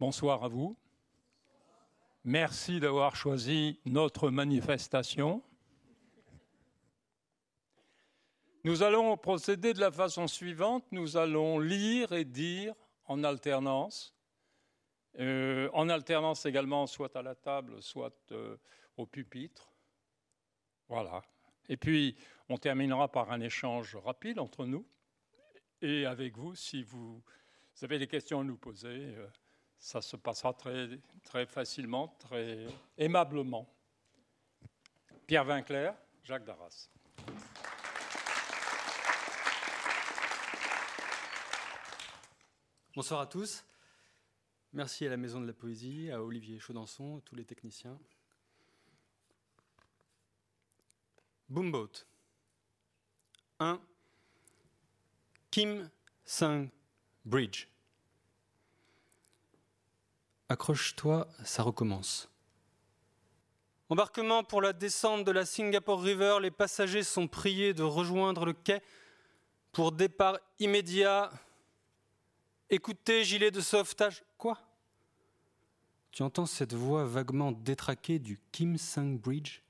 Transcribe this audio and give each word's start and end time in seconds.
Bonsoir 0.00 0.42
à 0.42 0.48
vous. 0.48 0.78
Merci 2.24 2.80
d'avoir 2.80 3.16
choisi 3.16 3.78
notre 3.84 4.30
manifestation. 4.30 5.42
Nous 8.64 8.82
allons 8.82 9.14
procéder 9.18 9.74
de 9.74 9.80
la 9.80 9.90
façon 9.90 10.26
suivante. 10.26 10.86
Nous 10.90 11.18
allons 11.18 11.58
lire 11.58 12.12
et 12.12 12.24
dire 12.24 12.74
en 13.04 13.24
alternance. 13.24 14.14
Euh, 15.18 15.68
en 15.74 15.90
alternance 15.90 16.46
également, 16.46 16.86
soit 16.86 17.14
à 17.14 17.20
la 17.20 17.34
table, 17.34 17.82
soit 17.82 18.16
euh, 18.32 18.56
au 18.96 19.04
pupitre. 19.04 19.70
Voilà. 20.88 21.20
Et 21.68 21.76
puis, 21.76 22.16
on 22.48 22.56
terminera 22.56 23.12
par 23.12 23.32
un 23.32 23.42
échange 23.42 23.96
rapide 23.96 24.38
entre 24.38 24.64
nous 24.64 24.86
et 25.82 26.06
avec 26.06 26.38
vous 26.38 26.54
si 26.54 26.84
vous 26.84 27.22
avez 27.82 27.98
des 27.98 28.06
questions 28.06 28.40
à 28.40 28.44
nous 28.44 28.56
poser. 28.56 28.88
Euh, 28.88 29.26
ça 29.80 30.02
se 30.02 30.14
passera 30.14 30.52
très, 30.52 30.88
très 31.24 31.46
facilement, 31.46 32.08
très 32.18 32.66
aimablement. 32.98 33.66
Pierre 35.26 35.44
Vinclair, 35.44 35.96
Jacques 36.22 36.44
Darras. 36.44 36.90
Bonsoir 42.94 43.20
à 43.20 43.26
tous. 43.26 43.64
Merci 44.72 45.06
à 45.06 45.10
la 45.10 45.16
Maison 45.16 45.40
de 45.40 45.46
la 45.46 45.54
Poésie, 45.54 46.10
à 46.10 46.22
Olivier 46.22 46.58
Chaudançon, 46.58 47.18
à 47.18 47.20
tous 47.22 47.34
les 47.34 47.44
techniciens. 47.44 47.98
Boomboat. 51.48 52.06
1. 53.58 53.80
Kim 55.50 55.90
Sung 56.24 56.68
Bridge. 57.24 57.66
Accroche-toi, 60.50 61.28
ça 61.44 61.62
recommence. 61.62 62.28
Embarquement 63.88 64.42
pour 64.42 64.60
la 64.60 64.72
descente 64.72 65.24
de 65.24 65.30
la 65.30 65.46
Singapore 65.46 66.02
River, 66.02 66.38
les 66.42 66.50
passagers 66.50 67.04
sont 67.04 67.28
priés 67.28 67.72
de 67.72 67.84
rejoindre 67.84 68.44
le 68.44 68.52
quai 68.52 68.82
pour 69.70 69.92
départ 69.92 70.40
immédiat. 70.58 71.30
Écoutez, 72.68 73.22
gilet 73.22 73.52
de 73.52 73.60
sauvetage. 73.60 74.24
Quoi? 74.38 74.58
Tu 76.10 76.24
entends 76.24 76.46
cette 76.46 76.74
voix 76.74 77.04
vaguement 77.04 77.52
détraquée 77.52 78.18
du 78.18 78.40
Kim 78.50 78.76
Sung 78.76 79.20
Bridge 79.20 79.62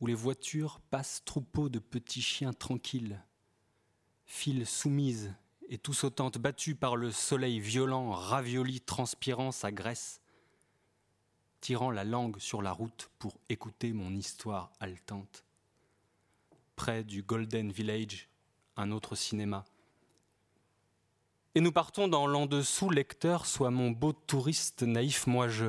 où 0.00 0.06
les 0.06 0.14
voitures 0.14 0.80
passent 0.88 1.22
troupeaux 1.26 1.68
de 1.68 1.80
petits 1.80 2.22
chiens 2.22 2.54
tranquilles, 2.54 3.22
files 4.24 4.66
soumises 4.66 5.34
et 5.68 5.78
tout 5.78 5.94
sautantes, 5.94 6.38
battues 6.38 6.74
par 6.74 6.96
le 6.96 7.10
soleil 7.10 7.60
violent, 7.60 8.10
ravioli 8.10 8.80
transpirant 8.80 9.52
sa 9.52 9.70
graisse, 9.70 10.20
tirant 11.60 11.90
la 11.90 12.04
langue 12.04 12.38
sur 12.38 12.62
la 12.62 12.72
route 12.72 13.10
pour 13.18 13.38
écouter 13.48 13.92
mon 13.92 14.14
histoire 14.14 14.72
haletante. 14.80 15.44
Près 16.76 17.04
du 17.04 17.22
Golden 17.22 17.70
Village, 17.70 18.28
un 18.76 18.92
autre 18.92 19.14
cinéma. 19.14 19.64
Et 21.54 21.60
nous 21.60 21.72
partons 21.72 22.08
dans 22.08 22.26
l'en 22.26 22.46
dessous, 22.46 22.88
lecteur, 22.88 23.44
soit 23.44 23.70
mon 23.70 23.90
beau 23.90 24.12
touriste 24.12 24.82
naïf, 24.82 25.26
moi 25.26 25.48
je. 25.48 25.66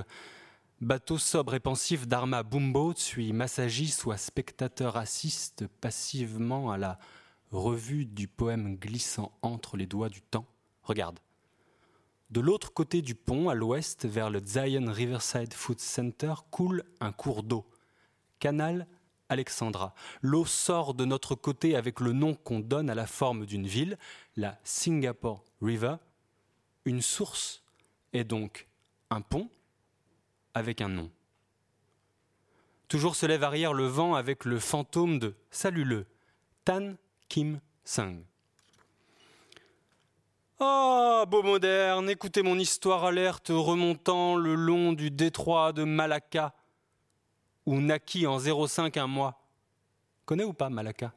Bateau 0.81 1.17
sobre 1.17 1.55
et 1.55 1.59
pensif 1.59 2.07
d'Arma 2.07 2.43
Bumbo, 2.43 2.93
suis 2.95 3.33
massagie, 3.33 3.89
soit 3.89 4.17
spectateur 4.17 4.95
assiste 4.95 5.67
passivement 5.81 6.71
à 6.71 6.77
la 6.77 6.99
revue 7.51 8.05
du 8.05 8.27
poème 8.27 8.75
glissant 8.75 9.31
entre 9.41 9.77
les 9.77 9.85
doigts 9.85 10.09
du 10.09 10.21
temps. 10.21 10.45
Regarde. 10.83 11.19
De 12.29 12.41
l'autre 12.41 12.73
côté 12.73 13.01
du 13.01 13.15
pont, 13.15 13.49
à 13.49 13.55
l'ouest, 13.55 14.05
vers 14.05 14.29
le 14.29 14.39
Zion 14.45 14.91
Riverside 14.91 15.53
Food 15.53 15.79
Center, 15.79 16.33
coule 16.51 16.83
un 16.99 17.11
cours 17.11 17.43
d'eau. 17.43 17.65
Canal 18.39 18.87
Alexandra. 19.29 19.93
L'eau 20.21 20.45
sort 20.45 20.93
de 20.93 21.05
notre 21.05 21.35
côté 21.35 21.75
avec 21.75 21.99
le 21.99 22.13
nom 22.13 22.35
qu'on 22.35 22.59
donne 22.59 22.89
à 22.89 22.95
la 22.95 23.07
forme 23.07 23.45
d'une 23.45 23.67
ville, 23.67 23.97
la 24.35 24.59
Singapore 24.63 25.43
River. 25.61 25.95
Une 26.85 27.01
source 27.01 27.63
est 28.13 28.23
donc 28.23 28.67
un 29.09 29.21
pont 29.21 29.49
avec 30.53 30.81
un 30.81 30.89
nom. 30.89 31.11
Toujours 32.87 33.15
se 33.15 33.27
lève 33.27 33.43
arrière 33.43 33.73
le 33.73 33.85
vent 33.85 34.15
avec 34.15 34.45
le 34.45 34.59
fantôme 34.59 35.19
de 35.19 35.35
Salut-le, 35.51 36.07
Tan 36.65 36.95
Kim 37.29 37.61
Sung. 37.85 38.23
Ah, 40.59 41.25
beau 41.27 41.43
moderne, 41.43 42.09
écoutez 42.09 42.41
mon 42.41 42.57
histoire 42.57 43.05
alerte 43.05 43.49
remontant 43.49 44.35
le 44.35 44.55
long 44.55 44.91
du 44.93 45.11
détroit 45.11 45.71
de 45.71 45.83
Malacca, 45.83 46.53
où 47.65 47.79
naquit 47.79 48.27
en 48.27 48.39
05 48.39 48.97
un 48.97 49.07
mois. 49.07 49.39
Connais 50.25 50.43
ou 50.43 50.53
pas 50.53 50.69
Malacca? 50.69 51.13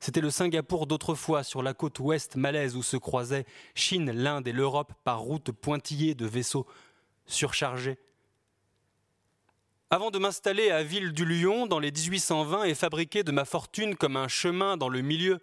C'était 0.00 0.20
le 0.20 0.30
Singapour 0.30 0.86
d'autrefois 0.86 1.44
sur 1.44 1.62
la 1.62 1.74
côte 1.74 2.00
ouest 2.00 2.34
malaise 2.34 2.74
où 2.74 2.82
se 2.82 2.96
croisaient 2.96 3.46
Chine, 3.74 4.10
l'Inde 4.10 4.48
et 4.48 4.52
l'Europe 4.52 4.92
par 5.04 5.20
route 5.20 5.52
pointillée 5.52 6.14
de 6.14 6.26
vaisseaux 6.26 6.66
surchargés. 7.26 7.98
Avant 9.92 10.12
de 10.12 10.20
m'installer 10.20 10.70
à 10.70 10.84
Ville 10.84 11.10
du 11.10 11.24
Lion 11.24 11.66
dans 11.66 11.80
les 11.80 11.90
1820 11.90 12.62
et 12.62 12.76
fabriquer 12.76 13.24
de 13.24 13.32
ma 13.32 13.44
fortune 13.44 13.96
comme 13.96 14.16
un 14.16 14.28
chemin 14.28 14.76
dans 14.76 14.88
le 14.88 15.00
milieu 15.00 15.40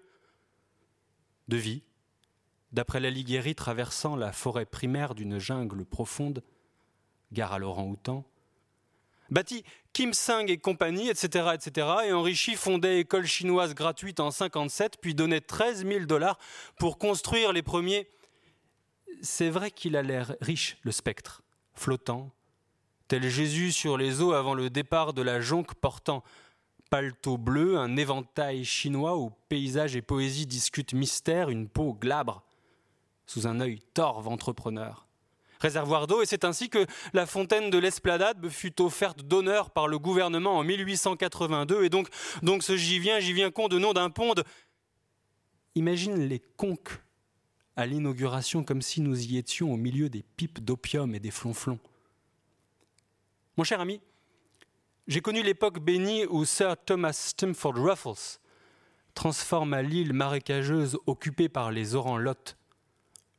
de 1.49 1.57
vie, 1.57 1.83
d'après 2.71 3.01
l'Alighieri 3.01 3.55
traversant 3.55 4.15
la 4.15 4.31
forêt 4.31 4.65
primaire 4.65 5.15
d'une 5.15 5.37
jungle 5.37 5.83
profonde, 5.83 6.43
gare 7.33 7.51
à 7.51 7.59
Laurent-Houtan, 7.59 8.23
bâti 9.29 9.65
Kim 9.91 10.13
Sung 10.13 10.49
et 10.49 10.57
compagnie, 10.57 11.09
etc., 11.09 11.49
etc., 11.53 11.87
et 12.05 12.13
enrichi 12.13 12.55
fondait 12.55 13.01
école 13.01 13.25
chinoise 13.25 13.75
gratuite 13.75 14.21
en 14.21 14.31
57, 14.31 14.99
puis 15.01 15.13
donnait 15.13 15.41
13 15.41 15.85
000 15.85 16.05
dollars 16.05 16.39
pour 16.77 16.97
construire 16.97 17.51
les 17.51 17.63
premiers. 17.63 18.07
C'est 19.21 19.49
vrai 19.49 19.71
qu'il 19.71 19.97
a 19.97 20.03
l'air 20.03 20.37
riche, 20.39 20.77
le 20.83 20.93
spectre, 20.93 21.41
flottant, 21.73 22.31
tel 23.07 23.29
Jésus 23.29 23.71
sur 23.71 23.97
les 23.97 24.21
eaux 24.21 24.33
avant 24.33 24.53
le 24.53 24.69
départ 24.69 25.13
de 25.13 25.21
la 25.21 25.39
jonque 25.39 25.73
portant 25.75 26.23
paletot 26.89 27.37
bleu, 27.37 27.77
un 27.77 27.97
éventail 27.97 28.63
chinois 28.63 29.17
où 29.17 29.31
paysage 29.49 29.95
et 29.95 30.01
poésie 30.01 30.45
discutent 30.45 30.93
mystère, 30.93 31.49
une 31.49 31.67
peau 31.67 31.93
glabre, 31.93 32.43
sous 33.25 33.47
un 33.47 33.59
œil 33.59 33.79
torve 33.93 34.27
entrepreneur. 34.27 35.05
Réservoir 35.59 36.05
d'eau, 36.05 36.21
et 36.21 36.25
c'est 36.25 36.45
ainsi 36.45 36.69
que 36.69 36.85
la 37.13 37.25
fontaine 37.25 37.69
de 37.69 37.77
l'Esplanade 37.77 38.47
fut 38.49 38.79
offerte 38.79 39.23
d'honneur 39.23 39.71
par 39.71 39.87
le 39.87 39.97
gouvernement 39.97 40.57
en 40.57 40.63
1882, 40.63 41.83
et 41.83 41.89
donc, 41.89 42.09
donc 42.43 42.63
ce 42.63 42.77
j'y 42.77 42.99
viens, 42.99 43.19
j'y 43.19 43.33
viens 43.33 43.51
con 43.51 43.67
de 43.67 43.79
nom 43.79 43.93
d'un 43.93 44.09
pont 44.09 44.33
de... 44.33 44.43
Imagine 45.75 46.27
les 46.27 46.39
conques 46.57 47.01
à 47.75 47.85
l'inauguration 47.85 48.63
comme 48.63 48.81
si 48.81 49.01
nous 49.01 49.19
y 49.19 49.37
étions 49.37 49.71
au 49.73 49.77
milieu 49.77 50.09
des 50.09 50.23
pipes 50.23 50.63
d'opium 50.63 51.13
et 51.15 51.19
des 51.19 51.31
flonflons. 51.31 51.79
Mon 53.57 53.63
cher 53.63 53.81
ami, 53.81 53.99
j'ai 55.07 55.19
connu 55.19 55.41
l'époque 55.41 55.79
bénie 55.79 56.27
où 56.27 56.45
Sir 56.45 56.77
Thomas 56.77 57.13
Stamford 57.13 57.73
Raffles 57.73 58.39
transforma 59.15 59.81
l'île 59.81 60.13
marécageuse 60.13 60.99
occupée 61.07 61.49
par 61.49 61.71
les 61.71 61.95
Orangs-Lots, 61.95 62.53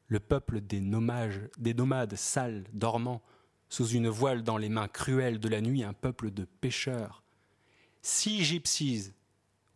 le 0.09 0.19
peuple 0.19 0.61
des 0.61 0.81
nomades, 0.81 1.53
des 1.57 1.73
nomades 1.73 2.17
sales, 2.17 2.65
dormants, 2.73 3.23
sous 3.69 3.87
une 3.91 4.09
voile 4.09 4.43
dans 4.43 4.57
les 4.57 4.69
mains 4.69 4.89
cruelles 4.89 5.39
de 5.39 5.49
la 5.49 5.61
nuit, 5.61 5.85
un 5.85 5.93
peuple 5.93 6.33
de 6.33 6.45
pêcheurs. 6.45 7.23
Six 8.03 8.43
gypsies, 8.43 9.13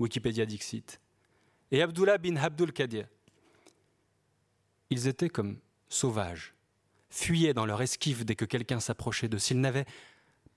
Wikipédia 0.00 0.44
Dixit, 0.44 1.00
et 1.70 1.82
Abdullah 1.82 2.18
bin 2.18 2.34
Abdul 2.34 2.72
Qadir. 2.72 3.06
Ils 4.90 5.06
étaient 5.06 5.30
comme 5.30 5.60
sauvages, 5.88 6.52
fuyaient 7.10 7.54
dans 7.54 7.66
leur 7.66 7.80
esquive 7.80 8.24
dès 8.24 8.34
que 8.34 8.44
quelqu'un 8.44 8.80
s'approchait 8.80 9.28
d'eux. 9.28 9.38
S'ils 9.38 9.60
n'avaient 9.60 9.86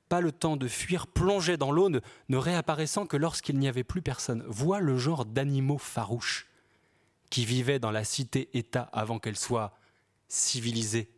pas 0.09 0.21
le 0.21 0.31
temps 0.31 0.57
de 0.57 0.67
fuir, 0.67 1.07
plongeait 1.07 1.57
dans 1.57 1.71
l'eau, 1.71 1.89
ne, 1.89 2.37
réapparaissant 2.37 3.05
que 3.05 3.17
lorsqu'il 3.17 3.57
n'y 3.57 3.67
avait 3.67 3.83
plus 3.83 4.01
personne. 4.01 4.43
Vois 4.47 4.79
le 4.79 4.97
genre 4.97 5.25
d'animaux 5.25 5.77
farouches 5.77 6.47
qui 7.29 7.45
vivaient 7.45 7.79
dans 7.79 7.91
la 7.91 8.03
cité-État 8.03 8.89
avant 8.93 9.19
qu'elle 9.19 9.37
soit 9.37 9.77
civilisée. 10.27 11.09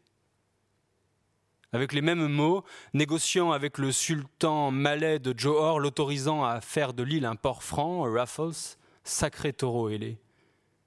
Avec 1.73 1.91
les 1.91 2.01
mêmes 2.01 2.27
mots, 2.27 2.63
négociant 2.93 3.51
avec 3.51 3.77
le 3.77 3.91
sultan 3.91 4.71
malais 4.71 5.19
de 5.19 5.37
Johor, 5.37 5.79
l'autorisant 5.79 6.45
à 6.45 6.61
faire 6.61 6.93
de 6.93 7.03
l'île 7.03 7.25
un 7.25 7.35
port 7.35 7.61
franc, 7.61 8.03
Raffles, 8.03 8.77
sacré 9.03 9.51
taureau 9.51 9.89
ailé, 9.89 10.17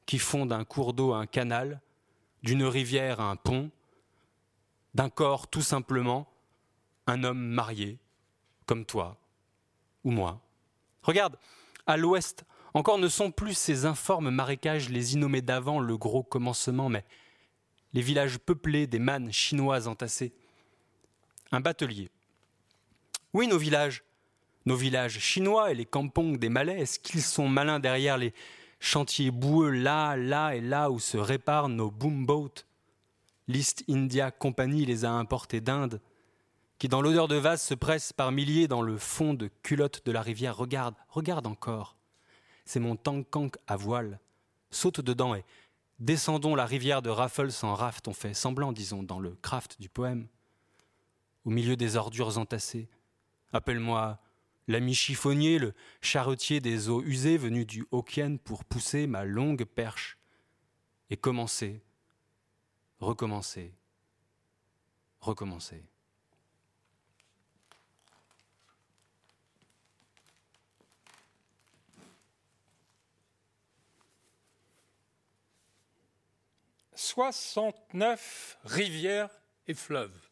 qui 0.06 0.19
font 0.19 0.46
d'un 0.46 0.64
cours 0.64 0.94
d'eau 0.94 1.12
un 1.12 1.26
canal, 1.26 1.81
d'une 2.43 2.64
rivière 2.64 3.20
un 3.20 3.37
pont, 3.37 3.70
d'un 4.94 5.11
corps 5.11 5.49
tout 5.49 5.62
simplement 5.62 6.26
un 7.11 7.25
homme 7.25 7.41
marié, 7.41 7.99
comme 8.67 8.85
toi 8.85 9.19
ou 10.05 10.11
moi. 10.11 10.41
Regarde, 11.03 11.37
à 11.87 11.97
l'ouest, 11.97 12.45
encore 12.73 12.99
ne 12.99 13.09
sont 13.09 13.31
plus 13.31 13.55
ces 13.55 13.85
informes 13.85 14.31
marécages 14.31 14.89
les 14.89 15.15
innommés 15.15 15.43
d'avant 15.43 15.81
le 15.81 15.97
gros 15.99 16.23
commencement, 16.23 16.89
mais 16.89 17.05
les 17.93 18.03
villages 18.03 18.39
peuplés 18.39 18.87
des 18.87 19.01
mannes 19.01 19.33
chinoises 19.33 19.89
entassées. 19.89 20.33
Un 21.51 21.61
batelier. 21.61 22.11
Oui, 23.33 23.49
nos 23.49 23.59
villages, 23.59 24.05
nos 24.67 24.77
villages 24.77 25.19
chinois 25.19 25.73
et 25.73 25.75
les 25.75 25.87
kampongs 25.87 26.37
des 26.37 26.49
Malais, 26.49 26.81
est-ce 26.81 27.01
qu'ils 27.01 27.23
sont 27.23 27.49
malins 27.49 27.81
derrière 27.81 28.19
les 28.19 28.33
chantiers 28.79 29.33
boueux 29.33 29.71
là, 29.71 30.17
là 30.17 30.55
et 30.55 30.61
là 30.61 30.91
où 30.91 31.01
se 31.01 31.19
réparent 31.19 31.69
nos 31.69 31.91
boomboats? 31.91 32.65
L'East 33.49 33.83
India 33.89 34.31
Company 34.31 34.87
les 34.87 35.05
a 35.05 35.11
importés 35.11 35.61
d'Inde, 35.61 36.01
qui 36.81 36.88
dans 36.88 37.03
l'odeur 37.03 37.29
de 37.29 37.37
vase 37.37 37.61
se 37.61 37.75
pressent 37.75 38.15
par 38.15 38.32
milliers 38.32 38.67
dans 38.67 38.81
le 38.81 38.97
fond 38.97 39.35
de 39.35 39.50
culotte 39.62 40.03
de 40.06 40.12
la 40.12 40.23
rivière. 40.23 40.56
Regarde, 40.56 40.94
regarde 41.11 41.47
encore. 41.47 41.94
C'est 42.65 42.81
mon 42.81 42.97
tankank 42.97 43.59
à 43.67 43.77
voile. 43.77 44.19
Saute 44.71 45.03
dedans 45.03 45.35
et 45.35 45.44
descendons 45.99 46.55
la 46.55 46.65
rivière 46.65 47.03
de 47.03 47.11
Raffles 47.11 47.50
en 47.65 47.75
raft. 47.75 48.09
On 48.09 48.15
fait 48.15 48.32
semblant, 48.32 48.73
disons, 48.73 49.03
dans 49.03 49.21
le 49.21 49.37
craft 49.43 49.79
du 49.79 49.91
poème. 49.91 50.27
Au 51.44 51.50
milieu 51.50 51.77
des 51.77 51.97
ordures 51.97 52.38
entassées. 52.38 52.88
Appelle-moi 53.53 54.19
l'ami 54.67 54.94
chiffonnier, 54.94 55.59
le 55.59 55.75
charretier 56.00 56.61
des 56.61 56.88
eaux 56.88 57.03
usées 57.03 57.37
venu 57.37 57.67
du 57.67 57.87
Hokkien 57.91 58.38
pour 58.38 58.65
pousser 58.65 59.06
ma 59.06 59.25
longue 59.25 59.67
perche 59.67 60.17
et 61.11 61.19
commencer, 61.19 61.82
recommencer, 63.00 63.75
recommencer. 65.21 65.85
Soixante-neuf 77.11 78.57
rivières 78.62 79.31
et 79.67 79.75
fleuves. 79.75 80.29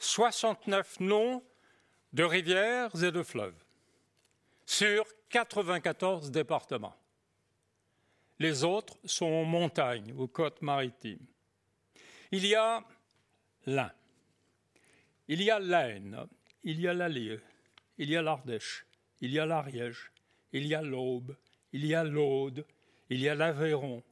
69 0.00 0.98
noms 0.98 1.44
de 2.12 2.24
rivières 2.24 2.90
et 3.04 3.12
de 3.12 3.22
fleuves 3.22 3.64
sur 4.66 5.04
94 5.28 6.32
départements. 6.32 6.96
Les 8.40 8.64
autres 8.64 8.98
sont 9.04 9.44
montagnes 9.44 10.12
ou 10.16 10.26
côtes 10.26 10.62
maritimes. 10.62 11.24
Il 12.32 12.44
y 12.44 12.56
a 12.56 12.82
l'Ain, 13.66 13.92
il 15.28 15.44
y 15.44 15.50
a 15.52 15.60
l'Aisne, 15.60 16.26
il 16.64 16.80
y 16.80 16.88
a 16.88 16.92
l'Allier, 16.92 17.38
il 17.98 18.10
y 18.10 18.16
a 18.16 18.22
l'Ardèche, 18.22 18.84
il 19.20 19.30
y 19.30 19.38
a 19.38 19.46
l'Ariège, 19.46 20.10
il 20.52 20.66
y 20.66 20.74
a 20.74 20.82
l'Aube, 20.82 21.36
il 21.72 21.86
y 21.86 21.94
a 21.94 22.02
l'Aude, 22.02 22.66
il 23.10 23.20
y 23.20 23.28
a 23.28 23.36
l'Aveyron. 23.36 24.02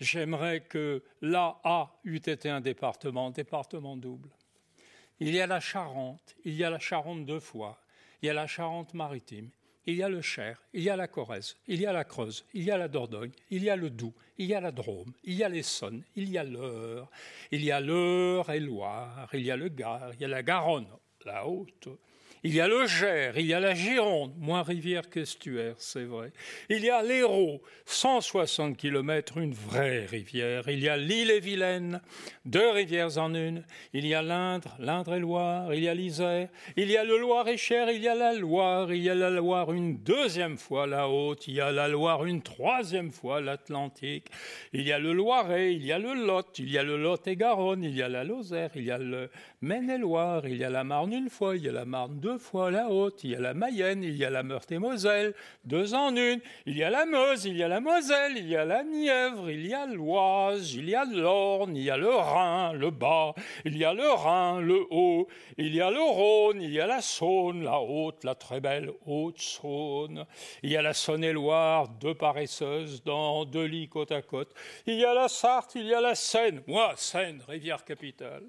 J'aimerais 0.00 0.60
que 0.60 1.02
l'AA 1.20 1.94
eût 2.04 2.16
été 2.16 2.48
un 2.48 2.62
département, 2.62 3.30
département 3.30 3.96
double. 3.96 4.30
Il 5.20 5.34
y 5.34 5.40
a 5.40 5.46
la 5.46 5.60
Charente, 5.60 6.34
il 6.44 6.54
y 6.54 6.64
a 6.64 6.70
la 6.70 6.78
Charente 6.78 7.26
deux 7.26 7.40
fois, 7.40 7.78
il 8.22 8.26
y 8.26 8.30
a 8.30 8.32
la 8.32 8.46
Charente-Maritime, 8.46 9.50
il 9.84 9.96
y 9.96 10.02
a 10.02 10.08
le 10.08 10.22
Cher, 10.22 10.62
il 10.72 10.82
y 10.82 10.88
a 10.88 10.96
la 10.96 11.06
Corrèze, 11.06 11.56
il 11.66 11.80
y 11.80 11.86
a 11.86 11.92
la 11.92 12.04
Creuse, 12.04 12.46
il 12.54 12.64
y 12.64 12.70
a 12.70 12.78
la 12.78 12.88
Dordogne, 12.88 13.32
il 13.50 13.62
y 13.62 13.68
a 13.68 13.76
le 13.76 13.90
Doubs, 13.90 14.14
il 14.38 14.46
y 14.46 14.54
a 14.54 14.60
la 14.60 14.72
Drôme, 14.72 15.12
il 15.24 15.34
y 15.34 15.44
a 15.44 15.50
l'Essonne, 15.50 16.02
il 16.16 16.30
y 16.30 16.38
a 16.38 16.44
l'Eure, 16.44 17.10
il 17.50 17.62
y 17.62 17.70
a 17.70 17.80
l'Eure 17.80 18.50
et 18.50 18.60
Loire, 18.60 19.28
il 19.34 19.42
y 19.42 19.50
a 19.50 19.56
le 19.56 19.68
Gard, 19.68 20.14
il 20.14 20.20
y 20.22 20.24
a 20.24 20.28
la 20.28 20.42
Garonne, 20.42 20.88
la 21.26 21.46
Haute, 21.46 21.88
il 22.42 22.54
y 22.54 22.60
a 22.60 22.68
le 22.68 22.86
Gers, 22.86 23.36
il 23.36 23.46
y 23.46 23.54
a 23.54 23.60
la 23.60 23.74
Gironde, 23.74 24.32
moins 24.38 24.62
rivière 24.62 25.10
qu'estuaire, 25.10 25.74
c'est 25.78 26.04
vrai. 26.04 26.32
Il 26.70 26.82
y 26.82 26.88
a 26.88 27.02
l'Hérault, 27.02 27.60
160 27.84 28.76
km, 28.76 29.36
une 29.38 29.52
vraie 29.52 30.06
rivière. 30.06 30.68
Il 30.68 30.80
y 30.80 30.88
a 30.88 30.96
l'île-et-Vilaine, 30.96 32.00
deux 32.46 32.70
rivières 32.70 33.18
en 33.18 33.34
une. 33.34 33.62
Il 33.92 34.06
y 34.06 34.14
a 34.14 34.22
l'Indre, 34.22 34.74
l'Indre-et-Loire, 34.78 35.74
il 35.74 35.82
y 35.82 35.88
a 35.88 35.94
l'Isère, 35.94 36.48
il 36.76 36.90
y 36.90 36.96
a 36.96 37.04
le 37.04 37.18
Loir-et-Cher, 37.18 37.90
il 37.90 38.00
y 38.00 38.08
a 38.08 38.14
la 38.14 38.32
Loire, 38.32 38.92
il 38.92 39.02
y 39.02 39.10
a 39.10 39.14
la 39.14 39.30
Loire 39.30 39.72
une 39.72 39.98
deuxième 39.98 40.56
fois 40.56 40.86
la 40.86 41.08
Haute, 41.08 41.46
il 41.46 41.54
y 41.54 41.60
a 41.60 41.70
la 41.72 41.88
Loire 41.88 42.24
une 42.24 42.42
troisième 42.42 43.10
fois 43.10 43.40
l'Atlantique. 43.40 44.28
Il 44.72 44.82
y 44.82 44.92
a 44.92 44.98
le 44.98 45.12
Loiret, 45.12 45.74
il 45.74 45.84
y 45.84 45.92
a 45.92 45.98
le 45.98 46.14
Lot, 46.14 46.58
il 46.58 46.70
y 46.70 46.78
a 46.78 46.82
le 46.82 46.96
Lot-et-Garonne, 46.96 47.84
il 47.84 47.94
y 47.94 48.02
a 48.02 48.08
la 48.08 48.24
Lozère, 48.24 48.70
il 48.76 48.84
y 48.84 48.90
a 48.90 48.98
le 48.98 49.30
Maine-et-Loire, 49.60 50.46
il 50.46 50.56
y 50.56 50.64
a 50.64 50.70
la 50.70 50.84
Marne 50.84 51.12
une 51.12 51.28
fois, 51.28 51.56
il 51.56 51.64
y 51.64 51.68
a 51.68 51.72
la 51.72 51.84
Marne 51.84 52.18
deux 52.18 52.29
fois 52.38 52.70
la 52.70 52.88
Haute, 52.88 53.24
il 53.24 53.30
y 53.30 53.34
a 53.34 53.40
la 53.40 53.54
Mayenne, 53.54 54.02
il 54.02 54.16
y 54.16 54.24
a 54.24 54.30
la 54.30 54.42
Meurthe-et-Moselle, 54.42 55.34
deux 55.64 55.94
en 55.94 56.14
une, 56.14 56.40
il 56.66 56.76
y 56.76 56.84
a 56.84 56.90
la 56.90 57.04
Meuse, 57.06 57.44
il 57.44 57.56
y 57.56 57.62
a 57.62 57.68
la 57.68 57.80
Moselle, 57.80 58.36
il 58.36 58.48
y 58.48 58.56
a 58.56 58.64
la 58.64 58.84
Nièvre, 58.84 59.50
il 59.50 59.66
y 59.66 59.74
a 59.74 59.86
l'Oise, 59.86 60.74
il 60.74 60.88
y 60.88 60.94
a 60.94 61.04
l'Orne, 61.04 61.76
il 61.76 61.82
y 61.82 61.90
a 61.90 61.96
le 61.96 62.14
Rhin, 62.14 62.72
le 62.72 62.90
bas, 62.90 63.34
il 63.64 63.76
y 63.76 63.84
a 63.84 63.92
le 63.92 64.08
Rhin, 64.08 64.60
le 64.60 64.86
haut, 64.90 65.28
il 65.58 65.74
y 65.74 65.80
a 65.80 65.90
le 65.90 66.00
Rhône, 66.00 66.62
il 66.62 66.72
y 66.72 66.80
a 66.80 66.86
la 66.86 67.00
Saône, 67.00 67.64
la 67.64 67.80
haute, 67.80 68.24
la 68.24 68.34
très 68.34 68.60
belle 68.60 68.92
Haute-Saône, 69.06 70.26
il 70.62 70.70
y 70.70 70.76
a 70.76 70.82
la 70.82 70.94
Saône-et-Loire, 70.94 71.88
deux 71.88 72.14
paresseuses 72.14 73.02
dans 73.04 73.44
deux 73.44 73.64
lits 73.64 73.88
côte 73.88 74.12
à 74.12 74.22
côte, 74.22 74.54
il 74.86 74.94
y 74.94 75.04
a 75.04 75.14
la 75.14 75.28
Sarthe, 75.28 75.74
il 75.74 75.86
y 75.86 75.94
a 75.94 76.00
la 76.00 76.14
Seine, 76.14 76.62
moi, 76.66 76.92
Seine, 76.96 77.42
rivière 77.48 77.84
capitale. 77.84 78.44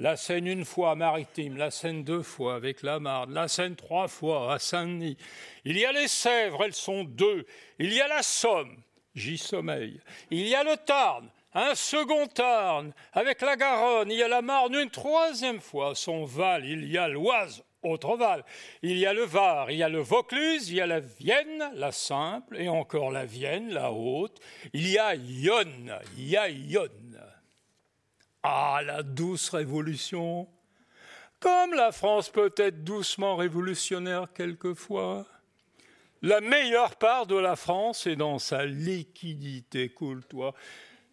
La 0.00 0.16
Seine 0.16 0.48
une 0.48 0.64
fois 0.64 0.96
maritime, 0.96 1.56
la 1.56 1.70
Seine 1.70 2.02
deux 2.02 2.22
fois 2.22 2.56
avec 2.56 2.82
la 2.82 2.98
Marne, 2.98 3.32
la 3.32 3.46
Seine 3.46 3.76
trois 3.76 4.08
fois 4.08 4.52
à 4.52 4.58
Saint-Denis. 4.58 5.16
Il 5.64 5.78
y 5.78 5.84
a 5.84 5.92
les 5.92 6.08
Sèvres, 6.08 6.64
elles 6.64 6.74
sont 6.74 7.04
deux. 7.04 7.46
Il 7.78 7.92
y 7.92 8.00
a 8.00 8.08
la 8.08 8.24
Somme, 8.24 8.76
j'y 9.14 9.38
sommeille. 9.38 10.00
Il 10.32 10.48
y 10.48 10.54
a 10.56 10.64
le 10.64 10.76
Tarn, 10.76 11.28
un 11.54 11.76
second 11.76 12.26
Tarn, 12.26 12.92
avec 13.12 13.40
la 13.40 13.54
Garonne. 13.54 14.10
Il 14.10 14.18
y 14.18 14.22
a 14.24 14.28
la 14.28 14.42
Marne 14.42 14.74
une 14.74 14.90
troisième 14.90 15.60
fois, 15.60 15.94
son 15.94 16.24
Val. 16.24 16.64
Il 16.64 16.90
y 16.90 16.98
a 16.98 17.06
l'Oise, 17.06 17.62
autre 17.84 18.16
Val. 18.16 18.44
Il 18.82 18.98
y 18.98 19.06
a 19.06 19.12
le 19.12 19.22
Var, 19.22 19.70
il 19.70 19.76
y 19.76 19.84
a 19.84 19.88
le 19.88 20.00
Vaucluse, 20.00 20.70
il 20.70 20.76
y 20.76 20.80
a 20.80 20.86
la 20.86 20.98
Vienne, 20.98 21.70
la 21.74 21.92
simple, 21.92 22.60
et 22.60 22.68
encore 22.68 23.12
la 23.12 23.26
Vienne, 23.26 23.72
la 23.72 23.92
haute. 23.92 24.40
Il 24.72 24.88
y 24.88 24.98
a 24.98 25.14
Yonne, 25.14 25.96
il 26.18 26.30
y 26.30 26.36
a 26.36 26.48
Yonne. 26.48 27.03
Ah, 28.46 28.82
la 28.84 29.02
douce 29.02 29.48
révolution 29.48 30.46
Comme 31.40 31.72
la 31.72 31.92
France 31.92 32.28
peut 32.28 32.52
être 32.58 32.84
doucement 32.84 33.36
révolutionnaire 33.36 34.34
quelquefois. 34.34 35.24
La 36.20 36.42
meilleure 36.42 36.96
part 36.96 37.26
de 37.26 37.36
la 37.36 37.56
France 37.56 38.06
est 38.06 38.16
dans 38.16 38.38
sa 38.38 38.66
liquidité. 38.66 39.88
Coule-toi. 39.88 40.52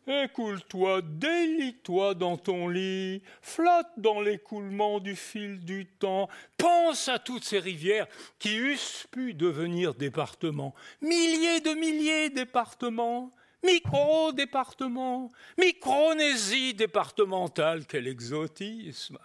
Écoule-toi, 0.07 1.01
délie-toi 1.03 2.15
dans 2.15 2.35
ton 2.35 2.67
lit, 2.67 3.21
flotte 3.41 3.93
dans 3.95 4.19
l'écoulement 4.19 4.99
du 4.99 5.15
fil 5.15 5.63
du 5.63 5.85
temps, 5.85 6.27
pense 6.57 7.07
à 7.07 7.17
toutes 7.17 7.45
ces 7.45 7.59
rivières 7.59 8.07
qui 8.39 8.57
eussent 8.57 9.07
pu 9.09 9.33
devenir 9.33 9.93
départements, 9.93 10.75
milliers 11.01 11.61
de 11.61 11.75
milliers 11.75 12.29
de 12.29 12.35
départements, 12.35 13.31
Micro-département, 13.63 15.31
Micronésie 15.57 16.73
départementale, 16.73 17.85
quel 17.85 18.07
exotisme. 18.07 19.19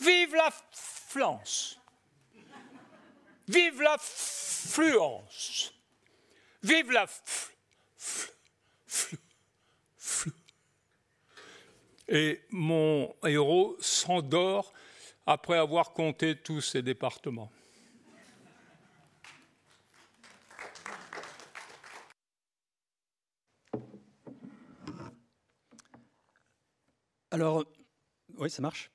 Vive 0.00 0.34
la 0.34 0.50
flance. 0.72 1.80
Vive 3.48 3.80
la 3.82 3.96
fluence. 3.98 5.72
Vive 6.62 6.92
la 6.92 7.06
Et 12.08 12.40
mon 12.50 13.14
héros 13.24 13.76
s'endort 13.80 14.72
après 15.26 15.58
avoir 15.58 15.92
compté 15.92 16.36
tous 16.36 16.62
ces 16.62 16.82
départements. 16.82 17.52
Alors, 27.30 27.64
oui, 28.38 28.48
ça 28.48 28.62
marche. 28.62 28.90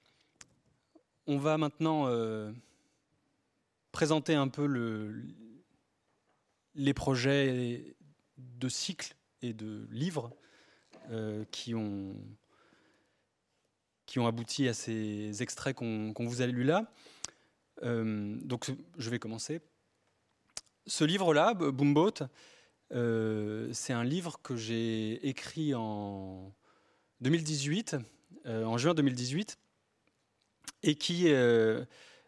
On 1.27 1.37
va 1.37 1.59
maintenant 1.59 2.07
euh, 2.07 2.51
présenter 3.91 4.33
un 4.33 4.47
peu 4.47 4.65
le, 4.65 5.23
les 6.73 6.95
projets 6.95 7.95
de 8.37 8.69
cycles 8.69 9.15
et 9.43 9.53
de 9.53 9.87
livres 9.91 10.35
euh, 11.11 11.45
qui, 11.51 11.75
ont, 11.75 12.15
abouti 14.25 14.67
à 14.67 14.73
ces 14.73 15.43
extraits 15.43 15.75
qu'on 15.75 16.13
vous 16.17 16.41
a 16.41 16.47
lus 16.47 16.63
là. 16.63 16.91
Euh, 17.83 18.35
donc, 18.41 18.71
je 18.97 19.09
vais 19.11 19.19
commencer. 19.19 19.61
Ce 20.87 21.03
livre-là, 21.03 21.53
Boomboat, 21.53 22.29
c'est 22.89 23.93
un 23.93 24.03
livre 24.03 24.41
que 24.41 24.55
j'ai 24.55 25.27
écrit 25.27 25.75
en 25.75 26.51
2018 27.23 27.93
euh, 27.93 27.99
en 28.45 28.77
juin 28.77 28.93
2018 28.93 29.57
et 30.83 30.95
qui 30.95 31.25
euh, 31.27 31.83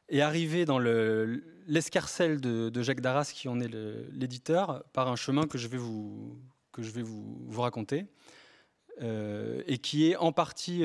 est 0.09 0.21
arrivé 0.21 0.65
dans 0.65 0.79
l'escarcelle 0.79 2.41
de, 2.41 2.81
Jacques 2.81 3.01
Darras, 3.01 3.31
qui 3.33 3.47
en 3.47 3.59
est 3.59 3.69
l'éditeur, 4.11 4.83
par 4.93 5.09
un 5.09 5.15
chemin 5.15 5.45
que 5.47 5.57
je 5.57 5.67
vais 5.67 5.77
vous, 5.77 6.39
raconter. 7.57 8.05
et 9.01 9.77
qui 9.77 10.09
est 10.09 10.15
en 10.15 10.31
partie 10.31 10.83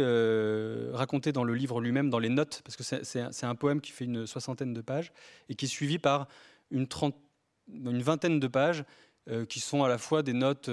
raconté 0.92 1.32
dans 1.32 1.44
le 1.44 1.54
livre 1.54 1.80
lui-même, 1.80 2.10
dans 2.10 2.18
les 2.18 2.28
notes, 2.28 2.62
parce 2.64 2.76
que 2.76 2.82
c'est 2.82 3.46
un 3.46 3.54
poème 3.54 3.80
qui 3.80 3.92
fait 3.92 4.04
une 4.04 4.26
soixantaine 4.26 4.74
de 4.74 4.80
pages, 4.80 5.12
et 5.48 5.54
qui 5.54 5.66
est 5.66 5.68
suivi 5.68 5.98
par 5.98 6.28
une 6.70 6.86
vingtaine 8.02 8.40
de 8.40 8.48
pages 8.48 8.84
qui 9.48 9.60
sont 9.60 9.84
à 9.84 9.88
la 9.88 9.98
fois 9.98 10.22
des 10.22 10.32
notes 10.32 10.70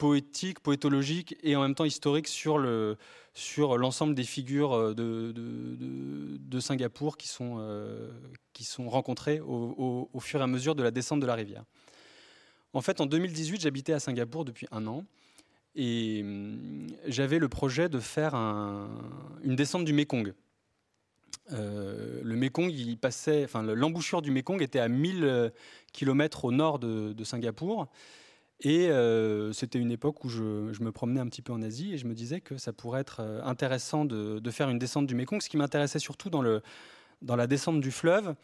poétiques, 0.00 0.60
poétologiques 0.60 1.36
et 1.42 1.54
en 1.56 1.60
même 1.60 1.74
temps 1.74 1.84
historiques 1.84 2.26
sur 2.26 2.56
le, 2.56 2.96
sur 3.34 3.76
l'ensemble 3.76 4.14
des 4.14 4.24
figures 4.24 4.72
euh, 4.74 4.94
de, 4.94 6.60
Singapour 6.60 7.18
qui 7.18 7.28
sont, 7.28 7.56
euh, 7.58 8.10
rencontrées 8.78 9.40
au, 9.40 10.08
fur 10.20 10.40
et 10.40 10.42
à 10.42 10.46
mesure 10.46 10.74
de 10.74 10.82
la 10.82 10.90
descente 10.90 11.20
de 11.20 11.26
la 11.26 11.34
rivière. 11.34 11.64
En 12.72 12.80
fait, 12.80 13.00
en 13.00 13.06
2018, 13.06 13.60
j'habitais 13.60 13.92
à 13.92 14.00
Singapour 14.00 14.46
depuis 14.46 14.66
un 14.72 14.86
an 14.86 15.04
et 15.76 16.20
hum, 16.22 16.86
j'avais 17.06 17.38
le 17.38 17.48
projet 17.48 17.90
de 17.90 18.00
faire 18.00 18.34
une 18.34 19.54
descente 19.54 19.84
du 19.84 19.92
Mekong. 19.92 20.32
Euh, 21.52 22.20
le 22.22 22.36
Mekong, 22.36 22.70
il 22.72 22.96
passait, 22.96 23.44
enfin, 23.44 23.62
l'embouchure 23.62 24.22
du 24.22 24.30
Mekong 24.30 24.62
était 24.62 24.80
à 24.80 24.88
1000 24.88 25.52
km 25.92 26.46
au 26.46 26.52
nord 26.52 26.78
de, 26.78 27.24
Singapour. 27.24 27.88
Et 28.62 28.88
euh, 28.88 29.52
c'était 29.52 29.78
une 29.78 29.90
époque 29.90 30.22
où 30.24 30.28
je, 30.28 30.42
me 30.42 30.90
promenais 30.92 31.20
un 31.20 31.26
petit 31.26 31.42
peu 31.42 31.52
en 31.52 31.62
Asie 31.62 31.94
et 31.94 31.98
je 31.98 32.06
me 32.06 32.14
disais 32.14 32.40
que 32.40 32.58
ça 32.58 32.72
pourrait 32.72 33.00
être 33.00 33.20
euh, 33.20 33.42
intéressant 33.42 34.04
de, 34.04 34.50
faire 34.50 34.68
une 34.68 34.78
descente 34.78 35.06
du 35.06 35.14
Mékong. 35.14 35.40
Ce 35.40 35.48
qui 35.48 35.56
m'intéressait 35.56 35.98
surtout 35.98 36.28
dans, 36.28 36.42
la 36.42 37.46
descente 37.46 37.80
du 37.80 37.90
fleuve, 37.90 38.34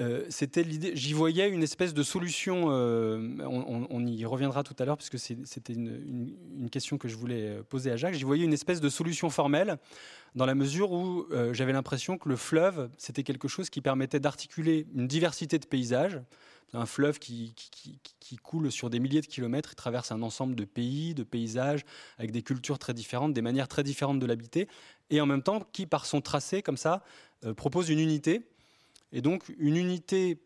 euh, 0.00 0.24
c'était 0.30 0.62
l'idée. 0.62 0.92
J'y 0.96 1.12
voyais 1.12 1.50
une 1.50 1.62
espèce 1.62 1.92
de 1.92 2.02
solution. 2.02 2.68
On, 2.68 4.06
y 4.06 4.24
reviendra 4.24 4.62
tout 4.62 4.74
à 4.78 4.86
l'heure 4.86 4.96
puisque 4.96 5.18
c'était 5.18 5.74
une, 5.74 6.70
question 6.72 6.96
que 6.96 7.06
je 7.06 7.16
voulais 7.16 7.62
poser 7.68 7.90
à 7.90 7.98
Jacques. 7.98 8.14
J'y 8.14 8.24
voyais 8.24 8.44
une 8.44 8.54
espèce 8.54 8.80
de 8.80 8.88
solution 8.88 9.28
formelle 9.28 9.76
dans 10.34 10.46
la 10.46 10.54
mesure 10.54 10.90
où 10.92 11.26
j'avais 11.52 11.72
l'impression 11.74 12.16
que 12.16 12.30
le 12.30 12.36
fleuve 12.36 12.88
c'était 12.96 13.22
quelque 13.22 13.46
chose 13.46 13.68
qui 13.68 13.82
permettait 13.82 14.20
d'articuler 14.20 14.86
une 14.94 15.06
diversité 15.06 15.58
de 15.58 15.66
paysages 15.66 16.20
un 16.74 16.86
fleuve 16.86 17.18
qui, 17.18 17.54
coule 18.42 18.70
sur 18.70 18.90
des 18.90 18.98
milliers 18.98 19.20
de 19.20 19.26
kilomètres, 19.26 19.70
il 19.72 19.76
traverse 19.76 20.12
un 20.12 20.22
ensemble 20.22 20.54
de 20.54 20.64
pays, 20.64 21.14
de 21.14 21.22
paysages, 21.22 21.84
avec 22.18 22.30
des 22.30 22.42
cultures 22.42 22.78
très 22.78 22.94
différentes, 22.94 23.32
des 23.32 23.42
manières 23.42 23.68
très 23.68 23.82
différentes 23.82 24.18
de 24.18 24.26
l'habiter, 24.26 24.68
et 25.10 25.20
en 25.20 25.26
même 25.26 25.42
temps 25.42 25.60
qui, 25.72 25.86
par 25.86 26.06
son 26.06 26.20
tracé 26.20 26.62
comme 26.62 26.76
ça, 26.76 27.04
euh, 27.44 27.54
propose 27.54 27.88
une 27.90 28.00
unité, 28.00 28.42
et 29.12 29.22
donc 29.22 29.44
une 29.58 29.76
unité 29.76 30.38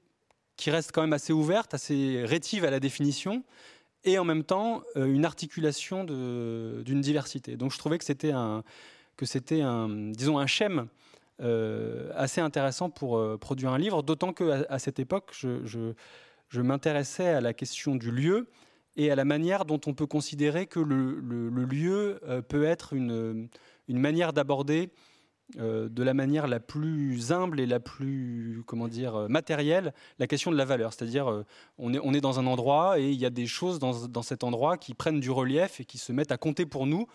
qui 0.57 0.71
reste 0.71 0.93
quand 0.93 1.01
même 1.01 1.13
assez 1.13 1.33
ouverte, 1.33 1.75
assez 1.75 2.25
rétive 2.25 2.65
à 2.65 2.71
la 2.71 2.81
définition, 2.81 3.43
et 4.05 4.19
en 4.19 4.25
même 4.25 4.45
temps 4.45 4.83
euh, 4.97 5.07
une 5.07 5.25
articulation 5.25 6.05
d'une 6.05 7.01
diversité. 7.01 7.57
Donc 7.57 7.73
je 7.73 7.79
trouvais 7.79 7.99
que 7.99 8.05
c'était 8.05 8.33
un, 8.33 8.63
un, 9.51 9.89
disons, 10.13 10.39
un 10.39 10.47
schème 10.47 10.89
assez 11.41 12.41
intéressant 12.41 12.91
pour 12.91 13.19
euh, 13.19 13.37
produire 13.39 13.73
un 13.73 13.79
livre, 13.79 14.03
d'autant 14.03 14.33
qu'à 14.33 14.67
à 14.69 14.79
cette 14.79 14.99
époque, 14.99 15.33
je, 15.33 15.93
m'intéressais 16.61 17.29
à 17.29 17.41
la 17.41 17.53
question 17.53 17.95
du 17.95 18.11
lieu 18.11 18.49
et 18.97 19.11
à 19.11 19.15
la 19.15 19.25
manière 19.25 19.65
dont 19.65 19.81
on 19.87 19.95
peut 19.95 20.07
considérer 20.07 20.67
que 20.67 20.81
le, 20.81 21.49
lieu 21.65 22.21
euh, 22.27 22.43
peut 22.43 22.65
être 22.65 22.93
une, 22.93 23.49
manière 23.89 24.33
d'aborder 24.33 24.91
de 25.57 26.03
la 26.03 26.13
manière 26.13 26.47
la 26.47 26.61
plus 26.61 27.33
humble 27.33 27.59
et 27.59 27.65
la 27.65 27.81
plus 27.81 28.63
comment 28.67 28.87
dire 28.87 29.31
matérielle 29.31 29.95
la 30.19 30.27
question 30.27 30.51
de 30.51 30.57
la 30.59 30.67
valeur. 30.67 30.93
C'est-à-dire 30.93 31.43
on, 31.79 31.95
est, 31.95 32.21
dans 32.21 32.39
un 32.39 32.47
endroit 32.47 32.99
et 33.01 33.09
il 33.09 33.19
y 33.19 33.25
a 33.25 33.31
des 33.31 33.47
choses 33.47 33.79
dans, 33.79 34.23
cet 34.23 34.45
endroit 34.45 34.77
qui 34.77 34.93
prennent 34.93 35.21
du 35.21 35.31
relief 35.31 35.81
et 35.81 35.87
qui 35.87 35.97
se 35.97 36.13
mettent 36.13 36.33
à 36.33 36.37
compter 36.37 36.67
pour 36.67 36.87
nous 36.87 37.07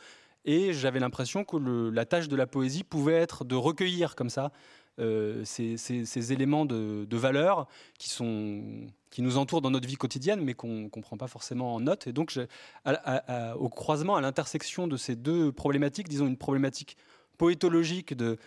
et 0.46 0.74
j'avais 0.74 1.00
l'impression 1.00 1.44
que 1.44 1.90
la 1.90 2.06
tâche 2.06 2.28
de 2.28 2.36
la 2.36 2.48
poésie 2.48 2.84
pouvait 2.84 3.14
être 3.14 3.46
de 3.46 3.56
recueillir 3.56 4.16
comme 4.16 4.30
ça 4.30 4.52
euh, 5.00 5.44
ces, 5.46 6.34
éléments 6.34 6.66
de, 6.66 7.18
valeur 7.18 7.68
qui, 7.98 8.10
sont, 8.10 8.88
qui 9.10 9.22
nous 9.22 9.38
entourent 9.38 9.62
dans 9.62 9.72
notre 9.72 9.88
vie 9.88 9.96
quotidienne, 9.96 10.42
mais 10.42 10.54
qu'on 10.54 10.90
ne 10.96 11.02
prend 11.02 11.18
pas 11.18 11.28
forcément 11.28 11.76
en 11.76 11.80
note. 11.80 12.08
Et 12.08 12.14
donc, 12.14 12.38
au 12.86 13.70
croisement, 13.70 14.16
à 14.16 14.22
l'intersection 14.22 14.88
de 14.88 14.98
ces 14.98 15.16
deux 15.16 15.52
problématiques, 15.52 16.08
disons 16.08 16.28
une 16.28 16.38
problématique 16.38 16.98
poétologique 17.38 18.14
de, 18.14 18.38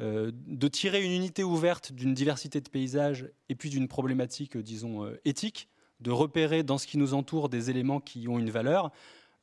euh, 0.00 0.30
de 0.46 0.68
tirer 0.68 1.04
une 1.04 1.12
unité 1.12 1.44
ouverte 1.44 1.92
d'une 1.92 2.14
diversité 2.14 2.62
de 2.62 2.68
paysages 2.70 3.28
et 3.50 3.54
puis 3.54 3.68
d'une 3.68 3.86
problématique, 3.86 4.56
disons, 4.56 5.04
euh, 5.04 5.20
éthique, 5.26 5.68
de 6.00 6.10
repérer 6.10 6.62
dans 6.62 6.78
ce 6.78 6.86
qui 6.86 6.96
nous 6.96 7.12
entoure 7.12 7.50
des 7.50 7.68
éléments 7.68 8.00
qui 8.00 8.26
ont 8.26 8.38
une 8.38 8.48
valeur, 8.48 8.92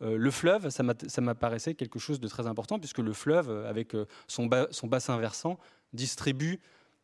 le 0.01 0.32
fleuve, 0.32 0.70
ça 0.70 1.22
m'apparaissait 1.22 1.74
quelque 1.74 2.00
chose 2.00 2.20
de 2.20 2.27
très 2.27 2.48
important, 2.48 2.80
puisque 2.80 3.00
le 3.00 3.13
fleuve, 3.13 3.50
euh, 3.50 3.70
avec 3.70 3.96
euh, 3.96 4.06
son, 4.27 4.46
bassin 4.46 5.18
versant, 5.18 5.58
distribue 5.94 6.60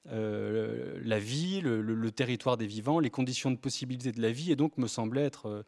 la 0.06 1.18
vie, 1.18 1.62
le, 1.62 2.12
territoire 2.12 2.58
des 2.58 2.68
vivants, 2.68 3.00
les 3.00 3.10
conditions 3.10 3.52
de 3.52 3.56
possibilité 3.56 4.12
de 4.12 4.22
la 4.22 4.32
vie, 4.32 4.52
et 4.52 4.58
donc 4.58 4.78
me 4.78 4.88
semblait 4.88 5.24
être 5.24 5.64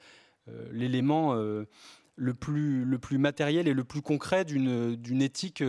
l'élément 0.74 1.34
le, 1.34 2.34
plus, 2.34 3.18
matériel 3.18 3.70
et 3.70 3.74
le 3.74 3.86
plus 3.86 4.02
concret 4.02 4.44
d'une 4.44 5.22
éthique, 5.22 5.64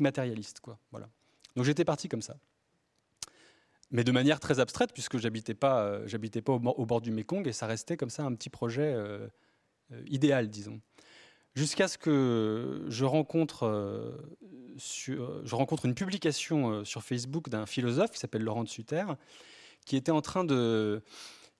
matérialiste. 0.00 0.62
Voilà. 0.92 1.08
Donc 1.56 1.64
j'étais 1.64 1.84
parti 1.84 2.08
comme 2.08 2.22
ça 2.22 2.36
mais 3.92 4.04
de 4.04 4.10
manière 4.10 4.40
très 4.40 4.58
abstraite, 4.58 4.92
puisque 4.92 5.18
j'habitais 5.18 5.54
pas, 5.54 6.00
pas 6.44 6.52
au, 6.52 6.86
bord 6.86 7.00
du 7.00 7.10
Mékong, 7.10 7.46
et 7.46 7.52
ça 7.52 7.66
restait 7.66 7.96
comme 7.96 8.10
ça 8.10 8.24
un 8.24 8.34
petit 8.34 8.48
projet 8.48 8.94
euh, 8.96 9.28
idéal, 10.06 10.48
disons. 10.48 10.80
Jusqu'à 11.54 11.86
ce 11.86 11.98
que 11.98 12.86
je 12.88 13.04
rencontre, 13.04 13.64
euh, 13.66 14.12
rencontre 15.50 15.84
une 15.84 15.94
publication 15.94 16.70
euh, 16.70 16.84
sur 16.84 17.02
Facebook 17.02 17.50
d'un 17.50 17.66
philosophe 17.66 18.10
qui 18.12 18.18
s'appelle 18.18 18.42
Laurent 18.42 18.64
de 18.64 18.70
Sutter, 18.70 19.04
qui 19.84 19.96
était, 19.96 20.12
en 20.12 20.22
train 20.22 20.44
de, 20.44 21.02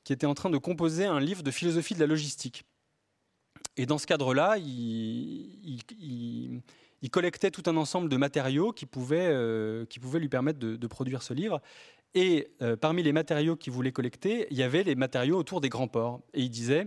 qui 0.05 0.15
était 0.15 0.25
en 0.27 0.33
train 0.33 0.49
de 0.49 0.57
composer 0.57 1.05
un 1.05 1.21
livre 1.21 1.43
de 1.43 1.51
philosophie 1.51 1.95
de 1.95 2.01
la 2.01 2.07
logistique. 2.07 2.65
Et 3.77 3.85
dans 3.85 3.99
ce 3.99 4.07
cadre-là, 4.07 4.57
il, 4.57 5.83
collectait 7.11 7.51
tout 7.51 7.65
un 7.67 7.77
ensemble 7.77 8.09
de 8.09 8.17
matériaux 8.17 8.73
qui 8.73 8.87
pouvaient, 8.87 9.87
qui 9.89 9.99
pouvaient 9.99 10.21
lui 10.21 10.29
permettre 10.29 10.59
de, 10.59 10.87
produire 10.87 11.23
ce 11.23 11.35
livre. 11.35 11.61
Et 12.15 12.51
parmi 12.81 13.03
les 13.03 13.13
matériaux 13.13 13.57
qu'il 13.57 13.73
voulait 13.73 13.93
collecter, 13.93 14.47
il 14.51 14.57
y 14.57 14.63
avait 14.63 14.83
les 14.83 14.95
matériaux 14.95 15.39
autour 15.39 15.61
des 15.61 15.69
grands 15.69 15.89
ports. 15.89 16.21
Et 16.35 16.43
il 16.43 16.51
disait, 16.51 16.87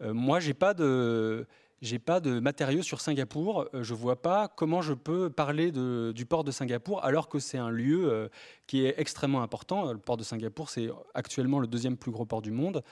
moi, 0.00 0.40
j'ai 0.40 0.54
pas 0.54 0.74
de 0.74 1.46
j'ai 1.82 1.98
pas 1.98 2.20
de 2.20 2.40
matériaux 2.40 2.82
sur 2.82 3.00
Singapour. 3.00 3.66
Euh, 3.74 3.82
je 3.82 3.94
vois 3.94 4.20
pas 4.20 4.48
comment 4.48 4.82
je 4.82 4.92
peux 4.92 5.30
parler 5.30 5.72
du 5.72 6.26
port 6.26 6.44
de 6.44 6.50
Singapour 6.50 7.02
alors 7.04 7.28
que 7.28 7.38
c'est 7.38 7.58
un 7.58 7.70
lieu 7.70 8.10
euh, 8.10 8.28
qui 8.66 8.84
est 8.84 8.94
extrêmement 8.98 9.42
important. 9.42 9.90
Le 9.92 9.98
port 9.98 10.18
de 10.18 10.22
Singapour, 10.22 10.68
c'est 10.68 10.90
actuellement 11.14 11.58
le 11.58 11.66
deuxième 11.66 11.96
plus 11.96 12.10
gros 12.10 12.26
port 12.26 12.42
du 12.42 12.50
monde. 12.50 12.82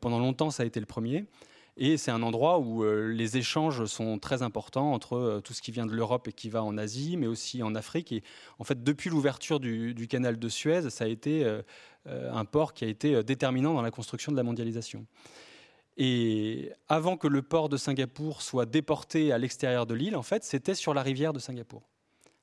pendant 0.00 0.18
longtemps, 0.18 0.50
ça 0.50 0.62
a 0.62 0.66
été 0.66 0.80
le 0.80 0.86
premier. 0.86 1.26
Et 1.76 1.96
c'est 1.96 2.10
un 2.10 2.22
endroit 2.22 2.58
où 2.58 2.84
les 2.84 3.36
échanges 3.36 3.84
sont 3.86 4.18
très 4.18 4.42
importants 4.42 4.92
entre 4.92 5.40
tout 5.44 5.54
ce 5.54 5.62
qui 5.62 5.70
vient 5.70 5.86
de 5.86 5.94
l'Europe 5.94 6.28
et 6.28 6.32
qui 6.32 6.50
va 6.50 6.62
en 6.64 6.76
Asie, 6.76 7.16
mais 7.16 7.26
aussi 7.26 7.62
en 7.62 7.74
Afrique. 7.74 8.12
Et 8.12 8.22
en 8.58 8.64
fait, 8.64 8.82
depuis 8.82 9.08
l'ouverture 9.08 9.60
du, 9.60 10.06
canal 10.08 10.38
de 10.38 10.48
Suez, 10.48 10.90
ça 10.90 11.04
a 11.04 11.06
été 11.06 11.46
un 12.06 12.44
port 12.44 12.74
qui 12.74 12.84
a 12.84 12.88
été 12.88 13.22
déterminant 13.22 13.72
dans 13.72 13.82
la 13.82 13.90
construction 13.90 14.32
de 14.32 14.36
la 14.36 14.42
mondialisation. 14.42 15.06
Et 16.02 16.72
avant 16.88 17.18
que 17.18 17.28
le 17.28 17.42
port 17.42 17.68
de 17.68 17.76
Singapour 17.76 18.40
soit 18.40 18.64
déporté 18.64 19.32
à 19.32 19.38
l'extérieur 19.38 19.84
de 19.84 19.92
l'île, 19.92 20.16
en 20.16 20.22
fait, 20.22 20.44
c'était 20.44 20.74
sur 20.74 20.94
la 20.94 21.02
rivière 21.02 21.34
de 21.34 21.38
Singapour. 21.38 21.82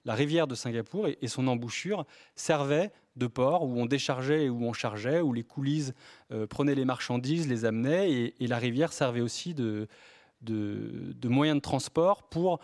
La 0.06 0.14
rivière 0.14 0.46
de 0.46 0.54
Singapour 0.54 1.08
et 1.08 1.28
son 1.28 1.48
embouchure 1.48 2.06
servaient 2.36 2.92
de 3.16 3.26
port 3.26 3.64
où 3.64 3.82
on 3.82 3.88
déchargeait 3.88 4.46
et 4.46 4.50
où 4.50 4.64
on 4.64 4.74
chargeait, 4.74 5.22
où 5.22 5.34
les 5.34 5.44
coulisses 5.44 5.94
euh, 6.32 6.46
prenaient 6.46 6.76
les 6.76 6.86
marchandises, 6.86 7.48
les 7.48 7.66
amenaient, 7.66 8.34
et, 8.40 8.48
la 8.48 8.60
rivière 8.60 8.94
servait 8.94 9.22
aussi 9.22 9.56
de, 9.56 9.88
moyen 11.26 11.56
de 11.56 11.60
transport 11.60 12.30
pour 12.30 12.60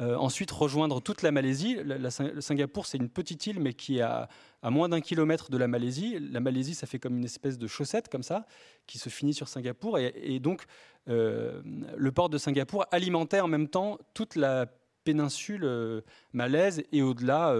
euh, 0.00 0.16
ensuite, 0.16 0.50
rejoindre 0.50 1.00
toute 1.00 1.22
la 1.22 1.30
Malaisie. 1.30 1.78
La, 1.84 2.10
Singapour, 2.10 2.84
c'est 2.84 2.98
une 2.98 3.08
petite 3.08 3.46
île, 3.46 3.60
mais 3.60 3.72
qui 3.72 3.98
est 3.98 4.26
à, 4.64 4.70
moins 4.70 4.88
d'un 4.88 5.00
kilomètre 5.00 5.50
de 5.50 5.56
la 5.56 5.68
Malaisie. 5.68 6.18
La 6.18 6.40
Malaisie, 6.40 6.74
ça 6.74 6.86
fait 6.86 6.98
comme 6.98 7.18
une 7.18 7.24
espèce 7.24 7.58
de 7.58 7.66
chaussette, 7.66 8.08
comme 8.08 8.22
ça, 8.22 8.46
qui 8.86 8.98
se 8.98 9.08
finit 9.08 9.34
sur 9.34 9.48
Singapour. 9.48 9.98
Et, 9.98 10.38
donc, 10.40 10.64
euh, 11.08 11.62
le 11.96 12.12
port 12.12 12.28
de 12.28 12.38
Singapour 12.38 12.86
alimentait 12.90 13.40
en 13.40 13.48
même 13.48 13.68
temps 13.68 13.98
toute 14.14 14.36
la 14.36 14.66
péninsule 15.04 15.64
euh, 15.64 16.00
malaise 16.32 16.82
et 16.92 17.02
au-delà 17.02 17.54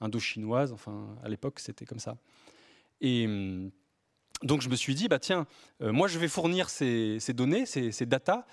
indo-chinoise. 0.00 0.72
Enfin, 0.72 1.16
à 1.22 1.28
l'époque, 1.28 1.60
c'était 1.60 1.84
comme 1.84 2.00
ça. 2.00 2.16
Et 3.00 3.26
hum, 3.26 3.70
donc, 4.42 4.60
je 4.60 4.68
me 4.68 4.74
suis 4.74 4.94
dit, 4.94 5.06
bah 5.08 5.20
tiens, 5.20 5.46
moi, 5.80 6.08
je 6.08 6.18
vais 6.18 6.26
fournir 6.26 6.68
ces, 6.68 7.20
données, 7.32 7.64
ces, 7.64 7.92
ces 7.92 8.06
datas 8.06 8.44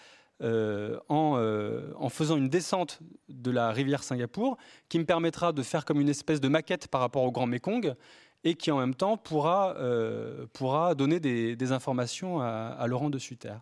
euh, 0.41 0.97
euh, 1.11 1.91
en, 1.97 2.09
faisant 2.09 2.37
une 2.37 2.47
descente 2.47 2.99
de 3.27 3.51
la 3.51 3.71
rivière 3.71 4.03
Singapour 4.03 4.57
qui 4.87 4.97
me 4.97 5.03
permettra 5.03 5.51
de 5.51 5.61
faire 5.63 5.83
comme 5.83 5.99
une 5.99 6.07
espèce 6.07 6.39
de 6.39 6.47
maquette 6.47 6.87
par 6.87 7.01
rapport 7.01 7.23
au 7.23 7.31
Grand 7.31 7.45
Mekong 7.45 7.93
et 8.45 8.55
qui 8.55 8.71
en 8.71 8.79
même 8.79 8.95
temps 8.95 9.17
pourra, 9.17 9.75
euh, 9.77 10.45
donner 10.95 11.19
des, 11.19 11.71
informations 11.73 12.39
à, 12.41 12.85
Laurent 12.87 13.09
de 13.09 13.19
Sutter. 13.19 13.55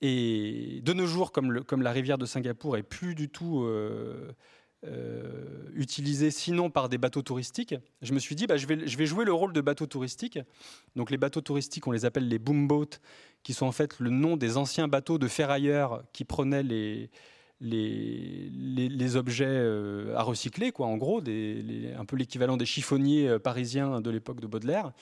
Et 0.00 0.80
de 0.82 0.92
nos 0.94 1.06
jours, 1.06 1.30
comme, 1.30 1.62
comme 1.62 1.82
la 1.82 1.92
rivière 1.92 2.16
de 2.16 2.24
Singapour 2.24 2.78
est 2.78 2.82
plus 2.82 3.14
du 3.14 3.28
tout 3.28 3.68
utilisée, 5.74 6.30
sinon 6.30 6.70
par 6.70 6.88
des 6.88 6.98
bateaux 6.98 7.22
touristiques, 7.22 7.74
je 8.02 8.12
me 8.12 8.18
suis 8.18 8.34
dit, 8.34 8.46
bah, 8.46 8.56
je, 8.56 8.66
vais, 8.66 8.86
je 8.86 8.98
vais 8.98 9.06
jouer 9.06 9.24
le 9.24 9.32
rôle 9.32 9.52
de 9.52 9.60
bateau 9.60 9.86
touristique. 9.86 10.38
Donc 10.96 11.10
les 11.10 11.18
bateaux 11.18 11.40
touristiques, 11.40 11.86
on 11.86 11.92
les 11.92 12.04
appelle 12.04 12.28
les 12.28 12.38
boomboats, 12.38 12.98
qui 13.42 13.54
sont 13.54 13.66
en 13.66 13.72
fait 13.72 13.98
le 13.98 14.10
nom 14.10 14.36
des 14.36 14.56
anciens 14.56 14.88
bateaux 14.88 15.18
de 15.18 15.28
ferrailleurs 15.28 16.04
qui 16.12 16.24
prenaient 16.24 16.62
les, 16.62 17.10
les, 17.62 18.50
les, 18.50 19.16
objets 19.16 19.46
euh, 19.46 20.16
à 20.16 20.22
recycler, 20.22 20.72
quoi, 20.72 20.86
en 20.86 20.96
gros, 20.96 21.20
des, 21.20 21.92
un 21.96 22.04
peu 22.04 22.16
l'équivalent 22.16 22.56
des 22.56 22.66
chiffonniers 22.66 23.28
euh, 23.28 23.38
parisiens 23.38 24.00
de 24.00 24.10
l'époque 24.10 24.40
de 24.40 24.46
Baudelaire. 24.46 24.92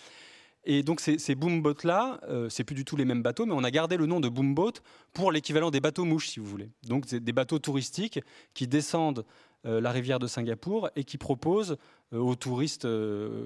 Et 0.65 0.83
donc 0.83 1.01
ces, 1.01 1.19
ces 1.19 1.35
boomboats-là, 1.35 2.21
euh, 2.29 2.51
c'est 2.51 2.65
plus 2.65 2.75
du 2.75 2.85
tout 2.85 2.97
les 2.97 3.07
mêmes 3.07 3.23
bateaux, 3.23 3.47
mais 3.47 3.55
on 3.55 3.65
a 3.65 3.71
gardé 3.71 3.97
le 3.97 4.05
nom 4.05 4.21
de 4.21 4.29
boomboat 4.29 4.75
pour 5.15 5.33
l'équivalent 5.33 5.71
des 5.71 5.81
bateaux 5.81 6.05
mouches, 6.05 6.29
si 6.29 6.39
vous 6.39 6.47
voulez. 6.47 6.69
Donc 6.87 7.07
des 7.07 7.33
bateaux 7.33 7.59
touristiques 7.59 8.21
qui 8.53 8.67
descendent 8.67 9.25
la 9.65 9.91
rivière 9.91 10.19
de 10.19 10.27
Singapour 10.27 10.89
et 10.97 11.05
qui 11.05 11.19
proposent 11.19 11.77
aux 12.13 12.35
touristes 12.35 12.89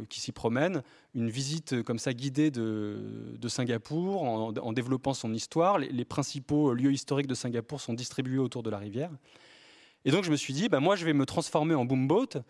qui 0.08 0.20
s'y 0.20 0.30
promènent 0.30 0.82
une 1.14 1.28
visite 1.28 1.82
comme 1.82 1.98
ça 1.98 2.12
guidée 2.12 2.52
de, 2.52 3.48
Singapour 3.48 4.22
en, 4.22 4.72
développant 4.72 5.12
son 5.12 5.34
histoire. 5.34 5.78
Les, 5.78 6.04
principaux 6.04 6.72
lieux 6.72 6.92
historiques 6.92 7.26
de 7.26 7.34
Singapour 7.34 7.80
sont 7.80 7.94
distribués 7.94 8.38
autour 8.38 8.62
de 8.62 8.70
la 8.70 8.78
rivière. 8.78 9.10
Et 10.04 10.12
donc 10.12 10.22
je 10.22 10.30
me 10.30 10.36
suis 10.36 10.54
dit, 10.54 10.68
bah, 10.68 10.80
moi 10.80 10.94
je 10.94 11.04
vais 11.04 11.14
me 11.14 11.26
transformer 11.26 11.74
en 11.74 11.84
boomboat 11.84 12.44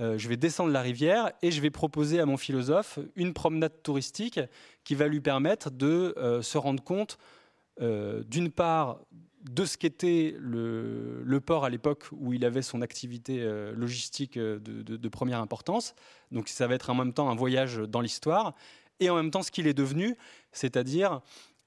euh, 0.00 0.16
je 0.16 0.28
vais 0.28 0.36
descendre 0.36 0.72
la 0.72 0.80
rivière 0.80 1.32
et 1.42 1.50
je 1.50 1.60
vais 1.60 1.70
proposer 1.70 2.20
à 2.20 2.26
mon 2.26 2.36
philosophe 2.36 2.98
une 3.16 3.32
promenade 3.32 3.82
touristique 3.82 4.38
qui 4.84 4.94
va 4.94 5.08
lui 5.08 5.20
permettre 5.20 5.70
de 5.70 6.14
euh, 6.16 6.40
se 6.40 6.56
rendre 6.56 6.82
compte, 6.82 7.18
euh, 7.80 8.22
d'une 8.24 8.50
part, 8.50 9.00
de 9.48 9.64
ce 9.64 9.76
qu'était 9.76 10.34
le, 10.38 11.40
port 11.44 11.64
à 11.64 11.70
l'époque 11.70 12.06
où 12.12 12.32
il 12.32 12.44
avait 12.44 12.62
son 12.62 12.82
activité 12.82 13.42
logistique 13.74 14.38
de, 14.38 15.08
première 15.08 15.40
importance. 15.40 15.94
Donc 16.32 16.48
ça 16.48 16.66
va 16.66 16.74
être 16.74 16.90
en 16.90 16.94
même 16.94 17.12
temps 17.12 17.30
un 17.30 17.34
voyage 17.34 17.76
dans 17.76 18.00
l'histoire 18.00 18.54
et 19.00 19.10
en 19.10 19.16
même 19.16 19.30
temps 19.30 19.42
ce 19.42 19.50
qu'il 19.50 19.66
est 19.66 19.74
devenu, 19.74 20.16
c'est-à-dire 20.52 21.20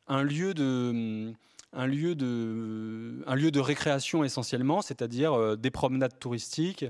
un 0.08 0.24
lieu 0.24 0.54
de 0.54 1.34
un 1.74 1.88
lieu 1.88 2.16
de, 2.16 3.24
un 3.26 3.36
lieu 3.36 3.50
de 3.50 3.60
récréation 3.60 4.24
essentiellement, 4.24 4.82
c'est-à-dire 4.82 5.58
des 5.58 5.72
promenades 5.72 6.20
touristiques, 6.20 6.86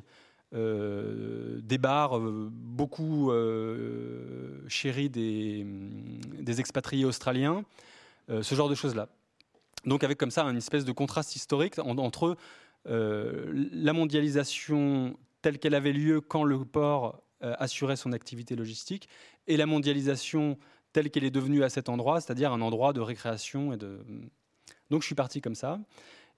euh, 0.54 1.62
des 1.64 1.78
bars 1.78 2.18
euh, 2.18 2.50
beaucoup 2.52 3.32
euh, 3.32 4.60
chéris 4.68 5.10
des, 5.10 5.66
des, 6.42 6.60
expatriés 6.60 7.06
australiens, 7.06 7.64
ce 8.28 8.56
genre 8.56 8.68
de 8.68 8.76
choses-là. 8.76 9.08
Donc 9.86 10.04
avec 10.04 10.18
comme 10.18 10.32
ça 10.32 10.44
une 10.46 10.58
espèce 10.58 10.86
de 10.86 10.92
contraste 10.92 11.36
historique 11.36 11.80
entre 11.80 12.38
la 12.86 13.94
mondialisation 13.94 15.18
telle 15.42 15.60
qu'elle 15.60 15.76
avait 15.76 15.94
lieu 15.94 16.22
quand 16.22 16.44
le 16.44 16.64
port 16.66 17.22
assurait 17.42 17.96
son 17.96 18.12
activité 18.12 18.56
logistique 18.56 19.08
et 19.48 19.58
la 19.58 19.66
mondialisation 19.66 20.58
telle 20.94 21.10
qu'elle 21.10 21.24
est 21.24 21.32
devenue 21.32 21.64
à 21.64 21.70
cet 21.70 21.90
endroit, 21.90 22.22
c'est-à-dire 22.22 22.52
un 22.52 22.62
endroit 22.62 22.94
de 22.94 23.00
récréation. 23.00 23.78
Donc 24.90 25.02
je 25.02 25.06
suis 25.06 25.16
parti 25.16 25.42
comme 25.42 25.56
ça. 25.56 25.80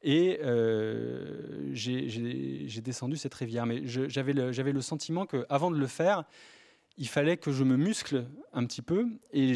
Et 0.03 0.39
euh, 0.43 1.69
j'ai 1.73 2.81
descendu 2.81 3.15
cette 3.15 3.33
rivière. 3.33 3.65
Mais 3.65 3.81
j'avais 3.85 4.33
le, 4.33 4.51
le, 4.51 4.81
sentiment 4.81 5.25
qu'avant 5.25 5.71
de 5.71 5.77
le 5.77 5.87
faire, 5.87 6.25
il 6.97 7.07
fallait 7.07 7.37
que 7.37 7.51
je 7.51 7.63
me 7.63 7.77
muscle 7.77 8.25
un 8.51 8.65
petit 8.65 8.81
peu, 8.81 9.07
et 9.31 9.53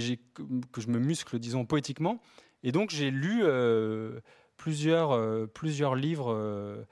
que 0.72 0.82
je 0.82 0.88
me 0.88 1.00
muscle, 1.00 1.38
disons, 1.38 1.66
poétiquement. 1.66 2.22
Et 2.68 2.72
donc 2.72 2.90
j'ai 2.90 3.12
lu 3.12 3.42
euh, 3.44 4.20
plusieurs, 4.58 5.12
euh, 5.12 5.48
plusieurs 5.48 5.96
livres 5.96 6.86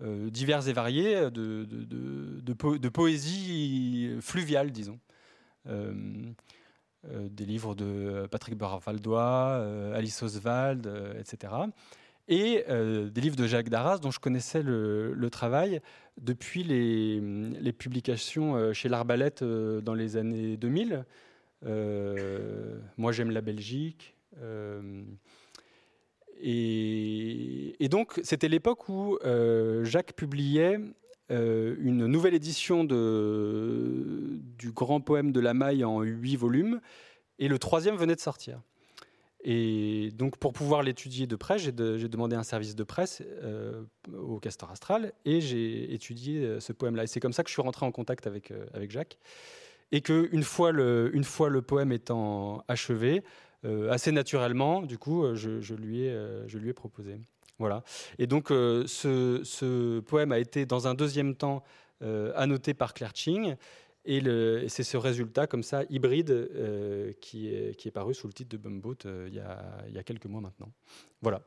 divers 0.00 0.68
et 0.68 0.72
variés 0.72 1.30
de, 1.30 1.64
de, 1.64 2.88
poésie 2.88 4.16
fluviale, 4.20 4.72
disons. 4.72 4.98
des 5.66 7.44
livres 7.44 7.74
de 7.74 8.26
Patrick 8.30 8.56
Barvaldois, 8.56 9.92
Alice 9.94 10.22
Oswald, 10.22 10.90
etc 11.18 11.52
et 12.28 12.64
euh, 12.68 13.10
des 13.10 13.20
livres 13.20 13.36
de 13.36 13.46
Jacques 13.46 13.68
Darras 13.68 13.98
dont 13.98 14.10
je 14.10 14.20
connaissais 14.20 14.62
le, 14.62 15.28
travail 15.30 15.80
depuis 16.20 16.62
les, 16.62 17.72
publications 17.72 18.56
euh, 18.56 18.72
chez 18.72 18.88
l'Arbalète 18.88 19.42
euh, 19.42 19.80
dans 19.80 19.94
les 19.94 20.16
années 20.16 20.56
2000. 20.56 21.04
moi, 22.96 23.12
j'aime 23.12 23.30
la 23.30 23.40
Belgique. 23.40 24.11
Et, 26.44 27.88
donc, 27.88 28.20
c'était 28.22 28.48
l'époque 28.48 28.88
où 28.88 29.18
Jacques 29.84 30.14
publiait 30.14 30.78
une 31.30 32.06
nouvelle 32.06 32.34
édition 32.34 32.84
de, 32.84 34.38
du 34.58 34.72
grand 34.72 35.00
poème 35.00 35.32
de 35.32 35.40
la 35.40 35.54
Maille 35.54 35.84
en 35.84 36.02
huit 36.02 36.36
volumes, 36.36 36.80
et 37.38 37.48
le 37.48 37.58
troisième 37.58 37.96
venait 37.96 38.14
de 38.14 38.20
sortir. 38.20 38.60
Et 39.44 40.10
donc, 40.14 40.36
pour 40.36 40.52
pouvoir 40.52 40.82
l'étudier 40.82 41.26
de 41.26 41.34
près, 41.34 41.58
j'ai 41.58 41.72
demandé 41.72 42.36
un 42.36 42.44
service 42.44 42.76
de 42.76 42.84
presse 42.84 43.22
euh, 43.42 43.82
au 44.16 44.38
Castor 44.38 44.70
Astral 44.70 45.12
et 45.24 45.40
j'ai 45.40 45.92
étudié 45.92 46.44
euh, 46.44 46.60
ce 46.60 46.72
poème-là. 46.72 47.04
Et 47.04 47.06
c'est 47.08 47.18
comme 47.18 47.32
ça 47.32 47.42
que 47.42 47.48
je 47.48 47.54
suis 47.54 47.62
rentré 47.62 47.84
en 47.84 47.90
contact 47.90 48.28
avec, 48.28 48.52
euh, 48.52 48.66
avec 48.72 48.92
Jacques. 48.92 49.18
Et 49.90 50.00
qu'une 50.00 50.44
fois, 50.44 50.72
fois 51.24 51.48
le 51.50 51.62
poème 51.62 51.90
étant 51.90 52.62
achevé, 52.68 53.24
assez 53.90 54.12
naturellement, 54.12 54.82
du 54.82 54.98
coup, 54.98 55.34
je, 55.34 55.60
je, 55.60 55.74
lui, 55.74 56.06
ai, 56.06 56.16
je 56.46 56.58
lui 56.58 56.70
ai 56.70 56.72
proposé. 56.72 57.18
Voilà. 57.58 57.84
Et 58.18 58.26
donc, 58.26 58.48
ce, 58.48 59.40
ce, 59.44 60.00
poème 60.00 60.32
a 60.32 60.38
été, 60.38 60.66
dans 60.66 60.88
un 60.88 60.94
deuxième 60.94 61.34
temps, 61.34 61.62
annoté 62.34 62.74
par 62.74 62.94
Claire 62.94 63.12
Ching. 63.14 63.56
Et, 64.04 64.68
c'est 64.68 64.82
ce 64.82 64.96
résultat 64.96 65.46
comme 65.46 65.62
ça, 65.62 65.84
hybride, 65.88 66.30
euh, 66.30 67.12
qui, 67.20 67.54
est, 67.54 67.76
qui, 67.76 67.88
est, 67.88 67.92
paru 67.92 68.14
sous 68.14 68.26
le 68.26 68.32
titre 68.32 68.50
de 68.50 68.56
Bumboat 68.56 69.06
euh, 69.06 69.26
il, 69.28 69.34
y 69.34 69.40
a, 69.40 69.84
y 69.88 69.98
a, 69.98 70.02
quelques 70.02 70.26
mois 70.26 70.40
maintenant. 70.40 70.72
Voilà. 71.20 71.42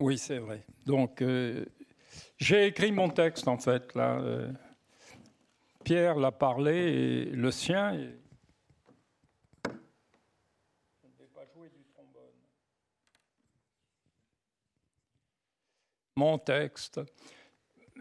Oui, 0.00 0.18
c'est 0.18 0.38
vrai. 0.38 0.64
Donc, 0.86 1.20
euh, 1.22 1.64
j'ai 2.40 2.66
écrit 2.66 2.90
mon 2.90 3.08
texte, 3.08 3.46
en 3.46 3.58
fait, 3.58 3.94
là. 3.94 4.20
Pierre 5.84 6.16
l'a 6.16 6.32
parlé, 6.32 6.74
et 6.74 7.24
le 7.26 7.50
sien. 7.50 7.96
mon 16.20 16.36
texte. 16.36 17.00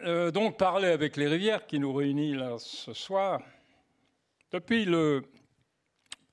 Euh, 0.04 0.30
donc 0.30 0.58
parler 0.58 0.90
avec 0.90 1.16
les 1.16 1.28
rivières 1.28 1.66
qui 1.66 1.80
nous 1.80 1.94
réunit 1.94 2.34
là 2.34 2.58
ce 2.58 2.94
soir. 2.94 3.42
Depuis 4.52 4.84
le 4.84 5.24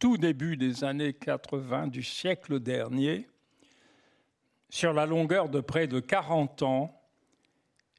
tout 0.01 0.17
début 0.17 0.57
des 0.57 0.83
années 0.83 1.13
80 1.13 1.87
du 1.87 2.03
siècle 2.03 2.59
dernier, 2.59 3.29
sur 4.69 4.93
la 4.93 5.07
longueur 5.07 5.49
de 5.49 5.61
près 5.61 5.87
de 5.87 6.01
40 6.01 6.63
ans, 6.63 6.96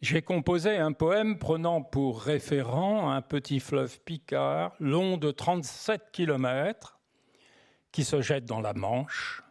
j'ai 0.02 0.22
composé 0.22 0.78
un 0.78 0.92
poème 0.92 1.40
prenant 1.40 1.82
pour 1.82 2.22
référent 2.22 3.12
un 3.12 3.22
petit 3.22 3.60
fleuve 3.60 4.00
Picard 4.02 4.76
long 4.80 5.18
de 5.18 5.32
37 5.32 6.12
km 6.12 7.00
qui 7.92 8.04
se 8.04 8.22
jette 8.22 8.46
dans 8.46 8.62
la 8.62 8.74
Manche, 8.74 9.44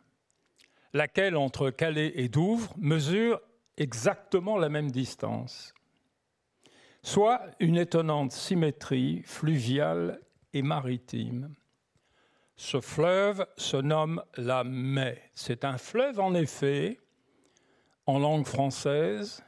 laquelle 0.92 1.36
entre 1.36 1.70
Calais 1.70 2.12
et 2.14 2.28
Douvres 2.28 2.74
mesure 2.78 3.40
exactement 3.76 4.56
la 4.56 4.68
même 4.68 4.90
distance, 4.90 5.74
soit 7.02 7.40
une 7.58 7.76
étonnante 7.76 8.32
symétrie 8.32 9.22
fluviale 9.24 10.20
et 10.52 10.62
maritime. 10.62 11.54
Ce 12.54 12.80
fleuve 12.80 13.46
se 13.56 13.76
nomme 13.76 14.22
la 14.36 14.64
Mai. 14.64 15.20
C'est 15.34 15.64
un 15.64 15.76
fleuve, 15.76 16.20
en 16.20 16.34
effet, 16.34 16.98
en 18.06 18.18
langue 18.18 18.46
française, 18.46 19.42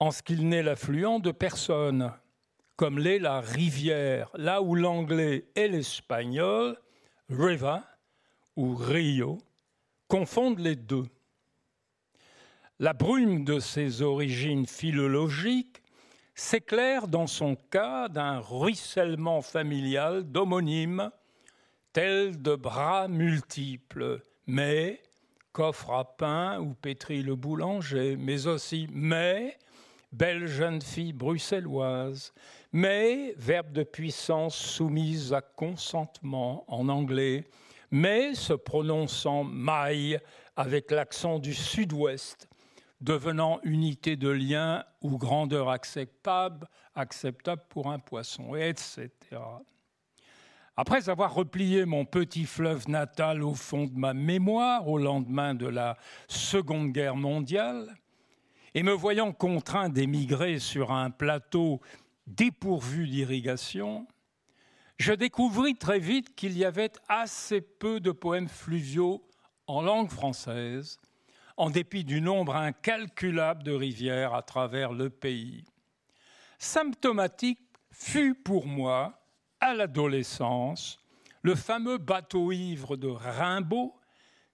en 0.00 0.10
ce 0.10 0.22
qu'il 0.22 0.48
n'est 0.48 0.62
l'affluent 0.62 1.20
de 1.20 1.30
personne, 1.30 2.12
comme 2.76 2.98
l'est 2.98 3.18
la 3.18 3.40
rivière, 3.40 4.30
là 4.34 4.60
où 4.62 4.74
l'anglais 4.74 5.46
et 5.54 5.68
l'espagnol, 5.68 6.76
river 7.28 7.78
ou 8.56 8.74
rio, 8.74 9.38
confondent 10.08 10.58
les 10.58 10.76
deux. 10.76 11.06
La 12.80 12.92
brume 12.92 13.44
de 13.44 13.60
ses 13.60 14.02
origines 14.02 14.66
philologiques 14.66 15.82
s'éclaire 16.34 17.06
dans 17.06 17.28
son 17.28 17.54
cas 17.54 18.08
d'un 18.08 18.40
ruissellement 18.40 19.42
familial 19.42 20.24
d'homonymes 20.24 21.10
tels 21.92 22.42
de 22.42 22.56
bras 22.56 23.06
multiples, 23.06 24.20
mais 24.48 25.00
coffre 25.52 25.92
à 25.92 26.16
pain 26.16 26.58
ou 26.58 26.74
pétrit 26.74 27.22
le 27.22 27.36
boulanger, 27.36 28.16
mais 28.16 28.48
aussi 28.48 28.88
mais 28.92 29.56
belle 30.14 30.46
jeune 30.46 30.80
fille 30.80 31.12
bruxelloise, 31.12 32.32
mais, 32.72 33.34
verbe 33.36 33.72
de 33.72 33.82
puissance 33.82 34.54
soumise 34.56 35.32
à 35.32 35.40
consentement 35.40 36.64
en 36.68 36.88
anglais, 36.88 37.44
mais 37.90 38.34
se 38.34 38.52
prononçant 38.52 39.44
maille 39.44 40.18
avec 40.56 40.90
l'accent 40.90 41.38
du 41.38 41.52
sud-ouest, 41.52 42.48
devenant 43.00 43.60
unité 43.64 44.16
de 44.16 44.28
lien 44.28 44.84
ou 45.02 45.18
grandeur 45.18 45.68
acceptable, 45.68 46.68
acceptable 46.94 47.62
pour 47.68 47.90
un 47.90 47.98
poisson, 47.98 48.54
etc. 48.54 49.10
Après 50.76 51.08
avoir 51.08 51.34
replié 51.34 51.84
mon 51.84 52.04
petit 52.04 52.44
fleuve 52.44 52.88
natal 52.88 53.42
au 53.42 53.54
fond 53.54 53.86
de 53.86 53.98
ma 53.98 54.14
mémoire 54.14 54.88
au 54.88 54.98
lendemain 54.98 55.54
de 55.54 55.66
la 55.66 55.96
Seconde 56.28 56.92
Guerre 56.92 57.16
mondiale, 57.16 57.94
et 58.74 58.82
me 58.82 58.92
voyant 58.92 59.32
contraint 59.32 59.88
d'émigrer 59.88 60.58
sur 60.58 60.92
un 60.92 61.10
plateau 61.10 61.80
dépourvu 62.26 63.06
d'irrigation, 63.06 64.06
je 64.98 65.12
découvris 65.12 65.76
très 65.76 65.98
vite 65.98 66.34
qu'il 66.34 66.56
y 66.56 66.64
avait 66.64 66.92
assez 67.08 67.60
peu 67.60 68.00
de 68.00 68.10
poèmes 68.10 68.48
fluviaux 68.48 69.26
en 69.66 69.82
langue 69.82 70.10
française, 70.10 70.98
en 71.56 71.70
dépit 71.70 72.04
du 72.04 72.20
nombre 72.20 72.56
incalculable 72.56 73.62
de 73.62 73.72
rivières 73.72 74.34
à 74.34 74.42
travers 74.42 74.92
le 74.92 75.10
pays. 75.10 75.64
Symptomatique 76.58 77.60
fut 77.90 78.34
pour 78.34 78.66
moi 78.66 79.20
à 79.60 79.74
l'adolescence, 79.74 80.98
le 81.42 81.54
fameux 81.54 81.98
bateau 81.98 82.52
ivre 82.52 82.96
de 82.96 83.08
Rimbaud, 83.08 83.94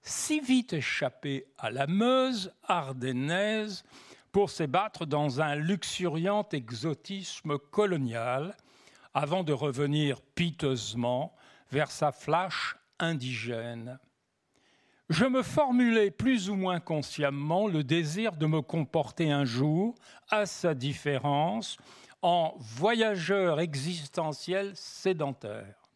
si 0.03 0.41
vite 0.41 0.73
échappé 0.73 1.47
à 1.59 1.71
la 1.71 1.87
Meuse 1.87 2.53
ardennaise 2.65 3.85
pour 4.33 4.51
s'ébattre 4.51 5.07
dans 5.07 5.41
un 5.41 5.55
luxuriant 5.55 6.47
exotisme 6.53 7.59
colonial, 7.59 8.57
avant 9.15 9.43
de 9.43 9.53
revenir 9.53 10.21
piteusement 10.35 11.35
vers 11.71 11.91
sa 11.91 12.13
flash 12.13 12.77
indigène. 12.99 13.99
Je 15.09 15.25
me 15.25 15.43
formulais 15.43 16.13
plus 16.13 16.51
ou 16.51 16.55
moins 16.55 16.79
consciemment 16.79 17.67
le 17.67 17.83
désir 17.83 18.37
de 18.37 18.47
me 18.47 18.63
comporter 18.63 19.33
un 19.33 19.45
jour, 19.45 19.97
à 20.29 20.47
sa 20.47 20.75
différence, 20.75 21.77
en 22.23 22.55
voyageur 22.59 23.59
existentiel 23.59 24.71
sédentaire, 24.77 25.89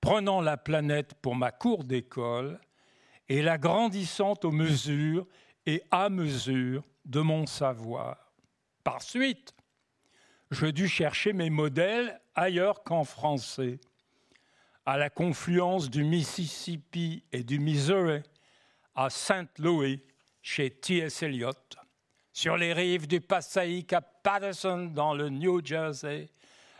prenant 0.00 0.40
la 0.40 0.56
planète 0.56 1.14
pour 1.14 1.34
ma 1.34 1.50
cour 1.50 1.82
d'école 1.82 2.60
et 3.28 3.42
la 3.42 3.58
grandissant 3.58 4.34
aux 4.44 4.52
mesures 4.52 5.26
et 5.66 5.82
à 5.90 6.08
mesure 6.08 6.84
de 7.04 7.20
mon 7.20 7.46
savoir. 7.46 8.32
Par 8.84 9.02
suite, 9.02 9.54
je 10.50 10.66
dus 10.66 10.88
chercher 10.88 11.32
mes 11.32 11.50
modèles 11.50 12.20
ailleurs 12.34 12.82
qu'en 12.82 13.04
français, 13.04 13.80
à 14.84 14.98
la 14.98 15.10
confluence 15.10 15.90
du 15.90 16.04
Mississippi 16.04 17.24
et 17.32 17.42
du 17.42 17.58
Missouri, 17.58 18.22
à 18.94 19.10
Saint 19.10 19.46
Louis, 19.58 20.02
chez 20.42 20.70
T.S. 20.70 21.22
Eliot, 21.22 21.52
sur 22.32 22.56
les 22.56 22.72
rives 22.72 23.06
du 23.06 23.20
Passaic 23.20 23.92
à 23.92 24.00
Patterson 24.00 24.90
dans 24.92 25.14
le 25.14 25.28
New 25.28 25.64
Jersey 25.64 26.28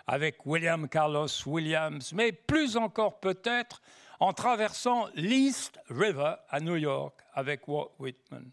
avec 0.06 0.44
William 0.46 0.88
Carlos 0.88 1.28
Williams, 1.46 2.12
mais 2.12 2.32
plus 2.32 2.76
encore 2.76 3.20
peut-être 3.20 3.80
en 4.18 4.32
traversant 4.32 5.08
l'East 5.14 5.78
River 5.88 6.34
à 6.48 6.60
New 6.60 6.76
York 6.76 7.20
avec 7.34 7.66
Walt 7.68 7.92
Whitman. 7.98 8.50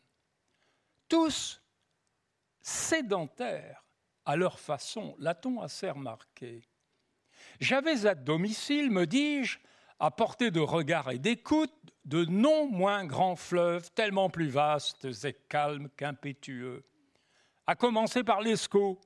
Tous 1.07 1.58
sédentaires 2.61 3.85
à 4.25 4.35
leur 4.35 4.59
façon, 4.59 5.15
l'a-t-on 5.19 5.61
assez 5.61 5.89
remarqué? 5.89 6.67
J'avais 7.59 8.05
à 8.05 8.15
domicile, 8.15 8.91
me 8.91 9.05
dis-je, 9.05 9.59
à 9.99 10.11
portée 10.11 10.51
de 10.51 10.59
regard 10.59 11.09
et 11.11 11.19
d'écoute, 11.19 11.73
de 12.05 12.25
non 12.25 12.67
moins 12.67 13.05
grands 13.05 13.35
fleuves, 13.35 13.91
tellement 13.91 14.29
plus 14.29 14.49
vastes 14.49 15.07
et 15.23 15.33
calmes 15.47 15.89
qu'impétueux 15.95 16.83
à 17.69 17.75
commencer 17.75 18.23
par 18.23 18.41
l'Escaut, 18.41 18.99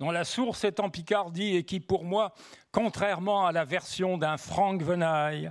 dont 0.00 0.10
la 0.10 0.24
source 0.24 0.64
est 0.64 0.80
en 0.80 0.90
Picardie 0.90 1.56
et 1.56 1.64
qui, 1.64 1.80
pour 1.80 2.04
moi, 2.04 2.34
contrairement 2.72 3.46
à 3.46 3.52
la 3.52 3.64
version 3.64 4.18
d'un 4.18 4.36
Franck 4.36 4.82
Venaille, 4.82 5.50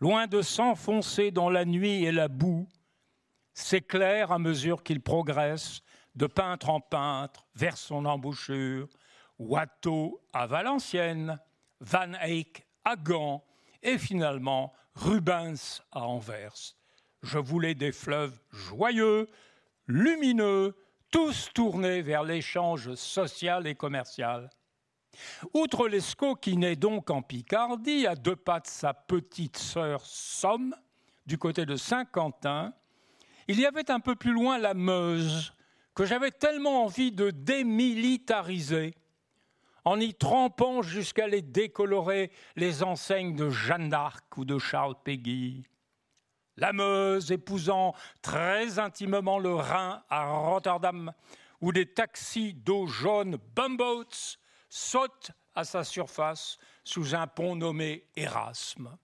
loin 0.00 0.26
de 0.26 0.42
s'enfoncer 0.42 1.30
dans 1.30 1.48
la 1.48 1.64
nuit 1.64 2.04
et 2.04 2.12
la 2.12 2.28
boue, 2.28 2.68
s'éclaire 3.54 4.32
à 4.32 4.38
mesure 4.38 4.82
qu'il 4.82 5.00
progresse 5.00 5.80
de 6.14 6.26
peintre 6.26 6.70
en 6.70 6.80
peintre 6.80 7.46
vers 7.54 7.76
son 7.76 8.04
embouchure, 8.04 8.88
Watteau 9.38 10.20
à 10.32 10.46
Valenciennes, 10.46 11.38
Van 11.80 12.12
Eyck 12.20 12.66
à 12.84 12.96
Gand 12.96 13.44
et 13.82 13.98
finalement 13.98 14.72
Rubens 14.94 15.82
à 15.92 16.02
Anvers. 16.02 16.74
Je 17.22 17.38
voulais 17.38 17.74
des 17.74 17.92
fleuves 17.92 18.38
joyeux, 18.50 19.28
lumineux, 19.86 20.76
tous 21.10 21.50
tournés 21.54 22.02
vers 22.02 22.22
l'échange 22.22 22.94
social 22.94 23.66
et 23.66 23.74
commercial. 23.74 24.50
Outre 25.54 25.88
l'Escaut 25.88 26.36
qui 26.36 26.56
naît 26.56 26.76
donc 26.76 27.10
en 27.10 27.22
Picardie, 27.22 28.06
à 28.06 28.14
deux 28.14 28.36
pas 28.36 28.60
de 28.60 28.66
sa 28.66 28.94
petite 28.94 29.56
sœur 29.56 30.04
Somme, 30.04 30.74
du 31.26 31.36
côté 31.36 31.66
de 31.66 31.76
Saint-Quentin, 31.76 32.72
il 33.48 33.58
y 33.58 33.66
avait 33.66 33.90
un 33.90 34.00
peu 34.00 34.14
plus 34.14 34.32
loin 34.32 34.58
la 34.58 34.74
Meuse, 34.74 35.52
que 36.00 36.06
j'avais 36.06 36.30
tellement 36.30 36.86
envie 36.86 37.12
de 37.12 37.28
démilitariser, 37.28 38.94
en 39.84 40.00
y 40.00 40.14
trempant 40.14 40.80
jusqu'à 40.80 41.28
les 41.28 41.42
décolorer 41.42 42.30
les 42.56 42.82
enseignes 42.82 43.36
de 43.36 43.50
Jeanne 43.50 43.90
d'Arc 43.90 44.24
ou 44.38 44.46
de 44.46 44.58
Charles 44.58 44.94
Péguy 45.04 45.62
la 46.56 46.72
Meuse 46.72 47.32
épousant 47.32 47.94
très 48.22 48.78
intimement 48.78 49.38
le 49.38 49.54
Rhin 49.54 50.02
à 50.08 50.32
Rotterdam, 50.32 51.12
où 51.60 51.70
des 51.70 51.84
taxis 51.84 52.54
d'eau 52.54 52.86
jaune 52.86 53.36
bumboats 53.54 54.38
sautent 54.70 55.32
à 55.54 55.64
sa 55.64 55.84
surface 55.84 56.56
sous 56.82 57.14
un 57.14 57.26
pont 57.26 57.56
nommé 57.56 58.06
Erasme. 58.16 58.96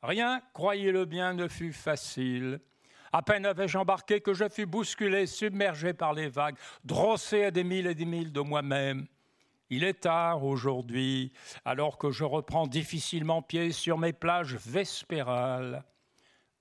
Rien, 0.00 0.42
croyez-le 0.52 1.06
bien, 1.06 1.34
ne 1.34 1.48
fut 1.48 1.72
facile. 1.72 2.60
À 3.14 3.20
peine 3.20 3.44
avais-je 3.44 3.76
embarqué 3.76 4.22
que 4.22 4.32
je 4.32 4.48
fus 4.48 4.64
bousculé, 4.64 5.26
submergé 5.26 5.92
par 5.92 6.14
les 6.14 6.28
vagues, 6.28 6.56
drossé 6.82 7.44
à 7.44 7.50
des 7.50 7.62
milles 7.62 7.86
et 7.86 7.94
des 7.94 8.06
milles 8.06 8.32
de 8.32 8.40
moi-même. 8.40 9.06
Il 9.68 9.84
est 9.84 10.00
tard 10.00 10.44
aujourd'hui, 10.44 11.30
alors 11.66 11.98
que 11.98 12.10
je 12.10 12.24
reprends 12.24 12.66
difficilement 12.66 13.42
pied 13.42 13.70
sur 13.72 13.98
mes 13.98 14.14
plages 14.14 14.54
vespérales. 14.54 15.84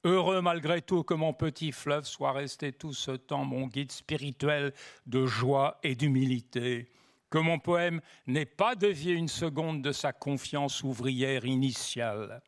Heureux 0.03 0.41
malgré 0.41 0.81
tout 0.81 1.03
que 1.03 1.13
mon 1.13 1.31
petit 1.31 1.71
fleuve 1.71 2.05
soit 2.05 2.33
resté 2.33 2.73
tout 2.73 2.93
ce 2.93 3.11
temps 3.11 3.45
mon 3.45 3.67
guide 3.67 3.91
spirituel 3.91 4.73
de 5.05 5.25
joie 5.25 5.79
et 5.83 5.95
d'humilité, 5.95 6.91
que 7.29 7.37
mon 7.37 7.59
poème 7.59 8.01
n'ait 8.27 8.45
pas 8.45 8.75
dévié 8.75 9.13
une 9.13 9.29
seconde 9.29 9.81
de 9.81 9.93
sa 9.93 10.11
confiance 10.11 10.83
ouvrière 10.83 11.45
initiale. 11.45 12.41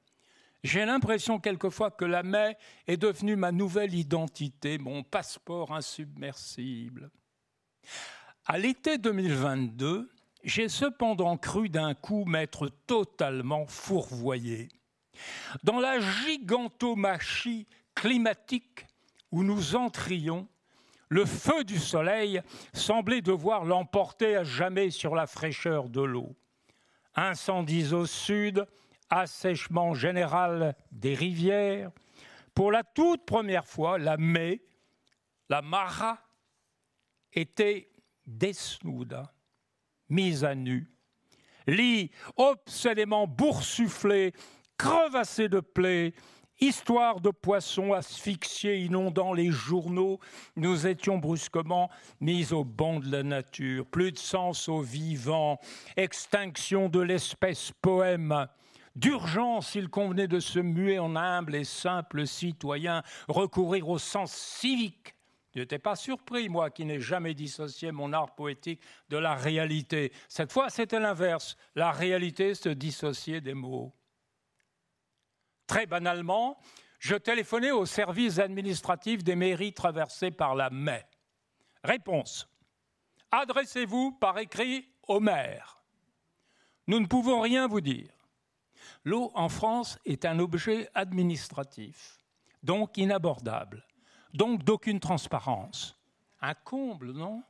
J'ai 0.64 0.86
l'impression 0.86 1.40
quelquefois 1.40 1.92
que 1.92 2.06
la 2.06 2.24
mer 2.24 2.56
est 2.88 2.98
devenue 2.98 3.36
ma 3.36 3.52
nouvelle 3.52 3.94
identité, 3.94 4.78
mon 4.78 5.04
passeport 5.04 5.74
insubmersible. 5.74 7.12
À 8.46 8.58
l'été 8.58 8.98
2022, 8.98 10.10
j'ai 10.44 10.70
cependant 10.70 11.38
cru 11.38 11.68
d'un 11.68 11.94
coup 11.94 12.24
m'être 12.26 12.70
totalement 12.88 13.66
fourvoyé. 13.68 14.70
Dans 15.64 15.80
la 15.80 16.00
gigantomachie 16.00 17.68
climatique 17.94 18.86
où 19.32 19.44
nous 19.44 19.76
entrions, 19.76 20.48
le 21.10 21.26
feu 21.26 21.64
du 21.66 21.78
soleil 21.78 22.42
semblait 22.74 23.22
devoir 23.22 23.66
l'emporter 23.66 24.38
à 24.38 24.44
jamais 24.44 24.90
sur 24.90 25.14
la 25.14 25.28
fraîcheur 25.28 25.90
de 25.90 26.02
l'eau. 26.02 26.36
Incendies 27.16 27.94
au 27.94 28.06
sud, 28.06 28.66
assèchement 29.20 29.94
général 29.94 30.76
des 30.92 31.16
rivières. 31.16 31.92
Pour 32.54 32.72
la 32.72 32.84
toute 32.84 33.26
première 33.26 33.68
fois, 33.68 33.98
la 33.98 34.18
mai, 34.18 34.62
la 35.50 35.62
Mara, 35.62 36.20
était 37.34 37.90
desnuda, 38.26 39.34
mise 40.10 40.44
à 40.44 40.56
nu. 40.56 40.90
Lit 41.66 42.12
obsédément 42.36 43.26
boursouflé 43.26 44.34
crevassé 44.78 45.48
de 45.48 45.60
plaies, 45.60 46.14
histoire 46.60 47.22
de 47.22 47.30
poissons 47.30 47.94
asphyxiés 47.94 48.80
inondant 48.80 49.34
les 49.34 49.52
journaux, 49.52 50.20
nous 50.56 50.88
étions 50.88 51.18
brusquement 51.18 51.90
mis 52.20 52.54
au 52.54 52.64
banc 52.64 53.00
de 53.00 53.12
la 53.12 53.24
nature. 53.24 53.86
Plus 53.86 54.12
de 54.12 54.18
sens 54.18 54.68
au 54.70 54.82
vivant, 54.82 55.60
extinction 55.96 56.90
de 56.90 57.00
l'espèce 57.00 57.72
poème. 57.82 58.48
D'urgence, 58.96 59.74
il 59.74 59.90
convenait 59.90 60.28
de 60.28 60.40
se 60.40 60.60
muer 60.60 61.00
en 61.00 61.16
humble 61.16 61.56
et 61.56 61.64
simple 61.64 62.28
citoyen, 62.28 63.02
recourir 63.28 63.90
au 63.90 63.98
sens 63.98 64.32
civique 64.32 65.16
Je 65.56 65.62
n'étais 65.62 65.80
pas 65.80 65.96
surpris, 65.96 66.48
moi 66.48 66.70
qui 66.70 66.86
n'ai 66.86 67.00
jamais 67.00 67.34
dissocié 67.34 67.92
mon 67.92 68.14
art 68.14 68.36
poétique 68.36 68.82
de 69.10 69.18
la 69.18 69.34
réalité. 69.34 70.12
Cette 70.30 70.52
fois, 70.52 70.70
c'était 70.70 71.00
l'inverse. 71.00 71.56
La 71.76 71.92
réalité 71.92 72.54
se 72.54 72.70
dissociait 72.70 73.42
des 73.42 73.56
mots. 73.56 73.94
Très 75.66 75.86
banalement, 75.88 76.60
je 77.00 77.16
téléphonais 77.16 77.72
au 77.72 77.86
service 77.86 78.38
administratif 78.38 79.24
des 79.24 79.36
mairies 79.36 79.74
traversées 79.74 80.32
par 80.32 80.56
la 80.56 80.70
Mai. 80.70 81.06
Réponse. 81.84 82.48
Adressez-vous 83.32 84.12
par 84.14 84.38
écrit 84.38 84.88
au 85.08 85.20
maire. 85.20 85.84
Nous 86.86 87.00
ne 87.00 87.08
pouvons 87.08 87.42
rien 87.42 87.68
vous 87.68 87.82
dire. 87.82 88.23
L'eau 89.04 89.32
en 89.36 89.50
France 89.50 89.98
est 90.06 90.26
un 90.26 90.40
objet 90.40 90.90
administratif, 90.94 92.18
donc 92.62 92.98
inabordable, 92.98 93.86
donc 94.34 94.64
d'aucune 94.64 95.00
transparence. 95.00 95.98
Un 96.42 96.54
comble, 96.54 97.12
non? 97.12 97.44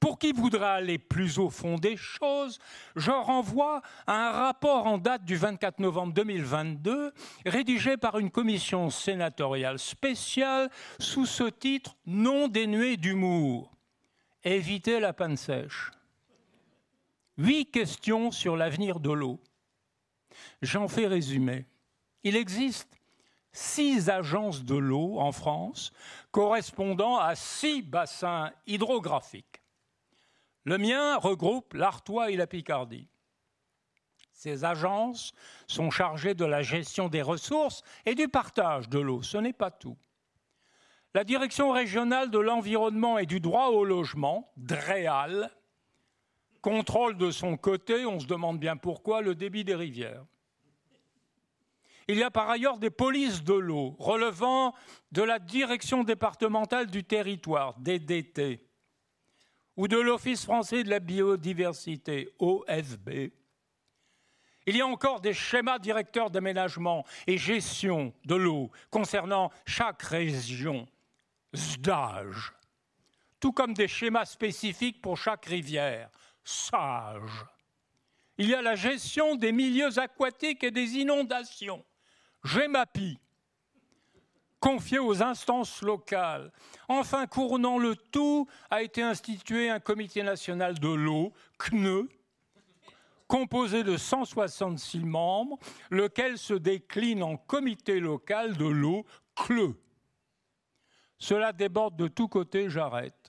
Pour 0.00 0.18
qui 0.18 0.32
voudra 0.32 0.74
aller 0.74 0.98
plus 0.98 1.38
au 1.38 1.50
fond 1.50 1.76
des 1.76 1.96
choses, 1.96 2.58
je 2.94 3.10
renvoie 3.10 3.82
à 4.06 4.28
un 4.28 4.30
rapport 4.30 4.86
en 4.86 4.96
date 4.96 5.24
du 5.24 5.36
24 5.36 5.80
novembre 5.80 6.12
2022, 6.12 7.12
rédigé 7.44 7.96
par 7.96 8.18
une 8.18 8.30
commission 8.30 8.90
sénatoriale 8.90 9.78
spéciale 9.78 10.70
sous 11.00 11.26
ce 11.26 11.44
titre 11.44 11.96
non 12.06 12.46
dénué 12.46 12.96
d'humour. 12.96 13.72
Éviter 14.44 15.00
la 15.00 15.12
panne 15.12 15.36
sèche. 15.36 15.90
Huit 17.36 17.66
questions 17.66 18.30
sur 18.30 18.56
l'avenir 18.56 19.00
de 19.00 19.10
l'eau. 19.10 19.40
J'en 20.62 20.88
fais 20.88 21.06
résumer. 21.06 21.66
Il 22.24 22.36
existe 22.36 22.98
six 23.52 24.10
agences 24.10 24.64
de 24.64 24.76
l'eau 24.76 25.18
en 25.18 25.32
France 25.32 25.92
correspondant 26.30 27.16
à 27.18 27.34
six 27.34 27.82
bassins 27.82 28.52
hydrographiques. 28.66 29.62
Le 30.64 30.78
mien 30.78 31.16
regroupe 31.16 31.74
l'Artois 31.74 32.30
et 32.30 32.36
la 32.36 32.46
Picardie. 32.46 33.08
Ces 34.32 34.64
agences 34.64 35.32
sont 35.66 35.90
chargées 35.90 36.34
de 36.34 36.44
la 36.44 36.62
gestion 36.62 37.08
des 37.08 37.22
ressources 37.22 37.82
et 38.06 38.14
du 38.14 38.28
partage 38.28 38.88
de 38.88 39.00
l'eau. 39.00 39.22
Ce 39.22 39.36
n'est 39.36 39.52
pas 39.52 39.70
tout. 39.70 39.96
La 41.14 41.24
Direction 41.24 41.72
régionale 41.72 42.30
de 42.30 42.38
l'environnement 42.38 43.18
et 43.18 43.26
du 43.26 43.40
droit 43.40 43.68
au 43.68 43.82
logement, 43.82 44.52
DREAL, 44.56 45.50
contrôle 46.60 47.16
de 47.16 47.30
son 47.30 47.56
côté, 47.56 48.06
on 48.06 48.20
se 48.20 48.26
demande 48.26 48.58
bien 48.58 48.76
pourquoi, 48.76 49.20
le 49.20 49.34
débit 49.34 49.64
des 49.64 49.74
rivières. 49.74 50.24
Il 52.08 52.16
y 52.16 52.22
a 52.22 52.30
par 52.30 52.48
ailleurs 52.48 52.78
des 52.78 52.90
polices 52.90 53.44
de 53.44 53.52
l'eau 53.52 53.94
relevant 53.98 54.74
de 55.12 55.22
la 55.22 55.38
direction 55.38 56.04
départementale 56.04 56.86
du 56.86 57.04
territoire, 57.04 57.78
DDT, 57.78 58.66
ou 59.76 59.88
de 59.88 59.98
l'Office 59.98 60.44
français 60.44 60.82
de 60.84 60.90
la 60.90 61.00
biodiversité, 61.00 62.30
OFB. 62.38 63.30
Il 64.66 64.76
y 64.76 64.80
a 64.80 64.86
encore 64.86 65.20
des 65.20 65.34
schémas 65.34 65.78
directeurs 65.78 66.30
d'aménagement 66.30 67.04
et 67.26 67.38
gestion 67.38 68.12
de 68.24 68.34
l'eau 68.34 68.70
concernant 68.90 69.50
chaque 69.66 70.02
région, 70.02 70.86
SDAGE, 71.54 72.54
tout 73.38 73.52
comme 73.52 73.74
des 73.74 73.88
schémas 73.88 74.26
spécifiques 74.26 75.00
pour 75.00 75.16
chaque 75.16 75.46
rivière, 75.46 76.10
SAGE. 76.48 77.44
Il 78.38 78.48
y 78.48 78.54
a 78.54 78.62
la 78.62 78.74
gestion 78.74 79.34
des 79.34 79.52
milieux 79.52 79.98
aquatiques 79.98 80.64
et 80.64 80.70
des 80.70 80.96
inondations, 80.96 81.84
GEMAPI, 82.44 83.18
confié 84.58 84.98
aux 84.98 85.22
instances 85.22 85.82
locales. 85.82 86.50
Enfin, 86.88 87.26
couronnant 87.26 87.78
le 87.78 87.96
tout, 87.96 88.48
a 88.70 88.82
été 88.82 89.02
institué 89.02 89.68
un 89.68 89.80
comité 89.80 90.22
national 90.22 90.78
de 90.78 90.88
l'eau, 90.88 91.34
CNE, 91.58 92.08
composé 93.26 93.82
de 93.82 93.98
166 93.98 95.00
membres, 95.00 95.58
lequel 95.90 96.38
se 96.38 96.54
décline 96.54 97.22
en 97.22 97.36
comité 97.36 98.00
local 98.00 98.56
de 98.56 98.66
l'eau, 98.66 99.04
CLE. 99.34 99.74
Cela 101.18 101.52
déborde 101.52 101.96
de 101.96 102.08
tous 102.08 102.28
côtés, 102.28 102.70
j'arrête. 102.70 103.27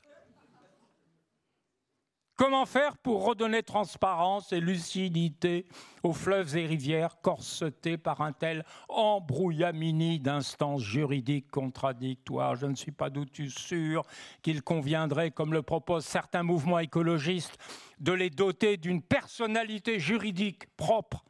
Comment 2.40 2.66
faire 2.66 2.96
pour 2.96 3.26
redonner 3.26 3.64
transparence 3.64 4.54
et 4.54 4.62
lucidité 4.62 5.66
aux 6.04 6.14
fleuves 6.14 6.56
et 6.56 6.66
rivières 6.66 7.20
corsetés 7.20 7.98
par 7.98 8.22
un 8.22 8.32
tel 8.32 8.64
embrouillamini 8.88 10.22
d'instances 10.22 10.82
juridiques 10.82 11.52
contradictoires? 11.52 12.56
Je 12.56 12.68
ne 12.68 12.76
suis 12.76 12.94
pas 12.94 13.10
du 13.10 13.26
tout 13.26 13.50
sûr 13.50 14.06
qu'il 14.42 14.64
conviendrait, 14.64 15.32
comme 15.32 15.52
le 15.52 15.64
proposent 15.64 16.06
certains 16.06 16.44
mouvements 16.44 16.80
écologistes, 16.80 17.58
de 18.00 18.14
les 18.14 18.30
doter 18.30 18.78
d'une 18.78 19.02
personnalité 19.02 20.00
juridique 20.00 20.74
propre, 20.78 21.26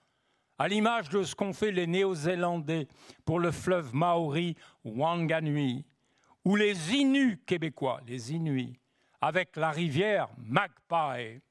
à 0.60 0.68
l'image 0.68 1.10
de 1.10 1.24
ce 1.24 1.34
qu'ont 1.34 1.54
fait 1.54 1.72
les 1.72 1.88
Néo-Zélandais 1.88 2.88
pour 3.26 3.40
le 3.40 3.52
fleuve 3.52 3.96
Maori 3.96 4.56
Wanganui, 4.86 5.88
ou 6.46 6.56
les 6.56 6.94
Inuits 6.94 7.40
québécois, 7.48 8.00
les 8.06 8.32
Inuits 8.32 8.80
avec 9.22 9.56
la 9.56 9.72
rivière 9.72 10.30
Magpie. 10.38 11.42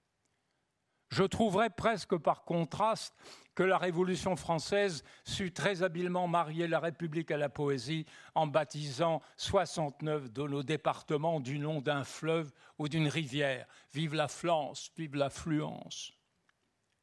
Je 1.11 1.23
trouverais 1.23 1.71
presque 1.71 2.17
par 2.17 2.45
contraste 2.45 3.15
que 3.55 3.63
la 3.63 3.79
Révolution 3.79 4.37
française 4.37 5.03
sut 5.25 5.53
très 5.53 5.83
habilement 5.83 6.29
marier 6.29 6.69
la 6.69 6.81
République 6.81 7.31
à 7.31 7.39
la 7.39 7.49
poésie 7.49 8.07
en 8.35 8.47
baptisant 8.47 9.21
69 9.37 10.31
de 10.31 10.43
nos 10.43 10.63
départements 10.63 11.41
du 11.41 11.59
nom 11.59 11.81
d'un 11.81 12.05
fleuve 12.05 12.53
ou 12.79 12.89
d'une 12.89 13.09
rivière. 13.09 13.67
Vive 13.93 14.15
la 14.15 14.29
Flance, 14.29 14.91
vive 14.97 15.17
l'affluence 15.17 16.18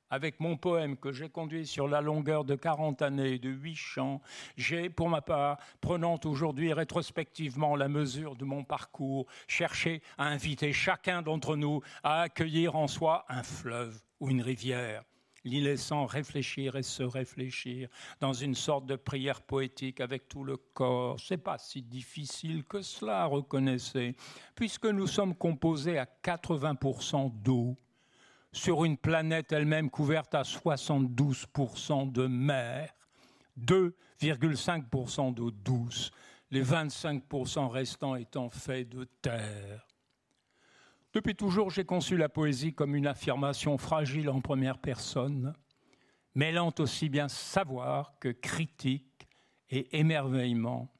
avec 0.09 0.39
mon 0.39 0.57
poème 0.57 0.97
que 0.97 1.11
j'ai 1.11 1.29
conduit 1.29 1.65
sur 1.65 1.87
la 1.87 2.01
longueur 2.01 2.45
de 2.45 2.55
40 2.55 3.01
années 3.01 3.39
de 3.39 3.49
huit 3.49 3.75
chants, 3.75 4.21
j'ai, 4.57 4.89
pour 4.89 5.09
ma 5.09 5.21
part, 5.21 5.57
prenant 5.81 6.19
aujourd'hui 6.25 6.73
rétrospectivement 6.73 7.75
la 7.75 7.87
mesure 7.87 8.35
de 8.35 8.45
mon 8.45 8.63
parcours, 8.63 9.25
cherché 9.47 10.01
à 10.17 10.25
inviter 10.25 10.73
chacun 10.73 11.21
d'entre 11.21 11.55
nous 11.55 11.81
à 12.03 12.21
accueillir 12.21 12.75
en 12.75 12.87
soi 12.87 13.25
un 13.29 13.43
fleuve 13.43 14.01
ou 14.19 14.29
une 14.29 14.41
rivière 14.41 15.03
l'y 15.45 15.61
laissant 15.61 16.05
réfléchir 16.05 16.75
et 16.75 16.83
se 16.83 17.03
réfléchir 17.03 17.87
dans 18.19 18.33
une 18.33 18.55
sorte 18.55 18.87
de 18.87 18.95
prière 18.95 19.41
poétique 19.41 20.01
avec 20.01 20.27
tout 20.27 20.43
le 20.43 20.57
corps. 20.57 21.19
C'est 21.19 21.37
pas 21.37 21.57
si 21.57 21.81
difficile 21.81 22.63
que 22.65 22.81
cela, 22.81 23.25
reconnaissez, 23.25 24.15
puisque 24.55 24.87
nous 24.87 25.07
sommes 25.07 25.35
composés 25.35 25.99
à 25.99 26.07
80% 26.23 27.31
d'eau 27.41 27.77
sur 28.55 28.85
une 28.85 28.97
planète 28.97 29.51
elle-même 29.51 29.89
couverte 29.89 30.33
à 30.33 30.43
72% 30.43 32.09
de 32.09 32.25
mer, 32.25 32.89
2,5% 33.59 35.33
d'eau 35.33 35.51
douce, 35.51 36.11
les 36.51 36.63
25% 36.63 37.67
restants 37.67 38.15
étant 38.15 38.49
faits 38.49 38.87
de 38.87 39.03
terre. 39.21 39.85
Depuis 41.13 41.35
toujours, 41.35 41.69
j'ai 41.69 41.83
conçu 41.83 42.15
la 42.15 42.29
poésie 42.29 42.73
comme 42.73 42.95
une 42.95 43.07
affirmation 43.07 43.77
fragile 43.77 44.29
en 44.29 44.39
première 44.39 44.77
personne, 44.77 45.53
mêlant 46.33 46.73
aussi 46.79 47.09
bien 47.09 47.27
savoir 47.27 48.13
que 48.21 48.29
critique 48.29 49.27
et 49.69 49.99
émerveillement. 49.99 50.93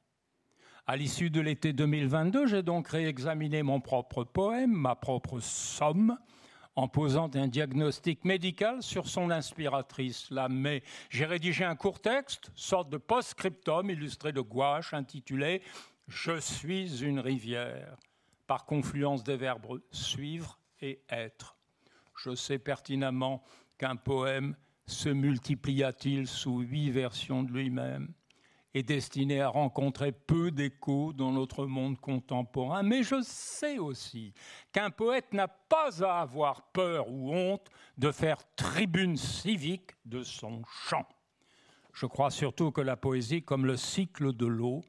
À 0.86 0.96
l'issue 0.96 1.30
de 1.30 1.40
l'été 1.40 1.72
2022, 1.72 2.48
j'ai 2.48 2.62
donc 2.62 2.88
réexaminé 2.88 3.62
mon 3.62 3.80
propre 3.80 4.24
poème, 4.24 4.72
ma 4.72 4.94
propre 4.94 5.40
somme, 5.40 6.18
en 6.76 6.88
posant 6.88 7.30
un 7.34 7.48
diagnostic 7.48 8.24
médical 8.24 8.82
sur 8.82 9.08
son 9.08 9.30
inspiratrice, 9.30 10.30
la 10.30 10.48
mais 10.48 10.82
j'ai 11.08 11.24
rédigé 11.24 11.64
un 11.64 11.74
court 11.74 12.00
texte, 12.00 12.50
sorte 12.54 12.90
de 12.90 12.98
post-scriptum 12.98 13.88
illustré 13.90 14.32
de 14.32 14.42
gouache, 14.42 14.92
intitulé 14.92 15.62
Je 16.06 16.38
suis 16.38 17.02
une 17.02 17.18
rivière, 17.18 17.96
par 18.46 18.66
confluence 18.66 19.24
des 19.24 19.36
verbes 19.36 19.80
suivre 19.90 20.58
et 20.80 21.00
être. 21.08 21.56
Je 22.22 22.34
sais 22.34 22.58
pertinemment 22.58 23.42
qu'un 23.78 23.96
poème 23.96 24.54
se 24.86 25.08
multiplia-t-il 25.08 26.28
sous 26.28 26.60
huit 26.60 26.90
versions 26.90 27.42
de 27.42 27.52
lui-même 27.52 28.12
est 28.76 28.82
destiné 28.82 29.40
à 29.40 29.48
rencontrer 29.48 30.12
peu 30.12 30.50
d'écho 30.50 31.14
dans 31.14 31.32
notre 31.32 31.64
monde 31.64 31.98
contemporain, 31.98 32.82
mais 32.82 33.02
je 33.02 33.22
sais 33.22 33.78
aussi 33.78 34.34
qu'un 34.70 34.90
poète 34.90 35.32
n'a 35.32 35.48
pas 35.48 36.04
à 36.04 36.20
avoir 36.20 36.70
peur 36.72 37.10
ou 37.10 37.34
honte 37.34 37.70
de 37.96 38.10
faire 38.12 38.36
tribune 38.54 39.16
civique 39.16 39.92
de 40.04 40.22
son 40.22 40.62
chant. 40.66 41.08
Je 41.94 42.04
crois 42.04 42.30
surtout 42.30 42.70
que 42.70 42.82
la 42.82 42.98
poésie, 42.98 43.42
comme 43.42 43.64
le 43.64 43.78
cycle 43.78 44.34
de 44.34 44.44
l'eau, 44.44 44.82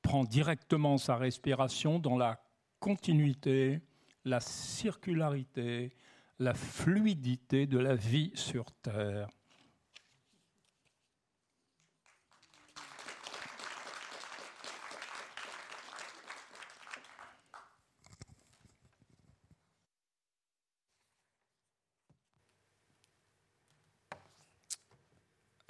prend 0.00 0.24
directement 0.24 0.96
sa 0.96 1.16
respiration 1.16 1.98
dans 1.98 2.16
la 2.16 2.40
continuité, 2.80 3.82
la 4.24 4.40
circularité, 4.40 5.92
la 6.38 6.54
fluidité 6.54 7.66
de 7.66 7.78
la 7.78 7.94
vie 7.94 8.32
sur 8.34 8.64
Terre. 8.80 9.28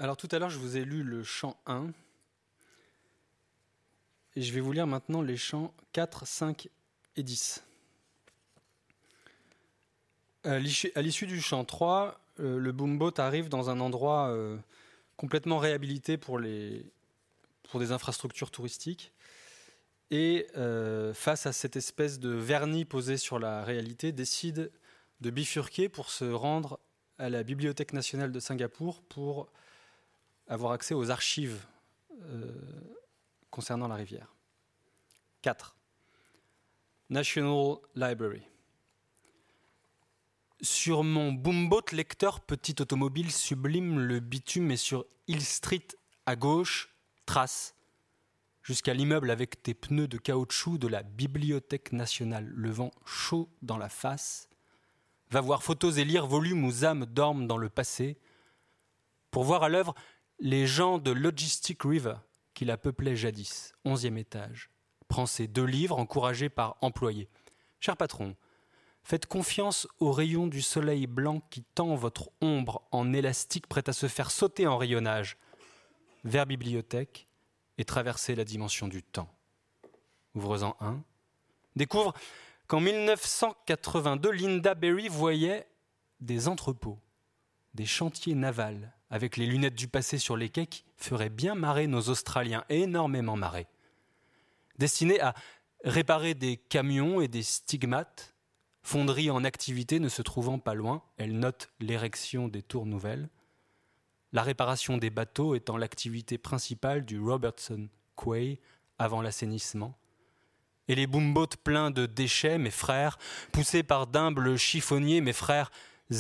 Alors 0.00 0.16
tout 0.16 0.28
à 0.30 0.38
l'heure, 0.38 0.50
je 0.50 0.58
vous 0.58 0.76
ai 0.76 0.84
lu 0.84 1.02
le 1.02 1.24
chant 1.24 1.56
1. 1.66 1.90
Et 4.36 4.42
je 4.42 4.54
vais 4.54 4.60
vous 4.60 4.70
lire 4.70 4.86
maintenant 4.86 5.22
les 5.22 5.36
chants 5.36 5.74
4, 5.92 6.24
5 6.24 6.68
et 7.16 7.24
10. 7.24 7.64
À 10.44 10.60
l'issue 10.60 11.26
du 11.26 11.40
chant 11.40 11.64
3, 11.64 12.20
euh, 12.38 12.58
le 12.60 12.70
boomboat 12.70 13.14
arrive 13.18 13.48
dans 13.48 13.70
un 13.70 13.80
endroit 13.80 14.28
euh, 14.28 14.56
complètement 15.16 15.58
réhabilité 15.58 16.16
pour, 16.16 16.38
les, 16.38 16.86
des 17.74 17.90
infrastructures 17.90 18.52
touristiques. 18.52 19.12
Et 20.12 20.46
euh, 20.56 21.12
face 21.12 21.46
à 21.46 21.52
cette 21.52 21.74
espèce 21.74 22.20
de 22.20 22.30
vernis 22.30 22.84
posé 22.84 23.16
sur 23.16 23.40
la 23.40 23.64
réalité, 23.64 24.12
décide 24.12 24.70
de 25.20 25.30
bifurquer 25.30 25.88
pour 25.88 26.10
se 26.10 26.24
rendre 26.24 26.78
à 27.18 27.28
la 27.28 27.42
Bibliothèque 27.42 27.92
nationale 27.92 28.30
de 28.30 28.38
Singapour 28.38 29.02
pour 29.02 29.50
avoir 30.48 30.72
accès 30.72 30.94
aux 30.94 31.10
archives 31.10 31.64
concernant 33.50 33.88
la 33.88 33.94
rivière. 33.94 34.34
4. 35.42 35.76
National 37.10 37.76
Library. 37.94 38.42
Sur 40.60 41.04
mon 41.04 41.32
boomboat 41.32 41.92
lecteur 41.92 42.40
petit 42.40 42.74
automobile 42.80 43.30
sublime, 43.30 44.00
le 44.00 44.18
bitume 44.18 44.72
est 44.72 44.76
sur 44.76 45.06
Hill 45.28 45.42
Street 45.42 45.86
à 46.26 46.34
gauche, 46.34 46.92
trace, 47.26 47.74
jusqu'à 48.62 48.92
l'immeuble 48.92 49.30
avec 49.30 49.62
tes 49.62 49.74
pneus 49.74 50.08
de 50.08 50.18
caoutchouc 50.18 50.78
de 50.78 50.88
la 50.88 51.02
Bibliothèque 51.02 51.92
nationale, 51.92 52.46
le 52.46 52.70
vent 52.70 52.90
chaud 53.06 53.48
dans 53.62 53.78
la 53.78 53.88
face. 53.88 54.48
Va 55.30 55.40
voir 55.40 55.62
photos 55.62 55.98
et 55.98 56.04
lire 56.04 56.26
volumes 56.26 56.64
où 56.64 56.84
âmes 56.84 57.06
dorment 57.06 57.46
dans 57.46 57.58
le 57.58 57.68
passé, 57.68 58.18
pour 59.30 59.44
voir 59.44 59.62
à 59.62 59.68
l'œuvre 59.68 59.94
les 60.40 60.66
gens 60.66 60.98
de 60.98 61.10
Logistic 61.10 61.82
River 61.82 62.16
qui 62.54 62.64
la 62.64 62.76
peuplaient 62.76 63.16
jadis, 63.16 63.74
onzième 63.84 64.18
étage. 64.18 64.70
Prends 65.08 65.26
ces 65.26 65.46
deux 65.46 65.64
livres 65.64 65.98
encouragés 65.98 66.48
par 66.48 66.76
employés. 66.80 67.28
Cher 67.80 67.96
patron, 67.96 68.36
Faites 69.08 69.24
confiance 69.24 69.88
aux 70.00 70.12
rayons 70.12 70.48
du 70.48 70.60
soleil 70.60 71.06
blanc 71.06 71.40
qui 71.48 71.62
tend 71.62 71.94
votre 71.94 72.28
ombre 72.42 72.86
en 72.90 73.14
élastique 73.14 73.66
prête 73.66 73.88
à 73.88 73.94
se 73.94 74.06
faire 74.06 74.30
sauter 74.30 74.66
en 74.66 74.76
rayonnage 74.76 75.38
vers 76.24 76.44
bibliothèque 76.44 77.26
et 77.78 77.86
traverser 77.86 78.34
la 78.34 78.44
dimension 78.44 78.86
du 78.86 79.02
temps. 79.02 79.34
Ouvre-en 80.34 80.76
un. 80.80 81.02
Découvre 81.74 82.12
qu'en 82.66 82.80
1982, 82.80 84.30
Linda 84.30 84.74
Berry 84.74 85.08
voyait 85.08 85.66
des 86.20 86.46
entrepôts, 86.46 86.98
des 87.72 87.86
chantiers 87.86 88.34
navals 88.34 88.92
avec 89.10 89.36
les 89.36 89.46
lunettes 89.46 89.74
du 89.74 89.88
passé 89.88 90.18
sur 90.18 90.36
les 90.36 90.48
qui 90.48 90.84
feraient 90.96 91.30
bien 91.30 91.54
marrer 91.54 91.86
nos 91.86 92.08
Australiens, 92.08 92.64
énormément 92.68 93.36
marrer. 93.36 93.66
Destinés 94.78 95.20
à 95.20 95.34
réparer 95.84 96.34
des 96.34 96.56
camions 96.56 97.20
et 97.20 97.28
des 97.28 97.42
stigmates 97.42 98.34
Fonderie 98.88 99.30
en 99.30 99.44
activité 99.44 100.00
ne 100.00 100.08
se 100.08 100.22
trouvant 100.22 100.58
pas 100.58 100.72
loin, 100.72 101.02
elle 101.18 101.38
note 101.38 101.68
l'érection 101.78 102.48
des 102.48 102.62
tours 102.62 102.86
nouvelles. 102.86 103.28
La 104.32 104.42
réparation 104.42 104.96
des 104.96 105.10
bateaux 105.10 105.54
étant 105.54 105.76
l'activité 105.76 106.38
principale 106.38 107.04
du 107.04 107.20
Robertson 107.20 107.88
Quay 108.16 108.58
avant 108.98 109.20
l'assainissement. 109.20 109.94
Et 110.88 110.94
les 110.94 111.06
boomboats 111.06 111.58
pleins 111.62 111.90
de 111.90 112.06
déchets, 112.06 112.56
mes 112.56 112.70
frères, 112.70 113.18
poussés 113.52 113.82
par 113.82 114.06
d'humbles 114.06 114.56
chiffonniers, 114.56 115.20
mes 115.20 115.34
frères, 115.34 115.70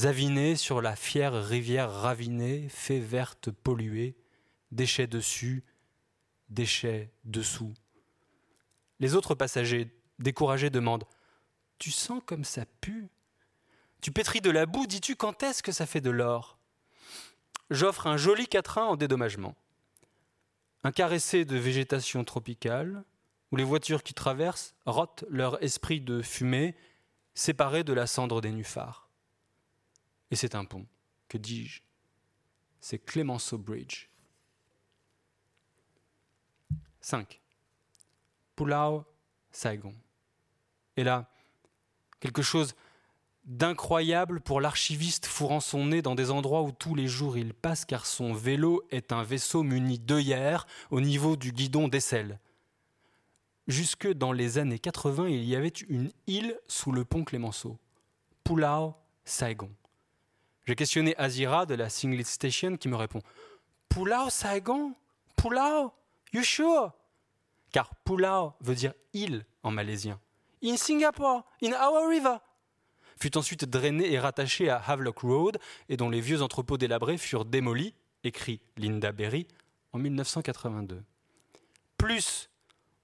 avinés 0.04 0.56
sur 0.56 0.80
la 0.80 0.96
fière 0.96 1.32
rivière 1.32 1.90
ravinée, 1.90 2.68
fée 2.68 3.00
verte 3.00 3.50
polluée, 3.50 4.16
déchets 4.70 5.06
dessus, 5.06 5.64
déchets 6.48 7.10
dessous. 7.24 7.74
Les 9.00 9.14
autres 9.14 9.34
passagers, 9.34 9.90
découragés, 10.18 10.70
demandent 10.70 11.04
tu 11.78 11.90
sens 11.90 12.20
comme 12.26 12.44
ça 12.44 12.64
pue? 12.80 13.08
Tu 14.00 14.10
pétris 14.10 14.40
de 14.40 14.50
la 14.50 14.66
boue, 14.66 14.86
dis-tu 14.86 15.16
quand 15.16 15.42
est-ce 15.42 15.62
que 15.62 15.72
ça 15.72 15.86
fait 15.86 16.00
de 16.00 16.10
l'or? 16.10 16.58
J'offre 17.70 18.06
un 18.06 18.16
joli 18.16 18.46
quatrain 18.46 18.84
en 18.84 18.96
dédommagement. 18.96 19.54
Un 20.84 20.92
caressé 20.92 21.44
de 21.44 21.56
végétation 21.56 22.24
tropicale, 22.24 23.04
où 23.50 23.56
les 23.56 23.64
voitures 23.64 24.02
qui 24.02 24.14
traversent 24.14 24.74
rotent 24.86 25.24
leur 25.28 25.62
esprit 25.62 26.00
de 26.00 26.22
fumée, 26.22 26.76
séparés 27.34 27.84
de 27.84 27.92
la 27.92 28.06
cendre 28.06 28.40
des 28.40 28.52
nuphars. 28.52 29.07
Et 30.30 30.36
c'est 30.36 30.54
un 30.54 30.64
pont. 30.64 30.86
Que 31.28 31.38
dis-je? 31.38 31.82
C'est 32.80 32.98
Clemenceau 32.98 33.58
Bridge. 33.58 34.08
5. 37.00 37.40
Pulau 38.54 39.04
Saigon. 39.50 39.94
Et 40.96 41.04
là, 41.04 41.30
quelque 42.20 42.42
chose 42.42 42.74
d'incroyable 43.44 44.40
pour 44.40 44.60
l'archiviste 44.60 45.24
fourrant 45.24 45.60
son 45.60 45.86
nez 45.86 46.02
dans 46.02 46.14
des 46.14 46.30
endroits 46.30 46.62
où 46.62 46.70
tous 46.70 46.94
les 46.94 47.06
jours 47.06 47.38
il 47.38 47.54
passe 47.54 47.86
car 47.86 48.04
son 48.04 48.34
vélo 48.34 48.84
est 48.90 49.10
un 49.10 49.22
vaisseau 49.22 49.62
muni 49.62 49.98
d'œillères 49.98 50.66
au 50.90 51.00
niveau 51.00 51.36
du 51.36 51.52
guidon 51.52 51.88
d'aisselle. 51.88 52.38
Jusque 53.66 54.08
dans 54.12 54.32
les 54.32 54.58
années 54.58 54.78
80, 54.78 55.28
il 55.28 55.44
y 55.44 55.56
avait 55.56 55.68
une 55.68 56.10
île 56.26 56.58
sous 56.68 56.92
le 56.92 57.04
pont 57.04 57.24
Clémenceau, 57.24 57.78
Pulau 58.44 58.94
Saigon. 59.24 59.70
J'ai 60.68 60.76
questionné 60.76 61.16
Azira 61.16 61.64
de 61.64 61.74
la 61.74 61.88
Singlet 61.88 62.24
Station 62.24 62.76
qui 62.76 62.88
me 62.88 62.96
répond 62.96 63.22
Pulau 63.88 64.28
Saigon? 64.28 64.92
Pulau 65.34 65.94
You 66.34 66.42
sure? 66.42 66.92
Car 67.72 67.94
Pulau 68.04 68.52
veut 68.60 68.74
dire 68.74 68.92
île 69.14 69.46
en 69.62 69.70
malaisien. 69.70 70.20
In 70.62 70.76
Singapore, 70.76 71.46
in 71.62 71.70
our 71.72 72.06
river, 72.06 72.36
fut 73.18 73.38
ensuite 73.38 73.64
drainé 73.64 74.12
et 74.12 74.18
rattaché 74.18 74.68
à 74.68 74.76
Havelock 74.76 75.20
Road 75.20 75.58
et 75.88 75.96
dont 75.96 76.10
les 76.10 76.20
vieux 76.20 76.42
entrepôts 76.42 76.76
délabrés 76.76 77.16
furent 77.16 77.46
démolis, 77.46 77.94
écrit 78.22 78.60
Linda 78.76 79.10
Berry 79.10 79.48
en 79.94 79.98
1982. 79.98 81.02
Plus 81.96 82.50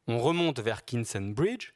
on 0.06 0.18
remonte 0.18 0.60
vers 0.60 0.84
Kinsen 0.84 1.32
Bridge, 1.32 1.72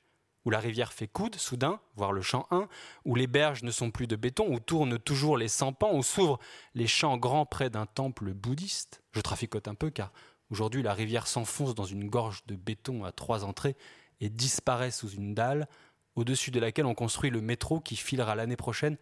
où 0.49 0.51
la 0.51 0.61
rivière 0.61 0.95
fait 0.95 1.09
coude 1.09 1.37
soudain, 1.37 1.79
voire 1.95 2.11
le 2.11 2.23
champ 2.23 2.47
1, 2.51 2.69
où 3.05 3.15
les 3.15 3.27
berges 3.27 3.65
ne 3.65 3.71
sont 3.71 3.91
plus 3.91 4.07
de 4.07 4.17
béton, 4.17 4.47
où 4.49 4.59
tournent 4.59 4.99
toujours 4.99 5.37
les 5.37 5.47
sampans, 5.47 5.95
où 5.95 6.03
s'ouvrent 6.03 6.39
les 6.75 6.87
champs 6.87 7.19
grands 7.19 7.45
près 7.45 7.69
d'un 7.69 7.85
temple 7.85 8.33
bouddhiste. 8.33 9.03
Je 9.13 9.21
traficote 9.21 9.69
un 9.69 9.75
peu 9.75 9.91
car 9.91 10.11
aujourd'hui 10.49 10.83
la 10.83 10.95
rivière 10.95 11.27
s'enfonce 11.27 11.75
dans 11.75 11.85
une 11.85 12.09
gorge 12.09 12.47
de 12.47 12.57
béton 12.57 13.05
à 13.05 13.13
trois 13.13 13.45
entrées 13.45 13.77
et 14.23 14.31
disparaît 14.31 14.91
sous 14.91 15.11
une 15.11 15.35
dalle 15.35 15.69
au-dessus 16.15 16.51
de 16.51 16.61
laquelle 16.61 16.87
on 16.87 16.95
construit 16.95 17.29
le 17.29 17.43
métro 17.43 17.79
qui 17.79 17.97
filera 17.97 18.35
l'année 18.35 18.57
prochaine, 18.57 18.97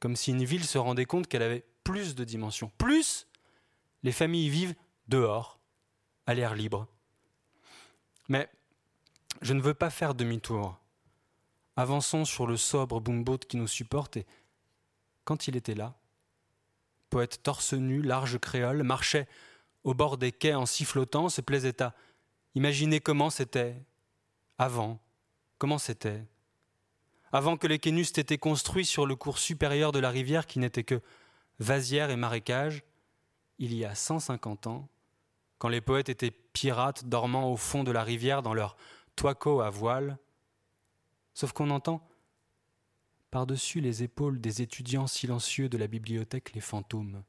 comme 0.00 0.16
si 0.16 0.30
une 0.30 0.44
ville 0.44 0.64
se 0.64 0.78
rendait 0.78 1.04
compte 1.04 1.26
qu'elle 1.26 1.42
avait 1.42 1.66
plus 1.84 2.14
de 2.14 2.24
dimensions. 2.24 2.72
Plus, 2.78 3.28
les 4.02 4.12
familles 4.12 4.48
vivent 4.48 4.74
dehors, 5.08 5.60
à 6.24 6.32
l'air 6.32 6.54
libre. 6.54 6.88
Mais 8.30 8.48
je 9.42 9.52
ne 9.52 9.60
veux 9.60 9.74
pas 9.74 9.90
faire 9.90 10.14
demi-tour. 10.14 10.80
Avançons 11.76 12.24
sur 12.24 12.46
le 12.46 12.56
sobre 12.56 13.00
boomboat 13.00 13.38
qui 13.38 13.56
nous 13.56 13.66
supporte 13.66 14.16
et, 14.16 14.26
quand 15.24 15.46
il 15.48 15.56
était 15.56 15.74
là, 15.74 15.94
poète 17.10 17.42
torse 17.42 17.74
nu, 17.74 18.02
large 18.02 18.38
créole, 18.38 18.82
marchait 18.82 19.28
au 19.84 19.94
bord 19.94 20.18
des 20.18 20.32
quais 20.32 20.54
en 20.54 20.66
sifflotant, 20.66 21.28
se 21.28 21.40
plaisait 21.40 21.82
à 21.82 21.94
imaginer 22.54 23.00
comment 23.00 23.30
c'était 23.30 23.76
avant, 24.58 24.98
comment 25.58 25.78
c'était 25.78 26.24
Avant 27.30 27.56
que 27.56 27.66
les 27.66 27.78
quais 27.78 27.92
n'eussent 27.92 28.18
été 28.18 28.38
construits 28.38 28.86
sur 28.86 29.06
le 29.06 29.14
cours 29.14 29.38
supérieur 29.38 29.92
de 29.92 29.98
la 29.98 30.10
rivière 30.10 30.46
qui 30.46 30.58
n'était 30.58 30.84
que 30.84 31.00
vasière 31.58 32.10
et 32.10 32.16
marécage, 32.16 32.82
il 33.58 33.74
y 33.74 33.84
a 33.84 33.94
150 33.94 34.66
ans, 34.66 34.88
quand 35.58 35.68
les 35.68 35.80
poètes 35.80 36.08
étaient 36.08 36.30
pirates 36.30 37.04
dormant 37.06 37.50
au 37.50 37.56
fond 37.56 37.84
de 37.84 37.92
la 37.92 38.02
rivière 38.02 38.42
dans 38.42 38.54
leur 38.54 38.76
toico 39.14 39.60
à 39.60 39.70
voile, 39.70 40.18
sauf 41.36 41.52
qu'on 41.52 41.68
entend 41.70 42.00
par-dessus 43.30 43.82
les 43.82 44.02
épaules 44.02 44.40
des 44.40 44.62
étudiants 44.62 45.06
silencieux 45.06 45.68
de 45.68 45.76
la 45.76 45.86
bibliothèque 45.86 46.54
les 46.54 46.62
fantômes, 46.62 47.22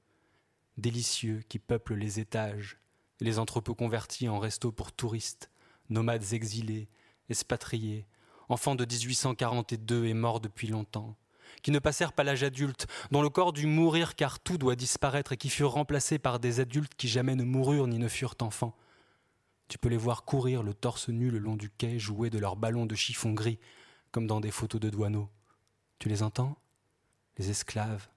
délicieux 0.78 1.44
qui 1.50 1.60
peuplent 1.60 1.96
les 1.96 2.20
étages 2.20 2.80
les 3.20 3.38
entrepôts 3.40 3.76
convertis 3.76 4.30
en 4.30 4.40
restos 4.40 4.72
pour 4.72 4.92
touristes, 4.92 5.50
nomades 5.90 6.34
exilés, 6.34 6.88
expatriés, 7.30 8.06
enfants 8.48 8.76
de 8.76 8.86
1842 8.86 10.06
et 10.06 10.14
morts 10.14 10.40
depuis 10.40 10.68
longtemps, 10.68 11.18
qui 11.62 11.72
ne 11.72 11.80
passèrent 11.80 12.14
pas 12.14 12.24
l'âge 12.24 12.44
adulte, 12.44 12.88
dont 13.12 13.24
le 13.24 13.30
corps 13.30 13.54
dut 13.54 13.66
mourir 13.66 14.16
car 14.16 14.40
tout 14.40 14.58
doit 14.58 14.76
disparaître 14.76 15.34
et 15.34 15.38
qui 15.38 15.50
furent 15.50 15.72
remplacés 15.72 16.20
par 16.20 16.40
des 16.40 16.60
adultes 16.60 16.94
qui 16.96 17.08
jamais 17.08 17.36
ne 17.36 17.44
moururent 17.44 17.88
ni 17.88 17.98
ne 17.98 18.08
furent 18.08 18.36
enfants. 18.40 18.78
Tu 19.68 19.78
peux 19.78 19.90
les 19.90 19.98
voir 19.98 20.24
courir 20.24 20.64
le 20.64 20.74
torse 20.74 21.10
nu 21.10 21.30
le 21.30 21.40
long 21.40 21.58
du 21.58 21.70
quai, 21.70 22.00
jouer 22.00 22.30
de 22.30 22.40
leurs 22.40 22.56
ballons 22.56 22.86
de 22.86 22.96
chiffon 22.96 23.34
gris, 23.34 23.60
comme 24.18 24.26
dans 24.26 24.42
des 24.42 24.50
photos 24.50 24.82
de 24.82 24.90
douaneaux. 24.90 25.30
Tu 26.00 26.10
les 26.10 26.24
entends? 26.24 26.58
Les 27.38 27.52
esclaves. 27.52 28.08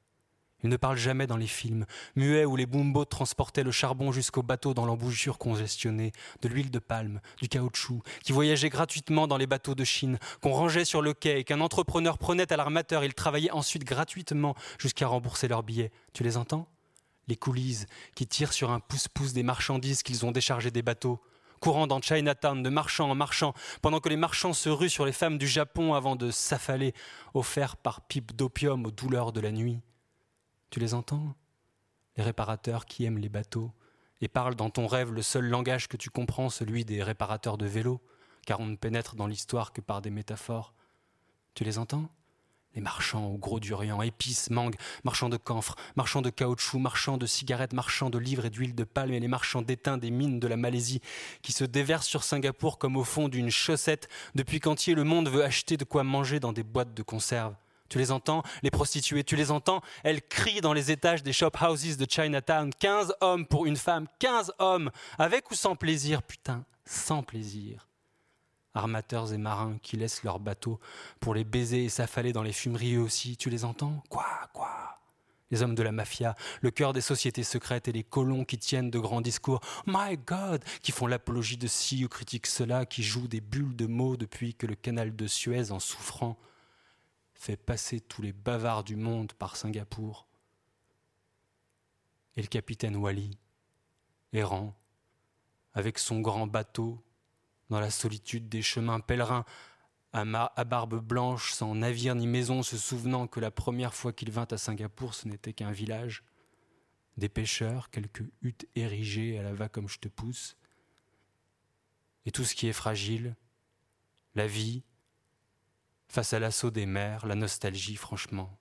Il 0.62 0.70
ne 0.70 0.78
parle 0.78 0.96
jamais 0.96 1.26
dans 1.26 1.36
les 1.36 1.46
films, 1.46 1.84
muets 2.16 2.46
où 2.46 2.56
les 2.56 2.64
boomboats 2.64 3.04
transportaient 3.04 3.64
le 3.64 3.70
charbon 3.70 4.10
jusqu'au 4.10 4.42
bateau 4.42 4.72
dans 4.72 4.86
l'embouchure 4.86 5.36
congestionnée, 5.36 6.12
de 6.40 6.48
l'huile 6.48 6.70
de 6.70 6.78
palme, 6.78 7.20
du 7.36 7.50
caoutchouc, 7.50 8.00
qui 8.24 8.32
voyageait 8.32 8.70
gratuitement 8.70 9.26
dans 9.26 9.36
les 9.36 9.46
bateaux 9.46 9.74
de 9.74 9.84
Chine, 9.84 10.18
qu'on 10.40 10.54
rangeait 10.54 10.86
sur 10.86 11.02
le 11.02 11.12
quai 11.12 11.40
et 11.40 11.44
qu'un 11.44 11.60
entrepreneur 11.60 12.16
prenait 12.16 12.50
à 12.50 12.56
l'armateur. 12.56 13.04
Ils 13.04 13.12
travaillaient 13.12 13.50
ensuite 13.50 13.84
gratuitement 13.84 14.54
jusqu'à 14.78 15.06
rembourser 15.06 15.48
leurs 15.48 15.64
billets. 15.64 15.92
Tu 16.14 16.24
les 16.24 16.38
entends? 16.38 16.66
Les 17.28 17.36
coulisses 17.36 17.84
qui 18.14 18.26
tirent 18.26 18.54
sur 18.54 18.70
un 18.70 18.80
pouce-pouce 18.80 19.34
des 19.34 19.42
marchandises 19.42 20.02
qu'ils 20.02 20.24
ont 20.24 20.32
déchargées 20.32 20.70
des 20.70 20.80
bateaux 20.80 21.20
courant 21.60 21.86
dans 21.86 22.00
Chinatown 22.00 22.62
de 22.62 22.68
marchand 22.70 23.10
en 23.10 23.14
marchand, 23.14 23.54
pendant 23.82 24.00
que 24.00 24.08
les 24.08 24.16
marchands 24.16 24.52
se 24.52 24.68
ruent 24.68 24.88
sur 24.88 25.06
les 25.06 25.12
femmes 25.12 25.38
du 25.38 25.46
Japon 25.46 25.94
avant 25.94 26.16
de 26.16 26.30
s'affaler, 26.30 26.94
offerts 27.34 27.76
par 27.76 28.00
pipe 28.00 28.34
d'opium 28.34 28.86
aux 28.86 28.90
douleurs 28.90 29.32
de 29.32 29.40
la 29.40 29.52
nuit. 29.52 29.80
Tu 30.70 30.80
les 30.80 30.94
entends 30.94 31.34
Les 32.16 32.24
réparateurs 32.24 32.86
qui 32.86 33.04
aiment 33.04 33.18
les 33.18 33.28
bateaux 33.28 33.72
et 34.20 34.28
parlent 34.28 34.54
dans 34.54 34.70
ton 34.70 34.86
rêve 34.86 35.12
le 35.12 35.22
seul 35.22 35.46
langage 35.46 35.88
que 35.88 35.96
tu 35.96 36.10
comprends, 36.10 36.50
celui 36.50 36.84
des 36.84 37.02
réparateurs 37.02 37.58
de 37.58 37.66
vélos, 37.66 38.00
car 38.46 38.60
on 38.60 38.66
ne 38.66 38.76
pénètre 38.76 39.14
dans 39.14 39.26
l'histoire 39.26 39.72
que 39.72 39.80
par 39.80 40.02
des 40.02 40.10
métaphores. 40.10 40.74
Tu 41.54 41.64
les 41.64 41.78
entends? 41.78 42.08
Les 42.74 42.80
marchands 42.80 43.26
au 43.26 43.36
gros 43.36 43.60
durian, 43.60 44.00
épices, 44.02 44.50
mangues, 44.50 44.76
marchands 45.04 45.28
de 45.28 45.36
camphre, 45.36 45.76
marchands 45.96 46.22
de 46.22 46.30
caoutchouc, 46.30 46.78
marchands 46.78 47.18
de 47.18 47.26
cigarettes, 47.26 47.72
marchands 47.72 48.10
de 48.10 48.18
livres 48.18 48.46
et 48.46 48.50
d'huile 48.50 48.74
de 48.74 48.84
palme, 48.84 49.12
et 49.12 49.20
les 49.20 49.28
marchands 49.28 49.62
d'étain 49.62 49.98
des 49.98 50.10
mines 50.10 50.38
de 50.38 50.46
la 50.46 50.56
Malaisie, 50.56 51.00
qui 51.42 51.52
se 51.52 51.64
déversent 51.64 52.06
sur 52.06 52.22
Singapour 52.22 52.78
comme 52.78 52.96
au 52.96 53.04
fond 53.04 53.28
d'une 53.28 53.50
chaussette, 53.50 54.08
depuis 54.34 54.60
qu'entier 54.60 54.94
le 54.94 55.04
monde 55.04 55.28
veut 55.28 55.44
acheter 55.44 55.76
de 55.76 55.84
quoi 55.84 56.04
manger 56.04 56.38
dans 56.38 56.52
des 56.52 56.62
boîtes 56.62 56.94
de 56.94 57.02
conserve. 57.02 57.54
Tu 57.88 57.98
les 57.98 58.12
entends, 58.12 58.44
les 58.62 58.70
prostituées, 58.70 59.24
tu 59.24 59.34
les 59.34 59.50
entends, 59.50 59.82
elles 60.04 60.22
crient 60.22 60.60
dans 60.60 60.72
les 60.72 60.92
étages 60.92 61.24
des 61.24 61.32
shop 61.32 61.50
houses 61.60 61.96
de 61.96 62.06
Chinatown. 62.08 62.70
Quinze 62.78 63.12
hommes 63.20 63.46
pour 63.46 63.66
une 63.66 63.76
femme, 63.76 64.06
quinze 64.20 64.52
hommes, 64.60 64.92
avec 65.18 65.50
ou 65.50 65.56
sans 65.56 65.74
plaisir, 65.74 66.22
putain, 66.22 66.64
sans 66.84 67.24
plaisir. 67.24 67.89
Armateurs 68.74 69.32
et 69.32 69.38
marins 69.38 69.78
qui 69.82 69.96
laissent 69.96 70.22
leurs 70.22 70.38
bateaux 70.38 70.78
pour 71.18 71.34
les 71.34 71.44
baiser 71.44 71.84
et 71.84 71.88
s'affaler 71.88 72.32
dans 72.32 72.42
les 72.42 72.52
fumeries 72.52 72.98
aussi, 72.98 73.36
tu 73.36 73.50
les 73.50 73.64
entends? 73.64 74.02
Quoi 74.08 74.26
Quoi? 74.52 74.98
Les 75.50 75.62
hommes 75.62 75.74
de 75.74 75.82
la 75.82 75.90
mafia, 75.90 76.36
le 76.60 76.70
cœur 76.70 76.92
des 76.92 77.00
sociétés 77.00 77.42
secrètes 77.42 77.88
et 77.88 77.92
les 77.92 78.04
colons 78.04 78.44
qui 78.44 78.56
tiennent 78.56 78.90
de 78.90 79.00
grands 79.00 79.20
discours, 79.20 79.60
My 79.86 80.16
God, 80.16 80.62
qui 80.80 80.92
font 80.92 81.08
l'apologie 81.08 81.56
de 81.56 81.66
ci 81.66 82.04
ou 82.04 82.08
critiquent 82.08 82.46
cela, 82.46 82.86
qui 82.86 83.02
jouent 83.02 83.26
des 83.26 83.40
bulles 83.40 83.74
de 83.74 83.86
mots 83.86 84.16
depuis 84.16 84.54
que 84.54 84.66
le 84.66 84.76
canal 84.76 85.16
de 85.16 85.26
Suez, 85.26 85.72
en 85.72 85.80
souffrant, 85.80 86.38
fait 87.34 87.56
passer 87.56 88.00
tous 88.00 88.22
les 88.22 88.32
bavards 88.32 88.84
du 88.84 88.94
monde 88.94 89.32
par 89.32 89.56
Singapour. 89.56 90.26
Et 92.36 92.42
le 92.42 92.48
capitaine 92.48 92.94
Wally, 92.94 93.36
errant, 94.32 94.76
avec 95.74 95.98
son 95.98 96.20
grand 96.20 96.46
bateau, 96.46 97.02
dans 97.70 97.80
la 97.80 97.90
solitude 97.90 98.48
des 98.48 98.62
chemins 98.62 99.00
pèlerins, 99.00 99.44
à, 100.12 100.64
barbe 100.64 101.00
blanche, 101.00 101.52
sans 101.52 101.74
navire 101.74 102.16
ni 102.16 102.26
maison, 102.26 102.62
se 102.64 102.76
souvenant 102.76 103.28
que 103.28 103.38
la 103.38 103.52
première 103.52 103.94
fois 103.94 104.12
qu'il 104.12 104.32
vint 104.32 104.48
à 104.50 104.56
Singapour, 104.56 105.14
ce 105.14 105.28
n'était 105.28 105.52
qu'un 105.52 105.70
village, 105.70 106.24
des 107.16 107.28
pêcheurs, 107.28 107.90
quelques 107.90 108.24
huttes 108.42 108.66
érigées 108.74 109.38
à 109.38 109.42
la 109.42 109.54
va 109.54 109.68
comme 109.68 109.88
je 109.88 109.98
te 109.98 110.08
pousse, 110.08 110.56
et 112.26 112.32
tout 112.32 112.44
ce 112.44 112.54
qui 112.54 112.66
est 112.66 112.72
fragile, 112.72 113.36
la 114.34 114.48
vie, 114.48 114.82
face 116.08 116.32
à 116.32 116.40
l'assaut 116.40 116.72
des 116.72 116.86
mers, 116.86 117.24
la 117.26 117.36
nostalgie, 117.36 117.96
franchement, 117.96 118.58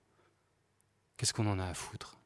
qu'est-ce 1.16 1.34
qu'on 1.34 1.48
en 1.48 1.58
a 1.58 1.66
à 1.66 1.74
foutre? 1.74 2.19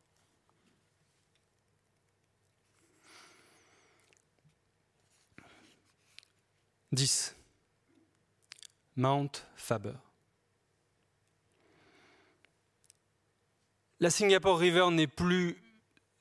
Dix. 6.94 7.34
Mount 8.94 9.30
Faber. 9.56 9.94
La 13.98 14.10
Singapore 14.10 14.58
River 14.58 14.86
n'est 14.92 15.08
plus 15.08 15.60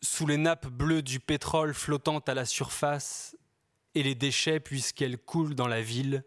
sous 0.01 0.25
les 0.25 0.37
nappes 0.37 0.67
bleues 0.67 1.03
du 1.03 1.19
pétrole 1.19 1.75
flottant 1.75 2.19
à 2.19 2.33
la 2.33 2.45
surface 2.45 3.37
et 3.93 4.01
les 4.01 4.15
déchets 4.15 4.59
puisqu'elle 4.59 5.19
coule 5.19 5.53
dans 5.53 5.67
la 5.67 5.81
ville, 5.81 6.23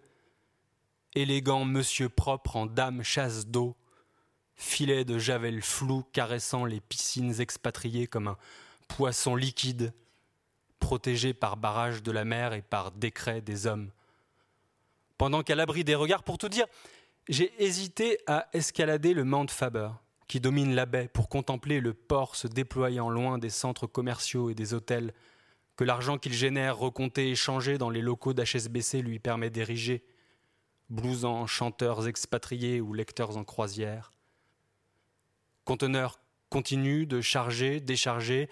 élégant 1.14 1.64
monsieur 1.64 2.08
propre 2.08 2.54
en 2.54 2.66
dame 2.66 3.02
chasse 3.02 3.48
d'eau, 3.48 3.76
filet 4.54 5.04
de 5.04 5.18
javel 5.18 5.60
flou 5.60 6.04
caressant 6.12 6.64
les 6.64 6.80
piscines 6.80 7.40
expatriées 7.40 8.06
comme 8.06 8.28
un 8.28 8.38
poisson 8.86 9.34
liquide, 9.34 9.92
protégé 10.78 11.34
par 11.34 11.56
barrage 11.56 12.04
de 12.04 12.12
la 12.12 12.24
mer 12.24 12.52
et 12.52 12.62
par 12.62 12.92
décret 12.92 13.40
des 13.40 13.66
hommes. 13.66 13.90
Pendant 15.18 15.42
qu'à 15.42 15.54
l'abri 15.54 15.84
des 15.84 15.94
regards, 15.94 16.22
pour 16.22 16.38
tout 16.38 16.48
dire, 16.48 16.66
j'ai 17.28 17.52
hésité 17.62 18.18
à 18.26 18.48
escalader 18.52 19.14
le 19.14 19.24
Mount 19.24 19.48
Faber, 19.50 19.90
qui 20.28 20.40
domine 20.40 20.74
la 20.74 20.86
baie, 20.86 21.08
pour 21.08 21.28
contempler 21.28 21.80
le 21.80 21.94
port 21.94 22.36
se 22.36 22.46
déployant 22.46 23.08
loin 23.08 23.38
des 23.38 23.50
centres 23.50 23.86
commerciaux 23.86 24.50
et 24.50 24.54
des 24.54 24.74
hôtels 24.74 25.12
que 25.76 25.84
l'argent 25.84 26.18
qu'il 26.18 26.32
génère, 26.32 26.78
recompté 26.78 27.30
et 27.30 27.34
changé 27.34 27.78
dans 27.78 27.90
les 27.90 28.00
locaux 28.00 28.32
d'HSBC 28.32 29.02
lui 29.02 29.18
permet 29.18 29.50
d'ériger 29.50 30.04
blousants, 30.88 31.46
chanteurs 31.46 32.08
expatriés 32.08 32.80
ou 32.80 32.94
lecteurs 32.94 33.36
en 33.36 33.44
croisière. 33.44 34.12
Conteneurs 35.64 36.20
continue 36.48 37.06
de 37.06 37.20
charger, 37.20 37.80
décharger, 37.80 38.48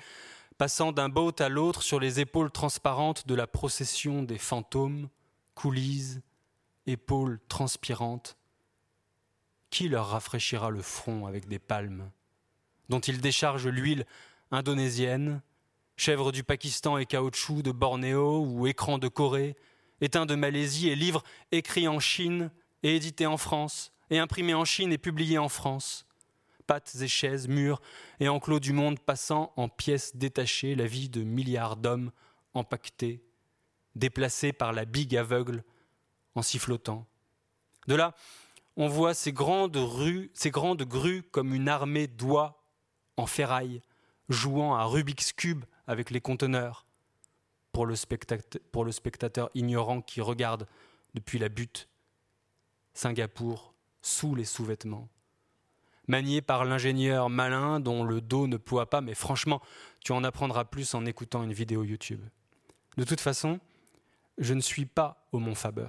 passant 0.58 0.92
d'un 0.92 1.08
boat 1.08 1.34
à 1.38 1.48
l'autre 1.48 1.82
sur 1.82 2.00
les 2.00 2.20
épaules 2.20 2.50
transparentes 2.50 3.26
de 3.26 3.34
la 3.34 3.46
procession 3.46 4.22
des 4.22 4.38
fantômes, 4.38 5.08
coulisses, 5.54 6.20
épaules 6.86 7.40
transpirantes. 7.48 8.36
Qui 9.70 9.88
leur 9.88 10.08
rafraîchira 10.08 10.70
le 10.70 10.82
front 10.82 11.26
avec 11.26 11.48
des 11.48 11.58
palmes, 11.58 12.10
dont 12.88 13.00
ils 13.00 13.20
déchargent 13.20 13.66
l'huile 13.66 14.06
indonésienne, 14.50 15.42
chèvre 15.96 16.32
du 16.32 16.44
Pakistan 16.44 16.96
et 16.98 17.06
caoutchouc 17.06 17.62
de 17.62 17.72
Bornéo 17.72 18.44
ou 18.44 18.66
écran 18.66 18.98
de 18.98 19.08
Corée, 19.08 19.56
éteint 20.00 20.26
de 20.26 20.34
Malaisie 20.34 20.88
et 20.88 20.94
livre 20.94 21.22
écrit 21.50 21.88
en 21.88 21.98
Chine 21.98 22.50
et 22.82 22.96
édité 22.96 23.26
en 23.26 23.36
France, 23.36 23.92
et 24.10 24.18
imprimé 24.18 24.54
en 24.54 24.64
Chine 24.64 24.92
et 24.92 24.98
publié 24.98 25.38
en 25.38 25.48
France. 25.48 26.06
Pattes 26.66 26.94
et 27.00 27.08
chaises, 27.08 27.48
murs 27.48 27.80
et 28.20 28.28
enclos 28.28 28.60
du 28.60 28.72
monde 28.72 28.98
passant 28.98 29.52
en 29.56 29.68
pièces 29.68 30.16
détachées 30.16 30.74
la 30.74 30.86
vie 30.86 31.08
de 31.08 31.22
milliards 31.22 31.76
d'hommes 31.76 32.10
empaquetés, 32.54 33.22
déplacés 33.96 34.52
par 34.52 34.72
la 34.72 34.84
bigue 34.84 35.16
aveugle 35.16 35.64
en 36.34 36.42
sifflotant. 36.42 37.06
De 37.86 37.94
là, 37.94 38.14
on 38.76 38.88
voit 38.88 39.14
ces 39.14 39.32
grandes 39.32 39.76
rues, 39.76 40.32
grues 40.80 41.22
comme 41.22 41.54
une 41.54 41.68
armée 41.68 42.06
d'oies 42.06 42.62
en 43.16 43.26
ferraille, 43.26 43.82
jouant 44.28 44.74
à 44.74 44.84
Rubik's 44.84 45.32
Cube 45.32 45.64
avec 45.86 46.10
les 46.10 46.20
conteneurs, 46.20 46.86
pour 47.72 47.86
le, 47.86 47.96
spectateur, 48.92 49.50
ignorant 49.54 50.00
qui 50.00 50.20
regarde 50.20 50.66
depuis 51.14 51.38
la 51.38 51.48
butte 51.48 51.88
Singapour 52.94 53.74
sous 54.00 54.34
les 54.34 54.44
sous-vêtements. 54.44 55.08
Manié 56.06 56.42
par 56.42 56.64
l'ingénieur 56.64 57.30
malin 57.30 57.80
dont 57.80 58.04
le 58.04 58.20
dos 58.20 58.46
ne 58.46 58.56
ploie 58.56 58.88
pas, 58.88 59.00
mais 59.00 59.14
franchement, 59.14 59.60
tu 60.04 60.12
en 60.12 60.22
apprendras 60.22 60.64
plus 60.64 60.94
en 60.94 61.04
écoutant 61.06 61.42
une 61.42 61.52
vidéo 61.52 61.82
YouTube. 61.82 62.22
De 62.96 63.04
toute 63.04 63.20
façon, 63.20 63.58
je 64.38 64.54
ne 64.54 64.60
suis 64.60 64.86
pas 64.86 65.26
au 65.32 65.38
Mont 65.38 65.54
Faber. 65.54 65.88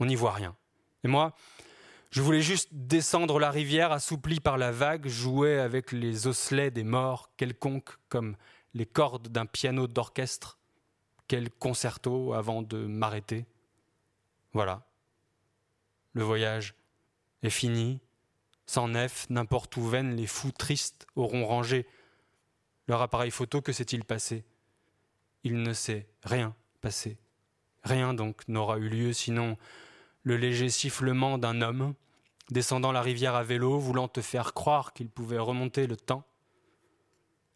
On 0.00 0.06
n'y 0.06 0.16
voit 0.16 0.32
rien. 0.32 0.56
Et 1.04 1.08
moi, 1.08 1.34
je 2.10 2.22
voulais 2.22 2.42
juste 2.42 2.70
descendre 2.72 3.38
la 3.38 3.50
rivière 3.50 3.92
assouplie 3.92 4.40
par 4.40 4.58
la 4.58 4.72
vague, 4.72 5.06
jouer 5.06 5.58
avec 5.58 5.92
les 5.92 6.26
osselets 6.26 6.72
des 6.72 6.82
morts 6.82 7.30
quelconques 7.36 7.96
comme 8.08 8.36
les 8.74 8.86
cordes 8.86 9.28
d'un 9.28 9.46
piano 9.46 9.86
d'orchestre, 9.86 10.58
quel 11.28 11.50
concerto 11.50 12.32
avant 12.34 12.62
de 12.62 12.78
m'arrêter. 12.78 13.46
Voilà. 14.52 14.86
Le 16.14 16.24
voyage 16.24 16.74
est 17.42 17.50
fini. 17.50 18.00
Sans 18.66 18.88
nef, 18.88 19.28
n'importe 19.30 19.76
où 19.76 19.88
viennent 19.88 20.16
les 20.16 20.26
fous 20.26 20.52
tristes 20.52 21.06
auront 21.16 21.46
rangé 21.46 21.86
leur 22.88 23.02
appareil 23.02 23.30
photo. 23.30 23.60
Que 23.60 23.72
s'est-il 23.72 24.04
passé? 24.04 24.44
Il 25.44 25.62
ne 25.62 25.72
s'est 25.72 26.08
rien 26.22 26.54
passé. 26.80 27.18
Rien 27.82 28.14
donc 28.14 28.46
n'aura 28.48 28.78
eu 28.78 28.88
lieu, 28.88 29.12
sinon 29.12 29.56
le 30.22 30.36
léger 30.36 30.68
sifflement 30.68 31.38
d'un 31.38 31.62
homme 31.62 31.94
descendant 32.50 32.92
la 32.92 33.02
rivière 33.02 33.34
à 33.34 33.42
vélo, 33.42 33.78
voulant 33.78 34.08
te 34.08 34.20
faire 34.20 34.54
croire 34.54 34.92
qu'il 34.92 35.08
pouvait 35.08 35.38
remonter 35.38 35.86
le 35.86 35.96
temps. 35.96 36.24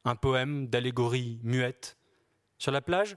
Un 0.05 0.17
poème 0.17 0.69
d'allégorie 0.69 1.41
muette. 1.43 1.97
Sur 2.59 2.73
la 2.73 2.81
plage, 2.81 3.17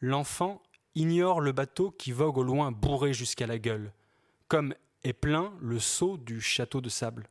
l'enfant 0.00 0.62
ignore 0.94 1.40
le 1.40 1.52
bateau 1.52 1.90
qui 1.90 2.12
vogue 2.12 2.38
au 2.38 2.42
loin 2.42 2.70
bourré 2.70 3.12
jusqu'à 3.12 3.46
la 3.46 3.58
gueule, 3.58 3.92
comme 4.48 4.74
est 5.02 5.12
plein 5.12 5.52
le 5.60 5.78
seau 5.78 6.16
du 6.16 6.40
château 6.40 6.80
de 6.80 6.88
sable. 6.88 7.28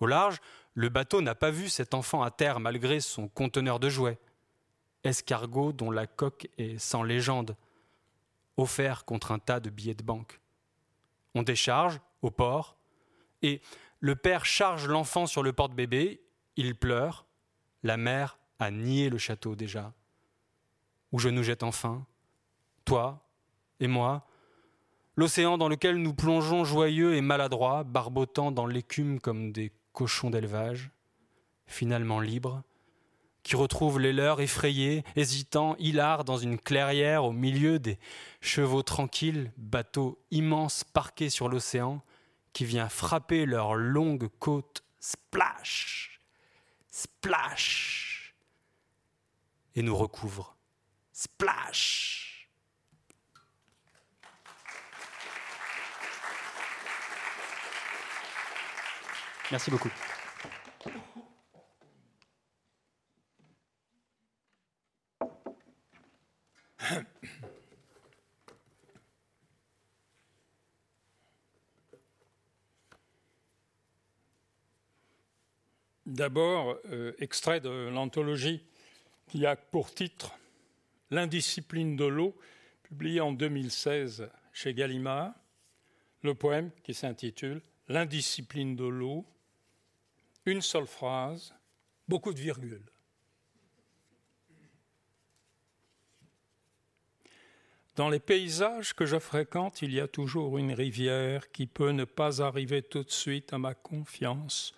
Au 0.00 0.06
large, 0.06 0.38
le 0.74 0.88
bateau 0.88 1.20
n'a 1.20 1.34
pas 1.34 1.50
vu 1.50 1.68
cet 1.68 1.94
enfant 1.94 2.22
à 2.22 2.30
terre 2.30 2.60
malgré 2.60 3.00
son 3.00 3.28
conteneur 3.28 3.78
de 3.80 3.88
jouets. 3.88 4.18
Escargot 5.04 5.72
dont 5.72 5.90
la 5.90 6.06
coque 6.06 6.48
est 6.56 6.78
sans 6.78 7.02
légende, 7.02 7.56
offert 8.58 9.06
contre 9.06 9.32
un 9.32 9.38
tas 9.38 9.60
de 9.60 9.70
billets 9.70 9.94
de 9.94 10.02
banque. 10.02 10.40
On 11.34 11.42
décharge 11.42 12.00
au 12.20 12.30
port, 12.30 12.76
et 13.40 13.62
le 14.00 14.16
père 14.16 14.44
charge 14.44 14.86
l'enfant 14.86 15.26
sur 15.26 15.42
le 15.42 15.52
porte-bébé, 15.52 16.20
il 16.56 16.74
pleure, 16.74 17.24
la 17.82 17.96
mère 17.96 18.38
a 18.58 18.70
nié 18.70 19.08
le 19.08 19.18
château 19.18 19.54
déjà. 19.54 19.94
Où 21.12 21.18
je 21.18 21.28
nous 21.28 21.42
jette 21.42 21.62
enfin, 21.62 22.04
toi 22.84 23.24
et 23.80 23.86
moi, 23.86 24.26
l'océan 25.16 25.56
dans 25.56 25.68
lequel 25.68 25.96
nous 25.96 26.12
plongeons 26.12 26.64
joyeux 26.64 27.14
et 27.14 27.20
maladroits, 27.20 27.84
barbotant 27.84 28.50
dans 28.50 28.66
l'écume 28.66 29.20
comme 29.20 29.52
des 29.52 29.72
cochons 29.92 30.30
d'élevage, 30.30 30.90
finalement 31.66 32.20
libres, 32.20 32.62
qui 33.42 33.56
retrouvent 33.56 33.98
les 33.98 34.12
leurs 34.12 34.40
effrayés, 34.40 35.04
hésitants, 35.16 35.76
hilars 35.78 36.24
dans 36.24 36.36
une 36.36 36.58
clairière 36.58 37.24
au 37.24 37.32
milieu 37.32 37.78
des 37.78 37.98
chevaux 38.40 38.82
tranquilles, 38.82 39.52
bateaux 39.56 40.18
immenses 40.30 40.84
parqués 40.84 41.30
sur 41.30 41.48
l'océan, 41.48 42.02
qui 42.52 42.64
vient 42.64 42.88
frapper 42.88 43.46
leurs 43.46 43.74
longues 43.74 44.28
côtes, 44.38 44.82
splash, 45.00 46.20
splash, 46.90 48.34
et 49.74 49.82
nous 49.82 49.96
recouvre, 49.96 50.56
splash. 51.12 52.48
Merci 59.50 59.70
beaucoup. 59.70 59.90
D'abord, 76.06 76.78
euh, 76.86 77.12
extrait 77.18 77.60
de 77.60 77.88
l'anthologie 77.88 78.64
qui 79.28 79.44
a 79.44 79.56
pour 79.56 79.92
titre 79.92 80.32
L'indiscipline 81.10 81.96
de 81.96 82.04
l'eau, 82.04 82.36
publié 82.82 83.20
en 83.20 83.32
2016 83.32 84.30
chez 84.52 84.74
Gallimard. 84.74 85.34
Le 86.22 86.34
poème 86.34 86.70
qui 86.82 86.94
s'intitule 86.94 87.60
L'indiscipline 87.88 88.76
de 88.76 88.84
l'eau, 88.84 89.24
une 90.44 90.60
seule 90.60 90.86
phrase, 90.86 91.54
beaucoup 92.08 92.32
de 92.32 92.40
virgules. 92.40 92.84
Dans 97.98 98.08
les 98.08 98.20
paysages 98.20 98.94
que 98.94 99.06
je 99.06 99.18
fréquente, 99.18 99.82
il 99.82 99.92
y 99.92 99.98
a 99.98 100.06
toujours 100.06 100.56
une 100.56 100.72
rivière 100.72 101.50
qui 101.50 101.66
peut 101.66 101.90
ne 101.90 102.04
pas 102.04 102.40
arriver 102.40 102.80
tout 102.80 103.02
de 103.02 103.10
suite 103.10 103.52
à 103.52 103.58
ma 103.58 103.74
confiance 103.74 104.72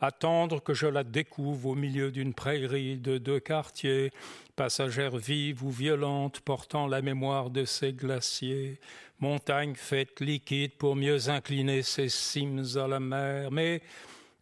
attendre 0.00 0.62
que 0.62 0.74
je 0.74 0.86
la 0.86 1.02
découvre 1.02 1.70
au 1.70 1.74
milieu 1.74 2.10
d'une 2.10 2.34
prairie 2.34 2.98
de 2.98 3.18
deux 3.18 3.40
quartiers, 3.40 4.12
passagère 4.54 5.16
vive 5.16 5.64
ou 5.64 5.70
violente 5.70 6.40
portant 6.40 6.86
la 6.86 7.02
mémoire 7.02 7.50
de 7.50 7.64
ses 7.64 7.94
glaciers, 7.94 8.78
montagne 9.18 9.74
faite 9.74 10.20
liquide 10.20 10.72
pour 10.78 10.94
mieux 10.94 11.30
incliner 11.30 11.82
ses 11.82 12.08
cimes 12.08 12.64
à 12.76 12.86
la 12.86 13.00
mer. 13.00 13.50
Mais 13.50 13.82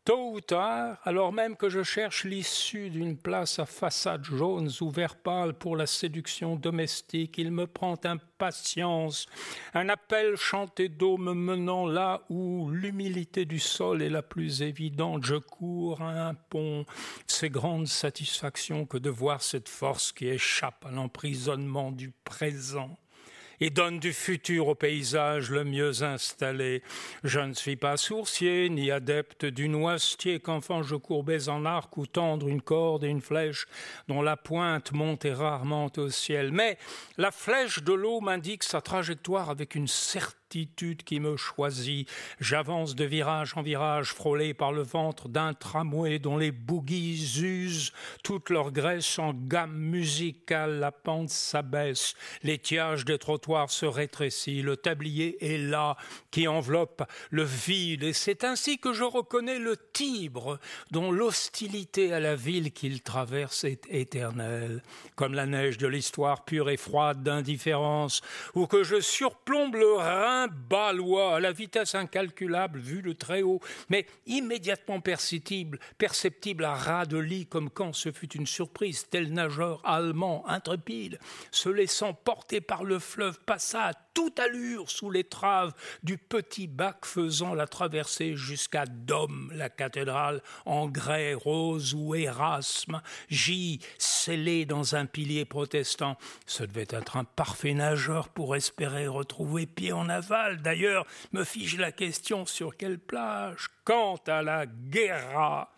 Tôt 0.06 0.34
ou 0.34 0.40
tard, 0.40 0.98
alors 1.02 1.32
même 1.32 1.56
que 1.56 1.68
je 1.68 1.82
cherche 1.82 2.22
l'issue 2.22 2.90
d'une 2.90 3.16
place 3.16 3.58
à 3.58 3.66
façade 3.66 4.22
jaune 4.22 4.70
ou 4.80 4.88
vert 4.88 5.16
pâle 5.16 5.52
pour 5.52 5.74
la 5.74 5.88
séduction 5.88 6.54
domestique, 6.54 7.38
il 7.38 7.50
me 7.50 7.66
prend 7.66 7.96
impatience, 8.04 9.26
un 9.74 9.88
appel 9.88 10.36
chanté 10.36 10.88
d'eau 10.88 11.16
me 11.16 11.34
menant 11.34 11.86
là 11.86 12.22
où 12.30 12.70
l'humilité 12.70 13.46
du 13.46 13.58
sol 13.58 14.00
est 14.00 14.08
la 14.08 14.22
plus 14.22 14.62
évidente. 14.62 15.24
Je 15.24 15.34
cours 15.34 16.00
à 16.00 16.28
un 16.28 16.34
pont, 16.34 16.86
c'est 17.26 17.50
grande 17.50 17.88
satisfaction 17.88 18.86
que 18.86 18.98
de 18.98 19.10
voir 19.10 19.42
cette 19.42 19.68
force 19.68 20.12
qui 20.12 20.28
échappe 20.28 20.86
à 20.86 20.92
l'emprisonnement 20.92 21.90
du 21.90 22.12
présent 22.22 22.96
et 23.60 23.70
donne 23.70 23.98
du 23.98 24.12
futur 24.12 24.68
au 24.68 24.74
paysage 24.74 25.50
le 25.50 25.64
mieux 25.64 26.02
installé. 26.02 26.82
Je 27.24 27.40
ne 27.40 27.54
suis 27.54 27.76
pas 27.76 27.96
sourcier 27.96 28.68
ni 28.68 28.90
adepte 28.90 29.44
du 29.44 29.68
noisetier 29.68 30.40
qu'enfant 30.40 30.82
je 30.82 30.96
courbais 30.96 31.48
en 31.48 31.64
arc 31.64 31.96
ou 31.96 32.06
tendre 32.06 32.48
une 32.48 32.62
corde 32.62 33.04
et 33.04 33.08
une 33.08 33.20
flèche 33.20 33.66
dont 34.08 34.22
la 34.22 34.36
pointe 34.36 34.92
montait 34.92 35.32
rarement 35.32 35.90
au 35.96 36.10
ciel. 36.10 36.52
Mais 36.52 36.78
la 37.16 37.30
flèche 37.30 37.82
de 37.82 37.92
l'eau 37.92 38.20
m'indique 38.20 38.62
sa 38.62 38.80
trajectoire 38.80 39.50
avec 39.50 39.74
une 39.74 39.88
certaine 39.88 40.45
qui 40.48 41.20
me 41.20 41.36
choisit. 41.36 42.08
J'avance 42.40 42.94
de 42.94 43.04
virage 43.04 43.52
en 43.56 43.62
virage, 43.62 44.12
frôlé 44.12 44.54
par 44.54 44.72
le 44.72 44.82
ventre 44.82 45.28
d'un 45.28 45.54
tramway 45.54 46.18
dont 46.18 46.36
les 46.36 46.52
bougies 46.52 47.40
usent 47.42 47.92
toute 48.22 48.50
leur 48.50 48.70
graisse 48.70 49.18
en 49.18 49.32
gamme 49.34 49.76
musicale. 49.76 50.78
La 50.78 50.92
pente 50.92 51.30
s'abaisse, 51.30 52.14
l'étiage 52.42 53.04
des 53.04 53.18
trottoirs 53.18 53.70
se 53.70 53.86
rétrécit, 53.86 54.62
le 54.62 54.76
tablier 54.76 55.36
est 55.44 55.58
là, 55.58 55.96
qui 56.30 56.46
enveloppe 56.48 57.02
le 57.30 57.42
vide, 57.42 58.04
et 58.04 58.12
c'est 58.12 58.44
ainsi 58.44 58.78
que 58.78 58.92
je 58.92 59.04
reconnais 59.04 59.58
le 59.58 59.76
Tibre, 59.92 60.58
dont 60.90 61.10
l'hostilité 61.10 62.12
à 62.12 62.20
la 62.20 62.36
ville 62.36 62.72
qu'il 62.72 63.02
traverse 63.02 63.64
est 63.64 63.86
éternelle, 63.88 64.82
comme 65.14 65.34
la 65.34 65.46
neige 65.46 65.78
de 65.78 65.86
l'histoire 65.86 66.44
pure 66.44 66.68
et 66.68 66.76
froide 66.76 67.22
d'indifférence, 67.22 68.20
ou 68.54 68.66
que 68.66 68.82
je 68.82 69.00
surplombe 69.00 69.74
le 69.74 69.94
Rhin 69.94 70.35
balois 70.48 71.36
à 71.36 71.40
la 71.40 71.52
vitesse 71.52 71.94
incalculable 71.94 72.78
vu 72.78 73.00
le 73.00 73.14
très 73.14 73.42
haut, 73.42 73.60
mais 73.88 74.06
immédiatement 74.26 75.00
perceptible, 75.00 75.78
perceptible 75.98 76.64
à 76.64 76.74
ras 76.74 77.06
de 77.06 77.18
lit 77.18 77.46
comme 77.46 77.70
quand 77.70 77.92
ce 77.92 78.12
fut 78.12 78.32
une 78.34 78.46
surprise, 78.46 79.06
tel 79.10 79.32
nageur 79.32 79.80
allemand 79.84 80.46
intrépide, 80.46 81.18
se 81.50 81.68
laissant 81.68 82.14
porter 82.14 82.60
par 82.60 82.84
le 82.84 82.98
fleuve, 82.98 83.40
passa 83.40 83.92
toute 84.16 84.40
allure 84.40 84.90
sous 84.90 85.10
l'étrave 85.10 85.74
du 86.02 86.16
petit 86.16 86.66
bac 86.66 87.04
faisant 87.04 87.52
la 87.52 87.66
traversée 87.66 88.34
jusqu'à 88.34 88.86
Dôme, 88.86 89.52
la 89.54 89.68
cathédrale 89.68 90.40
en 90.64 90.88
grès, 90.88 91.34
rose 91.34 91.92
ou 91.92 92.14
Érasme, 92.14 93.02
J 93.28 93.78
scellé 93.98 94.64
dans 94.64 94.96
un 94.96 95.04
pilier 95.04 95.44
protestant. 95.44 96.16
Ce 96.46 96.64
devait 96.64 96.88
être 96.88 97.18
un 97.18 97.24
parfait 97.24 97.74
nageur 97.74 98.30
pour 98.30 98.56
espérer 98.56 99.06
retrouver 99.06 99.66
pied 99.66 99.92
en 99.92 100.08
aval. 100.08 100.62
D'ailleurs, 100.62 101.04
me 101.32 101.44
fige 101.44 101.76
la 101.76 101.92
question 101.92 102.46
sur 102.46 102.78
quelle 102.78 102.98
plage? 102.98 103.68
Quant 103.84 104.18
à 104.26 104.40
la 104.40 104.64
Guerra, 104.64 105.74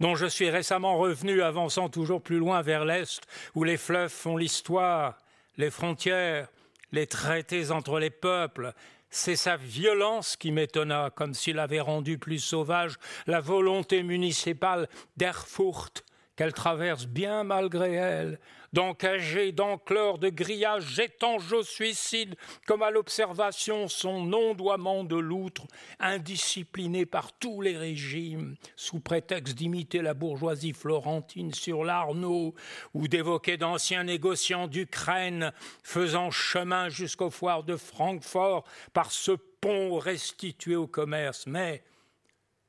dont 0.00 0.14
je 0.14 0.24
suis 0.24 0.48
récemment 0.48 0.96
revenu, 0.96 1.42
avançant 1.42 1.90
toujours 1.90 2.22
plus 2.22 2.38
loin 2.38 2.62
vers 2.62 2.86
l'Est, 2.86 3.20
où 3.54 3.62
les 3.62 3.76
fleuves 3.76 4.10
font 4.10 4.38
l'histoire, 4.38 5.18
les 5.58 5.70
frontières, 5.70 6.48
les 6.94 7.06
traités 7.06 7.70
entre 7.70 7.98
les 7.98 8.10
peuples. 8.10 8.72
C'est 9.10 9.36
sa 9.36 9.56
violence 9.56 10.36
qui 10.36 10.50
m'étonna, 10.50 11.10
comme 11.14 11.34
s'il 11.34 11.58
avait 11.58 11.80
rendu 11.80 12.18
plus 12.18 12.38
sauvage 12.38 12.96
la 13.26 13.40
volonté 13.40 14.02
municipale 14.02 14.88
d'Erfurt 15.16 16.04
qu'elle 16.36 16.52
traverse 16.52 17.06
bien 17.06 17.44
malgré 17.44 17.92
elle, 17.92 18.40
d'encager, 18.74 19.52
d'enclore, 19.52 20.18
de 20.18 20.28
grillage, 20.28 20.98
étanche 20.98 21.52
au 21.52 21.62
suicide, 21.62 22.34
comme 22.66 22.82
à 22.82 22.90
l'observation 22.90 23.86
son 23.86 24.32
ondoiement 24.32 25.04
de 25.04 25.14
loutre, 25.16 25.62
indiscipliné 26.00 27.06
par 27.06 27.32
tous 27.38 27.60
les 27.60 27.78
régimes, 27.78 28.56
sous 28.74 28.98
prétexte 28.98 29.54
d'imiter 29.54 30.02
la 30.02 30.12
bourgeoisie 30.12 30.72
florentine 30.72 31.54
sur 31.54 31.84
l'Arnaud, 31.84 32.54
ou 32.94 33.06
d'évoquer 33.06 33.56
d'anciens 33.56 34.02
négociants 34.02 34.66
d'Ukraine, 34.66 35.52
faisant 35.84 36.32
chemin 36.32 36.88
jusqu'aux 36.88 37.30
foires 37.30 37.62
de 37.62 37.76
Francfort 37.76 38.64
par 38.92 39.12
ce 39.12 39.32
pont 39.32 39.98
restitué 39.98 40.74
au 40.74 40.88
commerce. 40.88 41.46
Mais 41.46 41.84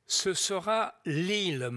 ce 0.05 0.35
sera 0.35 0.93
l'île 1.05 1.71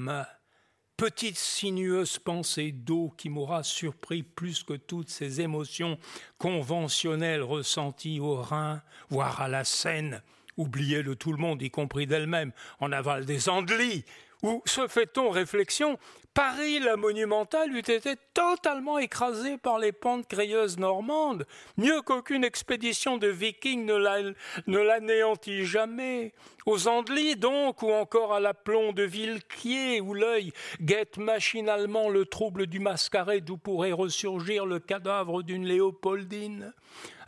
petite 0.99 1.39
sinueuse 1.39 2.19
pensée 2.19 2.73
d'eau 2.73 3.15
qui 3.17 3.31
m'aura 3.31 3.63
surpris 3.63 4.25
plus 4.25 4.65
que 4.65 4.73
toutes 4.73 5.09
ces 5.09 5.41
émotions 5.41 5.97
conventionnelles 6.39 7.41
ressenties 7.41 8.19
au 8.19 8.35
Rhin, 8.35 8.83
voire 9.09 9.41
à 9.41 9.47
la 9.47 9.63
Seine, 9.63 10.23
oubliées 10.57 11.05
de 11.05 11.15
tout 11.15 11.31
le 11.31 11.39
monde, 11.39 11.63
y 11.63 11.71
compris 11.71 12.09
d'elle-même, 12.09 12.51
en 12.81 12.91
aval 12.91 13.27
des 13.27 13.49
Andelys, 13.49 14.05
où 14.43 14.61
se 14.67 14.89
fait-on 14.89 15.31
réflexion 15.31 16.01
Paris, 16.39 16.79
la 16.79 16.97
monumentale, 16.97 17.73
eût 17.73 17.81
été 17.81 18.15
totalement 18.33 19.01
écrasée 19.01 19.59
par 19.59 19.81
les 19.81 19.91
pentes 19.91 20.29
crayeuses 20.29 20.79
normandes, 20.79 21.45
mieux 21.77 22.01
qu'aucune 22.01 22.45
expédition 22.45 23.19
de 23.19 23.27
vikings 23.27 23.85
ne 23.85 24.79
l'anéantit 24.79 25.65
jamais. 25.65 26.33
Aux 26.65 26.87
Andelys, 26.87 27.35
donc, 27.35 27.83
ou 27.83 27.91
encore 27.91 28.33
à 28.33 28.39
l'aplomb 28.39 28.93
de 28.93 29.03
Villequier, 29.03 30.01
où 30.01 30.15
l'œil 30.15 30.53
guette 30.81 31.17
machinalement 31.17 32.09
le 32.09 32.25
trouble 32.25 32.69
du 32.69 32.79
mascaret 32.79 33.41
d'où 33.41 33.57
pourrait 33.57 33.91
ressurgir 33.91 34.65
le 34.65 34.79
cadavre 34.79 35.43
d'une 35.43 35.67
Léopoldine, 35.67 36.73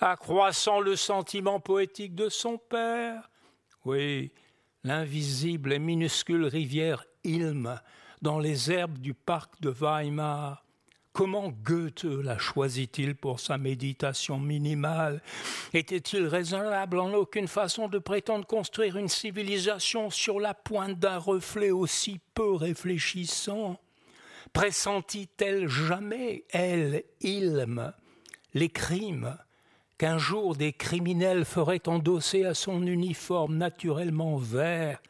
accroissant 0.00 0.78
le 0.78 0.94
sentiment 0.94 1.58
poétique 1.58 2.14
de 2.14 2.28
son 2.28 2.58
père. 2.58 3.28
Oui, 3.84 4.30
l'invisible 4.84 5.72
et 5.72 5.80
minuscule 5.80 6.44
rivière 6.44 7.06
Ilm, 7.24 7.80
dans 8.22 8.38
les 8.38 8.70
herbes 8.70 8.98
du 8.98 9.14
parc 9.14 9.60
de 9.60 9.70
Weimar. 9.70 10.64
Comment 11.12 11.52
Goethe 11.64 12.04
la 12.04 12.38
choisit-il 12.38 13.16
pour 13.16 13.40
sa 13.40 13.58
méditation 13.58 14.38
minimale? 14.38 15.22
Était-il 15.74 16.26
raisonnable 16.26 17.00
en 17.00 17.12
aucune 17.14 17.48
façon 17.48 17.88
de 17.88 17.98
prétendre 17.98 18.46
construire 18.46 18.96
une 18.96 19.08
civilisation 19.08 20.10
sur 20.10 20.38
la 20.38 20.54
pointe 20.54 20.98
d'un 20.98 21.18
reflet 21.18 21.72
aussi 21.72 22.20
peu 22.34 22.54
réfléchissant? 22.54 23.80
Pressentit-elle 24.52 25.68
jamais, 25.68 26.44
elle, 26.50 27.02
Ilm, 27.22 27.92
les 28.54 28.68
crimes 28.68 29.36
qu'un 29.98 30.18
jour 30.18 30.56
des 30.56 30.72
criminels 30.72 31.44
feraient 31.44 31.88
endosser 31.88 32.44
à 32.44 32.54
son 32.54 32.86
uniforme 32.86 33.56
naturellement 33.56 34.36
vert 34.36 35.00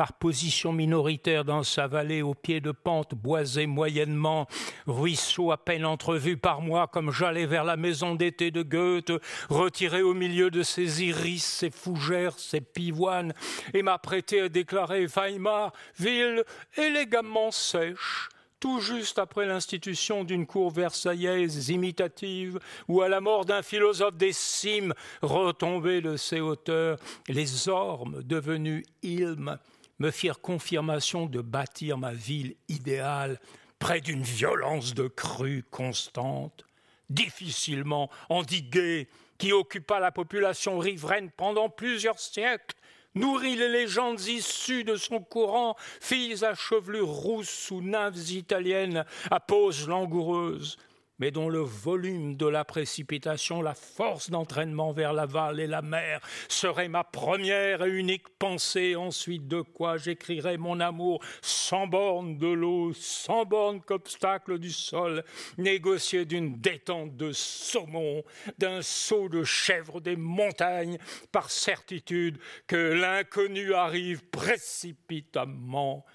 par 0.00 0.14
position 0.14 0.72
minoritaire 0.72 1.44
dans 1.44 1.62
sa 1.62 1.86
vallée 1.86 2.22
au 2.22 2.32
pied 2.32 2.62
de 2.62 2.72
pente 2.72 3.14
boisée 3.14 3.66
moyennement, 3.66 4.46
ruisseau 4.86 5.52
à 5.52 5.58
peine 5.58 5.84
entrevu 5.84 6.38
par 6.38 6.62
moi 6.62 6.86
comme 6.86 7.12
j'allais 7.12 7.44
vers 7.44 7.64
la 7.64 7.76
maison 7.76 8.14
d'été 8.14 8.50
de 8.50 8.62
Goethe, 8.62 9.12
retiré 9.50 10.00
au 10.00 10.14
milieu 10.14 10.50
de 10.50 10.62
ses 10.62 11.04
iris, 11.04 11.44
ses 11.44 11.70
fougères, 11.70 12.38
ses 12.38 12.62
pivoines, 12.62 13.34
et 13.74 13.82
m'apprêter 13.82 14.40
à 14.40 14.48
déclarer 14.48 15.04
Weimar, 15.04 15.74
ville 15.98 16.44
élégamment 16.78 17.50
sèche, 17.50 18.30
tout 18.58 18.80
juste 18.80 19.18
après 19.18 19.44
l'institution 19.44 20.24
d'une 20.24 20.46
cour 20.46 20.70
versaillaise 20.70 21.68
imitative, 21.68 22.58
ou 22.88 23.02
à 23.02 23.10
la 23.10 23.20
mort 23.20 23.44
d'un 23.44 23.60
philosophe 23.60 24.16
des 24.16 24.32
cimes 24.32 24.94
retombé 25.20 26.00
de 26.00 26.16
ses 26.16 26.40
hauteurs, 26.40 26.98
les 27.28 27.68
ormes 27.68 28.22
devenus 28.22 28.86
ilmes 29.02 29.58
me 30.00 30.10
firent 30.10 30.40
confirmation 30.40 31.26
de 31.26 31.40
bâtir 31.40 31.98
ma 31.98 32.12
ville 32.12 32.56
idéale 32.68 33.38
près 33.78 34.00
d'une 34.00 34.22
violence 34.22 34.94
de 34.94 35.06
crue 35.06 35.64
constante, 35.70 36.64
difficilement 37.08 38.10
endiguée, 38.28 39.08
qui 39.38 39.52
occupa 39.52 40.00
la 40.00 40.12
population 40.12 40.78
riveraine 40.78 41.30
pendant 41.30 41.70
plusieurs 41.70 42.18
siècles, 42.18 42.76
nourrit 43.14 43.56
les 43.56 43.68
légendes 43.68 44.20
issues 44.26 44.84
de 44.84 44.96
son 44.96 45.20
courant, 45.20 45.76
filles 46.00 46.44
à 46.44 46.54
chevelure 46.54 47.08
rousse 47.08 47.70
ou 47.70 47.80
nymphes 47.80 48.30
italiennes 48.30 49.04
à 49.30 49.40
pose 49.40 49.88
langoureuse, 49.88 50.76
mais 51.20 51.30
dont 51.30 51.50
le 51.50 51.60
volume 51.60 52.34
de 52.34 52.46
la 52.46 52.64
précipitation, 52.64 53.60
la 53.60 53.74
force 53.74 54.30
d'entraînement 54.30 54.92
vers 54.92 55.12
l'aval 55.12 55.60
et 55.60 55.66
la 55.66 55.82
mer 55.82 56.20
serait 56.48 56.88
ma 56.88 57.04
première 57.04 57.84
et 57.84 57.90
unique 57.90 58.28
pensée, 58.38 58.96
ensuite 58.96 59.46
de 59.46 59.60
quoi 59.60 59.98
j'écrirais 59.98 60.56
mon 60.56 60.80
amour 60.80 61.22
sans 61.42 61.86
borne 61.86 62.38
de 62.38 62.48
l'eau, 62.48 62.94
sans 62.94 63.44
borne 63.44 63.82
qu'obstacle 63.82 64.58
du 64.58 64.72
sol, 64.72 65.22
négocié 65.58 66.24
d'une 66.24 66.58
détente 66.58 67.16
de 67.16 67.32
saumon, 67.32 68.24
d'un 68.56 68.80
saut 68.80 69.28
de 69.28 69.44
chèvre 69.44 70.00
des 70.00 70.16
montagnes, 70.16 70.98
par 71.32 71.50
certitude 71.50 72.38
que 72.66 72.76
l'inconnu 72.76 73.74
arrive 73.74 74.24
précipitamment, 74.30 76.06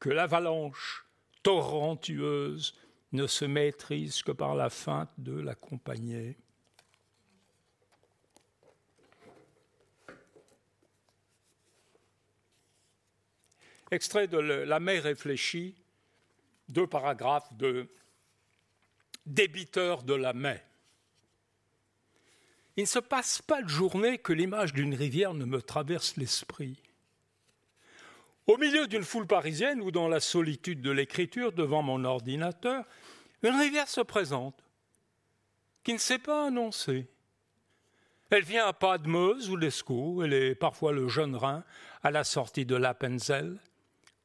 que 0.00 0.10
l'avalanche 0.10 1.06
torrentueuse 1.44 2.74
ne 3.12 3.26
se 3.26 3.44
maîtrise 3.44 4.22
que 4.22 4.32
par 4.32 4.54
la 4.54 4.70
feinte 4.70 5.10
de 5.18 5.32
l'accompagner. 5.32 6.36
Extrait 13.90 14.26
de 14.26 14.38
La 14.38 14.80
mer 14.80 15.04
réfléchie, 15.04 15.76
deux 16.68 16.86
paragraphes 16.86 17.52
de 17.54 17.88
Débiteur 19.26 20.04
de 20.04 20.14
la 20.14 20.32
mer. 20.32 20.62
Il 22.76 22.82
ne 22.82 22.86
se 22.86 23.00
passe 23.00 23.42
pas 23.42 23.60
de 23.60 23.68
journée 23.68 24.18
que 24.18 24.32
l'image 24.32 24.72
d'une 24.72 24.94
rivière 24.94 25.34
ne 25.34 25.44
me 25.44 25.60
traverse 25.60 26.16
l'esprit. 26.16 26.80
Au 28.46 28.58
milieu 28.58 28.86
d'une 28.86 29.02
foule 29.02 29.26
parisienne 29.26 29.80
ou 29.80 29.90
dans 29.90 30.06
la 30.06 30.20
solitude 30.20 30.80
de 30.80 30.92
l'écriture 30.92 31.52
devant 31.52 31.82
mon 31.82 32.04
ordinateur, 32.04 32.84
une 33.42 33.56
rivière 33.56 33.88
se 33.88 34.00
présente 34.00 34.64
qui 35.82 35.92
ne 35.92 35.98
s'est 35.98 36.18
pas 36.18 36.46
annoncée. 36.46 37.08
Elle 38.30 38.44
vient 38.44 38.66
à 38.66 38.72
pas 38.72 38.98
de 38.98 39.08
Meuse 39.08 39.50
ou 39.50 39.56
l'Escaut, 39.56 40.22
elle 40.22 40.32
est 40.32 40.54
parfois 40.54 40.92
le 40.92 41.08
jeune 41.08 41.36
Rhin 41.36 41.64
à 42.02 42.10
la 42.10 42.24
sortie 42.24 42.66
de 42.66 42.76
l'Appenzell, 42.76 43.58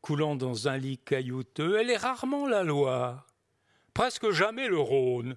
coulant 0.02 0.36
dans 0.36 0.68
un 0.68 0.78
lit 0.78 0.98
caillouteux, 1.00 1.80
elle 1.80 1.90
est 1.90 1.98
rarement 1.98 2.48
la 2.48 2.64
Loire, 2.64 3.28
presque 3.94 4.32
jamais 4.32 4.68
le 4.68 4.80
Rhône, 4.80 5.36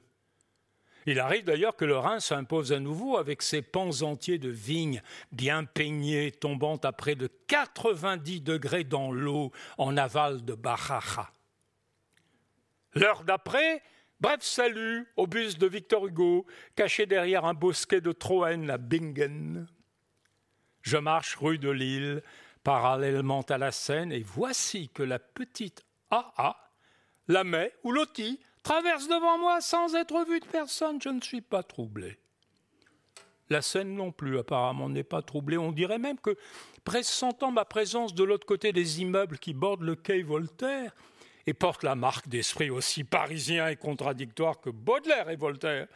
il 1.06 1.20
arrive 1.20 1.44
d'ailleurs 1.44 1.76
que 1.76 1.84
le 1.84 1.96
Rhin 1.96 2.20
s'impose 2.20 2.72
à 2.72 2.80
nouveau 2.80 3.18
avec 3.18 3.42
ses 3.42 3.62
pans 3.62 4.02
entiers 4.02 4.38
de 4.38 4.48
vignes 4.48 5.02
bien 5.32 5.64
peignées 5.64 6.32
tombant 6.32 6.76
à 6.76 6.92
près 6.92 7.14
de 7.14 7.28
90 7.48 8.40
degrés 8.40 8.84
dans 8.84 9.12
l'eau 9.12 9.52
en 9.76 9.96
aval 9.96 10.44
de 10.44 10.54
Bajaja. 10.54 11.30
L'heure 12.94 13.24
d'après, 13.24 13.82
bref 14.20 14.40
salut 14.40 15.06
au 15.16 15.26
bus 15.26 15.58
de 15.58 15.66
Victor 15.66 16.06
Hugo, 16.06 16.46
caché 16.76 17.06
derrière 17.06 17.44
un 17.44 17.54
bosquet 17.54 18.00
de 18.00 18.12
Troène 18.12 18.70
à 18.70 18.78
Bingen. 18.78 19.66
Je 20.82 20.96
marche 20.96 21.36
rue 21.36 21.58
de 21.58 21.70
Lille, 21.70 22.22
parallèlement 22.62 23.42
à 23.42 23.58
la 23.58 23.72
Seine, 23.72 24.12
et 24.12 24.22
voici 24.22 24.88
que 24.90 25.02
la 25.02 25.18
petite 25.18 25.84
AA, 26.10 26.56
la 27.28 27.42
met 27.42 27.72
ou 27.82 27.92
Loti, 27.92 28.40
traverse 28.64 29.06
devant 29.06 29.38
moi 29.38 29.60
sans 29.60 29.94
être 29.94 30.24
vu 30.28 30.40
de 30.40 30.46
personne, 30.46 31.00
je 31.00 31.10
ne 31.10 31.20
suis 31.20 31.40
pas 31.40 31.62
troublé. 31.62 32.18
La 33.50 33.62
scène 33.62 33.94
non 33.94 34.10
plus, 34.10 34.38
apparemment, 34.38 34.88
n'est 34.88 35.04
pas 35.04 35.22
troublée. 35.22 35.58
On 35.58 35.70
dirait 35.70 35.98
même 35.98 36.18
que, 36.18 36.36
pressentant 36.82 37.52
ma 37.52 37.64
présence 37.64 38.14
de 38.14 38.24
l'autre 38.24 38.46
côté 38.46 38.72
des 38.72 39.00
immeubles 39.00 39.38
qui 39.38 39.54
bordent 39.54 39.82
le 39.82 39.94
quai 39.94 40.22
Voltaire, 40.22 40.92
et 41.46 41.54
portent 41.54 41.82
la 41.82 41.94
marque 41.94 42.28
d'esprit 42.28 42.70
aussi 42.70 43.04
parisien 43.04 43.68
et 43.68 43.76
contradictoire 43.76 44.60
que 44.60 44.70
Baudelaire 44.70 45.30
et 45.30 45.36
Voltaire, 45.36 45.88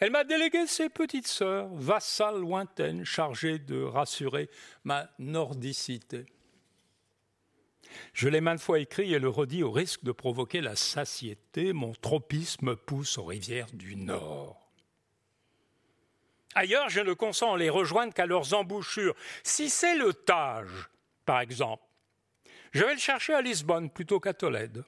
elle 0.00 0.10
m'a 0.10 0.24
délégué 0.24 0.66
ses 0.66 0.88
petites 0.88 1.26
sœurs, 1.26 1.68
vassales 1.72 2.40
lointaines, 2.40 3.04
chargées 3.04 3.58
de 3.58 3.82
rassurer 3.82 4.50
ma 4.82 5.08
nordicité. 5.18 6.26
Je 8.12 8.28
l'ai 8.28 8.40
maintes 8.40 8.60
fois 8.60 8.78
écrit 8.78 9.14
et 9.14 9.18
le 9.18 9.28
redis 9.28 9.62
au 9.62 9.70
risque 9.70 10.04
de 10.04 10.12
provoquer 10.12 10.60
la 10.60 10.76
satiété. 10.76 11.72
Mon 11.72 11.92
tropisme 11.92 12.76
pousse 12.76 13.18
aux 13.18 13.24
rivières 13.24 13.72
du 13.72 13.96
Nord. 13.96 14.60
Ailleurs, 16.54 16.88
je 16.88 17.00
ne 17.00 17.12
consens 17.12 17.56
les 17.56 17.70
rejoindre 17.70 18.14
qu'à 18.14 18.26
leurs 18.26 18.54
embouchures. 18.54 19.14
Si 19.42 19.68
c'est 19.70 19.96
le 19.96 20.12
Tage, 20.12 20.88
par 21.24 21.40
exemple, 21.40 21.82
je 22.72 22.84
vais 22.84 22.94
le 22.94 23.00
chercher 23.00 23.34
à 23.34 23.42
Lisbonne 23.42 23.90
plutôt 23.90 24.20
qu'à 24.20 24.34
Tolède. 24.34 24.84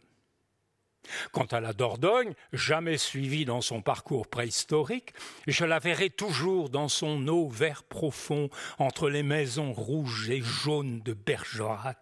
Quant 1.33 1.45
à 1.45 1.61
la 1.61 1.73
Dordogne, 1.73 2.35
jamais 2.53 2.99
suivie 2.99 3.45
dans 3.45 3.61
son 3.61 3.81
parcours 3.81 4.27
préhistorique, 4.27 5.13
je 5.47 5.65
la 5.65 5.79
verrai 5.79 6.11
toujours 6.11 6.69
dans 6.69 6.89
son 6.89 7.27
eau 7.29 7.49
vert 7.49 7.85
profond 7.85 8.49
entre 8.79 9.09
les 9.09 9.23
maisons 9.23 9.73
rouges 9.73 10.31
et 10.31 10.43
jaunes 10.43 11.01
de 11.01 11.13
Bergerac. 11.13 11.99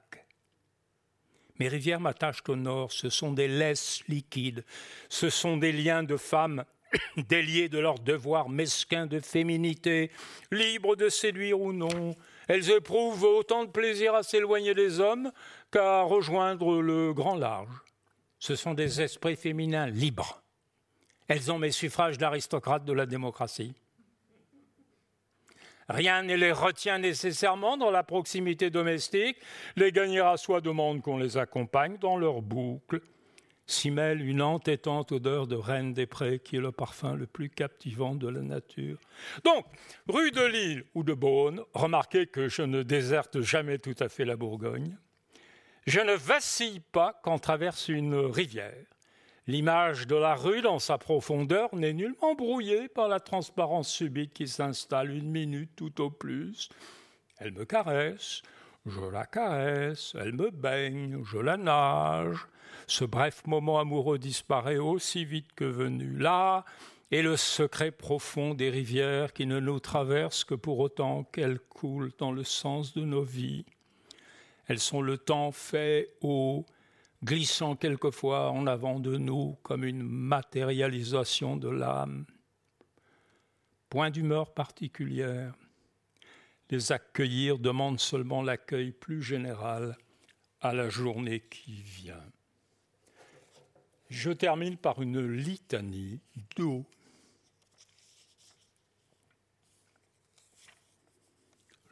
Mes 1.60 1.68
rivières 1.68 2.00
m'attachent 2.00 2.42
au 2.48 2.56
nord, 2.56 2.90
ce 2.90 3.08
sont 3.08 3.32
des 3.32 3.46
laisses 3.46 4.02
liquides, 4.08 4.64
ce 5.08 5.30
sont 5.30 5.56
des 5.56 5.70
liens 5.70 6.02
de 6.02 6.16
femmes 6.16 6.64
déliées 7.16 7.68
de 7.68 7.78
leur 7.78 7.98
devoir 7.98 8.48
mesquin 8.48 9.06
de 9.06 9.20
féminité, 9.20 10.10
libres 10.50 10.96
de 10.96 11.08
séduire 11.08 11.60
ou 11.60 11.72
non. 11.72 12.16
Elles 12.48 12.70
éprouvent 12.70 13.24
autant 13.24 13.64
de 13.64 13.70
plaisir 13.70 14.14
à 14.14 14.22
s'éloigner 14.22 14.74
des 14.74 15.00
hommes 15.00 15.30
qu'à 15.70 16.02
rejoindre 16.02 16.82
le 16.82 17.12
grand 17.12 17.36
large. 17.36 17.82
Ce 18.38 18.56
sont 18.56 18.74
des 18.74 19.00
esprits 19.00 19.36
féminins 19.36 19.86
libres. 19.86 20.42
Elles 21.28 21.50
ont 21.50 21.58
mes 21.58 21.70
suffrages 21.70 22.18
d'aristocrates 22.18 22.84
de 22.84 22.92
la 22.92 23.06
démocratie. 23.06 23.74
Rien 25.88 26.22
ne 26.22 26.34
les 26.34 26.52
retient 26.52 26.98
nécessairement 26.98 27.76
dans 27.76 27.90
la 27.90 28.02
proximité 28.02 28.70
domestique. 28.70 29.36
Les 29.76 29.92
gagnera 29.92 30.36
soit 30.36 30.60
demandent 30.60 31.02
qu'on 31.02 31.18
les 31.18 31.36
accompagne 31.36 31.98
dans 31.98 32.16
leur 32.16 32.42
boucle. 32.42 33.00
S'y 33.66 33.90
mêle 33.90 34.20
une 34.20 34.42
entêtante 34.42 35.12
odeur 35.12 35.46
de 35.46 35.56
reine 35.56 35.94
des 35.94 36.06
prés 36.06 36.38
qui 36.38 36.56
est 36.56 36.60
le 36.60 36.72
parfum 36.72 37.14
le 37.14 37.26
plus 37.26 37.48
captivant 37.48 38.14
de 38.14 38.28
la 38.28 38.42
nature. 38.42 38.98
Donc, 39.42 39.64
rue 40.06 40.30
de 40.30 40.44
Lille 40.44 40.84
ou 40.94 41.02
de 41.02 41.14
Beaune, 41.14 41.62
remarquez 41.72 42.26
que 42.26 42.48
je 42.48 42.60
ne 42.60 42.82
déserte 42.82 43.40
jamais 43.40 43.78
tout 43.78 43.94
à 44.00 44.10
fait 44.10 44.26
la 44.26 44.36
Bourgogne. 44.36 44.98
Je 45.86 46.00
ne 46.00 46.12
vacille 46.12 46.80
pas 46.80 47.18
quand 47.22 47.38
traverse 47.38 47.88
une 47.88 48.14
rivière. 48.14 48.84
L'image 49.46 50.06
de 50.06 50.16
la 50.16 50.34
rue 50.34 50.62
dans 50.62 50.78
sa 50.78 50.96
profondeur 50.96 51.74
n'est 51.74 51.92
nullement 51.92 52.34
brouillée 52.34 52.88
par 52.88 53.08
la 53.08 53.20
transparence 53.20 53.90
subite 53.90 54.32
qui 54.32 54.48
s'installe 54.48 55.10
une 55.10 55.30
minute 55.30 55.70
tout 55.76 56.00
au 56.00 56.08
plus. 56.08 56.70
Elle 57.36 57.52
me 57.52 57.66
caresse, 57.66 58.40
je 58.86 59.02
la 59.02 59.26
caresse, 59.26 60.16
elle 60.18 60.32
me 60.32 60.50
baigne, 60.50 61.22
je 61.24 61.36
la 61.36 61.58
nage. 61.58 62.38
Ce 62.86 63.04
bref 63.04 63.46
moment 63.46 63.78
amoureux 63.78 64.18
disparaît 64.18 64.78
aussi 64.78 65.26
vite 65.26 65.52
que 65.54 65.66
venu. 65.66 66.16
Là 66.16 66.64
est 67.10 67.20
le 67.20 67.36
secret 67.36 67.90
profond 67.90 68.54
des 68.54 68.70
rivières 68.70 69.34
qui 69.34 69.44
ne 69.44 69.60
nous 69.60 69.78
traversent 69.78 70.44
que 70.44 70.54
pour 70.54 70.78
autant 70.78 71.24
qu'elles 71.24 71.60
coulent 71.60 72.12
dans 72.16 72.32
le 72.32 72.44
sens 72.44 72.94
de 72.94 73.02
nos 73.02 73.22
vies. 73.22 73.66
Elles 74.68 74.80
sont 74.80 75.02
le 75.02 75.18
temps 75.18 75.52
fait 75.52 76.14
haut, 76.22 76.64
glissant 77.24 77.74
quelquefois 77.74 78.50
en 78.50 78.66
avant 78.66 79.00
de 79.00 79.16
nous 79.16 79.56
comme 79.62 79.84
une 79.84 80.02
matérialisation 80.02 81.56
de 81.56 81.70
l'âme. 81.70 82.26
Point 83.88 84.10
d'humeur 84.10 84.52
particulière. 84.52 85.54
Les 86.70 86.92
accueillir 86.92 87.58
demande 87.58 87.98
seulement 87.98 88.42
l'accueil 88.42 88.92
plus 88.92 89.22
général 89.22 89.96
à 90.60 90.74
la 90.74 90.88
journée 90.88 91.40
qui 91.40 91.82
vient. 91.82 92.24
Je 94.10 94.30
termine 94.30 94.76
par 94.76 95.00
une 95.00 95.20
litanie 95.26 96.20
d'eau. 96.56 96.84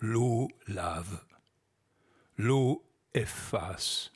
L'eau 0.00 0.48
lave, 0.66 1.24
l'eau 2.36 2.84
efface, 3.14 4.12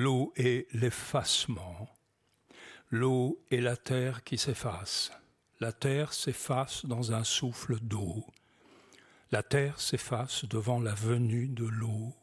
L'eau 0.00 0.32
est 0.36 0.72
l'effacement. 0.74 1.88
L'eau 2.88 3.42
est 3.50 3.60
la 3.60 3.76
terre 3.76 4.22
qui 4.22 4.38
s'efface. 4.38 5.10
La 5.58 5.72
terre 5.72 6.12
s'efface 6.12 6.86
dans 6.86 7.10
un 7.10 7.24
souffle 7.24 7.80
d'eau. 7.80 8.24
La 9.32 9.42
terre 9.42 9.80
s'efface 9.80 10.44
devant 10.44 10.78
la 10.78 10.94
venue 10.94 11.48
de 11.48 11.64
l'eau. 11.64 12.14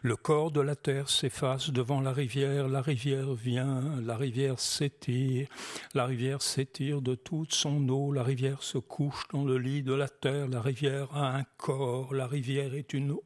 Le 0.00 0.16
corps 0.16 0.52
de 0.52 0.62
la 0.62 0.74
terre 0.74 1.10
s'efface 1.10 1.68
devant 1.68 2.00
la 2.00 2.12
rivière, 2.12 2.66
la 2.68 2.80
rivière 2.80 3.34
vient, 3.34 3.82
la 4.00 4.16
rivière 4.16 4.58
s'étire, 4.58 5.48
la 5.92 6.06
rivière 6.06 6.40
s'étire 6.40 7.02
de 7.02 7.14
toute 7.14 7.52
son 7.52 7.86
eau, 7.90 8.12
la 8.12 8.22
rivière 8.22 8.62
se 8.62 8.78
couche 8.78 9.26
dans 9.32 9.44
le 9.44 9.58
lit 9.58 9.82
de 9.82 9.92
la 9.92 10.08
terre, 10.08 10.48
la 10.48 10.62
rivière 10.62 11.14
a 11.14 11.36
un 11.36 11.44
corps, 11.58 12.14
la 12.14 12.26
rivière 12.26 12.74
est 12.74 12.94
une 12.94 13.16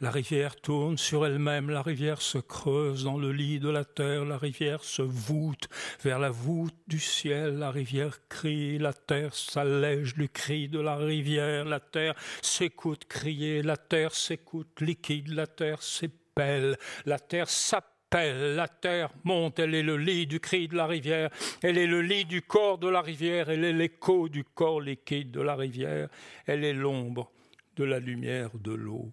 la 0.00 0.10
rivière 0.10 0.56
tourne 0.56 0.98
sur 0.98 1.26
elle-même, 1.26 1.70
la 1.70 1.82
rivière 1.82 2.20
se 2.22 2.38
creuse 2.38 3.04
dans 3.04 3.18
le 3.18 3.32
lit 3.32 3.60
de 3.60 3.68
la 3.68 3.84
terre, 3.84 4.24
la 4.24 4.38
rivière 4.38 4.84
se 4.84 5.02
voûte 5.02 5.68
vers 6.02 6.18
la 6.18 6.30
voûte 6.30 6.76
du 6.86 6.98
ciel, 6.98 7.58
la 7.58 7.70
rivière 7.70 8.18
crie, 8.28 8.78
la 8.78 8.92
terre 8.92 9.34
s'allège 9.34 10.14
du 10.14 10.28
cri 10.28 10.68
de 10.68 10.80
la 10.80 10.96
rivière, 10.96 11.64
la 11.64 11.80
terre 11.80 12.14
s'écoute 12.42 13.04
crier, 13.06 13.62
la 13.62 13.76
terre 13.76 14.14
s'écoute 14.14 14.80
liquide, 14.80 15.28
la 15.28 15.46
terre 15.46 15.82
s'épelle, 15.82 16.76
la 17.06 17.18
terre 17.18 17.48
s'appelle, 17.48 18.56
la 18.56 18.68
terre 18.68 19.10
monte, 19.24 19.58
elle 19.58 19.74
est 19.74 19.82
le 19.82 19.96
lit 19.96 20.26
du 20.26 20.40
cri 20.40 20.68
de 20.68 20.76
la 20.76 20.86
rivière, 20.86 21.30
elle 21.62 21.78
est 21.78 21.86
le 21.86 22.02
lit 22.02 22.24
du 22.24 22.42
corps 22.42 22.78
de 22.78 22.88
la 22.88 23.00
rivière, 23.00 23.50
elle 23.50 23.64
est 23.64 23.72
l'écho 23.72 24.28
du 24.28 24.44
corps 24.44 24.80
liquide 24.80 25.30
de 25.30 25.40
la 25.40 25.54
rivière, 25.54 26.08
elle 26.46 26.64
est 26.64 26.72
l'ombre 26.72 27.30
de 27.80 27.86
la 27.86 27.98
lumière 27.98 28.50
de 28.58 28.72
l'eau. 28.74 29.10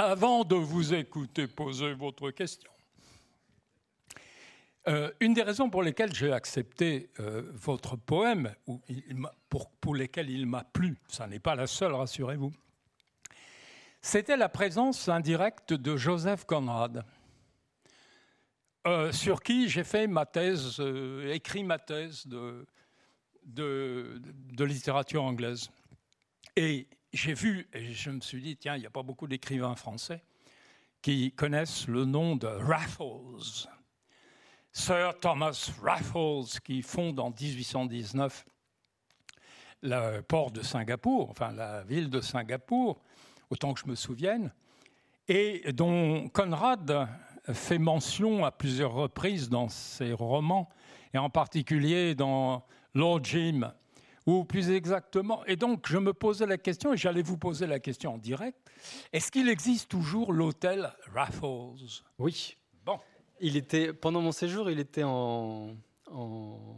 Avant 0.00 0.44
de 0.44 0.54
vous 0.54 0.94
écouter 0.94 1.46
poser 1.46 1.92
votre 1.92 2.30
question, 2.30 2.70
euh, 4.88 5.10
une 5.20 5.34
des 5.34 5.42
raisons 5.42 5.68
pour 5.68 5.82
lesquelles 5.82 6.14
j'ai 6.14 6.32
accepté 6.32 7.10
euh, 7.20 7.42
votre 7.52 7.96
poème, 7.96 8.54
ou 8.66 8.80
pour, 9.50 9.94
lesquelles 9.94 10.30
il 10.30 10.46
m'a 10.46 10.64
plu, 10.64 10.96
ça 11.06 11.26
n'est 11.26 11.38
pas 11.38 11.54
la 11.54 11.66
seule, 11.66 11.92
rassurez-vous, 11.92 12.50
c'était 14.00 14.38
la 14.38 14.48
présence 14.48 15.06
indirecte 15.10 15.74
de 15.74 15.98
Joseph 15.98 16.46
Conrad, 16.46 17.04
euh, 18.86 19.12
sur 19.12 19.42
qui 19.42 19.68
j'ai 19.68 19.84
fait 19.84 20.06
ma 20.06 20.24
thèse, 20.24 20.80
écrit 21.26 21.62
ma 21.62 21.78
thèse 21.78 22.26
de, 22.26 22.66
de, 23.44 24.18
de 24.24 24.64
littérature 24.64 25.24
anglaise. 25.24 25.68
Et 26.56 26.88
j'ai 27.12 27.34
vu, 27.34 27.68
et 27.72 27.92
je 27.92 28.10
me 28.10 28.20
suis 28.20 28.40
dit, 28.40 28.56
tiens, 28.56 28.76
il 28.76 28.80
n'y 28.80 28.86
a 28.86 28.90
pas 28.90 29.02
beaucoup 29.02 29.26
d'écrivains 29.26 29.74
français 29.74 30.22
qui 31.02 31.32
connaissent 31.32 31.88
le 31.88 32.04
nom 32.04 32.36
de 32.36 32.46
Raffles. 32.46 33.68
Sir 34.72 35.18
Thomas 35.20 35.70
Raffles, 35.82 36.60
qui 36.62 36.82
fonde 36.82 37.18
en 37.18 37.30
1819 37.30 38.44
le 39.82 40.20
port 40.20 40.50
de 40.50 40.62
Singapour, 40.62 41.30
enfin 41.30 41.52
la 41.52 41.82
ville 41.84 42.10
de 42.10 42.20
Singapour, 42.20 43.02
autant 43.48 43.72
que 43.72 43.80
je 43.80 43.86
me 43.86 43.94
souvienne, 43.94 44.52
et 45.26 45.72
dont 45.72 46.28
Conrad 46.28 47.08
fait 47.52 47.78
mention 47.78 48.44
à 48.44 48.52
plusieurs 48.52 48.92
reprises 48.92 49.48
dans 49.48 49.68
ses 49.68 50.12
romans, 50.12 50.68
et 51.14 51.18
en 51.18 51.30
particulier 51.30 52.14
dans 52.14 52.64
Lord 52.94 53.24
Jim, 53.24 53.72
ou 54.38 54.44
plus 54.44 54.70
exactement, 54.70 55.44
et 55.46 55.56
donc 55.56 55.86
je 55.88 55.98
me 55.98 56.12
posais 56.12 56.46
la 56.46 56.58
question, 56.58 56.92
et 56.92 56.96
j'allais 56.96 57.22
vous 57.22 57.36
poser 57.36 57.66
la 57.66 57.80
question 57.80 58.14
en 58.14 58.18
direct, 58.18 58.58
est-ce 59.12 59.30
qu'il 59.30 59.48
existe 59.48 59.90
toujours 59.90 60.32
l'hôtel 60.32 60.92
Raffles? 61.14 61.74
Oui. 62.18 62.56
Bon. 62.84 62.98
Il 63.40 63.56
était, 63.56 63.92
pendant 63.92 64.20
mon 64.20 64.32
séjour, 64.32 64.70
il 64.70 64.78
était 64.78 65.04
en, 65.04 65.74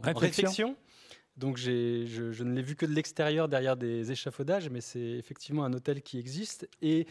réflexion. 0.03 0.75
Donc 1.35 1.57
je, 1.57 2.05
je, 2.05 2.43
ne 2.43 2.53
l'ai 2.53 2.61
vu 2.61 2.75
que 2.75 2.85
de 2.85 2.93
l'extérieur 2.93 3.47
derrière 3.47 3.75
des 3.75 4.11
échafaudages, 4.11 4.69
mais 4.69 4.81
c'est 4.81 4.99
effectivement 4.99 5.63
un 5.63 5.73
hôtel 5.73 6.03
qui 6.03 6.19
existe. 6.19 6.69
Et 6.83 7.07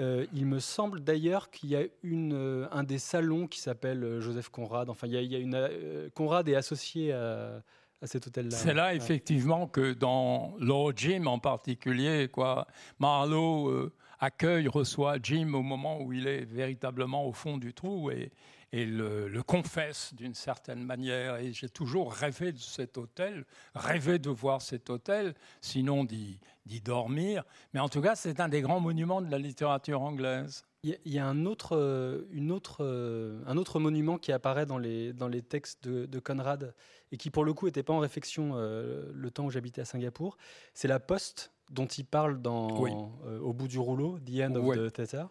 euh, 0.00 0.26
il 0.32 0.46
me 0.46 0.58
semble 0.58 1.00
d'ailleurs 1.00 1.50
qu'il 1.50 1.70
y 1.70 1.76
a 1.76 1.84
une, 2.02 2.34
euh, 2.34 2.66
un 2.72 2.82
des 2.82 2.98
salons 2.98 3.46
qui 3.46 3.60
s'appelle 3.60 4.02
euh, 4.02 4.20
Joseph 4.20 4.48
Conrad. 4.48 4.90
Enfin, 4.90 5.06
il 5.06 5.14
y 5.14 5.36
a, 5.36 5.38
une, 5.38 6.10
Conrad 6.14 6.48
est 6.48 6.56
associé 6.56 7.12
à 7.12 7.62
cet 8.06 8.26
hôtel-là. 8.26 8.56
C'est 8.56 8.74
là, 8.74 8.94
effectivement, 8.94 9.66
que 9.66 9.92
dans 9.92 10.54
Lord 10.58 10.92
Jim 10.96 11.26
en 11.26 11.38
particulier, 11.38 12.28
quoi, 12.28 12.66
Marlowe 12.98 13.68
euh, 13.68 13.92
accueille, 14.20 14.68
reçoit 14.68 15.16
Jim 15.22 15.54
au 15.54 15.62
moment 15.62 16.00
où 16.00 16.12
il 16.12 16.26
est 16.26 16.44
véritablement 16.44 17.26
au 17.26 17.32
fond 17.32 17.58
du 17.58 17.72
trou 17.74 18.10
et, 18.10 18.32
et 18.72 18.86
le, 18.86 19.28
le, 19.28 19.42
confesse 19.42 20.12
d'une 20.14 20.34
certaine 20.34 20.82
manière. 20.82 21.36
Et 21.36 21.52
j'ai 21.52 21.68
toujours 21.68 22.12
rêvé 22.12 22.52
de 22.52 22.58
cet 22.58 22.98
hôtel, 22.98 23.44
rêvé 23.74 24.18
de 24.18 24.30
voir 24.30 24.62
cet 24.62 24.90
hôtel, 24.90 25.34
sinon 25.60 26.04
d'y 26.04 26.40
dormir. 26.82 27.44
Mais 27.72 27.80
en 27.80 27.88
tout 27.88 28.00
cas, 28.00 28.16
c'est 28.16 28.40
un 28.40 28.48
des 28.48 28.62
grands 28.62 28.80
monuments 28.80 29.22
de 29.22 29.30
la 29.30 29.38
littérature 29.38 30.02
anglaise. 30.02 30.64
Il 30.84 31.12
y 31.12 31.18
a 31.18 31.26
un 31.26 31.46
autre, 31.46 31.74
euh, 31.76 32.26
une 32.30 32.52
autre, 32.52 32.78
euh, 32.80 33.42
un 33.46 33.56
autre 33.56 33.80
monument 33.80 34.18
qui 34.18 34.32
apparaît 34.32 34.66
dans 34.66 34.76
les, 34.76 35.14
dans 35.14 35.28
les 35.28 35.40
textes 35.40 35.82
de, 35.82 36.04
de 36.04 36.18
Conrad 36.18 36.74
et 37.10 37.16
qui, 37.16 37.30
pour 37.30 37.44
le 37.46 37.54
coup, 37.54 37.64
n'était 37.64 37.82
pas 37.82 37.94
en 37.94 38.00
réflexion 38.00 38.52
euh, 38.54 39.10
le 39.14 39.30
temps 39.30 39.46
où 39.46 39.50
j'habitais 39.50 39.80
à 39.80 39.86
Singapour. 39.86 40.36
C'est 40.74 40.88
la 40.88 41.00
poste 41.00 41.52
dont 41.70 41.86
il 41.86 42.04
parle 42.04 42.42
dans, 42.42 42.68
Au 42.68 43.52
bout 43.54 43.68
du 43.68 43.78
rouleau, 43.78 44.18
The 44.18 44.40
End 44.42 44.54
of 44.56 44.76
the 44.76 44.92
Tether, 44.92 45.24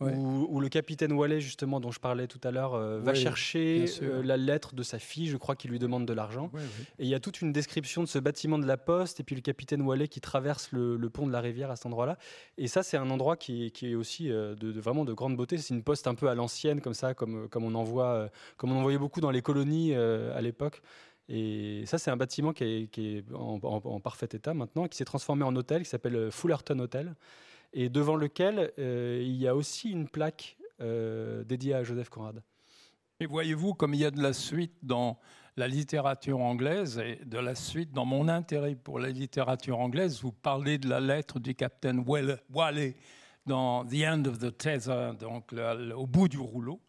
où, 0.00 0.60
le 0.60 0.68
capitaine 0.68 1.12
Wallet, 1.12 1.40
justement, 1.40 1.80
dont 1.80 1.90
je 1.90 2.00
parlais 2.00 2.26
tout 2.26 2.40
à 2.42 2.50
l'heure, 2.50 2.74
euh, 2.74 3.00
va 3.00 3.14
chercher 3.14 3.86
euh, 4.02 4.22
la 4.22 4.36
lettre 4.36 4.74
de 4.74 4.82
sa 4.82 4.98
fille, 4.98 5.28
je 5.28 5.36
crois 5.36 5.54
qu'il 5.54 5.70
lui 5.70 5.78
demande 5.78 6.06
de 6.06 6.12
l'argent. 6.12 6.50
et 6.98 7.04
il 7.04 7.08
y 7.08 7.14
a 7.14 7.20
toute 7.20 7.40
une 7.40 7.52
description 7.52 8.02
de 8.02 8.08
ce 8.08 8.18
bâtiment 8.18 8.58
de 8.58 8.66
la 8.66 8.76
poste, 8.76 9.20
et 9.20 9.22
puis 9.22 9.36
le 9.36 9.40
capitaine 9.40 9.82
Wallet 9.82 10.08
qui 10.08 10.20
traverse 10.20 10.72
le, 10.72 10.98
pont 11.08 11.26
de 11.26 11.32
la 11.32 11.40
rivière 11.40 11.70
à 11.70 11.76
cet 11.76 11.86
endroit-là. 11.86 12.18
Et 12.58 12.66
ça, 12.66 12.82
c'est 12.82 12.96
un 12.96 13.08
endroit 13.10 13.36
qui, 13.36 13.66
est 13.66 13.94
aussi 13.94 14.30
euh, 14.30 14.54
de, 14.56 14.80
vraiment 14.80 15.04
de 15.04 15.12
grande 15.12 15.36
beauté. 15.36 15.58
C'est 15.58 15.74
une 15.74 15.84
poste 15.84 16.06
un 16.06 16.14
peu 16.14 16.28
à 16.28 16.34
l'ancienne, 16.34 16.80
comme 16.80 16.94
ça, 16.94 17.14
comme, 17.14 17.48
comme, 17.48 17.64
on 17.64 17.74
en 17.74 17.84
voit, 17.84 18.30
comme 18.56 18.72
on 18.72 18.78
en 18.78 18.82
voyait 18.82 18.98
beaucoup 18.98 19.20
dans 19.20 19.30
les 19.30 19.42
colonies 19.42 19.94
à 19.94 20.40
l'époque. 20.40 20.82
Et 21.28 21.84
ça, 21.86 21.96
c'est 21.98 22.10
un 22.10 22.16
bâtiment 22.16 22.52
qui 22.52 22.90
est, 22.96 23.24
en, 23.32 23.58
en, 23.62 24.00
parfait 24.00 24.28
état 24.32 24.52
maintenant, 24.52 24.88
qui 24.88 24.96
s'est 24.96 25.04
transformé 25.04 25.44
en 25.44 25.54
hôtel, 25.56 25.84
qui 25.84 25.88
s'appelle 25.88 26.30
Fullerton 26.30 26.80
Hotel 26.80 27.14
et 27.74 27.88
devant 27.88 28.16
lequel 28.16 28.72
euh, 28.78 29.20
il 29.22 29.36
y 29.36 29.46
a 29.46 29.54
aussi 29.54 29.90
une 29.90 30.08
plaque 30.08 30.56
euh, 30.80 31.44
dédiée 31.44 31.74
à 31.74 31.82
Joseph 31.82 32.08
Conrad. 32.08 32.40
Et 33.20 33.26
voyez-vous, 33.26 33.74
comme 33.74 33.94
il 33.94 34.00
y 34.00 34.04
a 34.04 34.10
de 34.10 34.22
la 34.22 34.32
suite 34.32 34.74
dans 34.82 35.18
la 35.56 35.68
littérature 35.68 36.40
anglaise 36.40 36.98
et 36.98 37.20
de 37.24 37.38
la 37.38 37.54
suite 37.54 37.92
dans 37.92 38.04
mon 38.04 38.28
intérêt 38.28 38.74
pour 38.74 38.98
la 38.98 39.08
littérature 39.08 39.78
anglaise, 39.78 40.20
vous 40.22 40.32
parlez 40.32 40.78
de 40.78 40.88
la 40.88 41.00
lettre 41.00 41.38
du 41.38 41.54
capitaine 41.54 42.04
Wally 42.06 42.94
dans 43.46 43.84
The 43.84 44.04
End 44.06 44.24
of 44.26 44.38
the 44.38 44.56
Tether, 44.56 45.12
donc 45.18 45.52
au 45.94 46.06
bout 46.06 46.28
du 46.28 46.38
rouleau. 46.38 46.80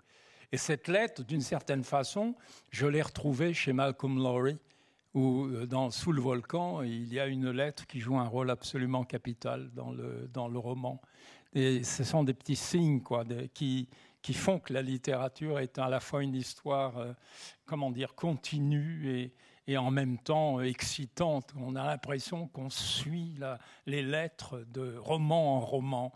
Et 0.51 0.57
cette 0.57 0.88
lettre, 0.88 1.23
d'une 1.23 1.41
certaine 1.41 1.83
façon, 1.83 2.36
je 2.69 2.88
l'ai 2.88 3.01
retrouvée 3.01 3.53
chez 3.53 3.73
Malcolm 3.73 4.17
Lowry 4.17 4.57
où 5.16 5.45
euh, 5.45 5.66
dans 5.66 5.89
Sous 5.89 6.11
le 6.11 6.22
volcan, 6.22 6.84
il 6.84 7.11
y 7.11 7.20
a 7.20 7.26
une 7.26 7.49
lettre 7.49 7.88
qui 7.88 7.99
joue 7.99 8.18
un 8.20 8.28
rôle 8.28 8.51
absolument 8.51 9.05
capital 9.05 9.72
dans 9.74 9.91
le, 9.91 10.30
dans 10.32 10.49
le 10.49 10.59
roman. 10.59 11.01
Et 11.53 11.84
ce 11.84 12.03
sont 12.03 12.26
des 12.26 12.34
petits 12.34 12.57
signes 12.57 13.01
quoi, 13.01 13.24
qui, 13.53 13.88
qui 14.22 14.34
font 14.34 14.59
que 14.59 14.74
la 14.74 14.82
littérature 14.82 15.59
est 15.59 15.80
à 15.80 15.88
la 15.88 16.01
fois 16.01 16.22
une 16.22 16.36
histoire, 16.36 16.97
euh, 16.97 17.13
comment 17.66 17.91
dire, 17.91 18.13
continue 18.13 19.09
et, 19.09 19.34
et 19.68 19.78
en 19.78 19.89
même 19.89 20.18
temps 20.18 20.59
excitante. 20.59 21.53
On 21.57 21.78
a 21.78 21.86
l'impression 21.86 22.49
qu'on 22.49 22.70
suit 22.70 23.36
la, 23.39 23.57
les 23.86 24.03
lettres 24.03 24.66
de 24.74 24.97
roman 24.97 25.55
en 25.55 25.59
roman. 25.61 26.13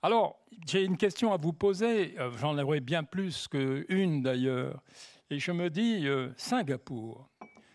Alors, 0.00 0.38
j'ai 0.64 0.84
une 0.84 0.96
question 0.96 1.32
à 1.32 1.38
vous 1.38 1.52
poser, 1.52 2.14
euh, 2.20 2.30
j'en 2.38 2.56
aurais 2.56 2.78
bien 2.78 3.02
plus 3.02 3.48
qu'une 3.48 4.22
d'ailleurs, 4.22 4.80
et 5.28 5.40
je 5.40 5.50
me 5.50 5.68
dis, 5.68 6.06
Singapour, 6.36 7.28